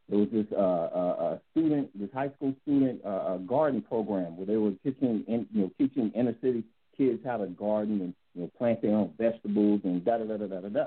There 0.10 0.19
was 0.19 0.30
this 0.32 0.45
uh, 0.52 0.56
uh, 0.56 1.38
student, 1.52 1.90
this 1.99 2.10
high 2.14 2.32
school 2.38 2.56
student 2.64 3.02
uh, 3.03 3.10
uh, 3.10 3.38
garden 3.38 3.82
program 3.82 4.38
where 4.38 4.45
they 4.45 4.56
were 4.56 4.72
teaching, 4.84 5.26
in, 5.28 5.45
you 5.52 5.64
know, 5.64 5.72
teaching 5.78 6.11
inner 6.15 6.36
city 6.41 6.64
kids 6.98 7.19
how 7.26 7.38
to 7.38 7.48
garden 7.48 8.02
and 8.02 8.14
you 8.34 8.41
know 8.41 8.52
plant 8.57 8.82
their 8.82 8.95
own 8.95 9.11
vegetables 9.18 9.82
and 9.84 10.06
da 10.06 10.18
da 10.18 10.26
da 10.26 10.38
da 10.38 10.61
da 10.61 10.69
da. 10.69 10.86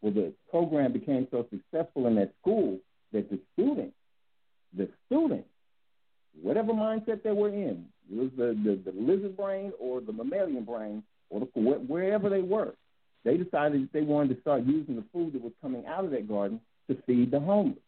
Well, 0.00 0.12
the 0.12 0.32
program 0.50 0.92
became 0.92 1.26
so 1.30 1.46
successful 1.50 2.06
in 2.06 2.14
that 2.16 2.32
school 2.40 2.78
that 3.12 3.30
the 3.30 3.38
students 3.52 3.94
the 4.76 4.88
students, 5.06 5.48
whatever 6.40 6.72
mindset 6.72 7.22
they 7.22 7.32
were 7.32 7.50
in, 7.50 7.86
it 8.10 8.16
was 8.16 8.30
the, 8.36 8.56
the, 8.64 8.90
the 8.90 8.98
lizard 8.98 9.36
brain 9.36 9.72
or 9.78 10.00
the 10.00 10.12
mammalian 10.12 10.64
brain 10.64 11.02
or 11.32 11.40
the, 11.40 11.46
wherever 11.60 12.28
they 12.28 12.42
were, 12.42 12.74
they 13.24 13.36
decided 13.36 13.82
that 13.82 13.92
they 13.92 14.02
wanted 14.02 14.34
to 14.34 14.40
start 14.40 14.64
using 14.64 14.96
the 14.96 15.04
food 15.12 15.32
that 15.32 15.42
was 15.42 15.52
coming 15.62 15.86
out 15.86 16.04
of 16.04 16.10
that 16.10 16.28
garden 16.28 16.60
to 16.88 16.96
feed 17.06 17.30
the 17.30 17.40
homeless. 17.40 17.78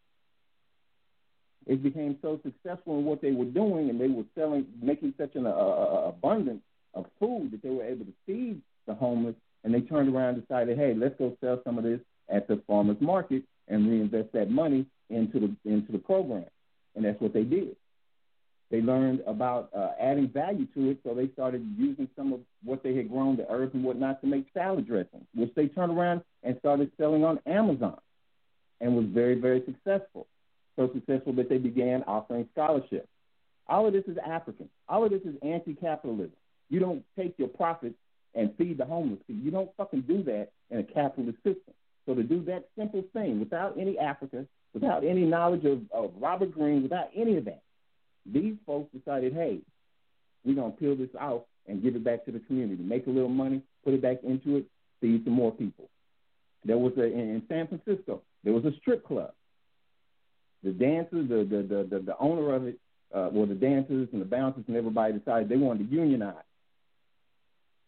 It 1.67 1.83
became 1.83 2.19
so 2.21 2.41
successful 2.43 2.99
in 2.99 3.05
what 3.05 3.23
they 3.23 3.33
were 3.33 3.45
doing, 3.47 3.91
and 3.91 4.01
they 4.01 4.09
were 4.09 4.25
selling, 4.35 4.67
making 4.83 5.15
such 5.19 5.35
an 5.35 5.47
uh, 5.47 5.51
abundance 5.51 6.63
of 6.95 7.07
food 7.19 7.53
that 7.53 7.63
they 7.63 7.71
were 7.71 7.85
able 7.85 8.05
to 8.05 8.13
feed 8.27 8.61
the 8.87 8.95
homeless. 8.95 9.35
And 9.65 9.73
they 9.73 9.81
turned 9.81 10.15
around 10.15 10.35
and 10.35 10.47
decided, 10.47 10.77
hey, 10.77 10.95
let's 10.95 11.17
go 11.19 11.37
sell 11.41 11.61
some 11.65 11.79
of 11.79 11.85
this 11.85 12.01
at 12.29 12.49
the 12.49 12.61
farmers 12.67 12.99
market 13.01 13.45
and 13.69 13.89
reinvest 13.91 14.33
that 14.33 14.51
money 14.51 14.87
into 15.09 15.41
the 15.41 15.71
into 15.71 15.91
the 15.91 15.99
program. 15.99 16.45
And 16.95 17.05
that's 17.05 17.21
what 17.21 17.33
they 17.33 17.45
did. 17.45 17.77
They 18.75 18.83
learned 18.83 19.23
about 19.29 19.71
uh, 19.73 19.91
adding 20.01 20.27
value 20.27 20.67
to 20.75 20.91
it, 20.91 20.99
so 21.05 21.15
they 21.15 21.29
started 21.29 21.65
using 21.79 22.09
some 22.17 22.33
of 22.33 22.41
what 22.65 22.83
they 22.83 22.97
had 22.97 23.09
grown, 23.09 23.37
the 23.37 23.47
herbs 23.49 23.73
and 23.73 23.85
whatnot, 23.85 24.21
to 24.23 24.27
make 24.27 24.47
salad 24.53 24.85
dressing, 24.85 25.25
which 25.33 25.55
they 25.55 25.69
turned 25.69 25.97
around 25.97 26.23
and 26.43 26.59
started 26.59 26.91
selling 26.99 27.23
on 27.23 27.39
Amazon, 27.47 27.97
and 28.81 28.97
was 28.97 29.07
very, 29.07 29.37
very 29.37 29.63
successful. 29.65 30.27
So 30.75 30.91
successful 30.93 31.35
that 31.35 31.49
they 31.49 31.59
began 31.59 32.03
offering 32.09 32.49
scholarships. 32.53 33.07
All 33.69 33.87
of 33.87 33.93
this 33.93 34.07
is 34.09 34.19
African. 34.27 34.69
All 34.89 35.05
of 35.05 35.13
this 35.13 35.23
is 35.23 35.37
anti-capitalism. 35.41 36.35
You 36.69 36.81
don't 36.81 37.05
take 37.17 37.39
your 37.39 37.47
profits 37.47 37.95
and 38.35 38.53
feed 38.59 38.79
the 38.79 38.87
homeless. 38.87 39.21
You 39.29 39.53
don't 39.53 39.71
fucking 39.77 40.01
do 40.01 40.25
that 40.25 40.49
in 40.71 40.81
a 40.81 40.83
capitalist 40.83 41.37
system. 41.45 41.75
So 42.07 42.15
to 42.17 42.25
do 42.25 42.43
that 42.47 42.71
simple 42.77 43.05
thing 43.13 43.39
without 43.39 43.79
any 43.79 44.01
Africa, 44.01 44.47
without 44.73 45.05
any 45.05 45.27
knowledge 45.27 45.65
of, 45.65 45.83
of 45.93 46.11
Robert 46.19 46.51
Greene, 46.51 46.83
without 46.83 47.11
any 47.15 47.37
of 47.37 47.45
that, 47.45 47.63
these 48.27 48.55
folks 48.67 48.91
decided, 48.97 49.35
hey, 49.35 49.61
we're 50.45 50.55
to 50.55 50.71
peel 50.71 50.97
this 50.97 51.09
out 51.19 51.47
and 51.67 51.83
give 51.83 51.97
it 51.97 52.05
back 52.05 52.25
to 52.27 52.33
the 52.33 52.41
community, 52.41 52.83
make 52.83 53.07
a 53.07 53.11
little 53.11 53.29
money, 53.29 53.63
put 53.85 53.95
it 53.95 54.03
back 54.03 54.19
into 54.23 54.57
it, 54.57 54.65
feed 55.01 55.25
some 55.25 55.33
more 55.33 55.53
people. 55.53 55.89
There 56.65 56.79
was 56.79 56.93
a 56.97 57.05
in 57.05 57.43
San 57.49 57.69
Francisco. 57.69 58.23
There 58.43 58.53
was 58.53 58.65
a 58.65 58.73
strip 58.81 59.07
club. 59.07 59.33
The 60.63 60.73
dancers, 60.73 61.29
the 61.29 61.37
the 61.37 61.63
the 61.63 61.85
the, 61.91 61.99
the 62.01 62.19
owner 62.19 62.55
of 62.55 62.67
it, 62.67 62.79
uh, 63.15 63.29
well, 63.33 63.47
the 63.47 63.55
dancers 63.55 64.09
and 64.13 64.21
the 64.21 64.27
bouncers 64.27 64.65
and 64.67 64.77
everybody 64.77 65.19
decided 65.19 65.49
they 65.49 65.57
wanted 65.57 65.91
to 65.91 65.95
unionize. 65.95 66.35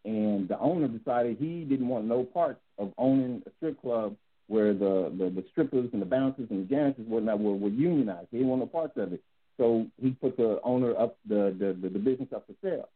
And 0.05 0.49
the 0.49 0.59
owner 0.59 0.87
decided 0.87 1.37
he 1.39 1.65
didn't 1.65 1.89
want 1.89 2.05
no 2.05 2.23
part 2.23 2.61
of 2.79 2.93
owning 2.97 3.43
a 3.47 3.51
strip 3.57 3.81
club 3.81 4.15
where 4.47 4.73
the, 4.73 5.13
the, 5.19 5.31
the 5.31 5.45
strippers 5.51 5.89
and 5.93 6.01
the 6.01 6.07
bouncers 6.07 6.47
and 6.51 6.65
the 6.65 6.73
janitors 6.73 7.07
whatnot 7.09 7.41
were, 7.41 7.55
were 7.55 7.69
unionized. 7.69 8.29
He 8.31 8.37
didn't 8.37 8.51
want 8.51 8.63
no 8.63 8.67
parts 8.67 8.97
of 8.97 9.13
it. 9.13 9.23
So 9.59 9.87
he 10.01 10.11
put 10.11 10.37
the 10.37 10.61
owner 10.63 10.97
up 10.99 11.17
the 11.27 11.55
the, 11.59 11.77
the, 11.81 11.89
the 11.89 11.99
business 11.99 12.29
up 12.35 12.47
for 12.47 12.55
sale. 12.63 12.89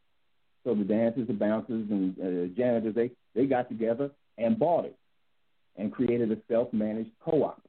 So 0.63 0.75
the 0.75 0.83
dancers, 0.83 1.27
the 1.27 1.33
bouncers, 1.33 1.89
and 1.89 2.17
uh, 2.19 2.55
janitors 2.55 2.95
they 2.95 3.11
they 3.33 3.45
got 3.47 3.69
together 3.69 4.11
and 4.37 4.57
bought 4.59 4.85
it 4.85 4.95
and 5.77 5.91
created 5.91 6.31
a 6.31 6.37
self-managed 6.49 7.11
co-op. 7.23 7.61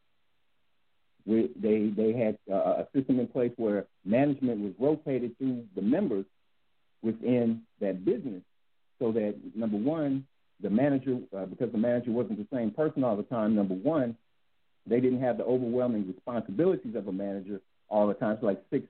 We, 1.25 1.51
they 1.57 1.93
they 1.97 2.13
had 2.13 2.39
uh, 2.53 2.83
a 2.83 2.89
system 2.95 3.21
in 3.21 3.29
place 3.29 3.53
where 3.57 3.87
management 4.05 4.61
was 4.61 4.73
rotated 4.79 5.39
through 5.39 5.65
the 5.75 5.83
members 5.83 6.27
within 7.03 7.63
that 7.81 8.05
business, 8.05 8.43
so 8.99 9.13
that 9.13 9.35
number 9.55 9.77
one, 9.77 10.27
the 10.61 10.71
manager 10.71 11.19
uh, 11.37 11.47
because 11.47 11.73
the 11.73 11.79
manager 11.79 12.11
wasn't 12.11 12.39
the 12.39 12.57
same 12.57 12.73
person 12.73 13.05
all 13.05 13.17
the 13.17 13.23
time. 13.23 13.55
Number 13.55 13.75
one, 13.75 14.17
they 14.87 15.01
didn't 15.01 15.21
have 15.21 15.39
the 15.39 15.45
overwhelming 15.45 16.07
responsibilities 16.09 16.95
of 16.97 17.07
a 17.09 17.13
manager 17.13 17.61
all 17.93 18.07
the 18.09 18.15
time. 18.15 18.37
So 18.41 18.47
like 18.47 18.63
six 18.71 18.85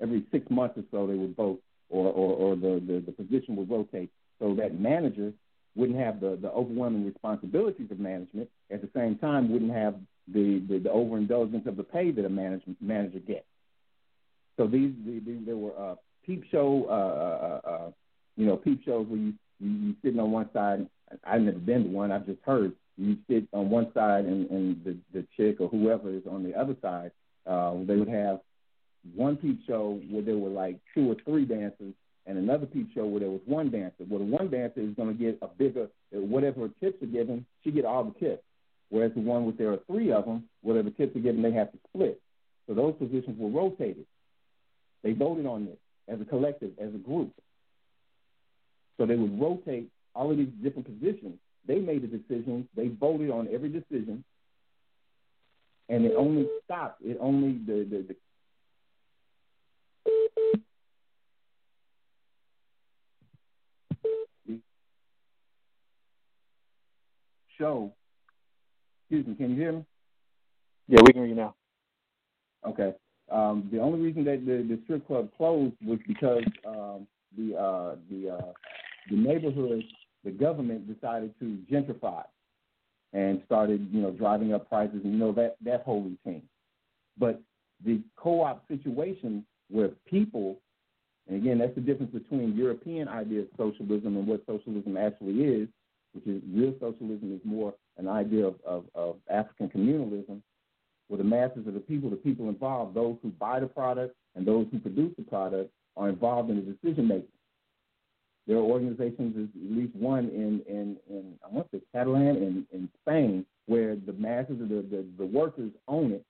every 0.00 0.24
six 0.30 0.48
months 0.50 0.76
or 0.78 0.84
so 0.90 1.06
they 1.06 1.14
would 1.14 1.34
vote 1.34 1.60
or, 1.88 2.06
or, 2.06 2.30
or 2.42 2.56
the, 2.56 2.82
the, 2.86 2.96
the 3.06 3.12
position 3.12 3.56
would 3.56 3.70
rotate. 3.70 4.10
So 4.38 4.54
that 4.60 4.78
manager 4.78 5.32
wouldn't 5.74 5.98
have 5.98 6.20
the, 6.20 6.38
the 6.40 6.50
overwhelming 6.50 7.06
responsibilities 7.06 7.90
of 7.90 7.98
management, 7.98 8.48
at 8.70 8.82
the 8.82 8.90
same 8.94 9.16
time 9.16 9.50
wouldn't 9.50 9.72
have 9.72 9.94
the, 10.26 10.62
the, 10.68 10.78
the 10.78 10.90
overindulgence 10.90 11.66
of 11.66 11.76
the 11.76 11.82
pay 11.82 12.10
that 12.10 12.24
a 12.24 12.28
management 12.28 12.76
manager 12.80 13.20
gets. 13.20 13.46
So 14.56 14.66
these, 14.66 14.92
these, 15.06 15.22
these 15.24 15.46
there 15.46 15.56
were 15.56 15.76
uh, 15.78 15.94
peep 16.26 16.44
show, 16.50 16.86
uh, 16.88 17.68
uh, 17.68 17.70
uh, 17.70 17.90
you 18.36 18.46
know, 18.46 18.56
peep 18.56 18.84
shows 18.84 19.06
where 19.06 19.18
you, 19.18 19.34
you 19.60 19.70
you 19.70 19.94
sitting 20.02 20.20
on 20.20 20.30
one 20.30 20.50
side. 20.52 20.88
I've 21.24 21.40
never 21.40 21.58
been 21.58 21.84
to 21.84 21.90
one. 21.90 22.12
I've 22.12 22.26
just 22.26 22.42
heard 22.42 22.72
you 22.96 23.16
sit 23.28 23.48
on 23.52 23.70
one 23.70 23.92
side 23.94 24.24
and, 24.24 24.50
and 24.50 24.84
the 24.84 24.96
the 25.14 25.26
chick 25.36 25.60
or 25.60 25.68
whoever 25.68 26.12
is 26.12 26.22
on 26.28 26.42
the 26.42 26.54
other 26.54 26.76
side. 26.82 27.12
Uh, 27.46 27.74
they 27.86 27.96
would 27.96 28.08
have 28.08 28.40
one 29.14 29.36
peep 29.36 29.60
show 29.66 30.00
where 30.10 30.22
there 30.22 30.36
were 30.36 30.50
like 30.50 30.78
two 30.94 31.10
or 31.10 31.16
three 31.24 31.44
dancers, 31.44 31.94
and 32.26 32.38
another 32.38 32.66
peep 32.66 32.90
show 32.94 33.06
where 33.06 33.20
there 33.20 33.30
was 33.30 33.40
one 33.46 33.70
dancer. 33.70 34.04
Well, 34.08 34.18
the 34.18 34.26
one 34.26 34.50
dancer 34.50 34.80
is 34.80 34.94
going 34.94 35.08
to 35.08 35.14
get 35.14 35.38
a 35.40 35.48
bigger, 35.48 35.88
whatever 36.12 36.68
tips 36.80 37.02
are 37.02 37.06
given, 37.06 37.46
she 37.64 37.70
get 37.70 37.84
all 37.84 38.04
the 38.04 38.18
tips. 38.18 38.42
Whereas 38.90 39.12
the 39.14 39.20
one 39.20 39.44
where 39.44 39.54
there 39.56 39.72
are 39.72 39.78
three 39.86 40.12
of 40.12 40.24
them, 40.24 40.44
whatever 40.62 40.90
tips 40.90 41.16
are 41.16 41.20
given, 41.20 41.42
they 41.42 41.52
have 41.52 41.72
to 41.72 41.78
split. 41.88 42.20
So 42.66 42.74
those 42.74 42.94
positions 42.96 43.36
were 43.38 43.48
rotated. 43.48 44.06
They 45.02 45.12
voted 45.12 45.46
on 45.46 45.66
this 45.66 45.78
as 46.08 46.20
a 46.20 46.24
collective, 46.24 46.72
as 46.78 46.94
a 46.94 46.98
group. 46.98 47.32
So 48.96 49.06
they 49.06 49.16
would 49.16 49.40
rotate 49.40 49.90
all 50.14 50.30
of 50.30 50.36
these 50.36 50.48
different 50.62 50.86
positions. 50.86 51.38
They 51.66 51.78
made 51.78 52.02
the 52.02 52.08
decisions. 52.08 52.66
They 52.74 52.88
voted 52.88 53.30
on 53.30 53.48
every 53.52 53.68
decision, 53.68 54.24
and 55.88 56.04
it 56.04 56.14
only 56.16 56.48
stopped. 56.64 57.02
It 57.02 57.18
only 57.20 57.58
the 57.58 57.84
the, 57.88 58.04
the 58.08 58.16
show. 67.58 67.92
Excuse 69.04 69.26
me, 69.26 69.34
can 69.34 69.50
you 69.50 69.56
hear 69.56 69.72
me? 69.72 69.84
Yeah, 70.88 71.00
we 71.04 71.12
can 71.12 71.22
hear 71.22 71.28
you 71.28 71.34
now. 71.34 71.54
Okay. 72.66 72.94
Um, 73.30 73.68
the 73.70 73.78
only 73.78 74.00
reason 74.00 74.24
that 74.24 74.44
the, 74.46 74.66
the 74.68 74.80
strip 74.84 75.06
club 75.06 75.28
closed 75.36 75.74
was 75.84 75.98
because 76.06 76.44
um, 76.66 77.06
the 77.36 77.56
uh, 77.56 77.96
the 78.10 78.30
uh, 78.30 78.52
the 79.10 79.16
neighborhood, 79.16 79.82
the 80.24 80.30
government 80.30 80.92
decided 80.92 81.34
to 81.40 81.58
gentrify 81.70 82.22
and 83.12 83.42
started, 83.46 83.88
you 83.90 84.00
know, 84.00 84.10
driving 84.10 84.52
up 84.52 84.68
prices 84.68 85.00
and 85.04 85.12
you 85.12 85.18
know 85.18 85.32
that 85.32 85.56
that 85.64 85.82
whole 85.82 86.02
routine. 86.02 86.42
But 87.18 87.40
the 87.84 88.00
co-op 88.16 88.66
situation 88.68 89.44
where 89.70 89.90
people, 90.06 90.58
and 91.26 91.36
again, 91.36 91.58
that's 91.58 91.74
the 91.74 91.80
difference 91.80 92.12
between 92.12 92.56
European 92.56 93.08
idea 93.08 93.42
of 93.42 93.48
socialism 93.56 94.16
and 94.16 94.26
what 94.26 94.42
socialism 94.46 94.96
actually 94.96 95.42
is, 95.42 95.68
which 96.12 96.26
is 96.26 96.42
real 96.52 96.74
socialism 96.80 97.34
is 97.34 97.40
more 97.44 97.74
an 97.96 98.08
idea 98.08 98.46
of, 98.46 98.54
of, 98.66 98.84
of 98.94 99.16
African 99.30 99.68
communalism, 99.68 100.40
where 101.08 101.18
the 101.18 101.24
masses 101.24 101.66
of 101.66 101.74
the 101.74 101.80
people, 101.80 102.10
the 102.10 102.16
people 102.16 102.48
involved, 102.48 102.94
those 102.94 103.16
who 103.22 103.30
buy 103.30 103.60
the 103.60 103.66
product 103.66 104.14
and 104.34 104.46
those 104.46 104.66
who 104.70 104.78
produce 104.78 105.14
the 105.16 105.24
product, 105.24 105.70
are 105.96 106.08
involved 106.08 106.50
in 106.50 106.56
the 106.56 106.62
decision 106.62 107.08
making. 107.08 107.28
There 108.46 108.56
are 108.56 108.60
organizations, 108.60 109.50
at 109.54 109.76
least 109.76 109.94
one 109.96 110.26
in, 110.26 110.62
in, 110.68 110.96
in 111.10 111.34
I 111.44 111.52
want 111.52 111.70
to 111.70 111.78
say 111.78 111.82
Catalan 111.92 112.36
in, 112.36 112.66
in 112.72 112.88
Spain, 113.02 113.44
where 113.66 113.96
the 113.96 114.12
masses 114.12 114.60
of 114.62 114.68
the, 114.68 114.76
the, 114.76 115.04
the 115.18 115.26
workers 115.26 115.72
own 115.88 116.12
it 116.12 116.24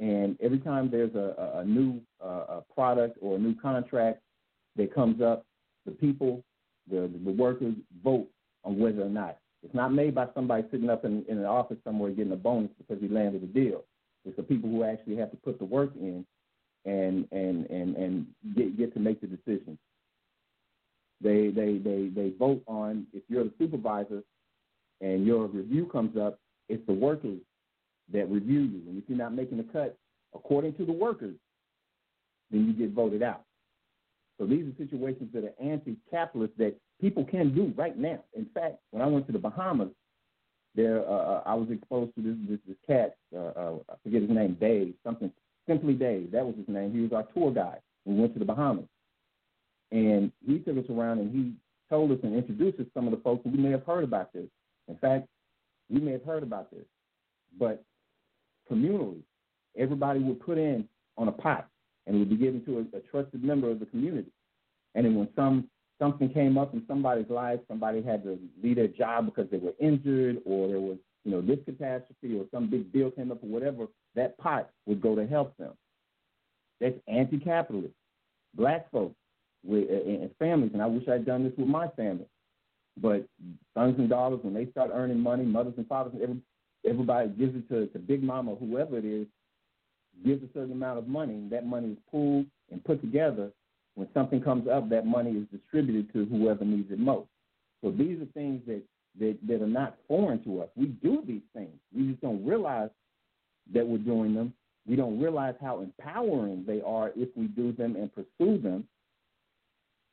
and 0.00 0.36
every 0.40 0.58
time 0.58 0.90
there's 0.90 1.14
a, 1.14 1.54
a 1.56 1.64
new 1.64 2.00
uh, 2.24 2.58
a 2.58 2.62
product 2.74 3.18
or 3.20 3.36
a 3.36 3.38
new 3.38 3.54
contract 3.54 4.20
that 4.76 4.94
comes 4.94 5.20
up, 5.20 5.44
the 5.86 5.92
people, 5.92 6.44
the, 6.90 7.10
the 7.24 7.32
workers 7.32 7.74
vote 8.02 8.28
on 8.64 8.78
whether 8.78 9.02
or 9.02 9.08
not. 9.08 9.38
It's 9.62 9.74
not 9.74 9.92
made 9.92 10.14
by 10.14 10.26
somebody 10.34 10.64
sitting 10.70 10.90
up 10.90 11.04
in, 11.04 11.24
in 11.28 11.38
an 11.38 11.44
office 11.44 11.78
somewhere 11.84 12.10
getting 12.10 12.32
a 12.32 12.36
bonus 12.36 12.70
because 12.78 13.02
he 13.02 13.08
landed 13.08 13.42
a 13.42 13.46
deal. 13.46 13.84
It's 14.24 14.36
the 14.36 14.42
people 14.42 14.68
who 14.70 14.84
actually 14.84 15.16
have 15.16 15.30
to 15.30 15.36
put 15.38 15.58
the 15.58 15.64
work 15.64 15.90
in 15.96 16.24
and 16.84 17.26
and 17.32 17.66
and 17.66 17.96
and 17.96 18.26
get 18.54 18.76
get 18.76 18.94
to 18.94 19.00
make 19.00 19.20
the 19.20 19.26
decisions. 19.26 19.78
They 21.20 21.48
they 21.48 21.78
they 21.78 22.10
they 22.14 22.32
vote 22.38 22.62
on 22.66 23.06
if 23.12 23.22
you're 23.28 23.44
the 23.44 23.52
supervisor 23.58 24.22
and 25.00 25.26
your 25.26 25.46
review 25.46 25.86
comes 25.86 26.16
up, 26.16 26.38
it's 26.68 26.84
the 26.86 26.92
workers 26.92 27.40
that 28.12 28.30
review 28.30 28.60
you. 28.60 28.82
And 28.88 28.98
if 28.98 29.04
you're 29.08 29.18
not 29.18 29.34
making 29.34 29.58
the 29.58 29.64
cut 29.64 29.96
according 30.34 30.74
to 30.74 30.84
the 30.84 30.92
workers, 30.92 31.36
then 32.50 32.66
you 32.66 32.72
get 32.72 32.94
voted 32.94 33.22
out. 33.22 33.44
So 34.38 34.46
these 34.46 34.64
are 34.66 34.76
situations 34.76 35.30
that 35.34 35.44
are 35.44 35.54
anti-capitalist 35.60 36.56
that 36.58 36.76
people 37.00 37.24
can 37.24 37.54
do 37.54 37.72
right 37.76 37.96
now. 37.96 38.20
In 38.34 38.46
fact, 38.54 38.76
when 38.90 39.02
I 39.02 39.06
went 39.06 39.26
to 39.26 39.32
the 39.32 39.38
Bahamas, 39.38 39.88
there 40.74 41.00
uh, 41.08 41.12
uh 41.12 41.42
I 41.44 41.54
was 41.54 41.68
exposed 41.70 42.14
to 42.14 42.22
this 42.22 42.36
this, 42.48 42.58
this 42.66 42.76
cat. 42.86 43.16
Uh, 43.34 43.38
uh, 43.58 43.74
I 43.90 43.94
forget 44.04 44.22
his 44.22 44.30
name, 44.30 44.56
Dave, 44.60 44.94
something 45.02 45.32
simply 45.66 45.94
Dave. 45.94 46.30
That 46.30 46.46
was 46.46 46.54
his 46.56 46.68
name. 46.68 46.92
He 46.92 47.00
was 47.00 47.12
our 47.12 47.24
tour 47.34 47.52
guide. 47.52 47.80
We 48.04 48.14
went 48.14 48.32
to 48.34 48.38
the 48.38 48.44
Bahamas, 48.44 48.86
and 49.90 50.30
he 50.46 50.58
took 50.60 50.78
us 50.78 50.88
around 50.88 51.18
and 51.18 51.32
he 51.34 51.54
told 51.90 52.12
us 52.12 52.18
and 52.22 52.34
introduced 52.34 52.78
us 52.78 52.86
some 52.94 53.06
of 53.06 53.12
the 53.12 53.20
folks 53.22 53.42
who 53.44 53.50
we 53.50 53.58
may 53.58 53.70
have 53.70 53.84
heard 53.84 54.04
about 54.04 54.32
this. 54.32 54.46
In 54.88 54.96
fact, 54.96 55.26
we 55.90 56.00
may 56.00 56.12
have 56.12 56.24
heard 56.24 56.42
about 56.42 56.70
this, 56.70 56.84
but 57.58 57.82
communally. 58.70 59.22
Everybody 59.76 60.20
would 60.20 60.40
put 60.40 60.58
in 60.58 60.88
on 61.16 61.28
a 61.28 61.32
pot, 61.32 61.68
and 62.08 62.16
it 62.16 62.18
would 62.18 62.30
be 62.30 62.36
given 62.36 62.64
to 62.64 62.78
a, 62.78 62.96
a 62.96 63.00
trusted 63.02 63.44
member 63.44 63.70
of 63.70 63.78
the 63.78 63.86
community. 63.86 64.32
And 64.94 65.04
then 65.04 65.14
when 65.14 65.28
some 65.36 65.68
something 66.00 66.30
came 66.30 66.56
up 66.56 66.72
in 66.72 66.82
somebody's 66.88 67.28
life, 67.28 67.60
somebody 67.68 68.02
had 68.02 68.22
to 68.24 68.38
leave 68.62 68.76
their 68.76 68.88
job 68.88 69.26
because 69.26 69.50
they 69.50 69.58
were 69.58 69.74
injured, 69.78 70.38
or 70.46 70.68
there 70.68 70.80
was 70.80 70.96
you 71.24 71.30
know 71.30 71.42
this 71.42 71.58
catastrophe, 71.64 72.36
or 72.36 72.46
some 72.52 72.70
big 72.70 72.92
deal 72.92 73.10
came 73.10 73.30
up, 73.30 73.42
or 73.42 73.48
whatever, 73.48 73.86
that 74.14 74.38
pot 74.38 74.70
would 74.86 75.00
go 75.00 75.14
to 75.14 75.26
help 75.26 75.56
them. 75.58 75.72
That's 76.80 76.96
anti-capitalist. 77.06 77.94
Black 78.54 78.90
folks 78.90 79.14
with 79.64 79.88
and 79.90 80.30
families, 80.38 80.70
and 80.72 80.82
I 80.82 80.86
wish 80.86 81.06
I'd 81.08 81.26
done 81.26 81.44
this 81.44 81.52
with 81.58 81.68
my 81.68 81.88
family. 81.88 82.26
But 83.00 83.26
sons 83.74 83.96
and 83.98 84.08
daughters, 84.08 84.40
when 84.42 84.54
they 84.54 84.66
start 84.70 84.90
earning 84.92 85.20
money, 85.20 85.44
mothers 85.44 85.74
and 85.76 85.86
fathers, 85.86 86.14
every, 86.20 86.38
everybody 86.88 87.28
gives 87.28 87.54
it 87.54 87.68
to, 87.68 87.86
to 87.88 87.98
Big 87.98 88.22
Mama, 88.22 88.56
whoever 88.56 88.98
it 88.98 89.04
is, 89.04 89.26
gives 90.24 90.42
a 90.42 90.52
certain 90.54 90.72
amount 90.72 90.98
of 90.98 91.08
money. 91.08 91.46
That 91.50 91.66
money 91.66 91.92
is 91.92 91.98
pooled 92.10 92.46
and 92.70 92.84
put 92.84 93.00
together. 93.00 93.50
When 93.94 94.08
something 94.14 94.40
comes 94.40 94.68
up, 94.68 94.88
that 94.90 95.06
money 95.06 95.32
is 95.32 95.46
distributed 95.50 96.12
to 96.12 96.24
whoever 96.26 96.64
needs 96.64 96.90
it 96.90 96.98
most. 96.98 97.28
So 97.82 97.90
these 97.90 98.20
are 98.20 98.26
things 98.26 98.62
that, 98.66 98.82
that, 99.18 99.38
that 99.48 99.62
are 99.62 99.66
not 99.66 99.96
foreign 100.06 100.42
to 100.44 100.62
us. 100.62 100.68
We 100.76 100.86
do 100.86 101.22
these 101.26 101.42
things. 101.54 101.74
We 101.94 102.08
just 102.10 102.20
don't 102.20 102.44
realize 102.44 102.90
that 103.74 103.86
we're 103.86 103.98
doing 103.98 104.34
them. 104.34 104.52
We 104.86 104.96
don't 104.96 105.20
realize 105.20 105.54
how 105.60 105.80
empowering 105.80 106.64
they 106.66 106.80
are 106.80 107.12
if 107.14 107.28
we 107.36 107.46
do 107.48 107.72
them 107.72 107.96
and 107.96 108.10
pursue 108.12 108.58
them 108.58 108.84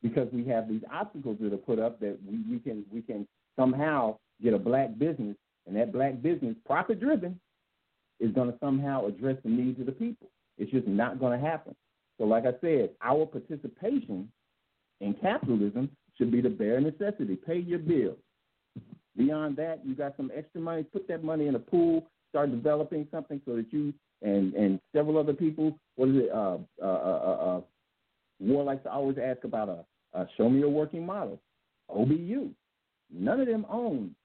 because 0.04 0.28
we 0.32 0.46
have 0.46 0.68
these 0.68 0.82
obstacles 0.92 1.38
that 1.42 1.54
are 1.54 1.58
put 1.58 1.80
up 1.80 2.00
that 2.00 2.18
we, 2.28 2.40
we 2.52 2.60
can 2.60 2.84
we 2.94 3.02
can 3.02 3.28
somehow 3.58 4.18
get 4.44 4.54
a 4.54 4.60
black 4.60 4.98
business 5.00 5.36
and 5.66 5.76
that 5.76 5.92
black 5.92 6.22
business 6.22 6.56
profit 6.66 7.00
driven 7.00 7.40
is 8.20 8.32
going 8.32 8.52
to 8.52 8.58
somehow 8.60 9.06
address 9.06 9.38
the 9.44 9.50
needs 9.50 9.80
of 9.80 9.86
the 9.86 9.92
people. 9.92 10.30
It's 10.58 10.72
just 10.72 10.88
not 10.88 11.20
going 11.20 11.40
to 11.40 11.46
happen. 11.46 11.76
So, 12.18 12.26
like 12.26 12.46
I 12.46 12.54
said, 12.62 12.92
our 13.02 13.26
participation 13.26 14.30
in 15.02 15.14
capitalism 15.16 15.90
should 16.18 16.32
be 16.32 16.42
the 16.42 16.50
bare 16.50 16.80
necessity. 16.80 17.36
Pay 17.36 17.60
your 17.60 17.80
bills. 17.80 18.18
Beyond 19.18 19.58
that, 19.58 19.82
you 19.86 19.96
got 19.96 20.16
some 20.18 20.32
extra 20.36 20.62
money. 20.62 20.84
Put 20.84 21.08
that 21.08 21.24
money 21.24 21.48
in 21.48 21.56
a 21.56 21.60
pool. 21.60 22.08
Start 22.30 22.52
developing 22.52 23.08
something 23.12 23.42
so 23.46 23.56
that 23.56 23.72
you 23.72 23.94
and 24.22 24.54
and 24.54 24.80
several 24.94 25.18
other 25.18 25.34
people. 25.34 25.78
What 25.96 26.10
is 26.10 26.16
it? 26.16 26.30
Uh, 26.32 26.58
uh, 26.82 26.86
uh, 26.86 27.58
uh, 27.58 27.62
War 28.40 28.64
likes 28.64 28.84
to 28.84 28.92
always 28.92 29.18
ask 29.18 29.44
about 29.46 29.70
a, 29.70 30.20
a 30.20 30.28
show 30.38 30.50
me 30.50 30.62
a 30.64 30.70
working 30.70 31.06
model. 31.06 31.40
OBU. 31.90 32.50
None 33.14 33.40
of 33.40 33.48
them 33.48 33.66
own 33.70 34.16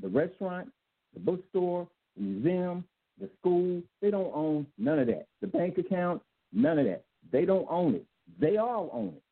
the 0.00 0.08
restaurant, 0.08 0.70
the 1.14 1.20
bookstore, 1.20 1.88
the 2.16 2.22
museum, 2.22 2.84
the 3.20 3.30
school. 3.38 3.82
They 4.00 4.10
don't 4.10 4.32
own 4.34 4.66
none 4.78 4.98
of 4.98 5.06
that. 5.08 5.26
The 5.40 5.46
bank 5.46 5.78
account, 5.78 6.22
none 6.52 6.78
of 6.78 6.86
that. 6.86 7.04
They 7.32 7.44
don't 7.44 7.66
own 7.70 7.94
it. 7.94 8.04
They 8.40 8.56
all 8.56 8.90
own 8.92 9.08
it. 9.08 9.22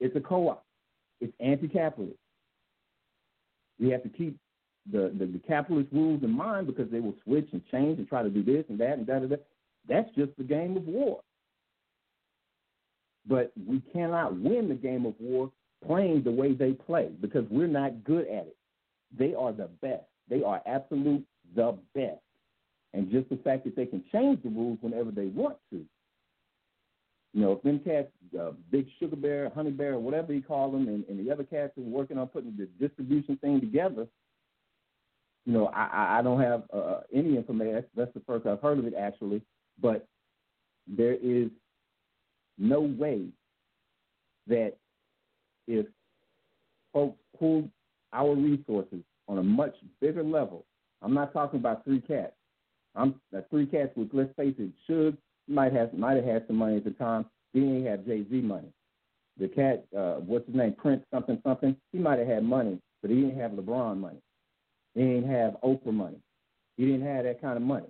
It's 0.00 0.16
a 0.16 0.20
co-op. 0.20 0.64
It's 1.20 1.32
anti-capitalist. 1.40 2.16
We 3.80 3.90
have 3.90 4.02
to 4.02 4.08
keep 4.08 4.36
the, 4.90 5.12
the, 5.18 5.26
the 5.26 5.40
capitalist 5.46 5.88
rules 5.92 6.22
in 6.22 6.30
mind 6.30 6.66
because 6.66 6.90
they 6.90 7.00
will 7.00 7.14
switch 7.24 7.48
and 7.52 7.62
change 7.70 7.98
and 7.98 8.08
try 8.08 8.22
to 8.22 8.30
do 8.30 8.42
this 8.42 8.64
and 8.68 8.78
that 8.80 8.98
and 8.98 9.06
da 9.06 9.18
da 9.18 9.26
da. 9.26 9.36
That's 9.88 10.08
just 10.16 10.32
the 10.36 10.44
game 10.44 10.76
of 10.76 10.86
war. 10.86 11.20
But 13.26 13.52
we 13.66 13.82
cannot 13.92 14.38
win 14.38 14.68
the 14.68 14.74
game 14.74 15.04
of 15.04 15.14
war 15.18 15.50
playing 15.86 16.22
the 16.22 16.30
way 16.30 16.54
they 16.54 16.72
play 16.72 17.10
because 17.20 17.44
we're 17.50 17.66
not 17.66 18.04
good 18.04 18.26
at 18.26 18.46
it. 18.46 18.56
They 19.16 19.34
are 19.34 19.52
the 19.52 19.68
best. 19.80 20.04
They 20.28 20.42
are 20.42 20.62
absolute 20.66 21.24
the 21.54 21.76
best. 21.94 22.20
And 22.94 23.10
just 23.10 23.28
the 23.28 23.36
fact 23.36 23.64
that 23.64 23.76
they 23.76 23.86
can 23.86 24.02
change 24.10 24.42
the 24.42 24.48
rules 24.48 24.78
whenever 24.80 25.10
they 25.10 25.26
want 25.26 25.56
to. 25.70 25.84
You 27.34 27.42
know, 27.42 27.52
if 27.52 27.62
them 27.62 27.80
cats, 27.80 28.08
uh, 28.40 28.52
Big 28.70 28.86
Sugar 28.98 29.16
Bear, 29.16 29.50
Honey 29.54 29.70
Bear, 29.70 29.98
whatever 29.98 30.32
you 30.32 30.42
call 30.42 30.70
them, 30.72 30.88
and, 30.88 31.04
and 31.08 31.24
the 31.24 31.30
other 31.30 31.44
cats 31.44 31.76
are 31.76 31.82
working 31.82 32.18
on 32.18 32.26
putting 32.28 32.56
the 32.56 32.66
distribution 32.80 33.36
thing 33.36 33.60
together, 33.60 34.06
you 35.44 35.52
know, 35.52 35.66
I, 35.68 36.18
I 36.18 36.22
don't 36.22 36.40
have 36.40 36.64
uh, 36.72 37.00
any 37.12 37.36
information. 37.36 37.74
That's, 37.74 37.86
that's 37.96 38.14
the 38.14 38.22
first 38.26 38.46
I've 38.46 38.60
heard 38.60 38.78
of 38.78 38.86
it, 38.86 38.94
actually. 38.98 39.42
But 39.80 40.06
there 40.86 41.14
is 41.14 41.48
no 42.58 42.80
way 42.80 43.26
that 44.46 44.74
if 45.66 45.86
folks 46.92 47.18
pool 47.38 47.68
our 48.12 48.34
resources 48.34 49.00
on 49.28 49.38
a 49.38 49.42
much 49.42 49.74
bigger 50.00 50.22
level, 50.22 50.64
I'm 51.02 51.14
not 51.14 51.32
talking 51.32 51.60
about 51.60 51.84
three 51.84 52.00
cats. 52.00 52.32
I'm 52.94 53.14
uh, 53.36 53.40
three 53.50 53.66
cats 53.66 53.92
with 53.96 54.10
let's 54.12 54.34
face 54.36 54.54
it, 54.58 54.70
Suge 54.88 55.16
might 55.46 55.72
have 55.72 55.94
might 55.94 56.16
have 56.16 56.24
had 56.24 56.46
some 56.46 56.56
money 56.56 56.76
at 56.76 56.84
the 56.84 56.90
time. 56.90 57.26
He 57.52 57.60
didn't 57.60 57.86
have 57.86 58.04
Jay 58.04 58.24
Z 58.30 58.40
money. 58.40 58.68
The 59.38 59.48
cat, 59.48 59.86
uh, 59.96 60.14
what's 60.16 60.46
his 60.46 60.56
name, 60.56 60.74
Prince 60.76 61.04
something 61.12 61.40
something. 61.44 61.76
He 61.92 61.98
might 61.98 62.18
have 62.18 62.28
had 62.28 62.44
money, 62.44 62.80
but 63.00 63.10
he 63.10 63.20
didn't 63.20 63.38
have 63.38 63.52
LeBron 63.52 63.98
money. 63.98 64.20
He 64.94 65.02
didn't 65.02 65.30
have 65.30 65.56
Oprah 65.62 65.94
money. 65.94 66.18
He 66.76 66.86
didn't 66.86 67.06
have 67.06 67.24
that 67.24 67.40
kind 67.40 67.56
of 67.56 67.62
money. 67.62 67.86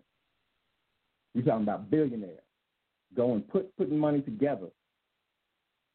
You're 1.35 1.45
talking 1.45 1.63
about 1.63 1.91
billionaires 1.91 2.41
going 3.17 3.43
put 3.43 3.75
putting 3.77 3.99
money 3.99 4.21
together. 4.21 4.69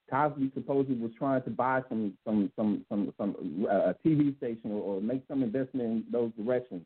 Cosby 0.10 0.52
supposedly 0.54 0.98
was 0.98 1.12
trying 1.18 1.42
to 1.44 1.50
buy 1.50 1.82
some 1.90 2.14
some 2.26 2.52
some 2.56 2.86
some 2.90 3.14
some 3.18 3.66
uh, 3.70 3.94
TV 4.06 4.36
station 4.38 4.72
or, 4.72 4.82
or 4.82 5.02
make 5.02 5.24
some 5.28 5.44
investment 5.44 5.88
in 5.88 6.04
those 6.12 6.32
directions 6.38 6.84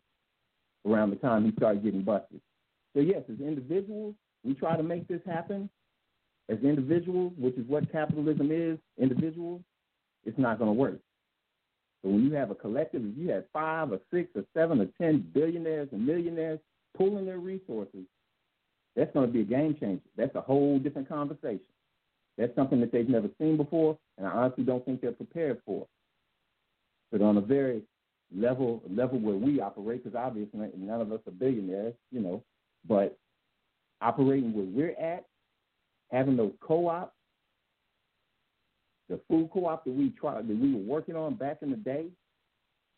around 0.86 1.10
the 1.12 1.16
time 1.18 1.46
he 1.46 1.52
started 1.54 1.84
getting 1.84 2.04
busted. 2.04 2.42
So 2.96 3.02
yes, 3.02 3.24
as 3.32 3.40
individuals, 3.40 4.16
we 4.44 4.54
try 4.54 4.76
to 4.78 4.84
make 4.84 5.08
this 5.08 5.22
happen. 5.26 5.70
As 6.50 6.58
individuals, 6.64 7.34
which 7.38 7.56
is 7.58 7.68
what 7.68 7.92
capitalism 7.92 8.52
is, 8.52 8.78
individuals, 8.98 9.62
it's 10.26 10.38
not 10.38 10.60
going 10.60 10.70
to 10.70 10.74
work. 10.74 11.00
So 12.02 12.10
when 12.10 12.24
you 12.24 12.34
have 12.34 12.52
a 12.52 12.56
collective, 12.56 13.04
if 13.04 13.18
you 13.18 13.30
have 13.32 13.44
five 13.52 13.92
or 13.92 14.00
six 14.14 14.30
or 14.36 14.44
seven 14.56 14.80
or 14.80 14.88
ten 15.02 15.30
billionaires 15.34 15.90
and 15.92 16.06
millionaires 16.06 16.60
pooling 16.96 17.26
their 17.26 17.40
resources 17.40 18.06
that's 18.98 19.14
going 19.14 19.28
to 19.28 19.32
be 19.32 19.42
a 19.42 19.44
game 19.44 19.78
changer. 19.80 20.02
That's 20.18 20.34
a 20.36 20.42
whole 20.42 20.80
different 20.80 21.08
conversation. 21.08 21.62
That's 22.38 22.54
something 22.56 22.80
that 22.82 22.92
they've 22.92 23.08
never 23.08 23.30
seen 23.40 23.56
before, 23.56 23.98
and 24.18 24.26
I 24.28 24.32
honestly 24.32 24.64
don't 24.64 24.84
think 24.84 25.02
they're 25.02 25.12
prepared 25.12 25.62
for. 25.66 25.88
But 27.12 27.22
on 27.22 27.38
a 27.38 27.42
very 27.42 27.84
level 28.36 28.82
level 28.90 29.20
where 29.20 29.36
we 29.36 29.62
operate, 29.62 30.04
because 30.04 30.18
obviously 30.18 30.60
none 30.78 31.02
of 31.02 31.12
us 31.12 31.20
are 31.28 31.32
billionaires, 31.32 31.94
you 32.12 32.22
know, 32.22 32.44
but 32.88 33.18
operating 34.02 34.54
where 34.54 34.66
we're 34.66 35.00
at, 35.00 35.26
having 36.12 36.38
those 36.38 36.54
co-ops, 36.62 37.14
the 39.10 39.20
food 39.30 39.50
co-op 39.54 39.86
that 39.86 39.94
we 39.94 40.10
tried 40.10 40.48
that 40.48 40.60
we 40.60 40.74
were 40.74 40.82
working 40.82 41.16
on 41.16 41.36
back 41.36 41.60
in 41.62 41.72
the 41.72 41.78
day, 41.78 42.08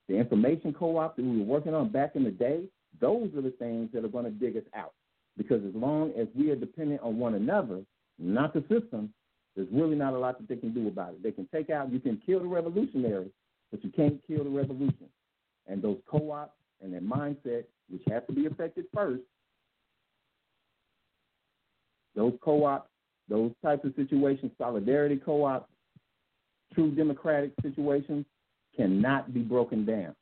the 0.07 0.15
information 0.15 0.73
co-op 0.73 1.15
that 1.15 1.23
we 1.23 1.38
were 1.38 1.45
working 1.45 1.73
on 1.73 1.89
back 1.89 2.15
in 2.15 2.23
the 2.23 2.31
day, 2.31 2.64
those 2.99 3.30
are 3.35 3.41
the 3.41 3.51
things 3.51 3.89
that 3.93 4.03
are 4.03 4.10
going 4.10 4.26
to 4.26 4.31
dig 4.31 4.57
us 4.57 4.64
out. 4.76 4.93
Because 5.38 5.64
as 5.64 5.76
long 5.76 6.11
as 6.19 6.27
we 6.35 6.49
are 6.49 6.56
dependent 6.56 7.01
on 7.01 7.18
one 7.18 7.35
another, 7.35 7.81
not 8.18 8.53
the 8.53 8.61
system, 8.61 9.14
there's 9.56 9.68
really 9.72 9.95
not 9.95 10.14
a 10.14 10.18
lot 10.18 10.38
that 10.39 10.49
they 10.49 10.56
can 10.56 10.73
do 10.73 10.88
about 10.88 11.11
it. 11.11 11.23
They 11.23 11.31
can 11.31 11.47
take 11.53 11.69
out, 11.69 11.93
you 11.93 11.99
can 11.99 12.22
kill 12.26 12.39
the 12.39 12.47
revolutionary, 12.47 13.30
but 13.72 13.84
you 13.84 13.91
can't 13.91 14.19
kill 14.27 14.43
the 14.43 14.49
revolution. 14.49 15.07
And 15.70 15.82
those 15.82 15.98
co-ops 16.10 16.58
and 16.82 16.91
their 16.91 17.02
mindset, 17.02 17.66
which 17.90 18.02
have 18.10 18.26
to 18.28 18.34
be 18.34 18.48
affected 18.48 18.86
first, 18.94 19.22
those 22.16 22.34
co-ops, 22.41 22.90
those 23.30 23.52
types 23.64 23.86
of 23.86 23.94
situations, 23.96 24.52
solidarity 24.58 25.16
co-ops, 25.24 25.70
true 26.74 26.91
democratic 26.91 27.52
situations, 27.62 28.26
cannot 28.76 29.34
be 29.34 29.41
broken 29.41 29.86
down 29.86 30.16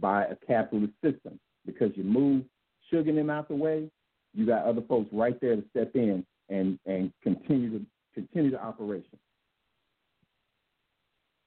by 0.00 0.24
a 0.24 0.36
capitalist 0.46 0.92
system 1.02 1.38
because 1.66 1.90
you 1.94 2.02
move 2.02 2.42
sugaring 2.90 3.16
them 3.16 3.30
out 3.30 3.48
the 3.48 3.54
way, 3.54 3.88
you 4.34 4.46
got 4.46 4.64
other 4.64 4.82
folks 4.88 5.08
right 5.12 5.40
there 5.40 5.56
to 5.56 5.64
step 5.70 5.92
in 5.94 6.24
and 6.48 6.78
and 6.86 7.12
continue 7.22 7.78
to 7.78 7.84
continue 8.14 8.50
the 8.50 8.62
operation. 8.62 9.18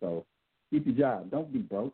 So 0.01 0.25
keep 0.71 0.85
your 0.85 0.95
job. 0.95 1.31
Don't 1.31 1.51
be 1.51 1.59
broke. 1.59 1.93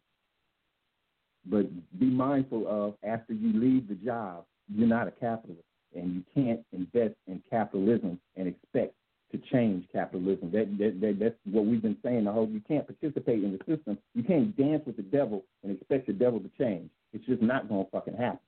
But 1.46 1.68
be 2.00 2.06
mindful 2.06 2.68
of 2.68 2.96
after 3.04 3.34
you 3.34 3.60
leave 3.60 3.88
the 3.88 3.96
job, 3.96 4.46
you're 4.74 4.88
not 4.88 5.08
a 5.08 5.12
capitalist 5.12 5.64
and 5.96 6.14
you 6.16 6.24
can't 6.34 6.62
invest 6.72 7.16
in 7.28 7.42
capitalism 7.50 8.20
and 8.36 8.48
expect 8.48 8.94
to 9.32 9.38
change 9.52 9.86
capitalism. 9.92 10.52
That, 10.52 10.78
that, 10.78 11.02
that 11.02 11.18
that's 11.20 11.36
what 11.46 11.66
we've 11.66 11.82
been 11.82 11.98
saying 12.04 12.26
the 12.26 12.32
whole 12.32 12.48
you 12.48 12.62
can't 12.68 12.86
participate 12.86 13.44
in 13.44 13.52
the 13.52 13.76
system. 13.76 13.98
You 14.14 14.24
can't 14.24 14.56
dance 14.56 14.84
with 14.86 14.96
the 14.96 15.04
devil 15.04 15.44
and 15.64 15.76
expect 15.76 16.08
the 16.08 16.14
devil 16.14 16.40
to 16.40 16.50
change. 16.58 16.90
It's 17.14 17.26
just 17.26 17.42
not 17.42 17.68
gonna 17.68 17.86
fucking 17.92 18.16
happen. 18.16 18.40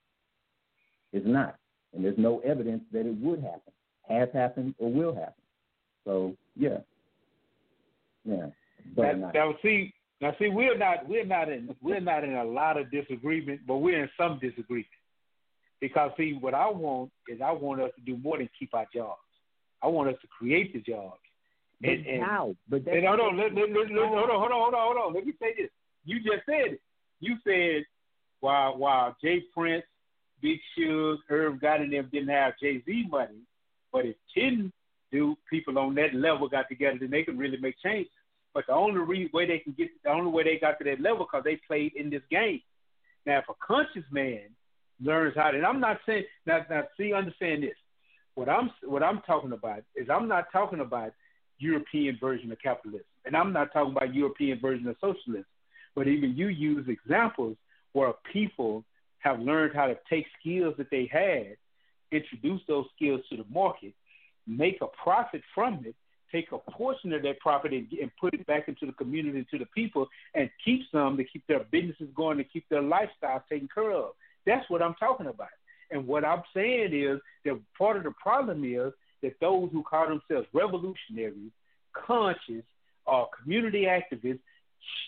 It's 1.12 1.26
not. 1.26 1.56
And 1.92 2.04
there's 2.04 2.18
no 2.18 2.40
evidence 2.40 2.82
that 2.92 3.06
it 3.06 3.16
would 3.20 3.40
happen, 3.40 3.72
has 4.08 4.28
happened, 4.32 4.74
or 4.78 4.90
will 4.90 5.14
happen. 5.14 5.42
So 6.04 6.36
yeah. 6.56 6.78
Yeah. 8.24 8.46
Now 8.96 9.54
see 9.62 9.92
now 10.20 10.34
see 10.38 10.48
we're 10.48 10.78
not 10.78 11.08
we're 11.08 11.26
not 11.26 11.50
in 11.50 11.74
we're 11.82 12.00
not 12.00 12.24
in 12.24 12.34
a 12.34 12.44
lot 12.44 12.78
of 12.78 12.90
disagreement, 12.90 13.60
but 13.66 13.76
we're 13.76 14.02
in 14.02 14.10
some 14.16 14.38
disagreement. 14.40 14.86
Because 15.80 16.10
see, 16.16 16.32
what 16.40 16.54
I 16.54 16.70
want 16.70 17.10
is 17.28 17.40
I 17.42 17.52
want 17.52 17.82
us 17.82 17.90
to 17.96 18.00
do 18.02 18.16
more 18.16 18.38
than 18.38 18.48
keep 18.58 18.74
our 18.74 18.86
jobs. 18.94 19.20
I 19.82 19.88
want 19.88 20.08
us 20.08 20.16
to 20.22 20.28
create 20.28 20.72
the 20.72 20.80
jobs. 20.80 21.20
But 21.80 21.90
And, 21.90 22.06
and, 22.06 22.22
how? 22.22 22.56
But 22.68 22.86
and 22.86 23.06
hold 23.06 23.20
on, 23.20 23.36
let, 23.36 23.54
let, 23.54 23.70
let, 23.70 23.90
let, 23.90 24.08
hold 24.08 24.30
on, 24.30 24.40
hold 24.40 24.52
on, 24.52 24.60
hold 24.62 24.74
on, 24.74 24.80
hold 24.80 24.96
on. 24.96 25.14
Let 25.14 25.26
me 25.26 25.34
say 25.38 25.54
this. 25.58 25.70
You 26.06 26.20
just 26.20 26.46
said 26.46 26.72
it. 26.72 26.80
You 27.20 27.36
said 27.44 27.84
while 28.40 28.78
while 28.78 29.16
J. 29.22 29.42
Prince, 29.54 29.84
Big 30.40 30.58
Suge, 30.78 31.18
Irv 31.28 31.54
Gotti 31.54 31.82
and 31.82 31.92
them 31.92 32.08
didn't 32.10 32.28
have 32.28 32.54
Jay 32.60 32.82
Z 32.84 33.06
money, 33.10 33.40
but 33.92 34.06
if 34.06 34.16
ten 34.34 34.72
do 35.12 35.36
people 35.50 35.78
on 35.78 35.94
that 35.96 36.14
level 36.14 36.48
got 36.48 36.68
together, 36.68 36.96
then 36.98 37.10
they 37.10 37.22
can 37.22 37.36
really 37.36 37.58
make 37.58 37.76
changes. 37.84 38.12
But 38.56 38.68
the 38.68 38.72
only 38.72 39.00
re- 39.00 39.30
way 39.34 39.46
they 39.46 39.58
can 39.58 39.74
get, 39.74 39.90
the 40.02 40.08
only 40.08 40.30
way 40.30 40.42
they 40.42 40.58
got 40.58 40.78
to 40.78 40.84
that 40.84 40.98
level, 40.98 41.26
because 41.30 41.44
they 41.44 41.60
played 41.68 41.92
in 41.94 42.08
this 42.08 42.22
game. 42.30 42.62
Now, 43.26 43.40
if 43.40 43.44
a 43.50 43.54
conscious 43.60 44.10
man 44.10 44.44
learns 44.98 45.34
how 45.36 45.50
to, 45.50 45.58
and 45.58 45.66
I'm 45.66 45.78
not 45.78 45.98
saying 46.06 46.24
now, 46.46 46.64
now 46.70 46.84
see, 46.96 47.12
understand 47.12 47.64
this. 47.64 47.76
What 48.34 48.48
I'm 48.48 48.70
what 48.82 49.02
I'm 49.02 49.20
talking 49.26 49.52
about 49.52 49.82
is 49.94 50.08
I'm 50.08 50.26
not 50.26 50.50
talking 50.52 50.80
about 50.80 51.12
European 51.58 52.16
version 52.18 52.50
of 52.50 52.58
capitalism, 52.62 53.04
and 53.26 53.36
I'm 53.36 53.52
not 53.52 53.74
talking 53.74 53.94
about 53.94 54.14
European 54.14 54.58
version 54.58 54.88
of 54.88 54.96
socialism. 55.02 55.44
But 55.94 56.08
even 56.08 56.34
you 56.34 56.48
use 56.48 56.88
examples 56.88 57.58
where 57.92 58.14
people 58.32 58.84
have 59.18 59.38
learned 59.38 59.74
how 59.74 59.88
to 59.88 59.98
take 60.08 60.24
skills 60.40 60.76
that 60.78 60.90
they 60.90 61.10
had, 61.12 61.58
introduce 62.10 62.62
those 62.66 62.86
skills 62.96 63.20
to 63.28 63.36
the 63.36 63.44
market, 63.52 63.92
make 64.46 64.78
a 64.80 64.86
profit 64.86 65.42
from 65.54 65.84
it, 65.84 65.94
take 66.32 66.52
a 66.52 66.58
portion 66.70 67.12
of 67.12 67.22
that 67.22 67.40
profit 67.40 67.72
and, 67.72 68.10
put 68.20 68.34
it 68.34 68.46
back 68.46 68.68
into 68.68 68.86
the 68.86 68.92
community 68.92 69.46
to 69.50 69.58
the 69.58 69.66
people, 69.66 70.08
and 70.34 70.50
keep 70.64 70.82
some 70.92 71.16
to 71.16 71.24
keep 71.24 71.46
their 71.46 71.64
businesses 71.70 72.08
going, 72.14 72.38
to 72.38 72.44
keep 72.44 72.68
their 72.68 72.82
lifestyle 72.82 73.42
taken 73.48 73.68
care 73.72 73.92
of. 73.92 74.10
That's 74.46 74.68
what 74.70 74.82
I'm 74.82 74.94
talking 74.94 75.26
about. 75.26 75.48
And 75.90 76.06
what 76.06 76.24
I'm 76.24 76.42
saying 76.54 76.94
is 76.94 77.20
that 77.44 77.60
part 77.78 77.96
of 77.96 78.04
the 78.04 78.12
problem 78.20 78.64
is 78.64 78.92
that 79.22 79.38
those 79.40 79.70
who 79.72 79.82
call 79.82 80.08
themselves 80.08 80.48
revolutionaries, 80.52 81.52
conscious, 81.92 82.64
or 83.06 83.28
community 83.42 83.86
activists 83.86 84.40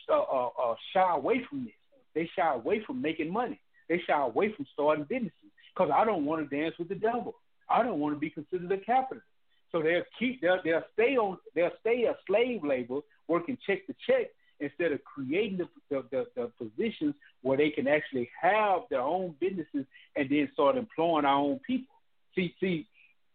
uh, 0.09 0.20
uh, 0.20 0.51
uh, 0.62 0.74
shy 0.93 1.15
away 1.15 1.45
from 1.49 1.65
this. 1.65 1.74
They 2.15 2.31
shy 2.36 2.55
away 2.55 2.82
from 2.86 3.03
making 3.03 3.32
money. 3.32 3.61
They 3.89 4.01
shy 4.07 4.20
away 4.20 4.53
from 4.55 4.66
starting 4.73 5.05
businesses 5.05 5.32
because 5.74 5.90
I 5.95 6.05
don't 6.05 6.24
want 6.24 6.49
to 6.49 6.57
dance 6.57 6.74
with 6.78 6.89
the 6.89 6.95
devil. 6.95 7.35
I 7.69 7.82
don't 7.82 8.01
want 8.01 8.15
to 8.15 8.20
be 8.20 8.31
considered 8.31 8.70
a 8.73 8.78
capitalist. 8.78 9.27
So 9.73 9.82
they'll 9.82 10.03
keep 10.19 10.40
they'll, 10.40 10.61
they'll 10.65 10.85
stay 10.95 11.16
on 11.16 11.39
they'll 11.55 11.70
stay 11.81 12.05
a 12.05 12.16
slave 12.27 12.65
labor 12.65 13.01
working 13.27 13.59
check 13.66 13.86
to 13.86 13.95
check 14.07 14.28
instead 14.61 14.93
of 14.93 15.05
creating 15.05 15.59
the, 15.59 15.69
the, 15.90 16.05
the, 16.11 16.27
the 16.35 16.53
positions 16.59 17.15
where 17.43 17.57
they 17.57 17.70
can 17.70 17.86
actually 17.86 18.28
have 18.40 18.81
their 18.90 19.01
own 19.01 19.35
businesses 19.40 19.86
and 20.16 20.28
then 20.28 20.49
start 20.53 20.77
employing 20.77 21.24
our 21.24 21.39
own 21.39 21.61
people. 21.61 21.95
See, 22.35 22.55
see, 22.61 22.86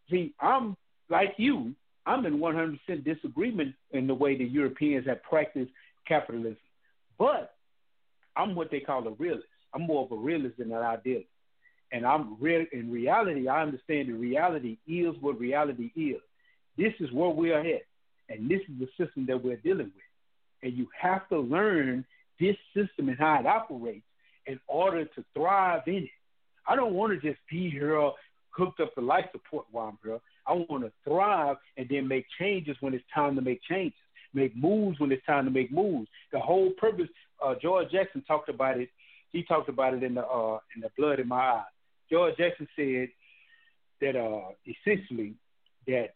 see, 0.10 0.34
I'm 0.40 0.76
like 1.10 1.36
you. 1.38 1.76
I'm 2.06 2.26
in 2.26 2.40
100% 2.40 2.78
disagreement 3.06 3.76
in 3.92 4.08
the 4.08 4.14
way 4.14 4.38
the 4.38 4.44
Europeans 4.44 5.08
have 5.08 5.24
practiced 5.24 5.72
capitalism, 6.06 6.58
but 7.18 7.56
I'm 8.36 8.56
what 8.56 8.72
they 8.72 8.82
call 8.82 9.08
a 9.08 9.12
realist. 9.12 9.48
I'm 9.74 9.84
more 9.84 10.04
of 10.04 10.12
a 10.12 10.16
realist 10.16 10.58
than 10.58 10.74
an 10.74 10.84
idealist, 10.84 11.30
and 11.94 12.06
I'm 12.06 12.36
real. 12.42 12.66
In 12.74 12.92
reality, 12.92 13.48
I 13.48 13.62
understand 13.62 14.10
the 14.10 14.14
reality 14.14 14.78
is 14.86 15.16
what 15.22 15.40
reality 15.40 15.92
is. 15.96 16.22
This 16.78 16.94
is 17.00 17.12
where 17.14 17.30
we 17.30 17.52
are 17.52 17.62
at, 17.62 17.84
and 18.30 18.50
this 18.50 18.60
is 18.62 18.80
the 18.80 18.88
system 18.98 19.26
that 19.28 19.42
we're 19.42 19.58
dealing 19.58 19.92
with 19.96 20.04
and 20.64 20.78
you 20.78 20.88
have 21.00 21.28
to 21.30 21.40
learn 21.40 22.06
this 22.40 22.56
system 22.74 23.10
and 23.10 23.18
how 23.20 23.40
it 23.40 23.46
operates 23.46 24.06
in 24.48 24.60
order 24.68 25.06
to 25.06 25.24
thrive 25.34 25.82
in 25.86 25.96
it. 25.96 26.10
I 26.68 26.76
don't 26.76 26.94
want 26.94 27.14
to 27.14 27.30
just 27.30 27.40
be 27.52 27.70
here 27.70 28.12
hooked 28.50 28.80
up 28.80 28.94
to 28.96 29.02
life 29.02 29.26
support 29.32 29.66
while 29.72 29.90
I'm 29.90 29.98
here. 30.04 30.20
I 30.48 30.54
want 30.54 30.84
to 30.84 30.92
thrive 31.04 31.58
and 31.78 31.88
then 31.90 32.08
make 32.08 32.26
changes 32.40 32.78
when 32.80 32.94
it's 32.94 33.04
time 33.14 33.36
to 33.36 33.42
make 33.42 33.62
changes, 33.70 33.98
make 34.34 34.56
moves 34.56 35.00
when 35.00 35.12
it's 35.12 35.26
time 35.26 35.46
to 35.46 35.52
make 35.52 35.72
moves. 35.72 36.08
The 36.32 36.40
whole 36.40 36.72
purpose, 36.72 37.10
uh, 37.44 37.56
George 37.62 37.92
Jackson 37.92 38.24
talked 38.28 38.50
about 38.50 38.80
it. 38.80 38.90
He 39.32 39.44
talked 39.44 39.70
about 39.70 39.94
it 39.94 40.04
in 40.04 40.14
the 40.16 40.26
uh, 40.26 40.60
in 40.76 40.82
the 40.82 40.92
blood 40.98 41.20
in 41.20 41.28
my 41.28 41.38
eye. 41.38 41.64
George 42.14 42.38
Jackson 42.38 42.68
said 42.76 43.10
that 44.00 44.16
uh, 44.16 44.50
essentially 44.68 45.34
that 45.88 46.14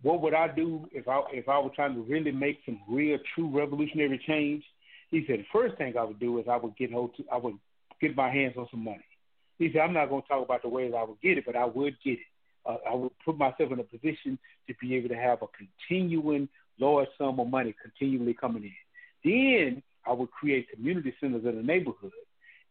what 0.00 0.22
would 0.22 0.32
I 0.32 0.48
do 0.48 0.88
if 0.90 1.06
I 1.06 1.20
if 1.32 1.50
I 1.50 1.58
were 1.58 1.68
trying 1.68 1.94
to 1.96 2.00
really 2.00 2.32
make 2.32 2.60
some 2.64 2.80
real 2.88 3.18
true 3.34 3.50
revolutionary 3.50 4.18
change? 4.26 4.64
He 5.10 5.24
said 5.26 5.40
the 5.40 5.46
first 5.52 5.76
thing 5.76 5.98
I 5.98 6.04
would 6.04 6.18
do 6.18 6.38
is 6.38 6.46
I 6.50 6.56
would 6.56 6.74
get 6.78 6.92
hold 6.92 7.14
to, 7.16 7.24
I 7.30 7.36
would 7.36 7.58
get 8.00 8.16
my 8.16 8.30
hands 8.30 8.54
on 8.56 8.68
some 8.70 8.84
money. 8.84 9.04
He 9.58 9.70
said 9.70 9.82
I'm 9.82 9.92
not 9.92 10.08
going 10.08 10.22
to 10.22 10.28
talk 10.28 10.42
about 10.42 10.62
the 10.62 10.70
ways 10.70 10.94
I 10.96 11.02
would 11.02 11.20
get 11.20 11.36
it, 11.36 11.44
but 11.44 11.56
I 11.56 11.66
would 11.66 11.96
get 12.02 12.12
it. 12.12 12.26
Uh, 12.64 12.76
I 12.90 12.94
would 12.94 13.12
put 13.22 13.36
myself 13.36 13.70
in 13.70 13.80
a 13.80 13.84
position 13.84 14.38
to 14.66 14.74
be 14.80 14.94
able 14.94 15.10
to 15.10 15.16
have 15.16 15.42
a 15.42 15.46
continuing 15.88 16.48
large 16.80 17.08
sum 17.18 17.38
of 17.38 17.48
money 17.48 17.74
continually 17.82 18.32
coming 18.32 18.64
in. 18.64 18.72
Then 19.24 19.82
I 20.06 20.12
would 20.12 20.30
create 20.30 20.70
community 20.70 21.12
centers 21.20 21.44
in 21.44 21.56
the 21.56 21.62
neighborhood, 21.62 22.12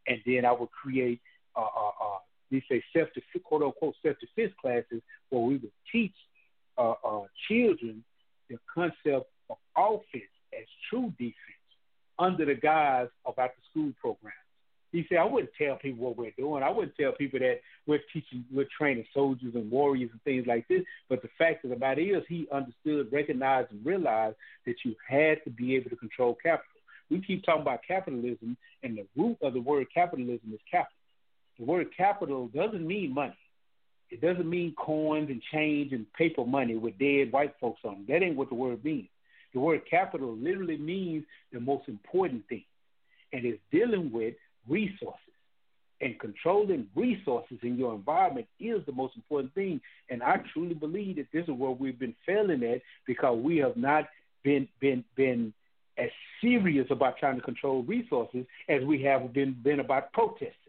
and 0.08 0.18
then 0.26 0.44
I 0.44 0.50
would 0.50 0.72
create 0.72 1.20
uh, 1.54 1.60
uh, 1.60 2.18
uh, 2.52 2.60
say 2.68 2.82
self 2.96 3.08
defense, 3.14 3.44
quote 3.44 3.62
unquote 3.62 3.94
self 4.02 4.16
defense 4.20 4.52
classes 4.60 5.02
where 5.30 5.42
we 5.42 5.56
would 5.56 5.72
teach 5.90 6.14
uh, 6.76 6.94
uh, 7.04 7.24
children 7.48 8.04
the 8.48 8.58
concept 8.72 9.30
of 9.50 9.56
offense 9.76 10.32
as 10.52 10.66
true 10.88 11.12
defense 11.18 11.34
under 12.18 12.44
the 12.44 12.54
guise 12.54 13.08
of 13.24 13.38
after 13.38 13.60
school 13.70 13.92
programs. 14.00 14.34
He 14.90 15.04
said, 15.08 15.18
I 15.18 15.24
wouldn't 15.24 15.52
tell 15.60 15.76
people 15.76 16.06
what 16.06 16.16
we're 16.16 16.32
doing. 16.38 16.62
I 16.62 16.70
wouldn't 16.70 16.96
tell 16.96 17.12
people 17.12 17.38
that 17.40 17.60
we're 17.86 18.00
teaching, 18.12 18.44
we're 18.50 18.66
training 18.76 19.04
soldiers 19.12 19.54
and 19.54 19.70
warriors 19.70 20.10
and 20.10 20.22
things 20.22 20.46
like 20.46 20.66
this. 20.68 20.82
But 21.10 21.20
the 21.20 21.28
fact 21.36 21.64
of 21.64 21.70
the 21.70 21.76
matter 21.76 22.00
is, 22.00 22.22
he 22.26 22.48
understood, 22.50 23.12
recognized, 23.12 23.70
and 23.70 23.84
realized 23.84 24.36
that 24.66 24.76
you 24.84 24.94
had 25.06 25.44
to 25.44 25.50
be 25.50 25.76
able 25.76 25.90
to 25.90 25.96
control 25.96 26.38
capital. 26.42 26.64
We 27.10 27.20
keep 27.20 27.44
talking 27.44 27.62
about 27.62 27.80
capitalism, 27.86 28.56
and 28.82 28.96
the 28.96 29.06
root 29.16 29.36
of 29.42 29.52
the 29.52 29.60
word 29.60 29.86
capitalism 29.92 30.52
is 30.54 30.60
capital. 30.70 30.97
The 31.58 31.64
word 31.64 31.88
capital 31.96 32.48
doesn't 32.48 32.86
mean 32.86 33.12
money. 33.12 33.36
It 34.10 34.20
doesn't 34.20 34.48
mean 34.48 34.74
coins 34.74 35.28
and 35.28 35.42
change 35.52 35.92
and 35.92 36.10
paper 36.14 36.44
money 36.44 36.76
with 36.76 36.98
dead 36.98 37.32
white 37.32 37.54
folks 37.60 37.80
on 37.84 38.04
it. 38.06 38.08
That 38.08 38.22
ain't 38.24 38.36
what 38.36 38.48
the 38.48 38.54
word 38.54 38.82
means. 38.84 39.08
The 39.52 39.60
word 39.60 39.82
capital 39.88 40.36
literally 40.36 40.76
means 40.76 41.24
the 41.52 41.60
most 41.60 41.88
important 41.88 42.46
thing, 42.48 42.64
and 43.32 43.44
it's 43.44 43.60
dealing 43.72 44.12
with 44.12 44.34
resources. 44.68 45.20
And 46.00 46.18
controlling 46.20 46.86
resources 46.94 47.58
in 47.62 47.76
your 47.76 47.92
environment 47.92 48.46
is 48.60 48.86
the 48.86 48.92
most 48.92 49.16
important 49.16 49.52
thing. 49.54 49.80
And 50.08 50.22
I 50.22 50.36
truly 50.52 50.74
believe 50.74 51.16
that 51.16 51.26
this 51.32 51.42
is 51.42 51.50
where 51.50 51.72
we've 51.72 51.98
been 51.98 52.14
failing 52.24 52.62
at 52.62 52.82
because 53.04 53.36
we 53.42 53.56
have 53.56 53.76
not 53.76 54.06
been 54.44 54.68
been 54.80 55.02
been 55.16 55.52
as 55.96 56.10
serious 56.40 56.86
about 56.90 57.18
trying 57.18 57.34
to 57.34 57.42
control 57.42 57.82
resources 57.82 58.46
as 58.68 58.84
we 58.84 59.02
have 59.02 59.32
been 59.32 59.56
been 59.60 59.80
about 59.80 60.12
protesting. 60.12 60.67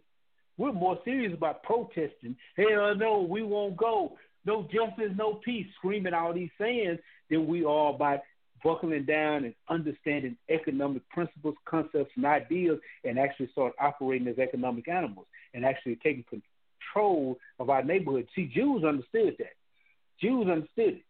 We're 0.59 0.73
more 0.73 0.99
serious 1.05 1.33
about 1.33 1.63
protesting. 1.63 2.35
Hell 2.57 2.93
no, 2.93 3.21
we 3.21 3.41
won't 3.41 3.77
go. 3.77 4.17
No 4.45 4.63
justice, 4.63 5.13
no 5.15 5.35
peace, 5.35 5.65
screaming 5.77 6.13
all 6.13 6.33
these 6.33 6.49
sayings 6.59 6.99
than 7.29 7.47
we 7.47 7.63
are 7.63 7.93
about 7.93 8.19
buckling 8.61 9.05
down 9.05 9.45
and 9.45 9.55
understanding 9.69 10.35
economic 10.49 11.07
principles, 11.09 11.55
concepts, 11.63 12.11
and 12.17 12.25
ideas, 12.25 12.77
and 13.05 13.17
actually 13.17 13.47
start 13.53 13.71
operating 13.79 14.27
as 14.27 14.37
economic 14.37 14.89
animals 14.89 15.27
and 15.53 15.65
actually 15.65 15.95
taking 15.95 16.25
control 16.93 17.37
of 17.57 17.69
our 17.69 17.81
neighborhood. 17.81 18.27
See, 18.35 18.51
Jews 18.53 18.83
understood 18.83 19.35
that. 19.39 19.53
Jews 20.21 20.49
understood 20.49 20.95
it. 20.95 21.03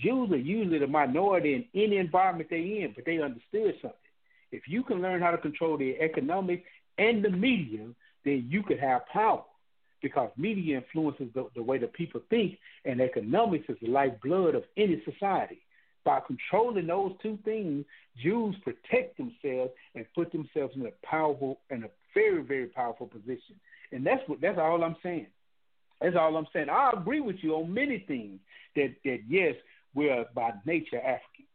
Jews 0.00 0.32
are 0.32 0.36
usually 0.36 0.80
the 0.80 0.88
minority 0.88 1.54
in 1.54 1.64
any 1.80 1.98
environment 1.98 2.50
they're 2.50 2.58
in, 2.58 2.92
but 2.96 3.04
they 3.04 3.22
understood 3.22 3.74
something. 3.80 4.00
If 4.50 4.62
you 4.66 4.82
can 4.82 5.00
learn 5.00 5.22
how 5.22 5.30
to 5.30 5.38
control 5.38 5.78
the 5.78 5.96
economic 6.00 6.64
and 6.98 7.24
the 7.24 7.30
media, 7.30 7.86
then 8.26 8.46
you 8.50 8.62
could 8.62 8.80
have 8.80 9.06
power 9.06 9.42
because 10.02 10.30
media 10.36 10.76
influences 10.78 11.28
the, 11.34 11.48
the 11.54 11.62
way 11.62 11.78
the 11.78 11.86
people 11.86 12.20
think, 12.28 12.58
and 12.84 13.00
economics 13.00 13.64
is 13.68 13.76
the 13.80 13.88
lifeblood 13.88 14.54
of 14.54 14.64
any 14.76 15.02
society. 15.10 15.60
By 16.04 16.20
controlling 16.20 16.86
those 16.86 17.12
two 17.22 17.38
things, 17.44 17.84
Jews 18.22 18.54
protect 18.62 19.16
themselves 19.16 19.72
and 19.94 20.04
put 20.14 20.30
themselves 20.32 20.74
in 20.76 20.86
a 20.86 21.06
powerful 21.06 21.60
and 21.70 21.84
a 21.84 21.90
very, 22.14 22.42
very 22.42 22.66
powerful 22.66 23.06
position. 23.06 23.56
And 23.92 24.06
that's 24.06 24.22
what 24.28 24.40
that's 24.40 24.58
all 24.58 24.82
I'm 24.84 24.96
saying. 25.02 25.28
That's 26.00 26.16
all 26.16 26.36
I'm 26.36 26.46
saying. 26.52 26.68
I 26.68 26.92
agree 26.96 27.20
with 27.20 27.36
you 27.40 27.54
on 27.54 27.72
many 27.72 28.04
things. 28.06 28.38
That 28.76 28.94
that 29.04 29.20
yes, 29.28 29.54
we're 29.94 30.26
by 30.34 30.52
nature 30.64 30.98
African. 30.98 31.46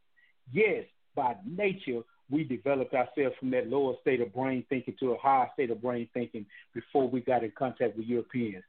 Yes, 0.51 0.85
by 1.15 1.35
nature 1.45 2.01
we 2.31 2.43
developed 2.43 2.93
ourselves 2.93 3.35
from 3.39 3.51
that 3.51 3.67
lower 3.67 3.93
state 4.01 4.21
of 4.21 4.33
brain 4.33 4.63
thinking 4.69 4.95
to 4.99 5.11
a 5.11 5.17
higher 5.17 5.49
state 5.53 5.69
of 5.69 5.81
brain 5.81 6.07
thinking 6.13 6.45
before 6.73 7.07
we 7.09 7.19
got 7.21 7.43
in 7.43 7.51
contact 7.57 7.97
with 7.97 8.05
Europeans. 8.07 8.63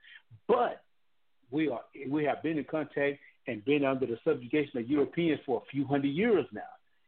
But 0.48 0.82
we 1.50 1.68
are 1.68 1.82
we 2.08 2.24
have 2.24 2.42
been 2.42 2.58
in 2.58 2.64
contact 2.64 3.18
and 3.46 3.64
been 3.64 3.84
under 3.84 4.06
the 4.06 4.18
subjugation 4.24 4.78
of 4.78 4.88
Europeans 4.88 5.40
for 5.46 5.62
a 5.62 5.70
few 5.70 5.84
hundred 5.86 6.08
years 6.08 6.46
now, 6.52 6.62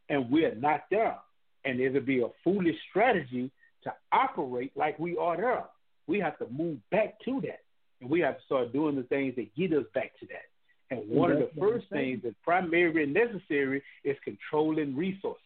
and 0.09 0.29
we're 0.31 0.55
not 0.55 0.85
there. 0.89 1.17
And 1.65 1.79
it'll 1.79 2.01
be 2.01 2.21
a 2.21 2.27
foolish 2.43 2.75
strategy 2.89 3.51
to 3.83 3.93
operate 4.11 4.71
like 4.75 4.99
we 4.99 5.17
are 5.17 5.37
there. 5.37 5.65
We 6.07 6.19
have 6.19 6.37
to 6.39 6.47
move 6.49 6.77
back 6.91 7.19
to 7.25 7.41
that. 7.41 7.61
and 8.01 8.09
we 8.09 8.19
have 8.21 8.37
to 8.37 8.43
start 8.45 8.73
doing 8.73 8.95
the 8.95 9.03
things 9.03 9.35
that 9.35 9.55
get 9.55 9.73
us 9.73 9.85
back 9.93 10.11
to 10.19 10.27
that. 10.27 10.45
And 10.91 11.09
one 11.09 11.31
of 11.31 11.39
the 11.39 11.49
first 11.59 11.87
things 11.89 12.21
that's 12.23 12.35
primary 12.43 13.03
and 13.03 13.13
necessary 13.13 13.81
is 14.03 14.15
controlling 14.23 14.95
resources. 14.95 15.41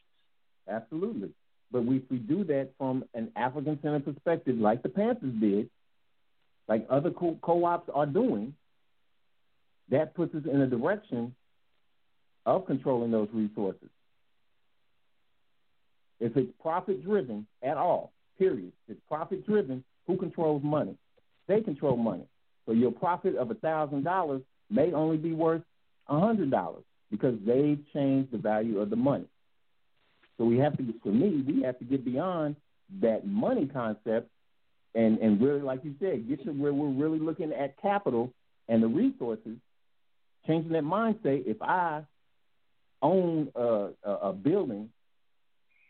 Absolutely. 0.69 1.29
But 1.71 1.83
if 1.83 2.03
we 2.09 2.17
do 2.17 2.43
that 2.45 2.69
from 2.77 3.03
an 3.13 3.31
African 3.35 3.79
centered 3.81 4.05
perspective, 4.05 4.57
like 4.57 4.83
the 4.83 4.89
Panthers 4.89 5.33
did, 5.39 5.69
like 6.67 6.85
other 6.89 7.11
co 7.11 7.65
ops 7.65 7.89
are 7.93 8.05
doing, 8.05 8.53
that 9.89 10.15
puts 10.15 10.33
us 10.35 10.43
in 10.51 10.61
a 10.61 10.67
direction 10.67 11.35
of 12.45 12.65
controlling 12.65 13.11
those 13.11 13.29
resources. 13.33 13.89
If 16.19 16.35
it's 16.35 16.51
profit 16.61 17.03
driven 17.03 17.47
at 17.63 17.77
all, 17.77 18.11
period, 18.37 18.71
if 18.87 18.95
it's 18.95 19.01
profit 19.07 19.45
driven, 19.45 19.83
who 20.05 20.17
controls 20.17 20.63
money? 20.63 20.95
They 21.47 21.61
control 21.61 21.97
money. 21.97 22.25
So 22.65 22.73
your 22.73 22.91
profit 22.91 23.35
of 23.35 23.51
a 23.51 23.55
thousand 23.55 24.03
dollars 24.03 24.41
may 24.69 24.91
only 24.93 25.17
be 25.17 25.33
worth 25.33 25.63
a 26.07 26.19
hundred 26.19 26.51
dollars 26.51 26.83
because 27.09 27.35
they've 27.45 27.79
changed 27.93 28.31
the 28.31 28.37
value 28.37 28.79
of 28.79 28.89
the 28.89 28.95
money. 28.95 29.25
So 30.39 30.45
we 30.45 30.57
have 30.59 30.75
to, 30.77 30.93
for 31.03 31.09
me, 31.09 31.43
we 31.45 31.61
have 31.63 31.77
to 31.79 31.85
get 31.85 32.03
beyond 32.03 32.55
that 33.01 33.27
money 33.27 33.67
concept 33.67 34.31
and 34.95 35.19
and 35.19 35.39
really, 35.39 35.61
like 35.61 35.83
you 35.83 35.93
said, 35.99 36.27
get 36.27 36.43
to 36.45 36.51
where 36.51 36.73
we're 36.73 36.89
really 36.89 37.19
looking 37.19 37.53
at 37.53 37.79
capital 37.79 38.33
and 38.67 38.81
the 38.81 38.87
resources, 38.87 39.57
changing 40.47 40.71
that 40.71 40.83
mindset. 40.83 41.45
If 41.45 41.61
I 41.61 42.01
own 43.01 43.49
a, 43.55 43.89
a, 44.03 44.11
a 44.11 44.33
building, 44.33 44.89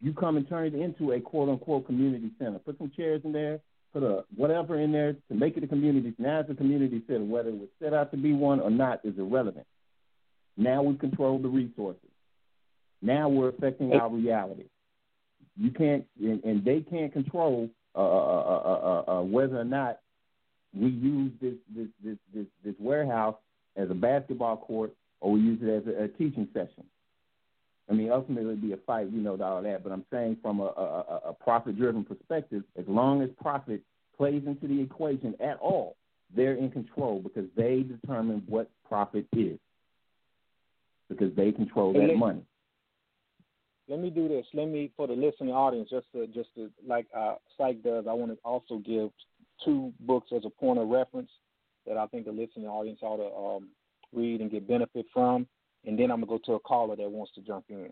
you 0.02 0.14
come 0.14 0.36
and 0.36 0.50
turn 0.50 0.68
it 0.68 0.76
into 0.76 1.14
a 1.14 1.22
quote 1.22 1.48
unquote 1.48 1.86
community 1.86 2.32
center. 2.38 2.60
Put 2.60 2.78
some 2.78 2.92
chairs 2.96 3.22
in 3.24 3.32
there, 3.32 3.62
put 3.94 4.04
a 4.04 4.26
whatever 4.36 4.80
in 4.80 4.92
there 4.92 5.14
to 5.14 5.34
make 5.34 5.56
it 5.56 5.64
a 5.64 5.68
community. 5.68 6.14
Now 6.18 6.42
it's 6.42 6.50
a 6.50 6.56
community 6.56 7.02
center. 7.08 7.24
Whether 7.24 7.50
it 7.50 7.56
was 7.56 7.70
set 7.82 7.94
out 7.94 8.12
to 8.12 8.18
be 8.18 8.34
one 8.34 8.60
or 8.60 8.70
not 8.70 9.00
is 9.06 9.18
irrelevant. 9.18 9.68
Now 10.58 10.84
we 10.84 10.98
control 10.98 11.40
the 11.40 11.48
resources. 11.48 12.09
Now 13.02 13.30
we're 13.30 13.50
affecting 13.50 13.94
our 13.94 14.10
reality. 14.10 14.66
You 15.58 15.72
can't, 15.72 16.06
and, 16.22 16.44
and 16.44 16.64
they 16.64 16.82
can't 16.82 17.12
control 17.12 17.70
uh, 17.96 18.00
uh, 18.00 19.04
uh, 19.08 19.22
whether 19.22 19.60
or 19.60 19.66
not 19.66 20.00
we 20.74 20.90
use 20.90 21.32
this 21.42 21.56
this 21.76 21.88
this 22.04 22.18
this, 22.34 22.46
this 22.64 22.76
warehouse 22.80 23.36
as 23.76 23.90
a 23.90 23.94
basketball 23.94 24.58
court 24.58 24.94
or 25.22 25.32
we 25.34 25.42
use 25.42 25.60
it 25.62 25.70
as 25.70 25.88
a, 25.88 26.04
a 26.04 26.08
teaching 26.08 26.48
session. 26.54 26.84
I 27.90 27.94
mean, 27.94 28.12
ultimately 28.12 28.52
it'd 28.52 28.62
be 28.62 28.74
a 28.74 28.78
fight, 28.78 29.12
we 29.12 29.18
know 29.18 29.38
all 29.42 29.64
that, 29.64 29.84
but 29.84 29.92
I'm 29.92 30.06
saying 30.12 30.38
from 30.42 30.60
a, 30.60 30.66
a, 30.66 31.22
a 31.30 31.34
profit-driven 31.34 32.06
perspective, 32.06 32.64
as 32.78 32.86
long 32.88 33.24
as 33.24 33.30
profit 33.42 33.82
plays 34.16 34.44
into 34.46 34.68
the 34.68 34.80
equation 34.80 35.34
at 35.40 35.58
all, 35.58 35.96
they're 36.36 36.54
in 36.54 36.70
control 36.70 37.20
because 37.20 37.50
they 37.58 37.84
determine 37.84 38.44
what 38.48 38.70
profit 38.88 39.26
is 39.34 39.58
because 41.10 41.36
they 41.36 41.52
control 41.52 41.94
that 41.94 42.16
money 42.16 42.44
let 43.90 44.00
me 44.00 44.12
do 44.12 44.28
this. 44.28 44.46
Let 44.54 44.68
me 44.68 44.92
for 44.96 45.08
the 45.08 45.14
listening 45.14 45.54
audience, 45.54 45.90
just 45.90 46.06
to 46.14 46.28
just 46.28 46.54
to 46.56 46.70
like 46.88 47.08
uh, 47.18 47.36
Psych 47.58 47.82
does. 47.84 48.06
I 48.08 48.14
want 48.14 48.32
to 48.32 48.38
also 48.46 48.78
give 48.78 49.10
two 49.66 49.92
books 50.02 50.30
as 50.34 50.44
a 50.46 50.50
point 50.50 50.80
of 50.80 50.88
reference 50.88 51.32
that 51.88 51.98
I 51.98 52.06
think 52.08 52.26
the 52.26 52.32
listening 52.32 52.68
audience 52.68 53.00
ought 53.02 53.18
to 53.18 53.36
um, 53.36 53.70
read 54.14 54.42
and 54.42 54.52
get 54.52 54.68
benefit 54.68 55.08
from, 55.12 55.48
and 55.86 55.98
then 55.98 56.12
I'm 56.12 56.22
gonna 56.22 56.28
go 56.28 56.40
to 56.46 56.54
a 56.54 56.60
caller 56.60 56.96
that 56.96 57.10
wants 57.10 57.34
to 57.34 57.42
jump 57.42 57.66
in. 57.70 57.90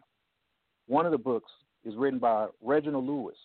One 0.86 1.06
of 1.06 1.12
the 1.12 1.18
books 1.18 1.52
is 1.84 1.96
written 1.96 2.20
by 2.20 2.48
Reginald 2.62 3.06
Lewis, 3.06 3.38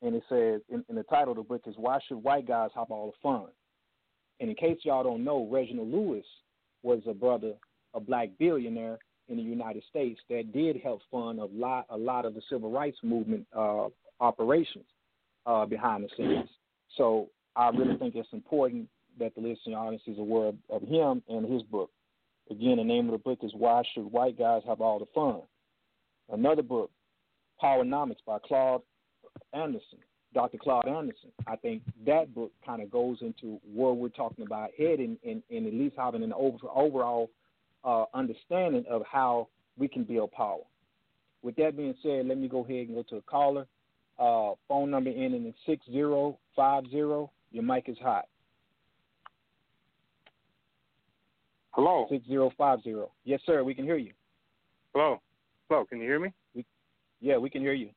and 0.00 0.14
it 0.14 0.22
says 0.28 0.60
in, 0.70 0.84
the 0.94 1.02
title 1.04 1.32
of 1.32 1.38
the 1.38 1.42
book 1.42 1.62
is 1.66 1.74
"Why 1.76 1.98
Should 2.06 2.22
White 2.22 2.46
Guys 2.46 2.70
Have 2.76 2.90
All 2.90 3.06
the 3.06 3.16
Fun?" 3.20 3.48
And 4.38 4.48
in 4.48 4.54
case 4.56 4.78
y'all 4.84 5.02
don't 5.02 5.24
know, 5.24 5.48
Reginald 5.50 5.90
Lewis 5.90 6.24
was 6.82 7.02
a 7.08 7.14
brother, 7.14 7.54
a 7.94 8.00
black 8.00 8.30
billionaire 8.38 8.98
in 9.28 9.36
the 9.36 9.42
United 9.42 9.82
States 9.88 10.20
that 10.28 10.52
did 10.52 10.80
help 10.82 11.00
fund 11.10 11.38
a 11.38 11.46
lot 11.46 11.86
a 11.90 11.96
lot 11.96 12.24
of 12.24 12.34
the 12.34 12.42
civil 12.50 12.70
rights 12.70 12.98
movement 13.02 13.46
uh, 13.56 13.88
operations 14.20 14.84
uh, 15.46 15.64
behind 15.66 16.04
the 16.04 16.08
scenes. 16.16 16.48
So 16.96 17.28
I 17.56 17.68
really 17.70 17.96
think 17.96 18.14
it's 18.14 18.28
important 18.32 18.88
that 19.18 19.34
the 19.34 19.40
listening 19.40 19.74
audience 19.74 20.02
is 20.06 20.18
aware 20.18 20.48
of, 20.48 20.56
of 20.70 20.82
him 20.82 21.22
and 21.28 21.50
his 21.50 21.62
book. 21.62 21.90
Again, 22.50 22.76
the 22.76 22.84
name 22.84 23.06
of 23.06 23.12
the 23.12 23.18
book 23.18 23.38
is 23.42 23.52
Why 23.54 23.82
Should 23.94 24.10
White 24.12 24.38
Guys 24.38 24.62
Have 24.66 24.80
All 24.80 24.98
the 24.98 25.06
Fun? 25.14 25.42
Another 26.30 26.62
book, 26.62 26.90
Powernomics 27.62 28.24
by 28.26 28.38
Claude 28.44 28.82
Anderson, 29.52 29.98
Dr. 30.34 30.58
Claude 30.58 30.88
Anderson. 30.88 31.30
I 31.46 31.56
think 31.56 31.82
that 32.06 32.34
book 32.34 32.52
kind 32.66 32.82
of 32.82 32.90
goes 32.90 33.18
into 33.20 33.60
where 33.72 33.92
we're 33.92 34.08
talking 34.08 34.44
about 34.44 34.70
heading 34.76 35.16
and, 35.24 35.42
and 35.50 35.66
at 35.66 35.72
least 35.72 35.94
having 35.96 36.22
an 36.22 36.32
over, 36.32 36.58
overall 36.74 37.30
uh, 37.84 38.04
understanding 38.14 38.84
of 38.90 39.02
how 39.10 39.48
we 39.76 39.88
can 39.88 40.04
build 40.04 40.32
power. 40.32 40.62
With 41.42 41.56
that 41.56 41.76
being 41.76 41.94
said, 42.02 42.26
let 42.26 42.38
me 42.38 42.48
go 42.48 42.64
ahead 42.64 42.88
and 42.88 42.94
go 42.94 43.02
to 43.10 43.16
a 43.16 43.22
caller. 43.22 43.66
Uh, 44.18 44.52
phone 44.68 44.90
number 44.90 45.10
ending 45.10 45.44
in 45.44 45.54
6050. 45.66 47.32
Your 47.50 47.62
mic 47.62 47.88
is 47.88 47.98
hot. 48.00 48.26
Hello. 51.72 52.06
6050. 52.08 53.10
Yes, 53.24 53.40
sir. 53.44 53.62
We 53.64 53.74
can 53.74 53.84
hear 53.84 53.96
you. 53.96 54.12
Hello. 54.94 55.20
Hello. 55.68 55.84
Can 55.84 55.98
you 55.98 56.04
hear 56.04 56.20
me? 56.20 56.32
We, 56.54 56.64
yeah, 57.20 57.36
we 57.36 57.50
can 57.50 57.60
hear 57.60 57.72
you. 57.72 57.90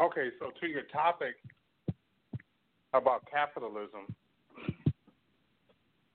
Okay, 0.00 0.28
so 0.38 0.50
to 0.60 0.66
your 0.66 0.82
topic 0.92 1.36
about 2.92 3.24
capitalism, 3.30 4.14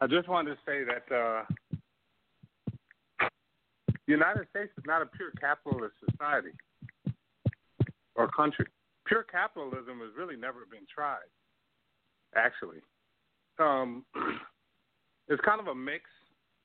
I 0.01 0.07
just 0.07 0.29
wanted 0.29 0.55
to 0.55 0.57
say 0.65 0.83
that 0.85 1.15
uh, 1.15 1.43
the 3.19 3.27
United 4.07 4.47
States 4.49 4.71
is 4.77 4.83
not 4.85 5.01
a 5.01 5.05
pure 5.05 5.31
capitalist 5.39 5.93
society 6.09 6.51
or 8.15 8.29
country. 8.29 8.65
Pure 9.05 9.23
capitalism 9.23 9.99
has 9.99 10.09
really 10.17 10.37
never 10.37 10.59
been 10.71 10.85
tried, 10.93 11.27
actually. 12.35 12.79
Um, 13.59 14.05
it's 15.27 15.41
kind 15.43 15.59
of 15.59 15.67
a 15.67 15.75
mix 15.75 16.05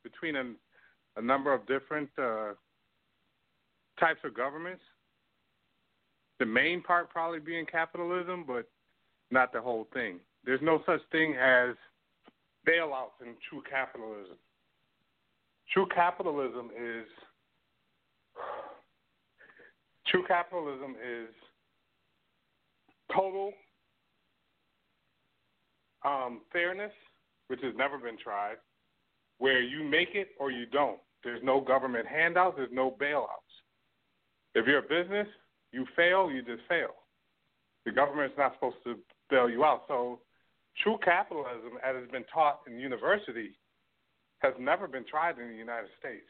between 0.05 0.37
a, 0.37 0.53
a 1.17 1.23
number 1.23 1.53
of 1.53 1.67
different 1.67 2.11
uh, 2.17 2.53
types 3.99 4.21
of 4.25 4.35
governments. 4.37 4.83
The 6.39 6.47
main 6.47 6.83
part 6.83 7.11
probably 7.11 7.41
being 7.41 7.67
capitalism, 7.67 8.45
but 8.47 8.69
not 9.31 9.53
the 9.53 9.61
whole 9.61 9.89
thing. 9.93 10.21
There's 10.45 10.63
no 10.63 10.83
such 10.87 11.01
thing 11.11 11.35
as 11.35 11.75
bailouts 12.67 13.21
in 13.21 13.35
true 13.49 13.63
capitalism. 13.69 14.37
True 15.73 15.87
capitalism 15.95 16.71
is 16.77 17.07
true 20.07 20.25
capitalism 20.29 20.93
is 20.93 21.29
total 23.15 23.53
um, 26.05 26.43
fairness, 26.53 26.93
which 27.49 27.61
has 27.63 27.73
never 27.77 27.99
been 27.99 28.19
tried, 28.19 28.57
where 29.39 29.63
you 29.63 29.83
make 29.83 30.11
it 30.15 30.29
or 30.39 30.51
you 30.51 30.67
don't. 30.67 30.99
There's 31.23 31.43
no 31.43 31.61
government 31.61 32.07
handouts. 32.07 32.57
There's 32.57 32.71
no 32.73 32.97
bailouts. 33.01 33.27
If 34.55 34.67
you're 34.67 34.79
a 34.79 34.83
business, 34.83 35.27
you 35.73 35.87
fail, 35.97 36.31
you 36.31 36.43
just 36.43 36.63
fail. 36.69 36.95
The 37.87 37.93
government's 37.93 38.37
not 38.39 38.55
supposed 38.55 38.77
to 38.85 38.97
bail 39.31 39.49
you 39.49 39.65
out. 39.65 39.83
So 39.89 40.21
True 40.83 40.99
capitalism, 41.05 41.79
as 41.85 41.95
has 41.97 42.11
been 42.11 42.25
taught 42.33 42.61
in 42.67 42.79
university, 42.79 43.53
has 44.41 44.55
never 44.59 44.89
been 44.89 45.05
tried 45.05 45.39
in 45.39 45.49
the 45.49 45.57
United 45.57 45.91
States. 45.99 46.27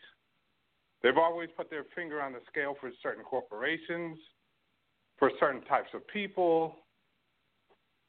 They've 1.03 1.19
always 1.19 1.49
put 1.57 1.71
their 1.71 1.85
finger 1.95 2.21
on 2.21 2.33
the 2.33 2.41
scale 2.49 2.77
for 2.81 2.91
certain 3.03 3.25
corporations, 3.25 4.19
for 5.19 5.31
certain 5.41 5.63
types 5.63 5.89
of 5.95 6.07
people, 6.09 6.77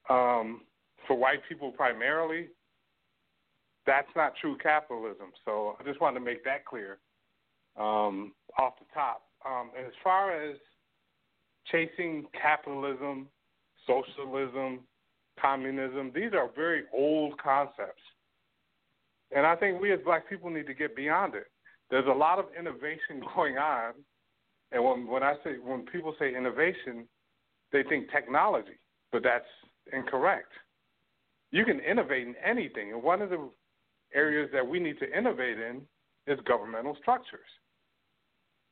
um, 0.10 0.62
for 1.08 1.16
white 1.16 1.40
people 1.48 1.72
primarily. 1.72 2.48
That's 3.86 4.08
not 4.16 4.34
true 4.42 4.58
capitalism. 4.62 5.32
So 5.44 5.76
I 5.80 5.84
just 5.84 6.02
wanted 6.02 6.20
to 6.20 6.26
make 6.26 6.44
that 6.46 6.66
clear 6.66 7.00
um, 7.78 8.34
off 8.58 8.74
the 8.80 8.86
top. 8.94 9.24
Um, 9.46 9.72
as 9.78 9.92
far 10.04 10.32
as 10.32 10.56
chasing 11.72 12.26
capitalism, 12.40 13.28
socialism, 13.86 14.80
communism. 15.40 16.12
These 16.14 16.34
are 16.34 16.50
very 16.56 16.84
old 16.94 17.38
concepts. 17.42 18.02
And 19.36 19.46
I 19.46 19.56
think 19.56 19.82
we 19.82 19.92
as 19.92 20.00
black 20.06 20.30
people 20.30 20.50
need 20.50 20.68
to 20.68 20.74
get 20.74 20.96
beyond 20.96 21.36
it. 21.36 21.48
There's 21.90 22.08
a 22.08 22.18
lot 22.18 22.40
of 22.40 22.46
innovation 22.58 23.22
going 23.36 23.58
on. 23.58 23.94
And 24.72 24.84
when, 24.84 25.08
when 25.08 25.24
I 25.24 25.36
say 25.44 25.56
when 25.64 25.86
people 25.86 26.16
say 26.20 26.36
innovation, 26.36 27.08
they 27.72 27.84
think 27.84 28.12
technology, 28.12 28.80
but 29.12 29.24
that's 29.24 29.46
incorrect. 29.94 30.52
You 31.52 31.66
can 31.66 31.80
innovate 31.80 32.28
in 32.28 32.36
anything. 32.44 32.92
And 32.92 33.04
one 33.04 33.22
of 33.22 33.30
the 33.30 33.50
areas 34.14 34.50
that 34.54 34.66
we 34.66 34.80
need 34.80 35.00
to 35.00 35.18
innovate 35.18 35.60
in 35.60 35.82
is 36.28 36.40
governmental 36.48 36.98
structures. 37.02 37.48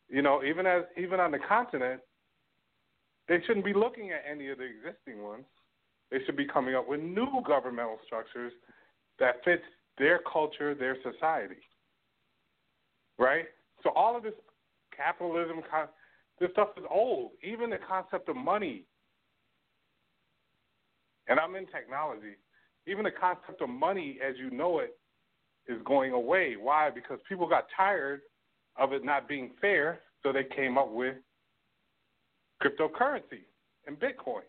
You 0.10 0.22
know, 0.22 0.44
even 0.44 0.66
as 0.66 0.84
even 0.98 1.20
on 1.20 1.32
the 1.32 1.40
continent, 1.40 2.02
they 3.28 3.40
shouldn't 3.46 3.66
be 3.66 3.74
looking 3.74 4.12
at 4.12 4.24
any 4.30 4.50
of 4.50 4.58
the 4.58 4.66
existing 4.66 5.24
ones 5.24 5.46
They 6.14 6.20
should 6.28 6.38
be 6.38 6.46
coming 6.46 6.76
up 6.76 6.88
with 6.88 7.00
new 7.02 7.42
governmental 7.44 7.98
structures 8.06 8.54
that 9.20 9.44
fits 9.44 9.64
their 9.98 10.20
culture, 10.32 10.76
their 10.76 10.96
society. 11.02 11.56
Right? 13.18 13.46
So 13.82 13.90
all 13.96 14.16
of 14.16 14.22
this 14.22 14.34
capitalism, 14.96 15.62
this 16.40 16.52
stuff 16.52 16.70
is 16.78 16.84
old. 16.88 17.32
Even 17.42 17.72
the 17.72 17.80
concept 17.90 18.30
of 18.30 18.36
money. 18.36 18.84
And 21.28 21.40
I'm 21.40 21.56
in 21.56 21.66
technology. 21.66 22.36
Even 22.86 23.06
the 23.06 23.12
concept 23.12 23.60
of 23.64 23.70
money 23.70 24.20
as 24.24 24.36
you 24.38 24.52
know 24.52 24.80
it 24.80 24.96
is 25.68 25.82
going 25.84 26.12
away. 26.12 26.58
Why? 26.62 26.92
Because 26.94 27.18
people 27.28 27.50
got 27.50 27.66
tired 27.76 28.22
of 28.78 28.94
it 28.94 29.04
not 29.04 29.28
being 29.28 29.50
fair, 29.60 30.02
so 30.22 30.32
they 30.32 30.44
came 30.56 30.78
up 30.78 30.92
with 30.92 31.16
cryptocurrency 32.62 33.46
and 33.88 33.98
Bitcoin, 34.00 34.44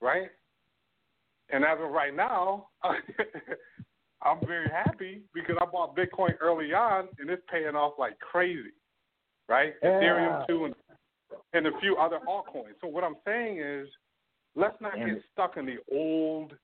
right? 0.00 0.30
And 1.52 1.64
as 1.64 1.78
of 1.80 1.90
right 1.90 2.14
now, 2.14 2.68
I'm 4.22 4.38
very 4.46 4.68
happy 4.68 5.22
because 5.34 5.56
I 5.60 5.64
bought 5.66 5.96
Bitcoin 5.96 6.34
early 6.40 6.72
on 6.72 7.08
and 7.18 7.30
it's 7.30 7.42
paying 7.50 7.74
off 7.74 7.94
like 7.98 8.18
crazy, 8.20 8.72
right? 9.48 9.74
Yeah. 9.82 9.88
Ethereum 9.90 10.46
too, 10.46 10.64
and 10.66 10.74
and 11.52 11.66
a 11.66 11.70
few 11.80 11.96
other 11.96 12.18
altcoins. 12.28 12.74
So 12.80 12.86
what 12.88 13.02
I'm 13.04 13.16
saying 13.24 13.60
is, 13.60 13.88
let's 14.54 14.80
not 14.80 14.96
And- 14.98 15.14
get 15.14 15.22
stuck 15.32 15.56
in 15.56 15.66
the 15.66 15.78
old, 15.92 16.56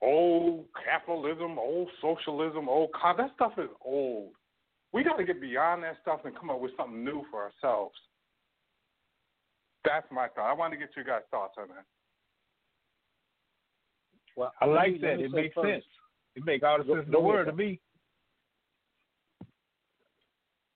old 0.00 0.66
capitalism, 0.84 1.58
old 1.58 1.88
socialism, 2.00 2.68
old 2.68 2.92
con. 2.92 3.16
That 3.16 3.34
stuff 3.34 3.52
is 3.58 3.70
old. 3.84 4.32
We 4.92 5.02
got 5.02 5.16
to 5.16 5.24
get 5.24 5.40
beyond 5.40 5.82
that 5.82 5.96
stuff 6.02 6.20
and 6.24 6.34
come 6.36 6.50
up 6.50 6.60
with 6.60 6.74
something 6.76 7.04
new 7.04 7.24
for 7.30 7.42
ourselves. 7.42 7.96
That's 9.84 10.06
my 10.10 10.28
thought. 10.28 10.50
I 10.50 10.52
want 10.52 10.72
to 10.72 10.78
get 10.78 10.90
your 10.96 11.04
guys' 11.04 11.22
thoughts 11.30 11.54
on 11.58 11.68
that. 11.68 11.84
Well, 14.36 14.52
I 14.60 14.66
like 14.66 14.92
me- 14.92 14.98
that. 14.98 15.20
It 15.20 15.32
makes 15.32 15.54
first- 15.54 15.66
sense. 15.66 15.84
It 16.34 16.44
makes 16.44 16.62
all 16.62 16.78
the 16.78 16.84
sense 16.84 17.06
in 17.06 17.12
the 17.12 17.20
world 17.20 17.46
to 17.46 17.52
me. 17.52 17.80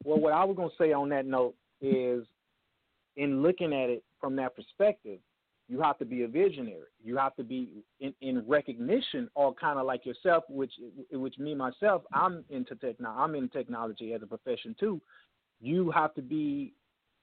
Well, 0.02 0.18
what 0.18 0.32
I 0.32 0.42
was 0.44 0.56
going 0.56 0.70
to 0.70 0.76
say 0.76 0.92
on 0.92 1.10
that 1.10 1.26
note 1.26 1.54
is, 1.82 2.26
in 3.16 3.42
looking 3.42 3.74
at 3.74 3.90
it 3.90 4.02
from 4.18 4.34
that 4.36 4.56
perspective, 4.56 5.18
you 5.68 5.80
have 5.82 5.98
to 5.98 6.04
be 6.04 6.22
a 6.22 6.28
visionary. 6.28 6.88
You 7.04 7.18
have 7.18 7.36
to 7.36 7.44
be 7.44 7.84
in, 8.00 8.14
in 8.22 8.44
recognition, 8.48 9.28
or 9.34 9.54
kind 9.54 9.78
of 9.78 9.86
like 9.86 10.06
yourself, 10.06 10.44
which 10.48 10.72
which 11.12 11.38
me 11.38 11.54
myself, 11.54 12.02
I'm 12.12 12.44
into 12.48 12.74
techno, 12.74 13.10
I'm 13.10 13.34
in 13.34 13.48
technology 13.50 14.14
as 14.14 14.22
a 14.22 14.26
profession 14.26 14.74
too. 14.80 15.00
You 15.60 15.90
have 15.90 16.14
to 16.14 16.22
be, 16.22 16.72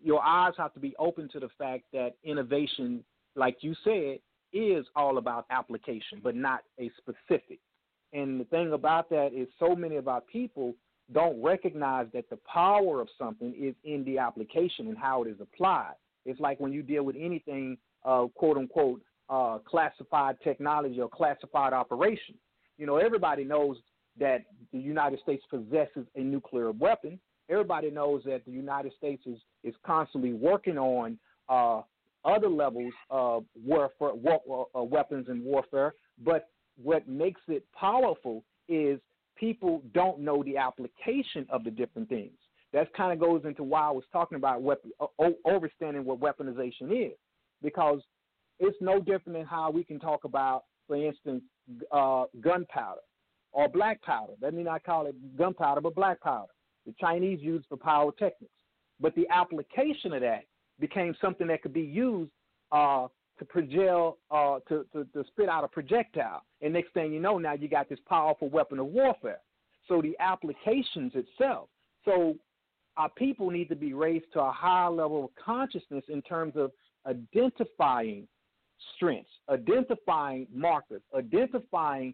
your 0.01 0.23
eyes 0.23 0.53
have 0.57 0.73
to 0.76 0.80
be 0.80 0.95
open 0.99 1.27
to 1.30 1.39
the 1.39 1.49
fact 1.57 1.85
that 1.91 2.14
innovation, 2.23 3.03
like 3.35 3.57
you 3.61 3.73
said, 3.84 4.19
is 4.57 4.85
all 4.95 5.17
about 5.17 5.45
application, 5.49 6.19
but 6.23 6.35
not 6.35 6.61
a 6.79 6.91
specific. 6.97 7.59
And 8.13 8.39
the 8.39 8.45
thing 8.45 8.73
about 8.73 9.09
that 9.09 9.31
is, 9.34 9.47
so 9.59 9.75
many 9.75 9.97
of 9.97 10.07
our 10.07 10.21
people 10.21 10.75
don't 11.13 11.41
recognize 11.41 12.07
that 12.13 12.29
the 12.29 12.39
power 12.51 13.01
of 13.01 13.07
something 13.17 13.53
is 13.57 13.75
in 13.84 14.03
the 14.03 14.17
application 14.17 14.88
and 14.88 14.97
how 14.97 15.23
it 15.23 15.29
is 15.29 15.38
applied. 15.39 15.93
It's 16.25 16.39
like 16.39 16.59
when 16.59 16.73
you 16.73 16.84
deal 16.84 17.03
with 17.03 17.15
anything, 17.17 17.77
uh, 18.05 18.25
quote 18.35 18.57
unquote, 18.57 19.01
uh, 19.29 19.59
classified 19.59 20.38
technology 20.43 20.99
or 20.99 21.09
classified 21.09 21.73
operation. 21.73 22.35
You 22.77 22.85
know, 22.85 22.97
everybody 22.97 23.43
knows 23.43 23.77
that 24.19 24.45
the 24.73 24.79
United 24.79 25.19
States 25.19 25.43
possesses 25.49 26.05
a 26.15 26.21
nuclear 26.21 26.71
weapon. 26.71 27.19
Everybody 27.49 27.89
knows 27.89 28.23
that 28.25 28.45
the 28.45 28.51
United 28.51 28.91
States 28.97 29.23
is, 29.25 29.38
is 29.63 29.75
constantly 29.85 30.34
working 30.34 30.77
on 30.77 31.17
uh, 31.49 31.81
other 32.28 32.49
levels 32.49 32.94
of 33.10 33.45
warfare, 33.56 34.14
war, 34.14 34.68
uh, 34.76 34.84
weapons 34.84 35.28
and 35.30 35.44
warfare. 35.44 35.94
But 36.24 36.49
what 36.82 37.08
makes 37.08 37.41
it 37.48 37.64
powerful 37.74 38.44
is 38.68 38.99
people 39.38 39.82
don't 39.94 40.20
know 40.20 40.44
the 40.44 40.58
application 40.58 41.48
of 41.49 41.64
the 41.64 41.72
different 41.72 42.10
things. 42.10 42.34
That 42.74 42.94
kind 42.94 43.14
of 43.14 43.20
goes 43.20 43.44
into 43.45 43.64
why 43.64 43.82
I 43.88 43.91
was 43.91 44.04
talking 44.12 44.36
about 44.36 44.62
weapon, 44.62 44.91
overstanding 45.48 46.04
what 46.04 46.20
weaponization 46.20 46.91
is, 46.91 47.18
because 47.64 48.02
it's 48.60 48.78
no 48.82 48.99
different 48.99 49.38
than 49.38 49.45
how 49.45 49.72
we 49.72 49.84
can 49.84 49.99
talk 49.99 50.26
about, 50.26 50.64
for 50.86 50.98
instance, 50.98 51.44
uh, 51.91 52.26
gunpowder 52.41 53.02
or 53.54 53.70
black 53.70 54.02
powder. 54.02 54.34
Let 54.41 54.54
me 54.54 54.64
not 54.64 54.84
call 54.84 55.08
it 55.08 55.16
gunpowder, 55.38 55.82
but 55.82 55.95
black 55.95 56.20
powder. 56.22 56.52
The 56.86 56.94
Chinese 56.99 57.40
use 57.41 57.64
for 57.70 57.78
pyrotechnics, 57.78 58.54
but 58.99 59.16
the 59.16 59.28
application 59.30 60.14
of 60.14 60.22
that 60.22 60.44
became 60.80 61.16
something 61.22 61.48
that 61.48 61.62
could 61.62 61.74
be 61.74 61.82
used 61.82 62.32
uh, 62.72 63.08
to 63.40 63.45
project, 63.45 64.18
uh, 64.32 64.60
to, 64.68 64.86
to, 64.94 65.06
to 65.14 65.24
spit 65.28 65.49
out 65.49 65.64
a 65.64 65.68
projectile. 65.68 66.44
And 66.62 66.74
next 66.74 66.94
thing 66.94 67.14
you 67.14 67.20
know, 67.20 67.38
now 67.38 67.54
you 67.54 67.68
got 67.68 67.90
this 67.90 67.99
powerful 68.08 68.49
weapon 68.49 68.80
of 68.80 68.88
warfare. 68.88 69.40
So 69.88 70.02
the 70.02 70.16
applications 70.20 71.14
itself. 71.16 71.70
So 72.04 72.36
our 72.98 73.10
people 73.10 73.49
need 73.49 73.70
to 73.70 73.76
be 73.76 73.94
raised 73.94 74.26
to 74.34 74.41
a 74.41 74.52
higher 74.52 74.90
level 74.90 75.26
of 75.26 75.30
consciousness 75.44 76.04
in 76.10 76.22
terms 76.24 76.54
of 76.56 76.72
identifying 77.06 78.28
strengths, 78.95 79.30
identifying 79.49 80.48
markers, 80.54 81.02
identifying 81.16 82.14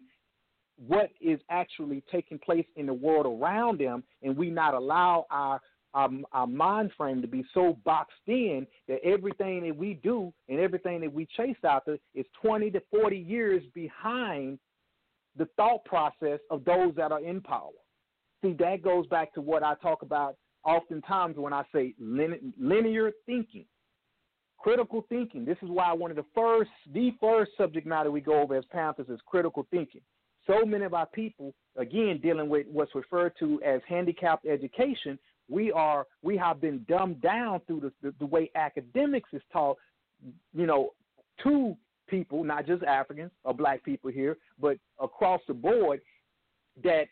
what 0.76 1.10
is 1.20 1.40
actually 1.50 2.02
taking 2.10 2.38
place 2.38 2.66
in 2.76 2.86
the 2.86 2.92
world 2.92 3.26
around 3.26 3.78
them, 3.78 4.02
and 4.22 4.36
we 4.36 4.50
not 4.50 4.74
allow 4.74 5.26
our 5.30 5.60
our, 5.94 6.10
our 6.32 6.46
mind 6.46 6.90
frame 6.96 7.22
to 7.22 7.28
be 7.28 7.44
so 7.54 7.78
boxed 7.84 8.12
in 8.26 8.66
that 8.88 8.98
everything 9.04 9.62
that 9.62 9.76
we 9.76 9.94
do 10.02 10.32
and 10.48 10.60
everything 10.60 11.00
that 11.00 11.12
we 11.12 11.26
chase 11.36 11.56
after 11.64 11.98
is 12.14 12.26
20 12.42 12.70
to 12.72 12.82
40 12.90 13.16
years 13.16 13.62
behind 13.74 14.58
the 15.36 15.46
thought 15.56 15.84
process 15.84 16.40
of 16.50 16.64
those 16.64 16.94
that 16.96 17.12
are 17.12 17.24
in 17.24 17.40
power. 17.40 17.70
See, 18.42 18.54
that 18.58 18.82
goes 18.82 19.06
back 19.06 19.32
to 19.34 19.40
what 19.40 19.62
I 19.62 19.74
talk 19.76 20.02
about 20.02 20.36
oftentimes 20.64 21.36
when 21.36 21.52
I 21.52 21.62
say 21.72 21.94
lin- 21.98 22.52
linear 22.58 23.12
thinking, 23.26 23.64
critical 24.58 25.04
thinking. 25.08 25.44
This 25.44 25.58
is 25.62 25.68
why 25.68 25.92
one 25.92 26.10
of 26.10 26.16
the 26.16 26.24
first, 26.34 26.70
the 26.92 27.12
first 27.20 27.52
subject 27.56 27.86
matter 27.86 28.10
we 28.10 28.20
go 28.20 28.40
over 28.40 28.56
as 28.56 28.64
Panthers 28.70 29.08
is 29.08 29.20
critical 29.26 29.66
thinking. 29.70 30.00
So 30.46 30.64
many 30.66 30.84
of 30.84 30.92
our 30.94 31.06
people, 31.06 31.54
again, 31.76 32.20
dealing 32.22 32.48
with 32.48 32.66
what's 32.70 32.94
referred 32.94 33.32
to 33.38 33.60
as 33.62 33.80
handicapped 33.88 34.46
education, 34.46 35.18
we 35.48 35.72
are 35.72 36.06
we 36.22 36.36
have 36.36 36.60
been 36.60 36.84
dumbed 36.88 37.20
down 37.20 37.60
through 37.66 37.80
the, 37.80 37.92
the, 38.02 38.14
the 38.18 38.26
way 38.26 38.50
academics 38.54 39.28
is 39.32 39.42
taught, 39.52 39.76
you 40.54 40.66
know, 40.66 40.90
to 41.42 41.76
people, 42.08 42.44
not 42.44 42.66
just 42.66 42.82
Africans 42.82 43.30
or 43.44 43.54
black 43.54 43.84
people 43.84 44.10
here, 44.10 44.36
but 44.60 44.76
across 45.00 45.40
the 45.48 45.54
board, 45.54 46.00
that 46.82 47.04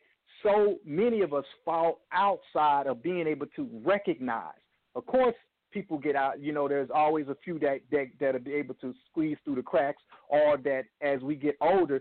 so 0.43 0.79
many 0.85 1.21
of 1.21 1.33
us 1.33 1.45
fall 1.65 2.01
outside 2.13 2.87
of 2.87 3.03
being 3.03 3.27
able 3.27 3.47
to 3.57 3.69
recognize. 3.85 4.55
Of 4.95 5.07
course, 5.07 5.35
people 5.73 5.99
get 5.99 6.17
out. 6.17 6.41
You 6.41 6.53
know, 6.53 6.69
there's 6.69 6.91
always 6.95 7.29
a 7.29 7.37
few 7.45 7.59
that 7.61 7.81
that 7.91 8.07
that 8.21 8.35
are 8.35 8.51
able 8.51 8.75
to 8.75 8.95
squeeze 9.11 9.37
through 9.45 9.57
the 9.57 9.63
cracks, 9.63 10.03
or 10.29 10.57
that 10.59 10.85
as 11.01 11.21
we 11.21 11.35
get 11.35 11.57
older, 11.61 12.01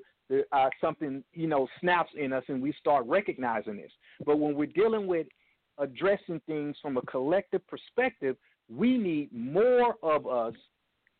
uh, 0.52 0.70
something 0.80 1.24
you 1.34 1.48
know 1.48 1.68
snaps 1.80 2.12
in 2.18 2.34
us 2.34 2.44
and 2.48 2.62
we 2.62 2.74
start 2.80 3.06
recognizing 3.06 3.78
this. 3.78 3.92
But 4.26 4.40
when 4.40 4.56
we're 4.56 4.68
dealing 4.68 5.08
with 5.08 5.28
addressing 5.82 6.40
things 6.48 6.78
from 6.82 6.96
a 6.98 7.02
collective 7.02 7.62
perspective, 7.68 8.38
we 8.70 8.98
need 8.98 9.30
more 9.34 9.96
of 10.02 10.28
us 10.28 10.54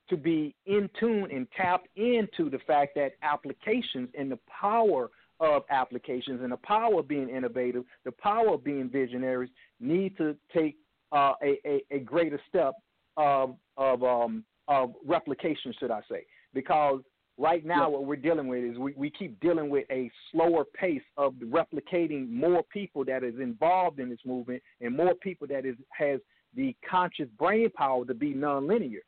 to 0.10 0.16
be 0.16 0.56
in 0.66 0.90
tune 1.00 1.30
and 1.32 1.48
tap 1.56 1.84
into 1.96 2.50
the 2.50 2.60
fact 2.68 2.94
that 2.96 3.14
applications 3.24 4.10
and 4.18 4.32
the 4.32 4.40
power 4.48 5.10
of 5.40 5.64
applications 5.70 6.42
and 6.44 6.52
the 6.52 6.58
power 6.58 7.00
of 7.00 7.08
being 7.08 7.28
innovative, 7.30 7.84
the 8.06 8.12
power 8.12 8.54
of 8.54 8.64
being 8.64 8.90
visionaries 8.90 9.50
need 9.80 10.16
to 10.18 10.36
take 10.56 10.78
uh, 11.12 11.34
a, 11.44 11.60
a, 11.66 11.84
a, 11.92 12.00
greater 12.00 12.40
step 12.48 12.74
of, 13.18 13.56
of, 13.76 14.04
um, 14.04 14.46
of 14.68 14.94
replication, 15.06 15.74
should 15.80 15.92
I 15.92 16.02
say. 16.10 16.26
Because 16.54 17.02
right 17.42 17.66
now, 17.66 17.90
what 17.90 18.06
we're 18.06 18.16
dealing 18.16 18.48
with 18.48 18.64
is 18.64 18.78
we, 18.78 18.94
we 18.96 19.10
keep 19.10 19.40
dealing 19.40 19.70
with 19.70 19.86
a 19.90 20.12
slower 20.32 20.64
pace 20.64 21.02
of 21.18 21.34
replicating 21.36 22.30
more 22.30 22.64
people 22.72 23.04
that 23.06 23.24
is 23.24 23.34
involved 23.40 24.00
in 24.00 24.10
this 24.10 24.20
movement 24.26 24.62
and 24.80 24.96
more 24.96 25.16
people 25.16 25.48
that 25.48 25.66
is 25.66 25.76
has 25.92 26.20
the 26.56 26.76
conscious 26.90 27.28
brain 27.40 27.70
power 27.72 28.06
to 28.06 28.14
be 28.14 28.34
nonlinear. 28.34 29.00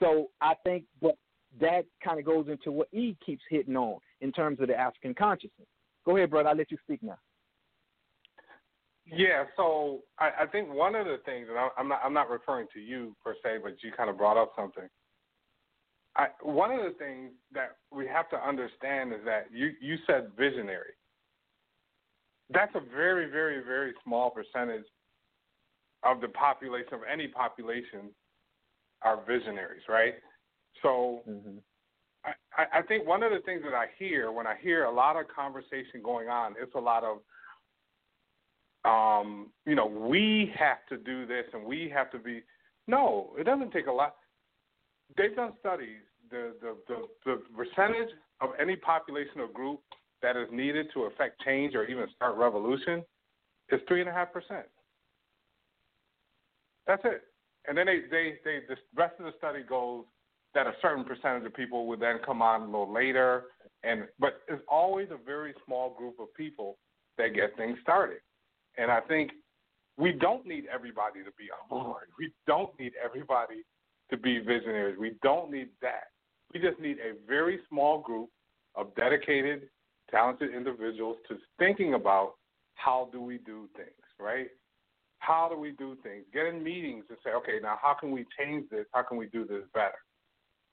So 0.00 0.30
I 0.40 0.54
think 0.64 0.84
that 1.02 1.16
that 1.60 1.84
kind 2.02 2.18
of 2.18 2.24
goes 2.24 2.46
into 2.48 2.72
what 2.72 2.88
E 2.92 3.16
keeps 3.24 3.42
hitting 3.50 3.76
on 3.76 3.98
in 4.20 4.32
terms 4.32 4.60
of 4.60 4.68
the 4.68 4.76
African 4.76 5.14
consciousness. 5.14 5.68
Go 6.06 6.16
ahead, 6.16 6.30
brother. 6.30 6.48
I'll 6.48 6.56
let 6.56 6.70
you 6.70 6.78
speak 6.82 7.02
now. 7.02 7.18
Yeah, 9.04 9.44
so 9.56 10.00
I, 10.18 10.30
I 10.42 10.46
think 10.46 10.72
one 10.72 10.94
of 10.94 11.06
the 11.06 11.18
things, 11.26 11.48
and 11.50 11.58
I, 11.58 11.68
I'm 11.76 11.88
not 11.88 12.00
I'm 12.04 12.14
not 12.14 12.30
referring 12.30 12.68
to 12.72 12.80
you 12.80 13.14
per 13.22 13.34
se, 13.42 13.58
but 13.62 13.74
you 13.82 13.92
kind 13.94 14.08
of 14.08 14.16
brought 14.16 14.40
up 14.40 14.52
something. 14.56 14.88
I, 16.16 16.26
one 16.42 16.70
of 16.70 16.82
the 16.82 16.96
things 16.98 17.30
that 17.54 17.76
we 17.90 18.06
have 18.06 18.28
to 18.30 18.36
understand 18.36 19.12
is 19.12 19.20
that 19.24 19.46
you 19.52 19.72
you 19.80 19.96
said 20.06 20.30
visionary. 20.36 20.92
That's 22.50 22.74
a 22.74 22.80
very 22.80 23.30
very 23.30 23.62
very 23.64 23.94
small 24.04 24.30
percentage 24.30 24.84
of 26.04 26.20
the 26.20 26.28
population 26.28 26.94
of 26.94 27.00
any 27.10 27.28
population 27.28 28.10
are 29.02 29.20
visionaries, 29.26 29.82
right? 29.88 30.14
So 30.82 31.22
mm-hmm. 31.28 31.58
I, 32.56 32.78
I 32.78 32.82
think 32.82 33.06
one 33.06 33.22
of 33.22 33.32
the 33.32 33.40
things 33.40 33.62
that 33.64 33.74
I 33.74 33.86
hear 33.98 34.30
when 34.32 34.46
I 34.46 34.54
hear 34.60 34.84
a 34.84 34.92
lot 34.92 35.16
of 35.16 35.26
conversation 35.34 36.02
going 36.02 36.28
on, 36.28 36.54
it's 36.60 36.74
a 36.74 36.80
lot 36.80 37.04
of, 37.04 37.18
um, 38.84 39.48
you 39.66 39.74
know, 39.74 39.86
we 39.86 40.52
have 40.58 40.78
to 40.88 40.96
do 40.96 41.26
this 41.26 41.44
and 41.52 41.64
we 41.64 41.90
have 41.94 42.10
to 42.12 42.18
be. 42.18 42.42
No, 42.88 43.30
it 43.38 43.44
doesn't 43.44 43.70
take 43.70 43.86
a 43.86 43.92
lot. 43.92 44.16
They've 45.16 45.34
done 45.34 45.52
studies. 45.60 46.00
The 46.30 46.54
the 46.60 46.76
the, 46.88 47.06
the 47.24 47.42
percentage 47.56 48.10
of 48.40 48.50
any 48.60 48.76
population 48.76 49.40
or 49.40 49.48
group 49.48 49.80
that 50.22 50.36
is 50.36 50.48
needed 50.52 50.86
to 50.94 51.04
affect 51.04 51.40
change 51.44 51.74
or 51.74 51.84
even 51.84 52.06
start 52.14 52.36
revolution 52.36 53.04
is 53.70 53.80
three 53.88 54.00
and 54.00 54.08
a 54.08 54.12
half 54.12 54.32
percent. 54.32 54.66
That's 56.86 57.02
it. 57.04 57.22
And 57.68 57.78
then 57.78 57.86
they, 57.86 58.00
they, 58.10 58.34
they 58.44 58.58
the 58.68 58.76
rest 58.96 59.14
of 59.18 59.26
the 59.26 59.32
study 59.38 59.62
goes 59.68 60.04
that 60.54 60.66
a 60.66 60.72
certain 60.82 61.04
percentage 61.04 61.46
of 61.46 61.54
people 61.54 61.86
would 61.86 62.00
then 62.00 62.18
come 62.24 62.42
on 62.42 62.62
a 62.62 62.66
little 62.66 62.92
later 62.92 63.44
and 63.84 64.04
but 64.18 64.40
it's 64.48 64.62
always 64.68 65.08
a 65.10 65.16
very 65.24 65.54
small 65.64 65.94
group 65.96 66.20
of 66.20 66.32
people 66.34 66.78
that 67.18 67.34
get 67.34 67.56
things 67.56 67.78
started. 67.82 68.18
And 68.78 68.90
I 68.90 69.00
think 69.00 69.32
we 69.96 70.12
don't 70.12 70.46
need 70.46 70.64
everybody 70.72 71.20
to 71.20 71.30
be 71.36 71.48
on 71.50 71.68
board. 71.68 72.04
We 72.18 72.32
don't 72.46 72.70
need 72.78 72.92
everybody 73.02 73.64
to 74.12 74.18
be 74.18 74.38
visionaries. 74.38 74.98
We 74.98 75.16
don't 75.22 75.50
need 75.50 75.70
that. 75.80 76.08
We 76.52 76.60
just 76.60 76.78
need 76.78 76.98
a 76.98 77.14
very 77.26 77.60
small 77.68 78.00
group 78.00 78.28
of 78.74 78.94
dedicated, 78.94 79.62
talented 80.10 80.54
individuals 80.54 81.16
to 81.28 81.36
thinking 81.58 81.94
about 81.94 82.34
how 82.74 83.08
do 83.10 83.20
we 83.20 83.38
do 83.38 83.68
things, 83.74 83.88
right? 84.20 84.48
How 85.18 85.48
do 85.48 85.58
we 85.58 85.72
do 85.72 85.96
things? 86.02 86.24
Get 86.32 86.46
in 86.46 86.62
meetings 86.62 87.04
and 87.08 87.16
say, 87.24 87.30
okay, 87.30 87.58
now 87.62 87.78
how 87.80 87.94
can 87.98 88.10
we 88.10 88.26
change 88.38 88.68
this? 88.70 88.84
How 88.92 89.02
can 89.02 89.16
we 89.16 89.26
do 89.26 89.46
this 89.46 89.62
better? 89.72 89.98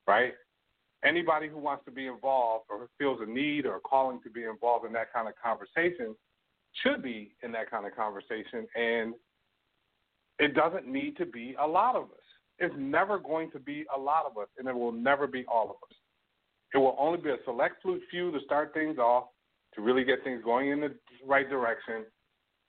Right? 0.05 0.33
Anybody 1.05 1.47
who 1.47 1.59
wants 1.59 1.85
to 1.85 1.91
be 1.91 2.07
involved 2.07 2.65
or 2.69 2.89
feels 2.97 3.19
a 3.21 3.25
need 3.25 3.65
or 3.65 3.77
a 3.77 3.79
calling 3.79 4.19
to 4.23 4.29
be 4.29 4.43
involved 4.43 4.85
in 4.85 4.91
that 4.93 5.13
kind 5.13 5.29
of 5.29 5.33
conversation 5.41 6.13
should 6.83 7.01
be 7.01 7.35
in 7.41 7.53
that 7.53 7.71
kind 7.71 7.85
of 7.85 7.95
conversation. 7.95 8.67
And 8.75 9.13
it 10.39 10.55
doesn't 10.55 10.87
need 10.87 11.15
to 11.17 11.25
be 11.25 11.55
a 11.61 11.65
lot 11.65 11.95
of 11.95 12.03
us. 12.03 12.28
It's 12.59 12.75
never 12.77 13.19
going 13.19 13.51
to 13.51 13.59
be 13.59 13.85
a 13.95 13.99
lot 13.99 14.25
of 14.25 14.37
us, 14.37 14.47
and 14.57 14.67
it 14.67 14.75
will 14.75 14.91
never 14.91 15.27
be 15.27 15.45
all 15.47 15.65
of 15.65 15.77
us. 15.89 15.95
It 16.73 16.77
will 16.77 16.95
only 16.99 17.19
be 17.19 17.29
a 17.29 17.37
select 17.45 17.83
few 18.11 18.31
to 18.31 18.39
start 18.45 18.73
things 18.73 18.97
off, 18.97 19.25
to 19.75 19.81
really 19.81 20.03
get 20.03 20.23
things 20.23 20.41
going 20.43 20.69
in 20.69 20.81
the 20.81 20.93
right 21.25 21.49
direction, 21.49 22.05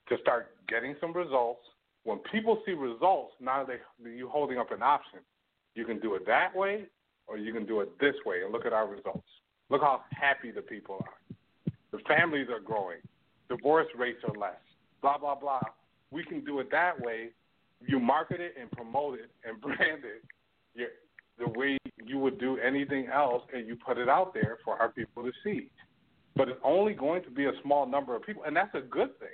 to 0.09 0.17
start 0.23 0.55
getting 0.69 0.95
some 1.01 1.12
results. 1.12 1.61
When 2.05 2.19
people 2.33 2.62
see 2.65 2.73
results, 2.73 3.35
now 3.41 3.65
they 3.65 3.77
you 4.09 4.29
holding 4.29 4.59
up 4.59 4.73
an 4.73 4.83
option. 4.83 5.21
You 5.75 5.85
can 5.85 6.01
do 6.01 6.15
it 6.15 6.27
that 6.27 6.55
way, 6.57 6.87
or 7.27 7.37
you 7.37 7.53
can 7.53 7.67
do 7.67 7.81
it 7.81 7.91
this 8.01 8.15
way, 8.25 8.43
and 8.43 8.53
look 8.53 8.65
at 8.65 8.73
our 8.73 8.87
results. 8.87 9.29
Look 9.69 9.83
how 9.83 10.03
happy 10.11 10.51
the 10.51 10.62
people 10.62 11.05
are. 11.05 11.73
The 11.93 11.99
families 12.09 12.49
are 12.51 12.61
growing. 12.61 12.99
Divorce 13.49 13.87
rates 13.99 14.21
are 14.25 14.35
less. 14.39 14.61
Blah 15.03 15.19
blah 15.19 15.35
blah. 15.35 15.61
We 16.11 16.25
can 16.25 16.45
do 16.45 16.61
it 16.61 16.71
that 16.71 17.01
way. 17.01 17.31
You 17.86 17.98
market 17.98 18.40
it 18.40 18.55
and 18.61 18.70
promote 18.70 19.19
it 19.19 19.31
and 19.44 19.61
brand 19.61 20.02
it 20.05 20.90
the 21.39 21.48
way 21.59 21.78
you 22.05 22.19
would 22.19 22.39
do 22.39 22.59
anything 22.59 23.07
else, 23.12 23.43
and 23.55 23.66
you 23.66 23.74
put 23.74 23.97
it 23.97 24.09
out 24.11 24.35
there 24.35 24.59
for 24.62 24.77
our 24.77 24.90
people 24.90 25.23
to 25.23 25.32
see. 25.43 25.70
But 26.36 26.48
it's 26.48 26.61
only 26.62 26.93
going 26.93 27.23
to 27.24 27.31
be 27.31 27.47
a 27.47 27.52
small 27.62 27.86
number 27.86 28.15
of 28.15 28.23
people, 28.23 28.44
and 28.44 28.55
that's 28.55 28.74
a 28.74 28.81
good 28.81 29.19
thing 29.19 29.28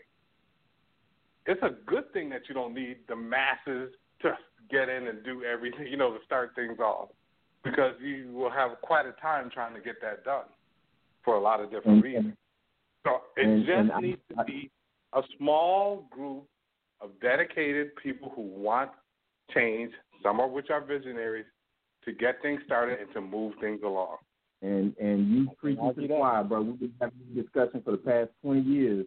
it's 1.46 1.62
a 1.62 1.70
good 1.86 2.12
thing 2.12 2.28
that 2.30 2.42
you 2.48 2.54
don't 2.54 2.74
need 2.74 2.98
the 3.08 3.16
masses 3.16 3.92
to 4.22 4.32
get 4.70 4.88
in 4.88 5.06
and 5.08 5.24
do 5.24 5.44
everything, 5.44 5.86
you 5.90 5.96
know, 5.96 6.12
to 6.12 6.18
start 6.24 6.52
things 6.54 6.78
off, 6.78 7.08
because 7.64 7.94
you 8.02 8.30
will 8.32 8.50
have 8.50 8.72
quite 8.82 9.06
a 9.06 9.12
time 9.20 9.50
trying 9.52 9.74
to 9.74 9.80
get 9.80 9.96
that 10.02 10.24
done 10.24 10.44
for 11.24 11.34
a 11.36 11.40
lot 11.40 11.60
of 11.60 11.70
different 11.70 12.02
reasons. 12.02 12.34
So 13.04 13.20
it 13.36 13.66
just 13.66 14.00
needs 14.02 14.20
to 14.36 14.44
be 14.44 14.70
a 15.12 15.22
small 15.38 16.08
group 16.10 16.44
of 17.06 17.20
dedicated 17.20 17.94
people 18.02 18.32
who 18.34 18.42
want 18.42 18.90
change, 19.54 19.92
some 20.22 20.40
of 20.40 20.50
which 20.50 20.70
are 20.70 20.84
visionaries, 20.84 21.46
to 22.04 22.12
get 22.12 22.40
things 22.42 22.60
started 22.66 23.00
and 23.00 23.12
to 23.14 23.20
move 23.20 23.54
things 23.60 23.80
along. 23.84 24.16
And 24.62 24.94
and 24.98 25.28
you 25.28 25.48
preaching 25.58 25.92
to 25.94 26.00
the 26.00 26.08
choir, 26.08 26.42
bro. 26.44 26.62
We've 26.62 26.80
been 26.80 26.94
having 27.00 27.18
this 27.34 27.44
discussion 27.44 27.82
for 27.84 27.92
the 27.92 27.98
past 27.98 28.30
twenty 28.42 28.62
years 28.62 29.06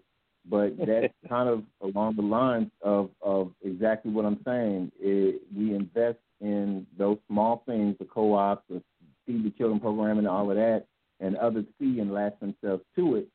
but 0.50 0.78
that's 0.78 1.14
kind 1.30 1.50
of 1.50 1.64
along 1.82 2.16
the 2.16 2.22
lines 2.22 2.70
of 2.82 3.10
of 3.22 3.52
exactly 3.64 4.12
what 4.12 4.26
I'm 4.26 4.40
saying. 4.46 4.92
It, 5.00 5.42
we 5.56 5.76
invest 5.76 6.20
in 6.42 6.86
those 6.98 7.18
small 7.28 7.64
things, 7.66 7.96
the 8.00 8.06
co-ops, 8.06 8.64
the 8.70 8.82
feed 9.26 9.44
the 9.44 9.52
children 9.52 9.80
program, 9.80 10.18
and 10.18 10.28
all 10.28 10.50
of 10.50 10.58
that, 10.58 10.86
and 11.20 11.36
others 11.38 11.66
see 11.80 12.00
and 12.00 12.14
latch 12.14 12.40
themselves 12.40 12.84
to 12.96 13.18
it. 13.18 13.28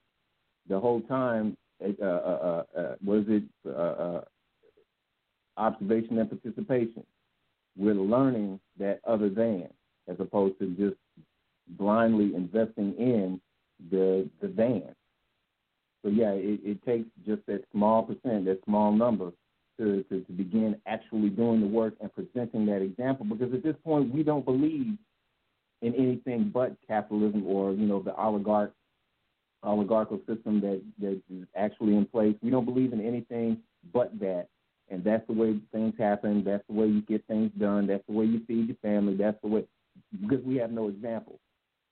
The 0.68 0.80
whole 0.80 1.02
time, 1.02 1.56
uh, 1.84 2.02
uh, 2.02 2.06
uh, 2.06 2.78
uh, 2.78 2.94
what 3.04 3.18
is 3.18 3.24
it? 3.28 3.42
Observation 5.56 6.18
and 6.18 6.28
participation. 6.28 7.04
We're 7.76 7.94
learning 7.94 8.60
that 8.78 9.00
other 9.06 9.28
than, 9.28 9.68
as 10.08 10.16
opposed 10.18 10.58
to 10.58 10.66
just 10.70 10.96
blindly 11.68 12.34
investing 12.34 12.94
in 12.98 13.40
the 13.90 14.28
the 14.40 14.48
van. 14.48 14.94
So 16.02 16.10
yeah, 16.10 16.32
it, 16.32 16.60
it 16.62 16.84
takes 16.84 17.08
just 17.26 17.42
that 17.46 17.64
small 17.72 18.02
percent, 18.02 18.44
that 18.44 18.60
small 18.64 18.92
number, 18.92 19.32
to, 19.78 20.04
to 20.04 20.20
to 20.20 20.32
begin 20.32 20.76
actually 20.86 21.30
doing 21.30 21.60
the 21.60 21.66
work 21.66 21.94
and 22.00 22.12
presenting 22.12 22.66
that 22.66 22.82
example. 22.82 23.26
Because 23.26 23.54
at 23.54 23.62
this 23.62 23.76
point, 23.84 24.14
we 24.14 24.22
don't 24.22 24.44
believe 24.44 24.96
in 25.82 25.94
anything 25.94 26.50
but 26.52 26.76
capitalism 26.86 27.44
or 27.46 27.72
you 27.72 27.86
know 27.86 28.00
the 28.00 28.14
oligarch 28.16 28.72
oligarchical 29.62 30.18
system 30.26 30.60
that 30.60 30.82
that 31.00 31.20
is 31.30 31.46
actually 31.56 31.96
in 31.96 32.06
place. 32.06 32.36
We 32.42 32.50
don't 32.50 32.64
believe 32.64 32.92
in 32.92 33.00
anything 33.00 33.58
but 33.92 34.18
that. 34.20 34.48
And 34.90 35.02
that's 35.02 35.26
the 35.26 35.32
way 35.32 35.58
things 35.72 35.94
happen. 35.98 36.44
That's 36.44 36.64
the 36.68 36.74
way 36.74 36.86
you 36.86 37.02
get 37.02 37.26
things 37.26 37.50
done. 37.58 37.86
That's 37.86 38.04
the 38.06 38.12
way 38.12 38.26
you 38.26 38.42
feed 38.46 38.68
your 38.68 38.76
family. 38.82 39.16
That's 39.16 39.40
the 39.42 39.48
way 39.48 39.64
because 40.20 40.44
we 40.44 40.56
have 40.56 40.70
no 40.70 40.88
example. 40.88 41.38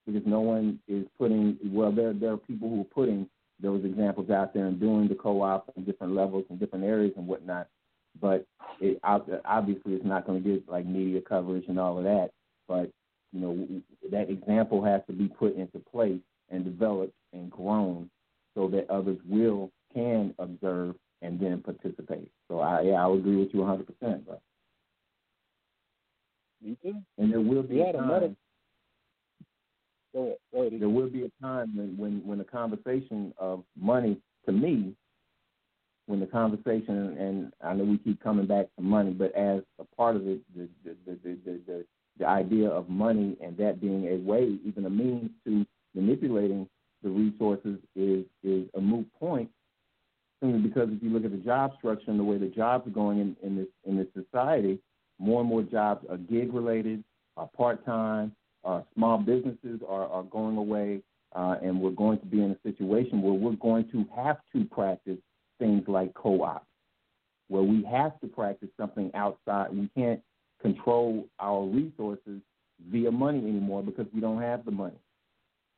Because 0.07 0.23
no 0.27 0.41
one 0.41 0.81
is 0.89 1.07
putting 1.17 1.57
well, 1.67 1.93
there 1.93 2.13
there 2.13 2.33
are 2.33 2.37
people 2.37 2.69
who 2.69 2.81
are 2.83 2.95
putting 2.95 3.29
those 3.63 3.85
examples 3.85 4.31
out 4.31 4.53
there 4.53 4.67
and 4.67 4.81
doing 4.81 5.09
the 5.09 5.15
co-op 5.15 5.73
on 5.77 5.85
different 5.85 6.15
levels 6.15 6.45
and 6.51 6.59
different 6.59 6.85
areas 6.85 7.13
and 7.17 7.27
whatnot. 7.27 7.69
But 8.21 8.45
it, 8.81 9.01
obviously, 9.05 9.95
it's 9.95 10.05
not 10.05 10.27
going 10.27 10.43
to 10.43 10.49
get 10.49 10.69
like 10.69 10.85
media 10.85 11.21
coverage 11.21 11.65
and 11.69 11.79
all 11.79 11.99
of 11.99 12.05
that. 12.05 12.31
But 12.69 12.91
you 13.33 13.41
know, 13.41 13.67
that 14.11 14.29
example 14.29 14.85
has 14.85 15.01
to 15.07 15.13
be 15.13 15.29
put 15.29 15.57
into 15.57 15.79
place 15.79 16.21
and 16.51 16.65
developed 16.65 17.15
and 17.33 17.51
grown 17.51 18.11
so 18.55 18.69
that 18.69 18.91
others 18.91 19.19
will 19.27 19.71
can 19.95 20.35
observe 20.39 20.95
and 21.23 21.41
then 21.41 21.63
participate. 21.63 22.31
So 22.49 22.61
I 22.61 22.83
yeah, 22.83 23.03
I 23.03 23.07
would 23.07 23.21
agree 23.21 23.37
with 23.37 23.55
you 23.55 23.61
100 23.61 23.87
percent, 23.87 24.27
bro. 24.27 24.39
Me 26.63 26.77
too. 26.83 26.95
And 27.19 27.33
there 27.33 27.41
will 27.41 27.63
be 27.63 27.77
yeah, 27.77 27.91
a 27.91 27.93
time. 27.95 28.09
Go 28.09 28.15
ahead. 28.15 28.37
Go 30.53 30.61
ahead. 30.61 30.81
There 30.81 30.89
will 30.89 31.09
be 31.09 31.25
a 31.25 31.31
time 31.43 31.77
when, 31.77 31.97
when, 31.97 32.27
when 32.27 32.39
the 32.39 32.45
conversation 32.45 33.33
of 33.39 33.65
money, 33.77 34.19
to 34.47 34.53
me, 34.53 34.95
when 36.07 36.21
the 36.21 36.27
conversation, 36.27 37.17
and 37.19 37.53
I 37.65 37.75
know 37.75 37.85
we 37.85 37.99
keep 37.99 38.23
coming 38.23 38.47
back 38.47 38.67
to 38.77 38.83
money, 38.83 39.13
but 39.13 39.35
as 39.35 39.63
a 39.79 39.85
part 39.97 40.17
of 40.17 40.27
it, 40.27 40.41
the, 40.55 40.69
the, 40.85 40.97
the, 41.07 41.19
the, 41.25 41.61
the, 41.67 41.85
the 42.19 42.27
idea 42.27 42.69
of 42.69 42.89
money 42.89 43.37
and 43.43 43.57
that 43.57 43.81
being 43.81 44.07
a 44.07 44.17
way, 44.17 44.59
even 44.65 44.85
a 44.87 44.91
means 44.91 45.31
to 45.47 45.65
manipulating 45.95 46.69
the 47.03 47.09
resources 47.09 47.79
is, 47.97 48.25
is 48.45 48.69
a 48.77 48.81
moot 48.81 49.09
point 49.19 49.51
simply 50.43 50.61
because 50.61 50.89
if 50.91 51.03
you 51.03 51.11
look 51.11 51.25
at 51.25 51.31
the 51.31 51.39
job 51.39 51.73
structure 51.79 52.11
and 52.11 52.19
the 52.19 52.25
way 52.25 52.37
the 52.37 52.49
jobs 52.49 52.87
are 52.87 52.91
going 52.91 53.21
in, 53.21 53.37
in 53.43 53.57
this 53.57 53.69
in 53.85 53.97
this 53.97 54.09
society, 54.13 54.79
more 55.19 55.41
and 55.41 55.49
more 55.49 55.63
jobs 55.63 56.05
are 56.11 56.17
gig 56.17 56.53
related, 56.53 57.03
are 57.37 57.49
part 57.57 57.85
time, 57.87 58.33
uh, 58.65 58.83
small 58.95 59.19
businesses 59.19 59.81
are, 59.89 60.09
are 60.09 60.25
going 60.25 60.57
away, 60.57 61.01
uh, 61.35 61.57
and 61.63 61.81
we're 61.81 61.91
going 61.91 62.19
to 62.19 62.27
be 62.27 62.43
in 62.43 62.51
a 62.51 62.59
situation 62.69 63.23
where 63.23 63.33
we're 63.33 63.53
going 63.53 63.89
to 63.91 64.05
have 64.15 64.39
to 64.53 64.65
practice 64.65 65.19
things 65.59 65.85
like 65.87 66.13
co-ops, 66.15 66.67
where 67.49 67.63
we 67.63 67.85
have 67.85 68.19
to 68.21 68.27
practice 68.27 68.69
something 68.77 69.11
outside. 69.15 69.69
We 69.73 69.89
can't 69.97 70.21
control 70.61 71.27
our 71.39 71.65
resources 71.65 72.41
via 72.91 73.13
money 73.13 73.39
anymore 73.39 73.83
because 73.83 74.07
we 74.13 74.21
don't 74.21 74.43
have 74.43 74.65
the 74.65 74.73
money. 74.73 74.99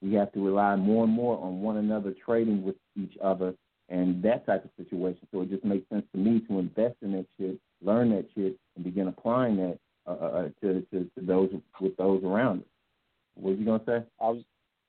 We 0.00 0.14
have 0.14 0.32
to 0.32 0.44
rely 0.44 0.76
more 0.76 1.04
and 1.04 1.12
more 1.12 1.38
on 1.38 1.60
one 1.60 1.76
another 1.76 2.14
trading 2.24 2.62
with 2.62 2.76
each 2.96 3.16
other 3.22 3.54
and 3.88 4.22
that 4.22 4.46
type 4.46 4.64
of 4.64 4.70
situation. 4.76 5.26
So 5.32 5.42
it 5.42 5.50
just 5.50 5.64
makes 5.64 5.88
sense 5.88 6.04
to 6.12 6.18
me 6.18 6.40
to 6.48 6.58
invest 6.58 6.96
in 7.02 7.12
that 7.12 7.26
shit, 7.38 7.58
learn 7.82 8.10
that 8.10 8.26
shit, 8.34 8.56
and 8.76 8.84
begin 8.84 9.08
applying 9.08 9.56
that 9.56 9.78
uh, 10.06 10.10
uh, 10.10 10.24
uh 10.24 10.48
to, 10.60 10.80
to, 10.92 11.04
to 11.04 11.26
those 11.26 11.50
with 11.80 11.96
those 11.96 12.22
around 12.24 12.60
us. 12.60 12.66
What 13.34 13.50
was 13.50 13.58
you 13.58 13.66
gonna 13.66 13.82
say? 13.86 14.06
I 14.20 14.28
was 14.30 14.42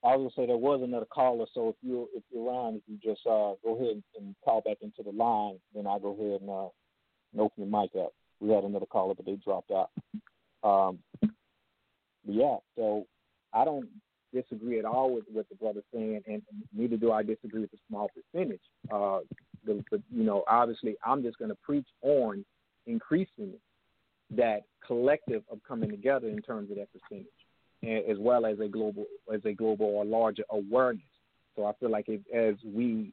I 0.04 0.16
was 0.16 0.32
gonna 0.36 0.46
say 0.46 0.46
there 0.46 0.56
was 0.56 0.82
another 0.82 1.06
caller, 1.06 1.46
so 1.52 1.70
if 1.70 1.76
you 1.82 2.08
if 2.14 2.22
you're 2.30 2.48
around, 2.48 2.76
if 2.76 2.82
you 2.86 2.96
just 3.02 3.26
uh 3.26 3.54
go 3.62 3.76
ahead 3.76 4.02
and 4.18 4.34
call 4.44 4.60
back 4.60 4.78
into 4.80 5.02
the 5.02 5.10
line, 5.10 5.58
then 5.74 5.86
I'll 5.86 6.00
go 6.00 6.12
ahead 6.12 6.40
and 6.42 6.50
uh 6.50 6.68
and 7.32 7.40
open 7.40 7.68
your 7.68 7.80
mic 7.80 7.90
up. 7.98 8.12
We 8.40 8.50
had 8.50 8.64
another 8.64 8.86
caller, 8.86 9.14
but 9.14 9.26
they 9.26 9.36
dropped 9.36 9.70
out. 9.70 9.90
Um, 10.62 10.98
yeah, 12.26 12.56
so 12.76 13.06
I 13.52 13.64
don't 13.64 13.88
disagree 14.32 14.78
at 14.78 14.84
all 14.84 15.14
with 15.14 15.24
what 15.32 15.48
the 15.48 15.54
brother's 15.54 15.84
saying, 15.92 16.22
and 16.26 16.42
neither 16.74 16.96
do 16.96 17.12
I 17.12 17.22
disagree 17.22 17.60
with 17.60 17.70
the 17.70 17.78
small 17.88 18.08
percentage. 18.08 18.60
Uh, 18.92 19.20
the, 19.64 19.82
you 20.12 20.24
know, 20.24 20.44
obviously, 20.48 20.96
I'm 21.04 21.22
just 21.22 21.38
going 21.38 21.50
to 21.50 21.56
preach 21.56 21.86
on 22.02 22.44
increasing 22.86 23.52
that 24.30 24.62
collective 24.84 25.42
of 25.50 25.58
coming 25.66 25.90
together 25.90 26.28
in 26.28 26.40
terms 26.42 26.70
of 26.70 26.76
that 26.76 26.88
percentage, 26.92 28.06
as 28.10 28.18
well 28.18 28.46
as 28.46 28.58
a 28.60 28.68
global 28.68 29.04
as 29.32 29.40
a 29.44 29.52
global 29.52 29.86
or 29.86 30.04
larger 30.04 30.44
awareness. 30.50 31.02
So 31.54 31.64
I 31.64 31.72
feel 31.80 31.90
like 31.90 32.08
as 32.34 32.54
we 32.64 33.12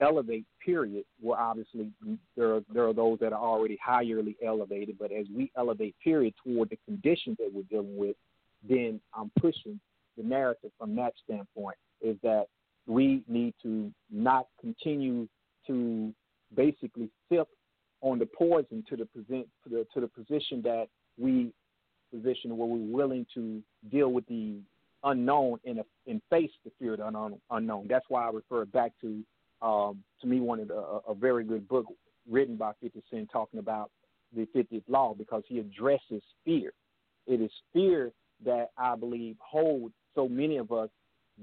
elevate, 0.00 0.44
period, 0.64 1.04
well, 1.20 1.38
obviously 1.38 1.90
there 2.36 2.54
are, 2.54 2.60
there 2.72 2.86
are 2.86 2.92
those 2.92 3.18
that 3.20 3.32
are 3.32 3.40
already 3.40 3.78
highly 3.84 4.36
elevated, 4.44 4.96
but 4.98 5.12
as 5.12 5.26
we 5.34 5.50
elevate, 5.56 5.94
period, 6.02 6.34
toward 6.44 6.70
the 6.70 6.78
conditions 6.84 7.36
that 7.38 7.50
we're 7.52 7.62
dealing 7.64 7.96
with, 7.96 8.16
then 8.66 9.00
I'm 9.14 9.30
pushing 9.40 9.80
the 10.16 10.22
narrative 10.22 10.70
from 10.78 10.96
that 10.96 11.12
standpoint 11.24 11.76
is 12.00 12.16
that 12.22 12.46
we 12.86 13.22
need 13.28 13.54
to 13.62 13.92
not 14.10 14.46
continue 14.60 15.28
to 15.66 16.12
basically 16.54 17.10
sip 17.30 17.48
on 18.00 18.18
the 18.18 18.26
poison 18.26 18.84
to 18.88 18.96
the 18.96 19.04
present 19.06 19.46
to 19.64 19.68
the 19.68 19.86
to 19.92 20.00
the 20.00 20.08
position 20.08 20.62
that 20.62 20.86
we 21.18 21.52
position 22.12 22.56
where 22.56 22.66
we're 22.66 22.96
willing 22.96 23.26
to 23.34 23.62
deal 23.90 24.12
with 24.12 24.26
the 24.26 24.56
unknown 25.04 25.58
and 25.64 25.80
and 26.06 26.22
face 26.30 26.50
the 26.64 26.70
fear 26.78 26.94
of 26.94 26.98
the 26.98 27.38
unknown. 27.50 27.86
That's 27.88 28.06
why 28.08 28.26
I 28.26 28.30
refer 28.30 28.64
back 28.64 28.92
to 29.02 29.22
um, 29.60 30.02
to 30.20 30.26
me 30.26 30.40
one 30.40 30.60
of 30.60 30.68
the, 30.68 30.76
a, 30.76 31.00
a 31.08 31.14
very 31.14 31.44
good 31.44 31.68
book 31.68 31.86
written 32.28 32.56
by 32.56 32.72
50 32.80 33.02
Cent 33.10 33.28
talking 33.32 33.58
about 33.58 33.90
the 34.34 34.46
50th 34.54 34.82
law 34.88 35.14
because 35.14 35.42
he 35.46 35.58
addresses 35.58 36.22
fear. 36.44 36.72
It 37.26 37.40
is 37.40 37.50
fear 37.72 38.12
that 38.44 38.70
I 38.76 38.96
believe 38.96 39.36
hold 39.40 39.92
so 40.14 40.28
many 40.28 40.56
of 40.56 40.72
us 40.72 40.88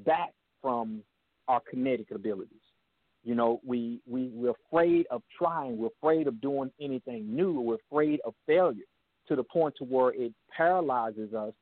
back 0.05 0.33
from 0.61 1.01
our 1.47 1.61
kinetic 1.69 2.11
abilities. 2.11 2.59
You 3.23 3.35
know, 3.35 3.59
we, 3.65 3.99
we, 4.07 4.29
we're 4.33 4.53
afraid 4.69 5.07
of 5.09 5.23
trying, 5.37 5.77
we're 5.77 5.89
afraid 5.99 6.27
of 6.27 6.39
doing 6.41 6.71
anything 6.79 7.35
new, 7.35 7.59
we're 7.59 7.77
afraid 7.91 8.19
of 8.25 8.33
failure 8.45 8.83
to 9.27 9.35
the 9.35 9.43
point 9.43 9.75
to 9.77 9.83
where 9.83 10.13
it 10.13 10.33
paralyzes 10.55 11.33
us 11.33 11.53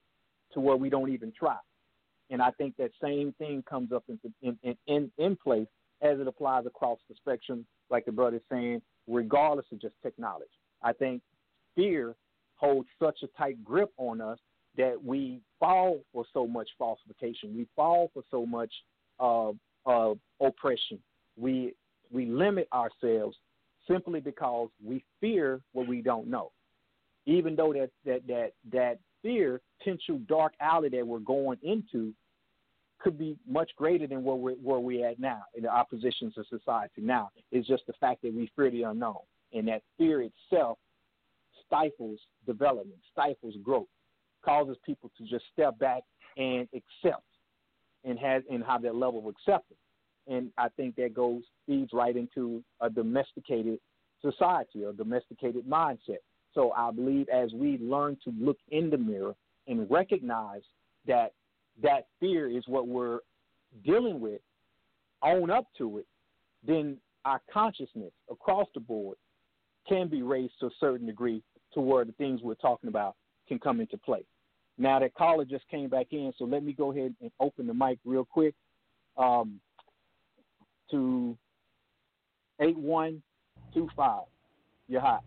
to 0.54 0.60
where 0.60 0.76
we 0.76 0.90
don't 0.90 1.12
even 1.12 1.32
try. 1.38 1.58
And 2.30 2.42
I 2.42 2.52
think 2.52 2.76
that 2.78 2.92
same 3.02 3.34
thing 3.38 3.64
comes 3.70 3.92
up 3.92 4.04
in, 4.10 4.20
in, 4.64 4.78
in, 4.88 5.12
in 5.18 5.38
place 5.38 5.68
as 6.02 6.20
it 6.20 6.28
applies 6.28 6.66
across 6.66 7.00
the 7.10 7.16
spectrum, 7.16 7.66
like 7.90 8.06
the 8.06 8.12
brother 8.12 8.38
is 8.38 8.42
saying, 8.52 8.82
regardless 9.08 9.66
of 9.72 9.80
just 9.80 9.96
technology. 10.04 10.50
I 10.82 10.94
think 10.94 11.22
fear 11.76 12.16
holds 12.56 12.88
such 13.02 13.20
a 13.24 13.28
tight 13.38 13.64
grip 13.64 13.92
on 13.98 14.20
us 14.20 14.40
that 14.78 15.04
we 15.04 15.40
fall 15.60 16.00
for 16.12 16.26
so 16.34 16.48
much 16.48 16.70
falsification. 16.78 17.56
We 17.56 17.68
fall 17.76 18.10
for 18.14 18.24
so 18.32 18.46
much 18.46 18.72
uh, 19.20 19.52
uh, 19.86 20.14
oppression. 20.42 21.00
We 21.38 21.74
we 22.12 22.26
limit 22.26 22.68
ourselves 22.74 23.38
simply 23.88 24.20
because 24.20 24.70
we 24.84 25.04
fear 25.20 25.62
what 25.74 25.88
we 25.88 26.02
don't 26.02 26.28
know. 26.28 26.52
Even 27.26 27.56
though 27.56 27.74
that 27.74 27.90
that 28.06 28.28
that 28.28 28.52
that 28.72 29.00
fear, 29.22 29.62
potential 29.80 30.20
dark 30.28 30.54
alley 30.60 30.90
that 30.90 31.06
we're 31.06 31.20
going 31.20 31.58
into, 31.64 32.14
could 33.00 33.18
be 33.18 33.38
much 33.48 33.72
greater 33.78 34.08
than 34.08 34.24
where 34.24 34.36
we're 34.36 34.56
where 34.56 34.80
we're 34.80 35.08
at 35.08 35.20
now 35.20 35.44
in 35.56 35.64
the 35.64 35.70
oppositions 35.70 36.38
of 36.38 36.46
society. 36.48 37.02
Now 37.02 37.30
it's 37.52 37.68
just 37.68 37.86
the 37.88 37.94
fact 38.00 38.22
that 38.24 38.34
we 38.34 38.52
fear 38.56 38.72
the 38.72 38.84
unknown, 38.84 39.20
and 39.54 39.68
that 39.68 39.84
fear 39.98 40.22
itself 40.22 40.78
stifles 41.66 42.20
development, 42.46 43.00
stifles 43.12 43.56
growth 43.64 43.88
causes 44.44 44.78
people 44.86 45.12
to 45.18 45.24
just 45.26 45.46
step 45.52 45.78
back 45.80 46.04
and 46.38 46.68
accept 46.74 47.24
and 48.04 48.20
has 48.20 48.44
and 48.50 48.64
have 48.64 48.82
that 48.82 48.96
level 48.96 49.20
of 49.20 49.26
acceptance. 49.28 49.80
And 50.28 50.52
I 50.58 50.70
think 50.70 50.96
that 50.96 51.14
goes 51.14 51.44
feeds 51.66 51.92
right 51.94 52.16
into 52.16 52.64
a 52.82 52.90
domesticated 52.90 53.80
society 54.22 54.84
or 54.84 54.94
domesticated 54.94 55.66
mindset. 55.66 56.20
So 56.54 56.72
I 56.72 56.92
believe 56.92 57.28
as 57.30 57.52
we 57.54 57.78
learn 57.80 58.18
to 58.24 58.34
look 58.40 58.58
in 58.70 58.90
the 58.90 58.98
mirror 58.98 59.36
and 59.68 59.90
recognize 59.90 60.62
that 61.08 61.34
that 61.82 62.08
fear 62.20 62.50
is 62.50 62.64
what 62.68 62.88
we're 62.88 63.20
dealing 63.84 64.20
with, 64.20 64.42
own 65.24 65.50
up 65.50 65.66
to 65.78 65.98
it, 66.00 66.06
then 66.66 66.98
our 67.26 67.42
consciousness 67.52 68.12
across 68.30 68.68
the 68.74 68.80
board 68.80 69.18
can 69.88 70.08
be 70.08 70.22
raised 70.22 70.54
to 70.60 70.68
a 70.68 70.72
certain 70.80 71.08
degree 71.08 71.42
to 71.74 71.82
where 71.82 72.06
the 72.06 72.12
things 72.14 72.42
we're 72.42 72.56
talking 72.56 72.88
about 72.88 73.16
can 73.48 73.60
come 73.60 73.82
into 73.82 73.98
play. 73.98 74.24
Now 74.78 75.00
that 75.00 75.14
caller 75.14 75.46
just 75.46 75.68
came 75.70 75.90
back 75.90 76.08
in, 76.12 76.34
so 76.38 76.46
let 76.46 76.64
me 76.64 76.74
go 76.74 76.92
ahead 76.92 77.14
and 77.22 77.32
open 77.40 77.68
the 77.68 77.74
mic 77.74 78.00
real 78.06 78.26
quick 78.26 78.56
um, 79.18 79.60
to 80.92 81.38
eight 82.60 82.78
one 82.78 83.22
two 83.74 83.88
five. 83.96 84.24
You're 84.88 85.02
hot. 85.02 85.24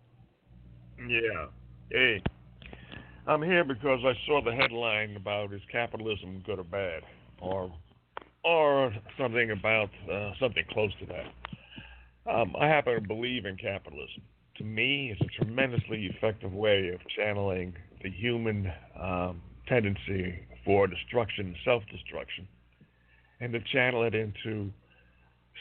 Yeah. 0.99 1.47
Hey, 1.89 2.21
I'm 3.25 3.41
here 3.41 3.63
because 3.63 3.99
I 4.03 4.13
saw 4.25 4.41
the 4.43 4.53
headline 4.53 5.15
about 5.15 5.53
is 5.53 5.61
capitalism 5.71 6.43
good 6.45 6.59
or 6.59 6.63
bad, 6.63 7.03
or 7.39 7.71
or 8.43 8.93
something 9.17 9.51
about 9.51 9.89
uh, 10.11 10.31
something 10.39 10.63
close 10.71 10.91
to 10.99 11.05
that. 11.05 12.31
Um, 12.31 12.55
I 12.59 12.67
happen 12.67 12.95
to 12.95 13.01
believe 13.01 13.45
in 13.45 13.55
capitalism. 13.55 14.21
To 14.57 14.63
me, 14.63 15.11
it's 15.11 15.21
a 15.21 15.43
tremendously 15.43 16.07
effective 16.07 16.51
way 16.51 16.89
of 16.93 16.99
channeling 17.15 17.73
the 18.03 18.09
human 18.09 18.71
um, 18.99 19.41
tendency 19.67 20.39
for 20.65 20.87
destruction, 20.87 21.55
self 21.63 21.83
destruction, 21.91 22.47
and 23.39 23.53
to 23.53 23.59
channel 23.71 24.03
it 24.03 24.15
into 24.15 24.71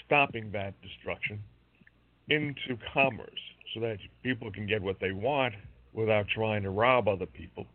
stopping 0.04 0.50
that 0.52 0.74
destruction 0.82 1.40
into 2.28 2.76
commerce 2.92 3.40
so 3.74 3.80
that 3.80 3.98
people 4.22 4.50
can 4.50 4.66
get 4.66 4.82
what 4.82 4.98
they 5.00 5.12
want 5.12 5.54
without 5.92 6.26
trying 6.28 6.62
to 6.62 6.70
rob 6.70 7.08
other 7.08 7.26
people 7.26 7.66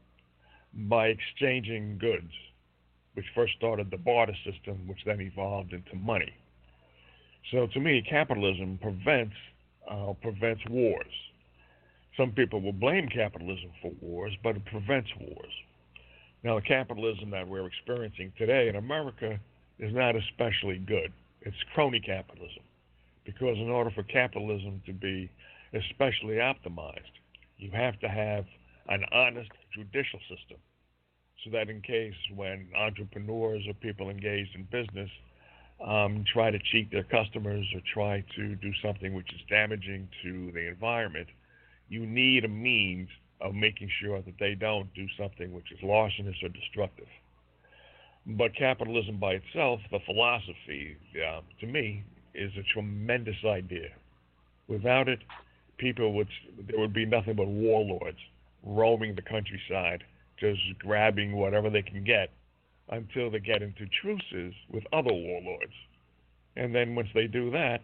by 0.74 1.08
exchanging 1.08 1.98
goods, 1.98 2.32
which 3.14 3.26
first 3.36 3.54
started 3.58 3.90
the 3.92 3.98
barter 3.98 4.36
system, 4.46 4.88
which 4.88 5.00
then 5.06 5.22
evolved 5.22 5.74
into 5.74 5.96
money. 5.96 6.32
So 7.52 7.68
to 7.68 7.80
me, 7.80 8.04
capitalism 8.08 8.78
prevents 8.82 9.36
uh, 9.90 10.14
prevents 10.22 10.62
wars. 10.70 11.14
Some 12.22 12.34
people 12.34 12.62
will 12.62 12.72
blame 12.72 13.08
capitalism 13.08 13.72
for 13.82 13.92
wars, 14.00 14.34
but 14.44 14.56
it 14.56 14.64
prevents 14.66 15.10
wars. 15.20 15.54
Now, 16.44 16.54
the 16.54 16.62
capitalism 16.62 17.32
that 17.32 17.48
we're 17.48 17.66
experiencing 17.66 18.32
today 18.38 18.68
in 18.68 18.76
America 18.76 19.40
is 19.80 19.92
not 19.92 20.16
especially 20.16 20.78
good. 20.78 21.12
It's 21.42 21.58
crony 21.74 22.00
capitalism. 22.00 22.62
Because 23.26 23.58
in 23.58 23.72
order 23.72 23.90
for 23.90 24.04
capitalism 24.04 24.84
to 24.86 24.94
be 24.94 25.32
especially 25.74 26.36
optimized, 26.36 27.10
you 27.58 27.72
have 27.72 28.00
to 28.02 28.08
have 28.08 28.46
an 28.88 29.04
honest 29.12 29.50
judicial 29.74 30.20
system. 30.30 30.58
So 31.44 31.50
that 31.50 31.70
in 31.72 31.82
case 31.82 32.14
when 32.36 32.68
entrepreneurs 32.78 33.64
or 33.68 33.74
people 33.74 34.12
engaged 34.12 34.54
in 34.54 34.68
business 34.72 35.10
um, 35.84 36.24
try 36.32 36.52
to 36.52 36.60
cheat 36.72 36.92
their 36.92 37.04
customers 37.04 37.66
or 37.74 37.82
try 37.92 38.24
to 38.36 38.56
do 38.58 38.72
something 38.84 39.16
which 39.16 39.34
is 39.34 39.42
damaging 39.50 40.08
to 40.22 40.52
the 40.52 40.68
environment, 40.68 41.28
you 41.92 42.06
need 42.06 42.46
a 42.46 42.48
means 42.48 43.10
of 43.42 43.54
making 43.54 43.90
sure 44.02 44.22
that 44.22 44.36
they 44.40 44.56
don't 44.56 44.92
do 44.94 45.06
something 45.20 45.54
which 45.54 45.72
is 45.74 45.80
larcenous 45.84 46.38
or 46.42 46.48
destructive. 46.48 47.08
But 48.26 48.56
capitalism 48.56 49.18
by 49.18 49.34
itself, 49.34 49.82
the 49.92 50.00
philosophy, 50.06 50.96
uh, 51.16 51.42
to 51.60 51.68
me, 51.68 52.04
is 52.34 52.52
a 52.58 52.64
tremendous 52.74 53.36
idea. 53.46 53.90
Without 54.70 55.10
it, 55.10 55.20
people 55.78 56.14
would 56.14 56.30
there 56.66 56.80
would 56.80 56.94
be 56.94 57.06
nothing 57.06 57.36
but 57.36 57.48
warlords 57.48 58.20
roaming 58.64 59.16
the 59.16 59.22
countryside, 59.22 60.04
just 60.40 60.62
grabbing 60.80 61.36
whatever 61.36 61.70
they 61.70 61.82
can 61.82 62.06
get 62.06 62.30
until 62.90 63.30
they 63.30 63.40
get 63.40 63.62
into 63.62 63.86
truces 64.02 64.54
with 64.72 64.84
other 64.94 65.12
warlords. 65.12 65.74
And 66.56 66.74
then 66.74 66.96
once 66.96 67.10
they 67.14 67.28
do 67.28 67.52
that, 67.52 67.82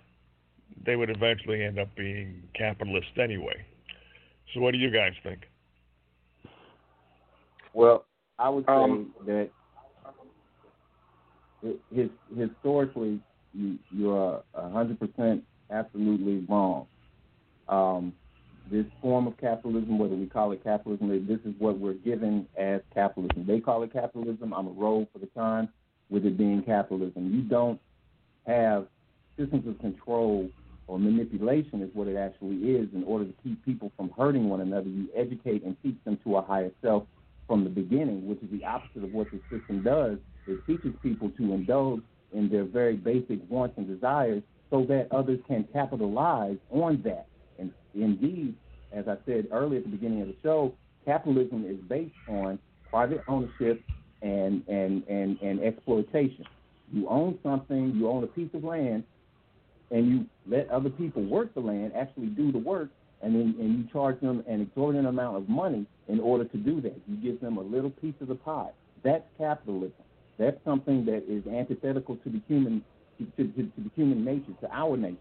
they 0.85 0.95
would 0.95 1.09
eventually 1.09 1.63
end 1.63 1.77
up 1.77 1.93
being 1.95 2.43
capitalists 2.53 3.17
anyway. 3.17 3.65
So, 4.53 4.61
what 4.61 4.71
do 4.71 4.77
you 4.77 4.89
guys 4.89 5.13
think? 5.23 5.41
Well, 7.73 8.05
I 8.39 8.49
would 8.49 8.65
say 8.65 8.71
Um, 8.71 9.13
that 9.25 9.49
his, 11.93 12.09
historically, 12.35 13.19
you, 13.53 13.77
you 13.91 14.11
are 14.11 14.43
100% 14.55 15.41
absolutely 15.71 16.45
wrong. 16.47 16.87
Um, 17.67 18.13
this 18.69 18.85
form 19.01 19.27
of 19.27 19.37
capitalism, 19.37 19.97
whether 19.97 20.15
we 20.15 20.27
call 20.27 20.51
it 20.51 20.63
capitalism, 20.63 21.09
this 21.27 21.39
is 21.45 21.53
what 21.59 21.79
we're 21.79 21.93
given 21.93 22.47
as 22.57 22.81
capitalism. 22.93 23.45
They 23.45 23.59
call 23.59 23.83
it 23.83 23.93
capitalism. 23.93 24.53
I'm 24.53 24.67
a 24.67 24.71
roll 24.71 25.07
for 25.13 25.19
the 25.19 25.27
time 25.27 25.69
with 26.09 26.25
it 26.25 26.37
being 26.37 26.61
capitalism. 26.63 27.33
You 27.33 27.41
don't 27.41 27.79
have 28.45 28.87
systems 29.37 29.67
of 29.67 29.79
control 29.79 30.49
or 30.87 30.97
manipulation 30.97 31.81
is 31.81 31.89
what 31.93 32.07
it 32.07 32.15
actually 32.15 32.55
is 32.55 32.87
in 32.93 33.03
order 33.05 33.25
to 33.25 33.33
keep 33.43 33.63
people 33.65 33.91
from 33.97 34.09
hurting 34.17 34.49
one 34.49 34.61
another. 34.61 34.87
You 34.87 35.07
educate 35.15 35.63
and 35.63 35.75
teach 35.83 35.97
them 36.05 36.17
to 36.23 36.37
a 36.37 36.41
higher 36.41 36.71
self 36.81 37.03
from 37.47 37.63
the 37.63 37.69
beginning, 37.69 38.27
which 38.27 38.39
is 38.41 38.49
the 38.51 38.65
opposite 38.65 39.03
of 39.03 39.13
what 39.13 39.27
the 39.31 39.39
system 39.49 39.83
does. 39.83 40.17
It 40.47 40.65
teaches 40.65 40.93
people 41.03 41.29
to 41.37 41.53
indulge 41.53 42.01
in 42.33 42.49
their 42.49 42.63
very 42.63 42.95
basic 42.95 43.39
wants 43.49 43.77
and 43.77 43.87
desires 43.87 44.43
so 44.69 44.85
that 44.85 45.07
others 45.11 45.39
can 45.47 45.65
capitalize 45.73 46.57
on 46.71 47.01
that. 47.03 47.27
And 47.59 47.71
indeed, 47.93 48.55
as 48.91 49.07
I 49.07 49.17
said 49.25 49.47
earlier 49.51 49.79
at 49.79 49.85
the 49.85 49.91
beginning 49.91 50.21
of 50.21 50.27
the 50.27 50.35
show, 50.43 50.73
capitalism 51.05 51.65
is 51.65 51.77
based 51.87 52.15
on 52.27 52.59
private 52.89 53.23
ownership 53.27 53.81
and, 54.21 54.63
and, 54.67 55.03
and, 55.07 55.37
and 55.41 55.61
exploitation. 55.61 56.45
You 56.91 57.07
own 57.09 57.37
something, 57.43 57.93
you 57.95 58.09
own 58.09 58.23
a 58.23 58.27
piece 58.27 58.49
of 58.53 58.63
land, 58.63 59.03
and 59.91 60.07
you 60.07 60.25
let 60.47 60.69
other 60.69 60.89
people 60.89 61.23
work 61.23 61.53
the 61.53 61.59
land, 61.59 61.93
actually 61.95 62.27
do 62.27 62.51
the 62.51 62.57
work, 62.57 62.89
and 63.21 63.33
then 63.33 63.55
and 63.59 63.77
you 63.77 63.85
charge 63.91 64.19
them 64.21 64.43
an 64.47 64.61
exorbitant 64.61 65.07
amount 65.07 65.37
of 65.37 65.49
money 65.49 65.85
in 66.07 66.19
order 66.19 66.45
to 66.45 66.57
do 66.57 66.81
that. 66.81 66.95
You 67.07 67.17
give 67.17 67.41
them 67.41 67.57
a 67.57 67.61
little 67.61 67.89
piece 67.89 68.15
of 68.21 68.27
the 68.27 68.35
pie. 68.35 68.69
That's 69.03 69.23
capitalism. 69.37 69.93
That's 70.37 70.57
something 70.63 71.05
that 71.05 71.23
is 71.27 71.45
antithetical 71.47 72.17
to 72.17 72.29
the 72.29 72.41
human 72.47 72.83
to, 73.17 73.25
to, 73.25 73.43
to 73.53 73.71
the 73.77 73.91
human 73.95 74.23
nature, 74.23 74.53
to 74.61 74.71
our 74.71 74.95
nature. 74.95 75.17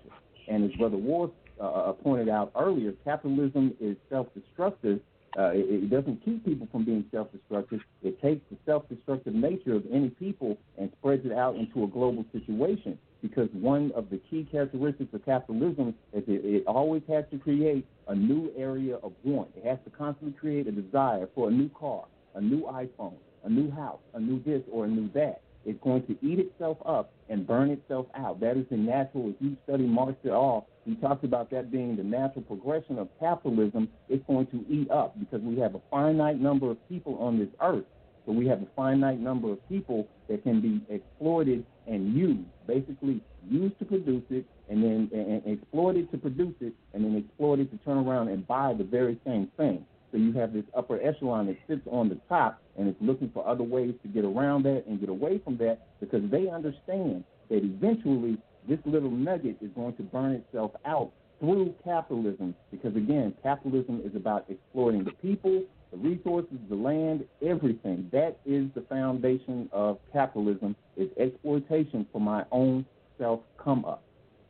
And 0.48 0.70
as 0.70 0.76
Brother 0.76 0.96
Ward 0.96 1.30
uh, 1.60 1.64
uh, 1.64 1.92
pointed 1.92 2.28
out 2.28 2.52
earlier, 2.54 2.92
capitalism 3.04 3.74
is 3.80 3.96
self-destructive. 4.10 5.00
Uh, 5.38 5.50
it, 5.52 5.84
it 5.84 5.90
doesn't 5.90 6.24
keep 6.24 6.44
people 6.44 6.68
from 6.70 6.84
being 6.84 7.04
self-destructive. 7.10 7.80
It 8.02 8.20
takes 8.20 8.42
the 8.50 8.56
self-destructive 8.66 9.34
nature 9.34 9.74
of 9.74 9.84
any 9.92 10.10
people 10.10 10.58
and 10.78 10.90
spreads 10.98 11.24
it 11.26 11.32
out 11.32 11.56
into 11.56 11.84
a 11.84 11.86
global 11.86 12.24
situation. 12.32 12.98
Because 13.28 13.48
one 13.52 13.92
of 13.96 14.08
the 14.10 14.20
key 14.30 14.46
characteristics 14.50 15.12
of 15.12 15.24
capitalism 15.24 15.94
is 16.12 16.22
it, 16.28 16.44
it 16.44 16.64
always 16.66 17.02
has 17.08 17.24
to 17.32 17.38
create 17.38 17.84
a 18.06 18.14
new 18.14 18.52
area 18.56 18.96
of 18.96 19.12
want. 19.24 19.48
It 19.56 19.64
has 19.64 19.78
to 19.84 19.90
constantly 19.90 20.38
create 20.38 20.68
a 20.68 20.72
desire 20.72 21.28
for 21.34 21.48
a 21.48 21.50
new 21.50 21.68
car, 21.70 22.04
a 22.34 22.40
new 22.40 22.62
iPhone, 22.62 23.16
a 23.44 23.50
new 23.50 23.70
house, 23.70 23.98
a 24.14 24.20
new 24.20 24.42
this 24.44 24.62
or 24.70 24.84
a 24.84 24.88
new 24.88 25.10
that. 25.14 25.40
It's 25.64 25.82
going 25.82 26.06
to 26.06 26.16
eat 26.22 26.38
itself 26.38 26.78
up 26.86 27.12
and 27.28 27.44
burn 27.44 27.70
itself 27.70 28.06
out. 28.14 28.38
That 28.38 28.56
is 28.56 28.66
the 28.70 28.76
natural. 28.76 29.30
If 29.30 29.36
you 29.40 29.56
study 29.64 29.84
Marx 29.84 30.14
at 30.24 30.30
all, 30.30 30.68
he 30.84 30.94
talks 30.94 31.24
about 31.24 31.50
that 31.50 31.72
being 31.72 31.96
the 31.96 32.04
natural 32.04 32.42
progression 32.42 32.98
of 32.98 33.08
capitalism. 33.18 33.88
It's 34.08 34.24
going 34.28 34.46
to 34.46 34.64
eat 34.70 34.88
up 34.92 35.18
because 35.18 35.40
we 35.40 35.58
have 35.58 35.74
a 35.74 35.80
finite 35.90 36.40
number 36.40 36.70
of 36.70 36.88
people 36.88 37.18
on 37.18 37.40
this 37.40 37.48
earth. 37.60 37.84
So 38.26 38.32
we 38.32 38.46
have 38.48 38.60
a 38.60 38.66
finite 38.74 39.20
number 39.20 39.52
of 39.52 39.68
people 39.68 40.08
that 40.28 40.42
can 40.42 40.60
be 40.60 40.82
exploited 40.92 41.64
and 41.86 42.12
used, 42.12 42.40
basically 42.66 43.22
used 43.48 43.78
to 43.78 43.84
produce 43.84 44.24
it 44.30 44.44
and 44.68 44.82
then 44.82 45.08
and, 45.12 45.46
exploited 45.46 46.10
to 46.10 46.18
produce 46.18 46.54
it 46.60 46.74
and 46.92 47.04
then 47.04 47.16
exploited 47.16 47.70
to 47.70 47.76
turn 47.78 47.98
around 47.98 48.28
and 48.28 48.46
buy 48.48 48.74
the 48.76 48.84
very 48.84 49.18
same 49.24 49.48
thing. 49.56 49.86
So 50.10 50.18
you 50.18 50.32
have 50.32 50.52
this 50.52 50.64
upper 50.76 51.00
echelon 51.00 51.46
that 51.46 51.56
sits 51.68 51.86
on 51.90 52.08
the 52.08 52.18
top 52.28 52.60
and 52.76 52.88
is 52.88 52.94
looking 53.00 53.30
for 53.32 53.46
other 53.46 53.62
ways 53.62 53.94
to 54.02 54.08
get 54.08 54.24
around 54.24 54.64
that 54.64 54.84
and 54.88 54.98
get 54.98 55.08
away 55.08 55.38
from 55.44 55.56
that 55.58 55.86
because 56.00 56.22
they 56.30 56.48
understand 56.48 57.22
that 57.48 57.62
eventually 57.62 58.38
this 58.68 58.78
little 58.84 59.10
nugget 59.10 59.56
is 59.60 59.70
going 59.76 59.94
to 59.96 60.02
burn 60.02 60.32
itself 60.32 60.72
out 60.84 61.12
through 61.38 61.74
capitalism 61.84 62.54
because 62.70 62.96
again 62.96 63.34
capitalism 63.42 64.00
is 64.04 64.16
about 64.16 64.44
exploiting 64.48 65.04
the 65.04 65.12
people 65.12 65.62
the 66.02 66.08
resources 66.08 66.56
the 66.68 66.74
land 66.74 67.24
everything 67.44 68.08
that 68.12 68.38
is 68.44 68.68
the 68.74 68.82
foundation 68.88 69.68
of 69.72 69.98
capitalism 70.12 70.76
is 70.96 71.08
exploitation 71.18 72.06
for 72.12 72.20
my 72.20 72.44
own 72.52 72.84
self 73.18 73.40
come 73.62 73.84
up 73.84 74.02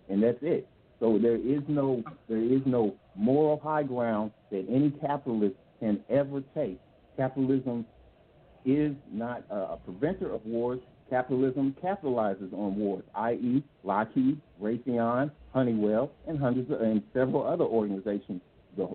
and 0.08 0.22
that's 0.22 0.38
it 0.42 0.68
so 1.00 1.18
there 1.18 1.36
is 1.36 1.62
no 1.68 2.02
there 2.28 2.42
is 2.42 2.60
no 2.66 2.94
moral 3.14 3.60
high 3.62 3.82
ground 3.82 4.30
that 4.50 4.66
any 4.70 4.90
capitalist 4.90 5.54
can 5.80 6.00
ever 6.10 6.42
take 6.54 6.78
capitalism 7.16 7.84
is 8.66 8.94
not 9.12 9.44
a 9.48 9.76
preventer 9.76 10.34
of 10.34 10.44
wars. 10.44 10.80
Capitalism 11.08 11.74
capitalizes 11.82 12.52
on 12.52 12.74
wars, 12.74 13.04
i.e., 13.14 13.62
Lockheed, 13.84 14.40
Raytheon, 14.60 15.30
Honeywell, 15.54 16.10
and 16.26 16.36
hundreds 16.36 16.68
of, 16.70 16.80
and 16.80 17.00
several 17.14 17.46
other 17.46 17.62
organizations. 17.64 18.42
The 18.76 18.88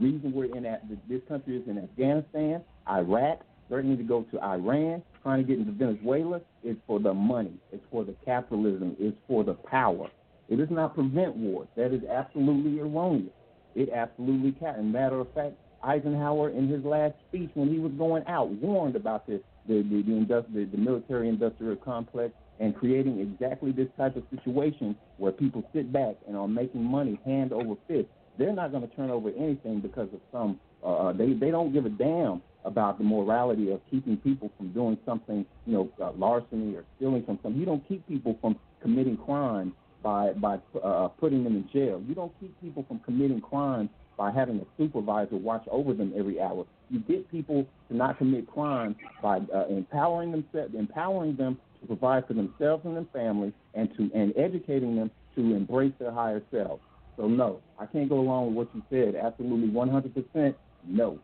reason 0.00 0.32
we're 0.32 0.54
in 0.54 0.62
that 0.64 0.84
this 1.08 1.20
country 1.28 1.56
is 1.56 1.68
in 1.68 1.78
Afghanistan, 1.78 2.62
Iraq, 2.88 3.40
threatening 3.68 3.96
to 3.98 4.04
go 4.04 4.22
to 4.30 4.40
Iran, 4.40 5.02
trying 5.22 5.42
to 5.42 5.48
get 5.48 5.58
into 5.58 5.72
Venezuela, 5.72 6.40
is 6.62 6.76
for 6.86 7.00
the 7.00 7.12
money. 7.12 7.54
It's 7.72 7.84
for 7.90 8.04
the 8.04 8.14
capitalism. 8.24 8.96
It's 8.98 9.16
for 9.26 9.44
the 9.44 9.54
power. 9.54 10.08
It 10.48 10.56
does 10.56 10.70
not 10.70 10.94
prevent 10.94 11.36
wars. 11.36 11.68
That 11.76 11.92
is 11.92 12.02
absolutely 12.04 12.80
erroneous. 12.80 13.32
It 13.74 13.90
absolutely 13.90 14.52
can. 14.52 14.92
Matter 14.92 15.20
of 15.20 15.32
fact, 15.34 15.54
Eisenhower, 15.82 16.50
in 16.50 16.68
his 16.68 16.84
last 16.84 17.14
speech 17.28 17.50
when 17.54 17.68
he 17.68 17.78
was 17.78 17.92
going 17.92 18.24
out, 18.26 18.50
warned 18.50 18.96
about 18.96 19.26
this, 19.26 19.40
the 19.66 19.82
the 19.82 20.02
the, 20.02 20.12
industri- 20.12 20.70
the 20.70 20.78
military 20.78 21.28
industrial 21.28 21.76
complex 21.76 22.32
and 22.60 22.74
creating 22.76 23.18
exactly 23.20 23.72
this 23.72 23.88
type 23.96 24.16
of 24.16 24.22
situation 24.30 24.94
where 25.16 25.32
people 25.32 25.64
sit 25.74 25.92
back 25.92 26.16
and 26.28 26.36
are 26.36 26.46
making 26.46 26.82
money 26.82 27.18
hand 27.24 27.52
over 27.52 27.74
fist. 27.88 28.06
They're 28.38 28.52
not 28.52 28.72
going 28.72 28.88
to 28.88 28.96
turn 28.96 29.10
over 29.10 29.30
anything 29.30 29.80
because 29.80 30.08
of 30.12 30.20
some. 30.32 30.58
Uh, 30.84 31.12
they 31.12 31.32
they 31.32 31.50
don't 31.50 31.72
give 31.72 31.86
a 31.86 31.90
damn 31.90 32.42
about 32.64 32.98
the 32.98 33.04
morality 33.04 33.70
of 33.70 33.80
keeping 33.90 34.16
people 34.16 34.50
from 34.56 34.72
doing 34.72 34.98
something, 35.04 35.44
you 35.66 35.72
know, 35.72 35.90
uh, 36.02 36.12
larceny 36.12 36.74
or 36.74 36.84
stealing 36.96 37.24
from 37.24 37.38
something. 37.42 37.60
You 37.60 37.66
don't 37.66 37.86
keep 37.86 38.06
people 38.08 38.36
from 38.40 38.56
committing 38.80 39.16
crimes 39.16 39.72
by 40.02 40.32
by 40.32 40.58
uh, 40.82 41.08
putting 41.08 41.44
them 41.44 41.56
in 41.56 41.68
jail. 41.72 42.02
You 42.06 42.14
don't 42.14 42.32
keep 42.40 42.58
people 42.60 42.84
from 42.88 43.00
committing 43.00 43.40
crimes 43.40 43.90
by 44.16 44.30
having 44.30 44.60
a 44.60 44.64
supervisor 44.78 45.36
watch 45.36 45.64
over 45.70 45.92
them 45.92 46.12
every 46.16 46.40
hour. 46.40 46.64
You 46.90 47.00
get 47.00 47.30
people 47.30 47.66
to 47.88 47.96
not 47.96 48.18
commit 48.18 48.46
crime 48.46 48.94
by 49.22 49.38
uh, 49.54 49.66
empowering 49.68 50.30
them, 50.32 50.44
empowering 50.78 51.36
them 51.36 51.58
to 51.80 51.86
provide 51.86 52.26
for 52.26 52.34
themselves 52.34 52.84
and 52.84 52.96
their 52.96 53.06
families, 53.12 53.52
and 53.74 53.88
to 53.96 54.10
and 54.14 54.32
educating 54.36 54.96
them 54.96 55.10
to 55.34 55.54
embrace 55.54 55.92
their 55.98 56.12
higher 56.12 56.42
selves. 56.50 56.82
So 57.16 57.28
no, 57.28 57.60
I 57.78 57.86
can't 57.86 58.08
go 58.08 58.18
along 58.18 58.48
with 58.48 58.68
what 58.68 58.74
you 58.74 58.82
said. 58.90 59.14
Absolutely, 59.14 59.68
100% 59.68 60.54
no. 60.86 61.18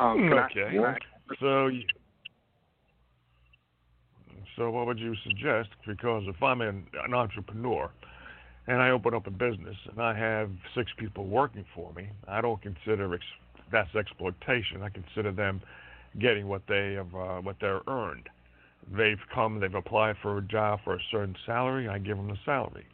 Um, 0.00 0.32
okay. 0.32 0.96
So, 1.40 1.70
so 4.56 4.70
what 4.70 4.86
would 4.86 4.98
you 4.98 5.14
suggest? 5.24 5.70
Because 5.86 6.24
if 6.26 6.42
I'm 6.42 6.60
an, 6.60 6.86
an 7.04 7.14
entrepreneur 7.14 7.90
and 8.66 8.82
I 8.82 8.90
open 8.90 9.14
up 9.14 9.26
a 9.26 9.30
business 9.30 9.76
and 9.90 10.00
I 10.00 10.16
have 10.16 10.50
six 10.74 10.90
people 10.98 11.26
working 11.26 11.64
for 11.74 11.92
me, 11.94 12.08
I 12.26 12.40
don't 12.40 12.60
consider 12.60 13.14
ex- 13.14 13.24
that's 13.70 13.94
exploitation. 13.94 14.82
I 14.82 14.88
consider 14.88 15.32
them 15.32 15.60
getting 16.18 16.48
what 16.48 16.62
they 16.68 16.94
have, 16.94 17.14
uh, 17.14 17.40
what 17.40 17.56
they're 17.60 17.82
earned. 17.86 18.28
They've 18.96 19.20
come, 19.34 19.60
they've 19.60 19.74
applied 19.74 20.16
for 20.22 20.38
a 20.38 20.42
job 20.42 20.80
for 20.84 20.94
a 20.94 21.00
certain 21.10 21.36
salary. 21.44 21.88
I 21.88 21.98
give 21.98 22.16
them 22.16 22.28
the 22.28 22.38
salary. 22.44 22.86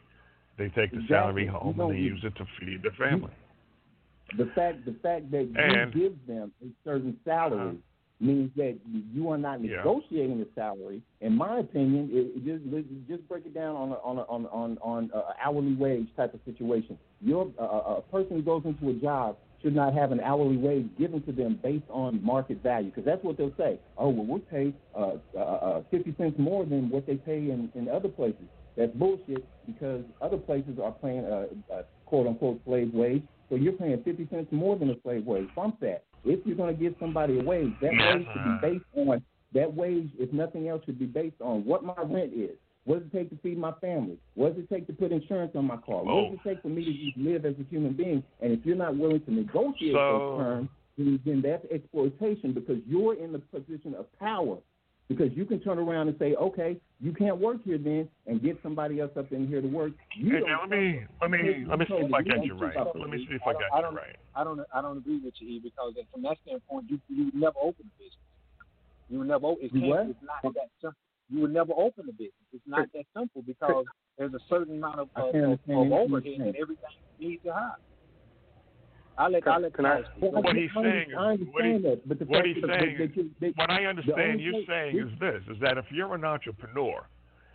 They 0.57 0.65
take 0.69 0.91
the 0.91 0.97
Exactly. 0.99 1.07
salary 1.07 1.45
home 1.47 1.79
and 1.79 1.91
they 1.91 1.99
use 1.99 2.23
it 2.23 2.35
to 2.35 2.45
feed 2.59 2.81
their 2.83 2.91
family. 2.93 3.31
The 4.37 4.45
fact 4.47 4.85
the 4.85 4.93
fact 4.93 5.29
that 5.31 5.47
And- 5.55 5.93
you 5.93 6.09
give 6.09 6.27
them 6.27 6.51
a 6.63 6.67
certain 6.83 7.19
salary 7.25 7.77
means 8.21 8.49
that 8.55 8.77
you 9.13 9.29
are 9.29 9.37
not 9.37 9.61
Yeah. 9.61 9.77
negotiating 9.77 10.41
a 10.41 10.45
salary. 10.55 11.01
In 11.19 11.35
my 11.35 11.59
opinion, 11.59 12.09
it, 12.11 12.37
it 12.37 12.45
just 12.45 12.65
let's 12.73 12.87
just 13.07 13.27
break 13.27 13.45
it 13.45 13.53
down 13.53 13.75
on 13.75 13.89
a, 13.91 13.95
on 13.95 14.17
a, 14.17 14.21
on 14.23 14.45
on 14.47 14.77
on 14.81 15.11
a 15.13 15.35
hourly 15.43 15.73
wage 15.75 16.07
type 16.15 16.33
of 16.33 16.39
situation. 16.45 16.97
Your 17.21 17.51
uh, 17.59 17.97
a 17.97 18.01
person 18.09 18.37
who 18.37 18.41
goes 18.41 18.63
into 18.65 18.89
a 18.89 18.93
job 18.93 19.37
should 19.61 19.75
not 19.75 19.93
have 19.93 20.11
an 20.11 20.21
hourly 20.21 20.57
wage 20.57 20.87
given 20.97 21.21
to 21.23 21.31
them 21.31 21.59
based 21.61 21.89
on 21.89 22.23
market 22.23 22.63
value 22.63 22.89
because 22.89 23.03
that's 23.05 23.23
what 23.23 23.37
they'll 23.37 23.55
say. 23.57 23.77
Oh 23.97 24.09
well, 24.09 24.25
we'll 24.25 24.39
pay 24.39 24.73
uh, 24.95 25.17
uh, 25.35 25.39
uh, 25.39 25.83
fifty 25.91 26.15
cents 26.17 26.39
more 26.39 26.65
than 26.65 26.89
what 26.89 27.05
they 27.05 27.15
pay 27.17 27.49
in, 27.49 27.69
in 27.75 27.89
other 27.89 28.09
places. 28.09 28.47
That's 28.77 28.91
bullshit 28.93 29.45
because 29.65 30.03
other 30.21 30.37
places 30.37 30.77
are 30.83 30.91
paying 30.91 31.25
a, 31.25 31.47
a 31.73 31.83
quote 32.05 32.27
unquote 32.27 32.61
slave 32.65 32.93
wage. 32.93 33.23
So 33.49 33.55
you're 33.55 33.73
paying 33.73 34.01
50 34.03 34.27
cents 34.31 34.47
more 34.51 34.77
than 34.77 34.89
a 34.89 34.95
slave 35.03 35.25
wage. 35.25 35.47
Bump 35.55 35.79
that. 35.81 36.03
If 36.23 36.45
you're 36.45 36.57
going 36.57 36.75
to 36.75 36.81
give 36.81 36.95
somebody 36.99 37.39
a 37.39 37.43
wage, 37.43 37.71
that 37.81 37.91
wage 37.91 38.27
should 38.33 38.61
be 38.61 38.67
based 38.69 38.85
on 38.95 39.23
that 39.53 39.73
wage. 39.73 40.09
If 40.17 40.33
nothing 40.33 40.67
else, 40.67 40.83
should 40.85 40.99
be 40.99 41.05
based 41.05 41.39
on 41.41 41.63
what 41.65 41.83
my 41.83 41.93
rent 41.97 42.33
is. 42.33 42.57
What 42.85 42.99
does 42.99 43.07
it 43.11 43.17
take 43.17 43.29
to 43.31 43.37
feed 43.41 43.57
my 43.57 43.71
family? 43.73 44.17
What 44.35 44.55
does 44.55 44.63
it 44.63 44.69
take 44.69 44.85
to 44.87 44.93
put 44.93 45.11
insurance 45.11 45.53
on 45.55 45.65
my 45.65 45.77
car? 45.77 46.03
What 46.03 46.29
does 46.29 46.33
it 46.33 46.39
oh. 46.45 46.49
take 46.49 46.61
for 46.61 46.67
me 46.67 46.85
to 46.85 46.93
just 46.93 47.17
live 47.17 47.45
as 47.45 47.55
a 47.59 47.63
human 47.69 47.93
being? 47.93 48.23
And 48.41 48.51
if 48.51 48.59
you're 48.63 48.75
not 48.75 48.95
willing 48.97 49.21
to 49.21 49.33
negotiate 49.33 49.93
So- 49.93 50.37
those 50.37 50.39
terms, 50.39 50.69
then, 50.97 51.19
then 51.25 51.41
that's 51.41 51.65
exploitation 51.71 52.53
because 52.53 52.77
you're 52.87 53.15
in 53.15 53.33
the 53.33 53.39
position 53.39 53.95
of 53.95 54.05
power. 54.19 54.57
Because 55.07 55.29
you 55.35 55.45
can 55.45 55.59
turn 55.59 55.77
around 55.77 56.07
and 56.07 56.17
say, 56.17 56.33
okay, 56.35 56.77
you 56.99 57.13
can't 57.13 57.37
work 57.37 57.57
here 57.63 57.77
then, 57.77 58.09
and 58.25 58.41
get 58.41 58.57
somebody 58.63 58.99
else 58.99 59.11
up 59.17 59.31
in 59.31 59.47
here 59.47 59.61
to 59.61 59.67
work. 59.67 59.91
You 60.17 60.31
Hey, 60.33 60.39
don't 60.39 60.49
now 60.49 60.61
let 60.61 60.69
me 60.69 61.03
let 61.21 61.29
me 61.29 61.63
let 61.67 61.77
me 61.79 61.85
see 61.87 61.93
if 61.95 62.13
I 62.13 62.21
got 62.23 62.43
you 62.43 62.55
right. 62.55 62.75
Let 62.75 63.09
me 63.09 63.17
see 63.29 63.35
if 63.35 63.41
I 63.45 63.53
got 63.53 63.61
I 63.71 63.77
you 63.77 63.83
don't, 63.83 63.95
right. 63.95 64.15
I 64.35 64.43
don't, 64.43 64.61
I 64.73 64.81
don't 64.81 64.97
agree 64.97 65.19
with 65.23 65.35
you, 65.39 65.47
E, 65.47 65.59
because 65.63 65.93
from 66.11 66.23
that 66.23 66.37
standpoint, 66.45 66.85
you 66.89 66.99
you 67.07 67.25
would 67.25 67.35
never 67.35 67.55
open 67.61 67.85
a 67.85 67.97
business. 68.01 68.17
You 69.09 69.19
would 69.19 69.27
never. 69.27 69.45
o- 69.45 69.57
It 69.61 69.71
You 69.73 69.81
can't, 69.81 69.85
what? 69.87 70.07
It's 70.09 70.19
not 70.23 70.53
that 70.55 70.69
simple. 70.81 70.97
You 71.29 71.41
would 71.41 71.53
never 71.53 71.73
open 71.77 72.09
a 72.09 72.11
business. 72.11 72.33
It's 72.51 72.63
not 72.67 72.87
that 72.93 73.05
simple 73.15 73.43
because 73.43 73.85
there's 74.17 74.33
a 74.33 74.39
certain 74.49 74.77
amount 74.77 74.99
of, 75.01 75.09
I 75.15 75.21
of, 75.21 75.27
of, 75.27 75.35
understand 75.35 75.53
of 75.53 75.69
anything 75.69 75.89
you're 75.91 75.99
overhead 75.99 76.23
saying. 76.25 76.41
and 76.41 76.55
everything 76.55 76.89
you 77.19 77.29
need 77.29 77.43
to 77.45 77.53
have. 77.53 77.77
I'll 79.17 79.31
let, 79.31 79.47
I'll 79.47 79.61
let 79.61 79.73
Can 79.73 79.85
I- 79.85 80.03
Well, 80.19 80.41
what 80.43 80.55
he's 80.55 80.69
saying 80.73 81.11
is, 81.11 81.15
understand 81.17 81.83
what, 81.83 81.91
that, 81.91 82.09
but 82.09 82.19
the 82.19 82.25
what 82.25 82.45
he's 82.45 82.55
that- 82.61 82.67
that- 82.67 82.79
saying, 82.81 82.97
that 82.97 83.15
you- 83.15 83.31
that- 83.39 83.57
what 83.57 83.69
I 83.71 83.85
understand 83.85 84.19
only 84.21 84.43
you 84.43 84.51
place- 84.51 84.67
saying 84.67 84.97
is 84.97 85.19
this: 85.19 85.43
is 85.49 85.59
that 85.61 85.77
if 85.77 85.85
you're 85.91 86.13
an 86.15 86.25
entrepreneur 86.25 87.07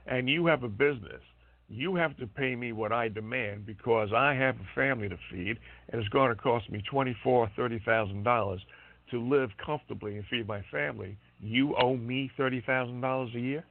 and 0.06 0.28
you 0.28 0.46
have 0.46 0.62
a 0.62 0.68
business, 0.68 1.22
you 1.68 1.94
have 1.94 2.16
to 2.16 2.26
pay 2.26 2.56
me 2.56 2.72
what 2.72 2.92
I 2.92 3.08
demand 3.08 3.66
because 3.66 4.12
I 4.12 4.34
have 4.34 4.56
a 4.60 4.64
family 4.74 5.08
to 5.08 5.16
feed, 5.30 5.58
and 5.90 6.00
it's 6.00 6.08
going 6.08 6.30
to 6.34 6.40
cost 6.40 6.70
me 6.70 6.82
twenty-four, 6.82 7.48
thirty 7.56 7.78
thousand 7.80 8.22
dollars 8.22 8.64
to 9.10 9.20
live 9.20 9.50
comfortably 9.58 10.16
and 10.16 10.26
feed 10.26 10.46
my 10.46 10.62
family. 10.62 11.16
You 11.40 11.76
owe 11.76 11.96
me 11.96 12.28
thirty 12.36 12.60
thousand 12.60 13.00
dollars 13.02 13.34
a 13.34 13.40
year. 13.40 13.64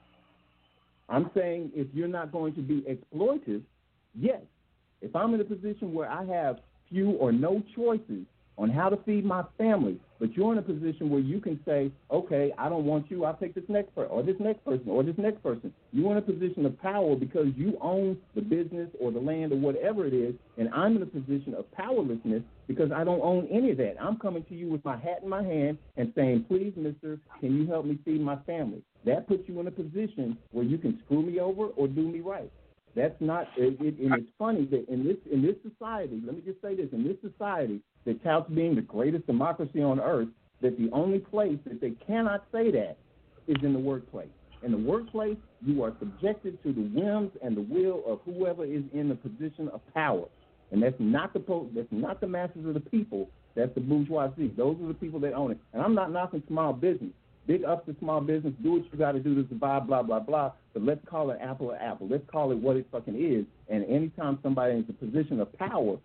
I'm 1.10 1.32
saying 1.34 1.72
if 1.74 1.88
you're 1.94 2.08
not 2.08 2.32
going 2.32 2.54
to 2.54 2.62
be 2.62 2.82
exploitive, 2.82 3.64
yes. 4.14 4.42
If 5.02 5.16
I'm 5.16 5.34
in 5.34 5.42
a 5.42 5.46
position 5.46 5.94
where 5.94 6.10
I 6.10 6.24
have 6.26 6.60
few 6.90 7.12
or 7.12 7.32
no 7.32 7.64
choices 7.76 8.26
on 8.60 8.70
how 8.70 8.90
to 8.90 8.98
feed 9.06 9.24
my 9.24 9.42
family, 9.58 9.98
but 10.20 10.34
you're 10.34 10.52
in 10.52 10.58
a 10.58 10.62
position 10.62 11.10
where 11.10 11.22
you 11.22 11.40
can 11.40 11.58
say, 11.66 11.90
okay, 12.12 12.52
I 12.58 12.68
don't 12.68 12.84
want 12.84 13.10
you, 13.10 13.24
I'll 13.24 13.38
take 13.38 13.56
this 13.56 13.64
next 13.70 13.96
person, 13.96 14.12
or 14.12 14.22
this 14.22 14.36
next 14.38 14.66
person, 14.66 14.90
or 14.90 15.02
this 15.02 15.18
next 15.18 15.42
person. 15.42 15.74
You're 15.94 16.12
in 16.12 16.18
a 16.18 16.22
position 16.22 16.66
of 16.66 16.80
power 16.82 17.16
because 17.16 17.48
you 17.56 17.78
own 17.80 18.18
the 18.36 18.42
business 18.42 18.90
or 19.00 19.12
the 19.12 19.20
land 19.20 19.54
or 19.54 19.56
whatever 19.56 20.06
it 20.06 20.14
is, 20.14 20.36
and 20.58 20.68
I'm 20.74 20.98
in 20.98 21.04
a 21.04 21.06
position 21.06 21.54
of 21.58 21.72
powerlessness 21.72 22.44
because 22.68 22.92
I 22.92 23.06
don't 23.06 23.22
own 23.22 23.48
any 23.50 23.72
of 23.72 23.78
that. 23.78 23.96
I'm 24.00 24.18
coming 24.18 24.44
to 24.50 24.54
you 24.54 24.70
with 24.70 24.84
my 24.84 24.98
hat 24.98 25.22
in 25.24 25.30
my 25.30 25.42
hand 25.42 25.78
and 25.96 26.12
saying, 26.14 26.46
please, 26.50 26.74
mister, 26.76 27.18
can 27.40 27.56
you 27.56 27.66
help 27.66 27.86
me 27.86 27.98
feed 28.04 28.20
my 28.20 28.36
family? 28.46 28.82
That 29.06 29.26
puts 29.30 29.44
you 29.48 29.58
in 29.62 29.68
a 29.68 29.72
position 29.72 30.38
where 30.52 30.66
you 30.66 30.78
can 30.78 31.00
screw 31.06 31.22
me 31.22 31.40
over 31.40 31.68
or 31.68 31.88
do 31.88 32.02
me 32.02 32.20
right. 32.20 32.52
That's 32.96 33.16
not. 33.20 33.48
It, 33.58 33.80
it, 33.80 34.00
and 34.00 34.14
it's 34.14 34.30
funny 34.38 34.66
that 34.66 34.88
in 34.90 35.04
this 35.04 35.18
in 35.32 35.42
this 35.42 35.56
society, 35.64 36.22
let 36.26 36.36
me 36.36 36.42
just 36.46 36.62
say 36.62 36.76
this: 36.76 36.88
in 36.92 37.04
this 37.04 37.18
society 37.22 37.82
that 38.06 38.24
touts 38.24 38.50
being 38.50 38.76
the 38.76 38.82
greatest 38.82 39.28
democracy 39.28 39.82
on 39.82 40.00
earth, 40.00 40.28
that 40.62 40.78
the 40.78 40.90
only 40.92 41.20
place 41.20 41.58
that 41.66 41.82
they 41.82 41.92
cannot 42.06 42.46
say 42.52 42.72
that 42.72 42.98
is 43.48 43.58
in 43.64 43.74
the 43.74 43.80
workplace. 43.80 44.30
In 44.64 44.72
the 44.72 44.78
workplace, 44.78 45.38
you 45.66 45.84
are 45.84 45.94
subjected 46.00 46.62
to 46.64 46.74
the 46.74 46.82
whims 46.82 47.32
and 47.42 47.56
the 47.56 47.62
will 47.62 48.04
of 48.06 48.20
whoever 48.26 48.66
is 48.66 48.84
in 48.94 49.08
the 49.08 49.16
position 49.16 49.70
of 49.70 49.82
power, 49.94 50.26
and 50.72 50.82
that's 50.82 50.96
not 51.00 51.34
the 51.34 51.40
po- 51.40 51.70
that's 51.76 51.88
not 51.92 52.20
the 52.20 52.28
masses 52.28 52.66
of 52.66 52.74
the 52.74 52.80
people. 52.80 53.30
That's 53.56 53.74
the 53.76 53.82
bourgeoisie. 53.82 54.54
Those 54.56 54.78
are 54.82 54.88
the 54.88 54.94
people 54.94 55.20
that 55.22 55.34
own 55.34 55.52
it. 55.52 55.60
And 55.74 55.82
I'm 55.82 55.96
not 55.96 56.12
knocking 56.12 56.44
small 56.48 56.72
business. 56.72 57.12
Big 57.50 57.64
up 57.64 57.84
to 57.88 57.96
small 57.98 58.22
business. 58.22 58.54
Do 58.62 58.74
what 58.74 58.84
you 58.92 59.00
got 59.00 59.14
to 59.14 59.20
do 59.20 59.34
to 59.34 59.50
survive. 59.50 59.88
Blah 59.88 60.04
blah 60.04 60.20
blah. 60.20 60.52
But 60.72 60.84
let's 60.84 61.02
call 61.10 61.32
it 61.32 61.40
apple 61.42 61.72
or 61.72 61.78
apple. 61.78 62.08
Let's 62.08 62.24
call 62.32 62.52
it 62.52 62.56
what 62.60 62.78
it 62.78 62.86
fucking 62.92 63.16
is. 63.16 63.44
And 63.74 63.84
anytime 63.86 64.38
somebody 64.44 64.76
is 64.76 64.86
in 64.88 64.96
a 64.96 65.06
position 65.06 65.40
of 65.40 65.52
power, 65.58 65.98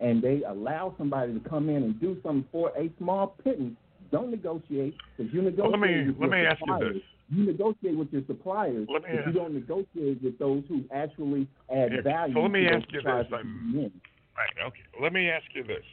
and 0.00 0.20
they 0.22 0.42
allow 0.46 0.94
somebody 0.98 1.32
to 1.32 1.40
come 1.48 1.70
in 1.70 1.82
and 1.82 1.98
do 1.98 2.18
something 2.22 2.44
for 2.52 2.72
a 2.76 2.90
small 2.98 3.28
pittance, 3.42 3.74
don't 4.12 4.30
negotiate 4.30 4.94
because 5.16 5.32
you 5.32 5.40
negotiate. 5.40 5.72
Well, 5.72 5.80
let 5.80 5.80
me- 5.80 6.10
with 6.10 6.30
let 6.30 6.30
me 6.30 6.46
ask 6.46 6.60
you 6.66 6.78
this. 6.78 7.02
You 7.30 7.44
negotiate 7.46 7.96
with 7.96 8.12
your 8.12 8.22
suppliers, 8.26 8.86
Let 8.92 9.02
but 9.02 9.10
you 9.26 9.32
don't 9.32 9.54
negotiate 9.54 10.22
with 10.22 10.38
those 10.38 10.62
who 10.68 10.84
actually 10.92 11.48
add 11.74 11.94
Yeah, 11.94 12.02
value. 12.02 12.34
so 12.34 12.42
let 12.42 12.50
me 12.50 12.64
to 12.66 12.74
ask 12.74 12.92
you 12.92 13.00
this, 13.00 13.30
Right. 13.32 14.50
Okay. 14.62 14.82
Let 15.00 15.14
me 15.14 15.30
ask 15.30 15.46
you 15.54 15.64
this. 15.64 15.84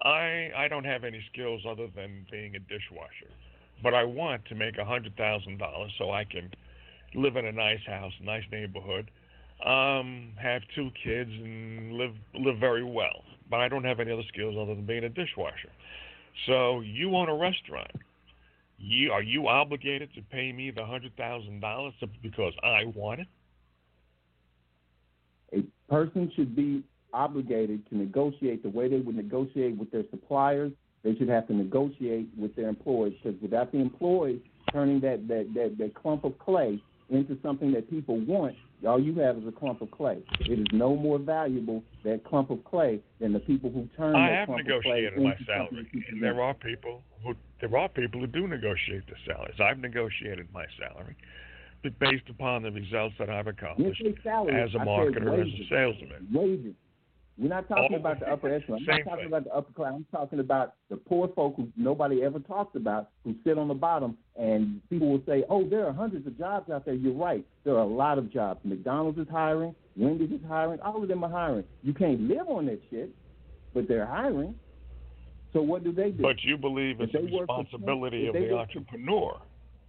I 0.00 0.50
I 0.56 0.68
don't 0.68 0.84
have 0.84 1.04
any 1.04 1.20
skills 1.32 1.66
other 1.66 1.88
than 1.88 2.26
being 2.30 2.56
a 2.56 2.58
dishwasher, 2.58 3.30
but 3.82 3.94
I 3.94 4.04
want 4.04 4.44
to 4.46 4.54
make 4.54 4.78
a 4.78 4.84
hundred 4.84 5.16
thousand 5.16 5.58
dollars 5.58 5.92
so 5.98 6.10
I 6.10 6.24
can 6.24 6.50
live 7.14 7.36
in 7.36 7.46
a 7.46 7.52
nice 7.52 7.84
house, 7.86 8.12
nice 8.22 8.44
neighborhood, 8.50 9.10
um, 9.64 10.32
have 10.40 10.62
two 10.74 10.90
kids, 11.02 11.30
and 11.30 11.94
live 11.94 12.14
live 12.34 12.58
very 12.58 12.84
well. 12.84 13.22
But 13.50 13.60
I 13.60 13.68
don't 13.68 13.84
have 13.84 14.00
any 14.00 14.12
other 14.12 14.24
skills 14.28 14.56
other 14.60 14.74
than 14.74 14.86
being 14.86 15.04
a 15.04 15.08
dishwasher. 15.08 15.70
So 16.46 16.80
you 16.80 17.14
own 17.16 17.28
a 17.28 17.36
restaurant. 17.36 17.92
You 18.78 19.12
are 19.12 19.22
you 19.22 19.48
obligated 19.48 20.10
to 20.14 20.22
pay 20.22 20.52
me 20.52 20.70
the 20.70 20.84
hundred 20.84 21.16
thousand 21.16 21.60
dollars 21.60 21.94
because 22.22 22.52
I 22.62 22.84
want 22.94 23.20
it? 23.20 23.28
a 25.52 25.62
person 25.90 26.30
should 26.34 26.54
be 26.56 26.82
obligated 27.12 27.88
to 27.88 27.96
negotiate 27.96 28.62
the 28.62 28.68
way 28.68 28.88
they 28.88 28.98
would 28.98 29.16
negotiate 29.16 29.76
with 29.76 29.90
their 29.90 30.04
suppliers. 30.10 30.72
They 31.06 31.14
should 31.14 31.28
have 31.28 31.46
to 31.46 31.54
negotiate 31.54 32.26
with 32.36 32.56
their 32.56 32.68
employees 32.68 33.14
because 33.22 33.40
without 33.40 33.70
the 33.70 33.78
employees 33.78 34.40
turning 34.72 35.00
that, 35.02 35.28
that, 35.28 35.46
that, 35.54 35.78
that 35.78 35.94
clump 35.94 36.24
of 36.24 36.36
clay 36.40 36.82
into 37.10 37.38
something 37.44 37.70
that 37.74 37.88
people 37.88 38.18
want, 38.26 38.56
all 38.84 38.98
you 38.98 39.14
have 39.20 39.36
is 39.36 39.44
a 39.46 39.52
clump 39.52 39.82
of 39.82 39.90
clay. 39.92 40.18
It 40.40 40.58
is 40.58 40.66
no 40.72 40.96
more 40.96 41.20
valuable, 41.20 41.84
that 42.02 42.24
clump 42.24 42.50
of 42.50 42.64
clay, 42.64 42.98
than 43.20 43.32
the 43.32 43.38
people 43.38 43.70
who 43.70 43.88
turn 43.96 44.16
I 44.16 44.30
that 44.30 44.38
have 44.38 44.46
clump 44.48 44.60
of 44.62 44.66
clay 44.82 45.02
negotiated 45.02 45.22
my 45.22 45.30
into 45.30 45.44
something 45.44 45.86
salary, 45.92 46.04
and 46.10 46.20
there 46.20 46.42
are 46.42 46.54
people 46.54 47.02
who 47.22 47.34
there 47.60 47.78
are 47.78 47.88
people 47.88 48.20
who 48.20 48.26
do 48.26 48.48
negotiate 48.48 49.06
the 49.06 49.14
salaries. 49.24 49.54
I've 49.60 49.78
negotiated 49.78 50.48
my 50.52 50.64
salary, 50.76 51.16
but 51.84 51.96
based 52.00 52.28
upon 52.28 52.64
the 52.64 52.72
results 52.72 53.14
that 53.20 53.30
I've 53.30 53.46
accomplished 53.46 54.02
salary, 54.24 54.60
as 54.60 54.74
a 54.74 54.78
marketer, 54.78 55.40
as 55.40 55.46
a 55.46 55.68
salesman. 55.70 56.26
Wages. 56.32 56.74
We're 57.38 57.48
not 57.48 57.68
talking 57.68 57.90
Oh, 57.92 57.96
about 57.96 58.20
the 58.20 58.30
upper 58.32 58.48
echelon. 58.48 58.80
I'm 58.88 58.96
not 59.04 59.10
talking 59.10 59.26
about 59.26 59.44
the 59.44 59.54
upper 59.54 59.72
class. 59.74 59.92
I'm 59.94 60.06
talking 60.10 60.40
about 60.40 60.74
the 60.88 60.96
poor 60.96 61.28
folk 61.28 61.54
who 61.56 61.68
nobody 61.76 62.22
ever 62.22 62.38
talks 62.38 62.74
about, 62.76 63.10
who 63.24 63.34
sit 63.44 63.58
on 63.58 63.68
the 63.68 63.74
bottom, 63.74 64.16
and 64.36 64.80
people 64.88 65.10
will 65.10 65.22
say, 65.26 65.44
"Oh, 65.50 65.62
there 65.68 65.86
are 65.86 65.92
hundreds 65.92 66.26
of 66.26 66.38
jobs 66.38 66.70
out 66.70 66.86
there." 66.86 66.94
You're 66.94 67.12
right. 67.12 67.44
There 67.64 67.74
are 67.74 67.80
a 67.82 67.86
lot 67.86 68.16
of 68.16 68.30
jobs. 68.32 68.60
McDonald's 68.64 69.18
is 69.18 69.28
hiring. 69.28 69.74
Wendy's 69.96 70.30
is 70.32 70.40
hiring. 70.48 70.80
All 70.80 71.02
of 71.02 71.08
them 71.08 71.24
are 71.24 71.30
hiring. 71.30 71.64
You 71.82 71.92
can't 71.92 72.22
live 72.22 72.48
on 72.48 72.66
that 72.66 72.80
shit, 72.90 73.10
but 73.74 73.86
they're 73.86 74.06
hiring. 74.06 74.54
So 75.52 75.60
what 75.60 75.84
do 75.84 75.92
they 75.92 76.10
do? 76.12 76.22
But 76.22 76.42
you 76.42 76.56
believe 76.56 77.00
it's 77.02 77.12
the 77.12 77.18
they 77.18 77.24
work 77.32 77.46
for 77.48 77.58
responsibility 77.58 78.24
twenty- 78.24 78.26
of 78.28 78.32
they 78.34 78.40
the 78.44 78.48
for- 78.48 78.60
entrepreneur. 78.60 79.40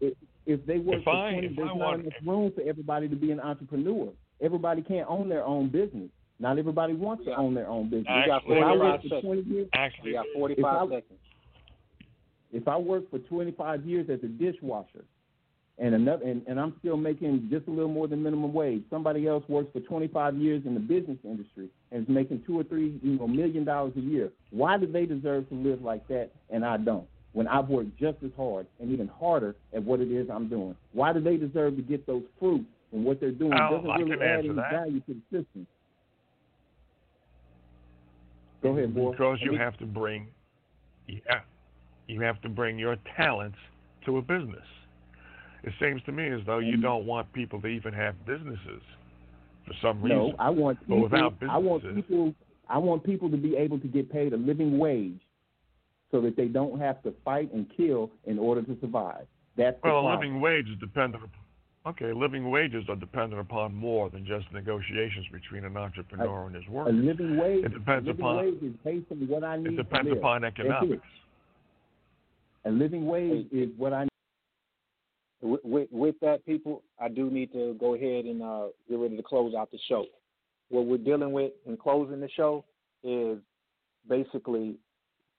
if, 0.02 0.14
if 0.46 0.66
they 0.66 0.80
work 0.80 0.98
If 1.00 1.04
for 1.06 1.10
I- 1.16 1.32
20, 1.32 1.48
if 1.48 1.56
there's 1.56 1.70
I 1.70 1.74
not 1.74 1.78
want- 1.78 2.02
enough 2.02 2.14
room 2.26 2.52
for 2.52 2.62
everybody 2.62 3.08
to 3.08 3.16
be 3.16 3.32
an 3.32 3.40
entrepreneur. 3.40 4.10
Everybody 4.42 4.82
can't 4.82 5.10
own 5.10 5.30
their 5.30 5.44
own 5.46 5.70
business. 5.70 6.10
Not 6.40 6.60
everybody 6.60 6.94
wants 6.94 7.26
to 7.26 7.36
own 7.36 7.54
their 7.54 7.68
own 7.68 7.90
business. 7.90 8.08
Actually, 8.10 8.58
if 8.58 8.64
I 8.64 8.70
there 8.72 8.80
work 8.80 9.04
is- 9.06 9.10
for 9.10 9.22
20 9.22 9.42
years, 9.42 9.70
Actually, 9.74 10.16
if 10.16 10.66
I, 10.66 11.02
If 12.52 12.68
I 12.68 12.78
work 12.78 13.10
for 13.10 13.20
25 13.20 13.86
years 13.86 14.10
as 14.10 14.20
a 14.24 14.28
dishwasher, 14.28 15.04
and 15.80 15.94
another, 15.94 16.26
and, 16.26 16.42
and 16.48 16.60
I'm 16.60 16.74
still 16.80 16.98
making 16.98 17.50
just 17.52 17.68
a 17.68 17.72
little 17.72 17.90
more 17.92 18.08
than 18.08 18.24
minimum 18.24 18.52
wage. 18.52 18.84
Somebody 18.90 19.28
else 19.28 19.44
works 19.48 19.70
for 19.74 19.80
25 19.82 20.36
years 20.38 20.64
in 20.66 20.74
the 20.74 20.80
business 20.80 21.18
industry 21.24 21.70
and 21.92 22.02
is 22.04 22.10
making 22.10 22.44
two 22.48 22.60
or 22.60 22.64
three, 22.64 23.00
you 23.04 23.18
know, 23.18 23.28
million 23.28 23.64
dollars 23.64 23.94
a 23.96 24.00
year. 24.00 24.32
Why 24.50 24.78
do 24.78 24.88
they 24.88 25.06
deserve 25.06 25.48
to 25.50 25.56
live 25.56 25.84
like 25.84 26.08
that 26.08 26.32
and 26.50 26.66
I 26.66 26.78
don't? 26.78 27.08
When 27.34 27.48
I've 27.48 27.68
worked 27.68 27.96
just 28.00 28.18
as 28.24 28.32
hard 28.36 28.66
and 28.80 28.92
even 28.92 29.08
harder 29.08 29.56
at 29.72 29.84
what 29.84 30.00
it 30.00 30.12
is 30.12 30.28
I'm 30.32 30.48
doing, 30.50 30.76
why 30.94 31.14
do 31.14 31.20
they 31.20 31.38
deserve 31.38 31.76
to 31.76 31.84
get 31.84 32.08
those 32.08 32.24
fruits 32.40 32.66
and 32.92 33.06
what 33.06 33.20
they're 33.20 33.30
doing 33.32 33.52
doesn't 33.52 33.86
really 33.86 34.14
add 34.26 34.40
any 34.40 34.50
that. 34.50 34.72
value 34.72 35.00
to 35.02 35.14
the 35.14 35.22
system? 35.44 35.68
Go 38.62 38.78
ahead, 38.78 38.94
boy. 38.96 39.12
Because 39.12 39.40
you 39.42 39.58
have 39.58 39.78
to 39.78 39.86
bring, 39.86 40.28
yeah, 41.08 41.42
you 42.08 42.22
have 42.22 42.42
to 42.42 42.50
bring 42.50 42.78
your 42.80 42.98
talents 43.16 43.58
to 44.06 44.18
a 44.18 44.22
business. 44.22 44.66
It 45.64 45.74
seems 45.82 46.02
to 46.04 46.12
me 46.12 46.30
as 46.30 46.42
though 46.46 46.60
you 46.60 46.74
mm-hmm. 46.74 46.82
don't 46.82 47.06
want 47.06 47.32
people 47.34 47.62
to 47.62 47.68
even 47.68 47.94
have 47.94 48.16
businesses 48.26 48.82
for 49.66 49.74
some 49.82 50.02
reason. 50.02 50.18
No, 50.18 50.34
I 50.40 50.50
want 50.50 50.80
But 50.88 50.96
people. 50.96 51.04
without 51.04 51.34
I 51.50 51.58
want 51.58 51.96
people. 51.96 52.34
I 52.70 52.78
want 52.78 53.04
people 53.04 53.30
to 53.30 53.38
be 53.38 53.56
able 53.56 53.80
to 53.80 53.88
get 53.88 54.12
paid 54.12 54.34
a 54.34 54.38
living 54.38 54.78
wage, 54.78 55.20
so 56.12 56.22
that 56.22 56.36
they 56.36 56.48
don't 56.48 56.80
have 56.80 57.02
to 57.04 57.14
fight 57.24 57.54
and 57.54 57.66
kill 57.76 58.12
in 58.26 58.40
order 58.40 58.62
to 58.62 58.78
survive. 58.80 59.28
That's 59.58 59.82
the 59.82 59.90
Well, 59.90 60.02
problem. 60.04 60.20
living 60.20 60.42
wage 60.42 60.70
is 60.70 60.78
dependent. 60.80 61.24
Up- 61.88 61.96
Okay, 62.02 62.14
living 62.14 62.50
wages 62.50 62.84
are 62.90 62.96
dependent 62.96 63.42
upon 63.42 63.74
more 63.74 64.10
than 64.10 64.26
just 64.26 64.52
negotiations 64.52 65.26
between 65.32 65.64
an 65.64 65.78
entrepreneur 65.78 66.48
and 66.48 66.56
his 66.56 66.68
workers. 66.68 66.94
a 66.94 66.98
living 66.98 67.38
wage. 67.38 67.66
It 67.66 67.74
depends 67.74 68.06
a 68.06 68.12
living 68.12 68.26
upon- 68.26 68.38
wage 68.38 68.64
is 68.64 68.74
based 68.84 69.12
on 69.12 69.28
what 69.28 69.44
I 69.44 69.58
need. 69.58 69.74
It 69.74 69.78
depends 69.78 70.08
to 70.08 70.14
live. 70.14 70.18
upon 70.20 70.44
economics. 70.44 71.08
A 72.66 72.72
living 72.72 73.06
wage 73.06 73.48
is 73.52 73.70
what 73.78 73.94
I. 73.94 74.08
With, 75.42 75.64
with, 75.64 75.92
with 75.92 76.16
that, 76.22 76.46
people, 76.46 76.82
I 77.00 77.10
do 77.10 77.30
need 77.30 77.54
to 77.54 77.76
go 77.80 77.94
ahead 77.94 78.26
and 78.26 78.42
uh, 78.42 78.68
get 78.90 78.98
ready 78.98 79.16
to 79.16 79.24
close 79.24 79.54
out 79.54 79.70
the 79.72 79.78
show. 79.88 80.06
What 80.70 80.86
we're 80.86 80.98
dealing 80.98 81.32
with 81.32 81.54
in 81.66 81.78
closing 81.78 82.20
the 82.20 82.30
show 82.30 82.66
is 83.04 83.38
basically 84.10 84.76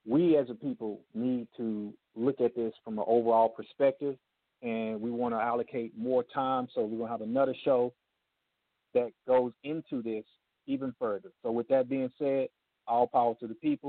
we 0.07 0.37
as 0.37 0.49
a 0.51 0.55
people 0.55 1.01
need 1.15 1.49
to 1.57 1.93
look 2.17 2.41
at 2.41 2.55
this 2.55 2.73
from 2.85 2.99
an 2.99 3.05
overall 3.07 3.49
perspective, 3.49 4.17
and 4.63 5.01
we 5.01 5.11
want 5.11 5.35
to 5.35 5.41
allocate 5.41 5.97
more 5.97 6.25
time. 6.35 6.69
So 6.75 6.83
we're 6.83 6.99
going 6.99 7.09
to 7.09 7.13
have 7.13 7.21
another 7.21 7.55
show 7.65 7.93
that 8.95 9.11
goes 9.27 9.53
into 9.65 10.03
this 10.03 10.25
even 10.67 10.95
further. 10.99 11.31
So 11.43 11.53
with 11.53 11.69
that 11.69 11.89
being 11.89 12.11
said, 12.19 12.49
all 12.87 13.07
power 13.07 13.35
to 13.41 13.47
the 13.47 13.55
people. 13.55 13.87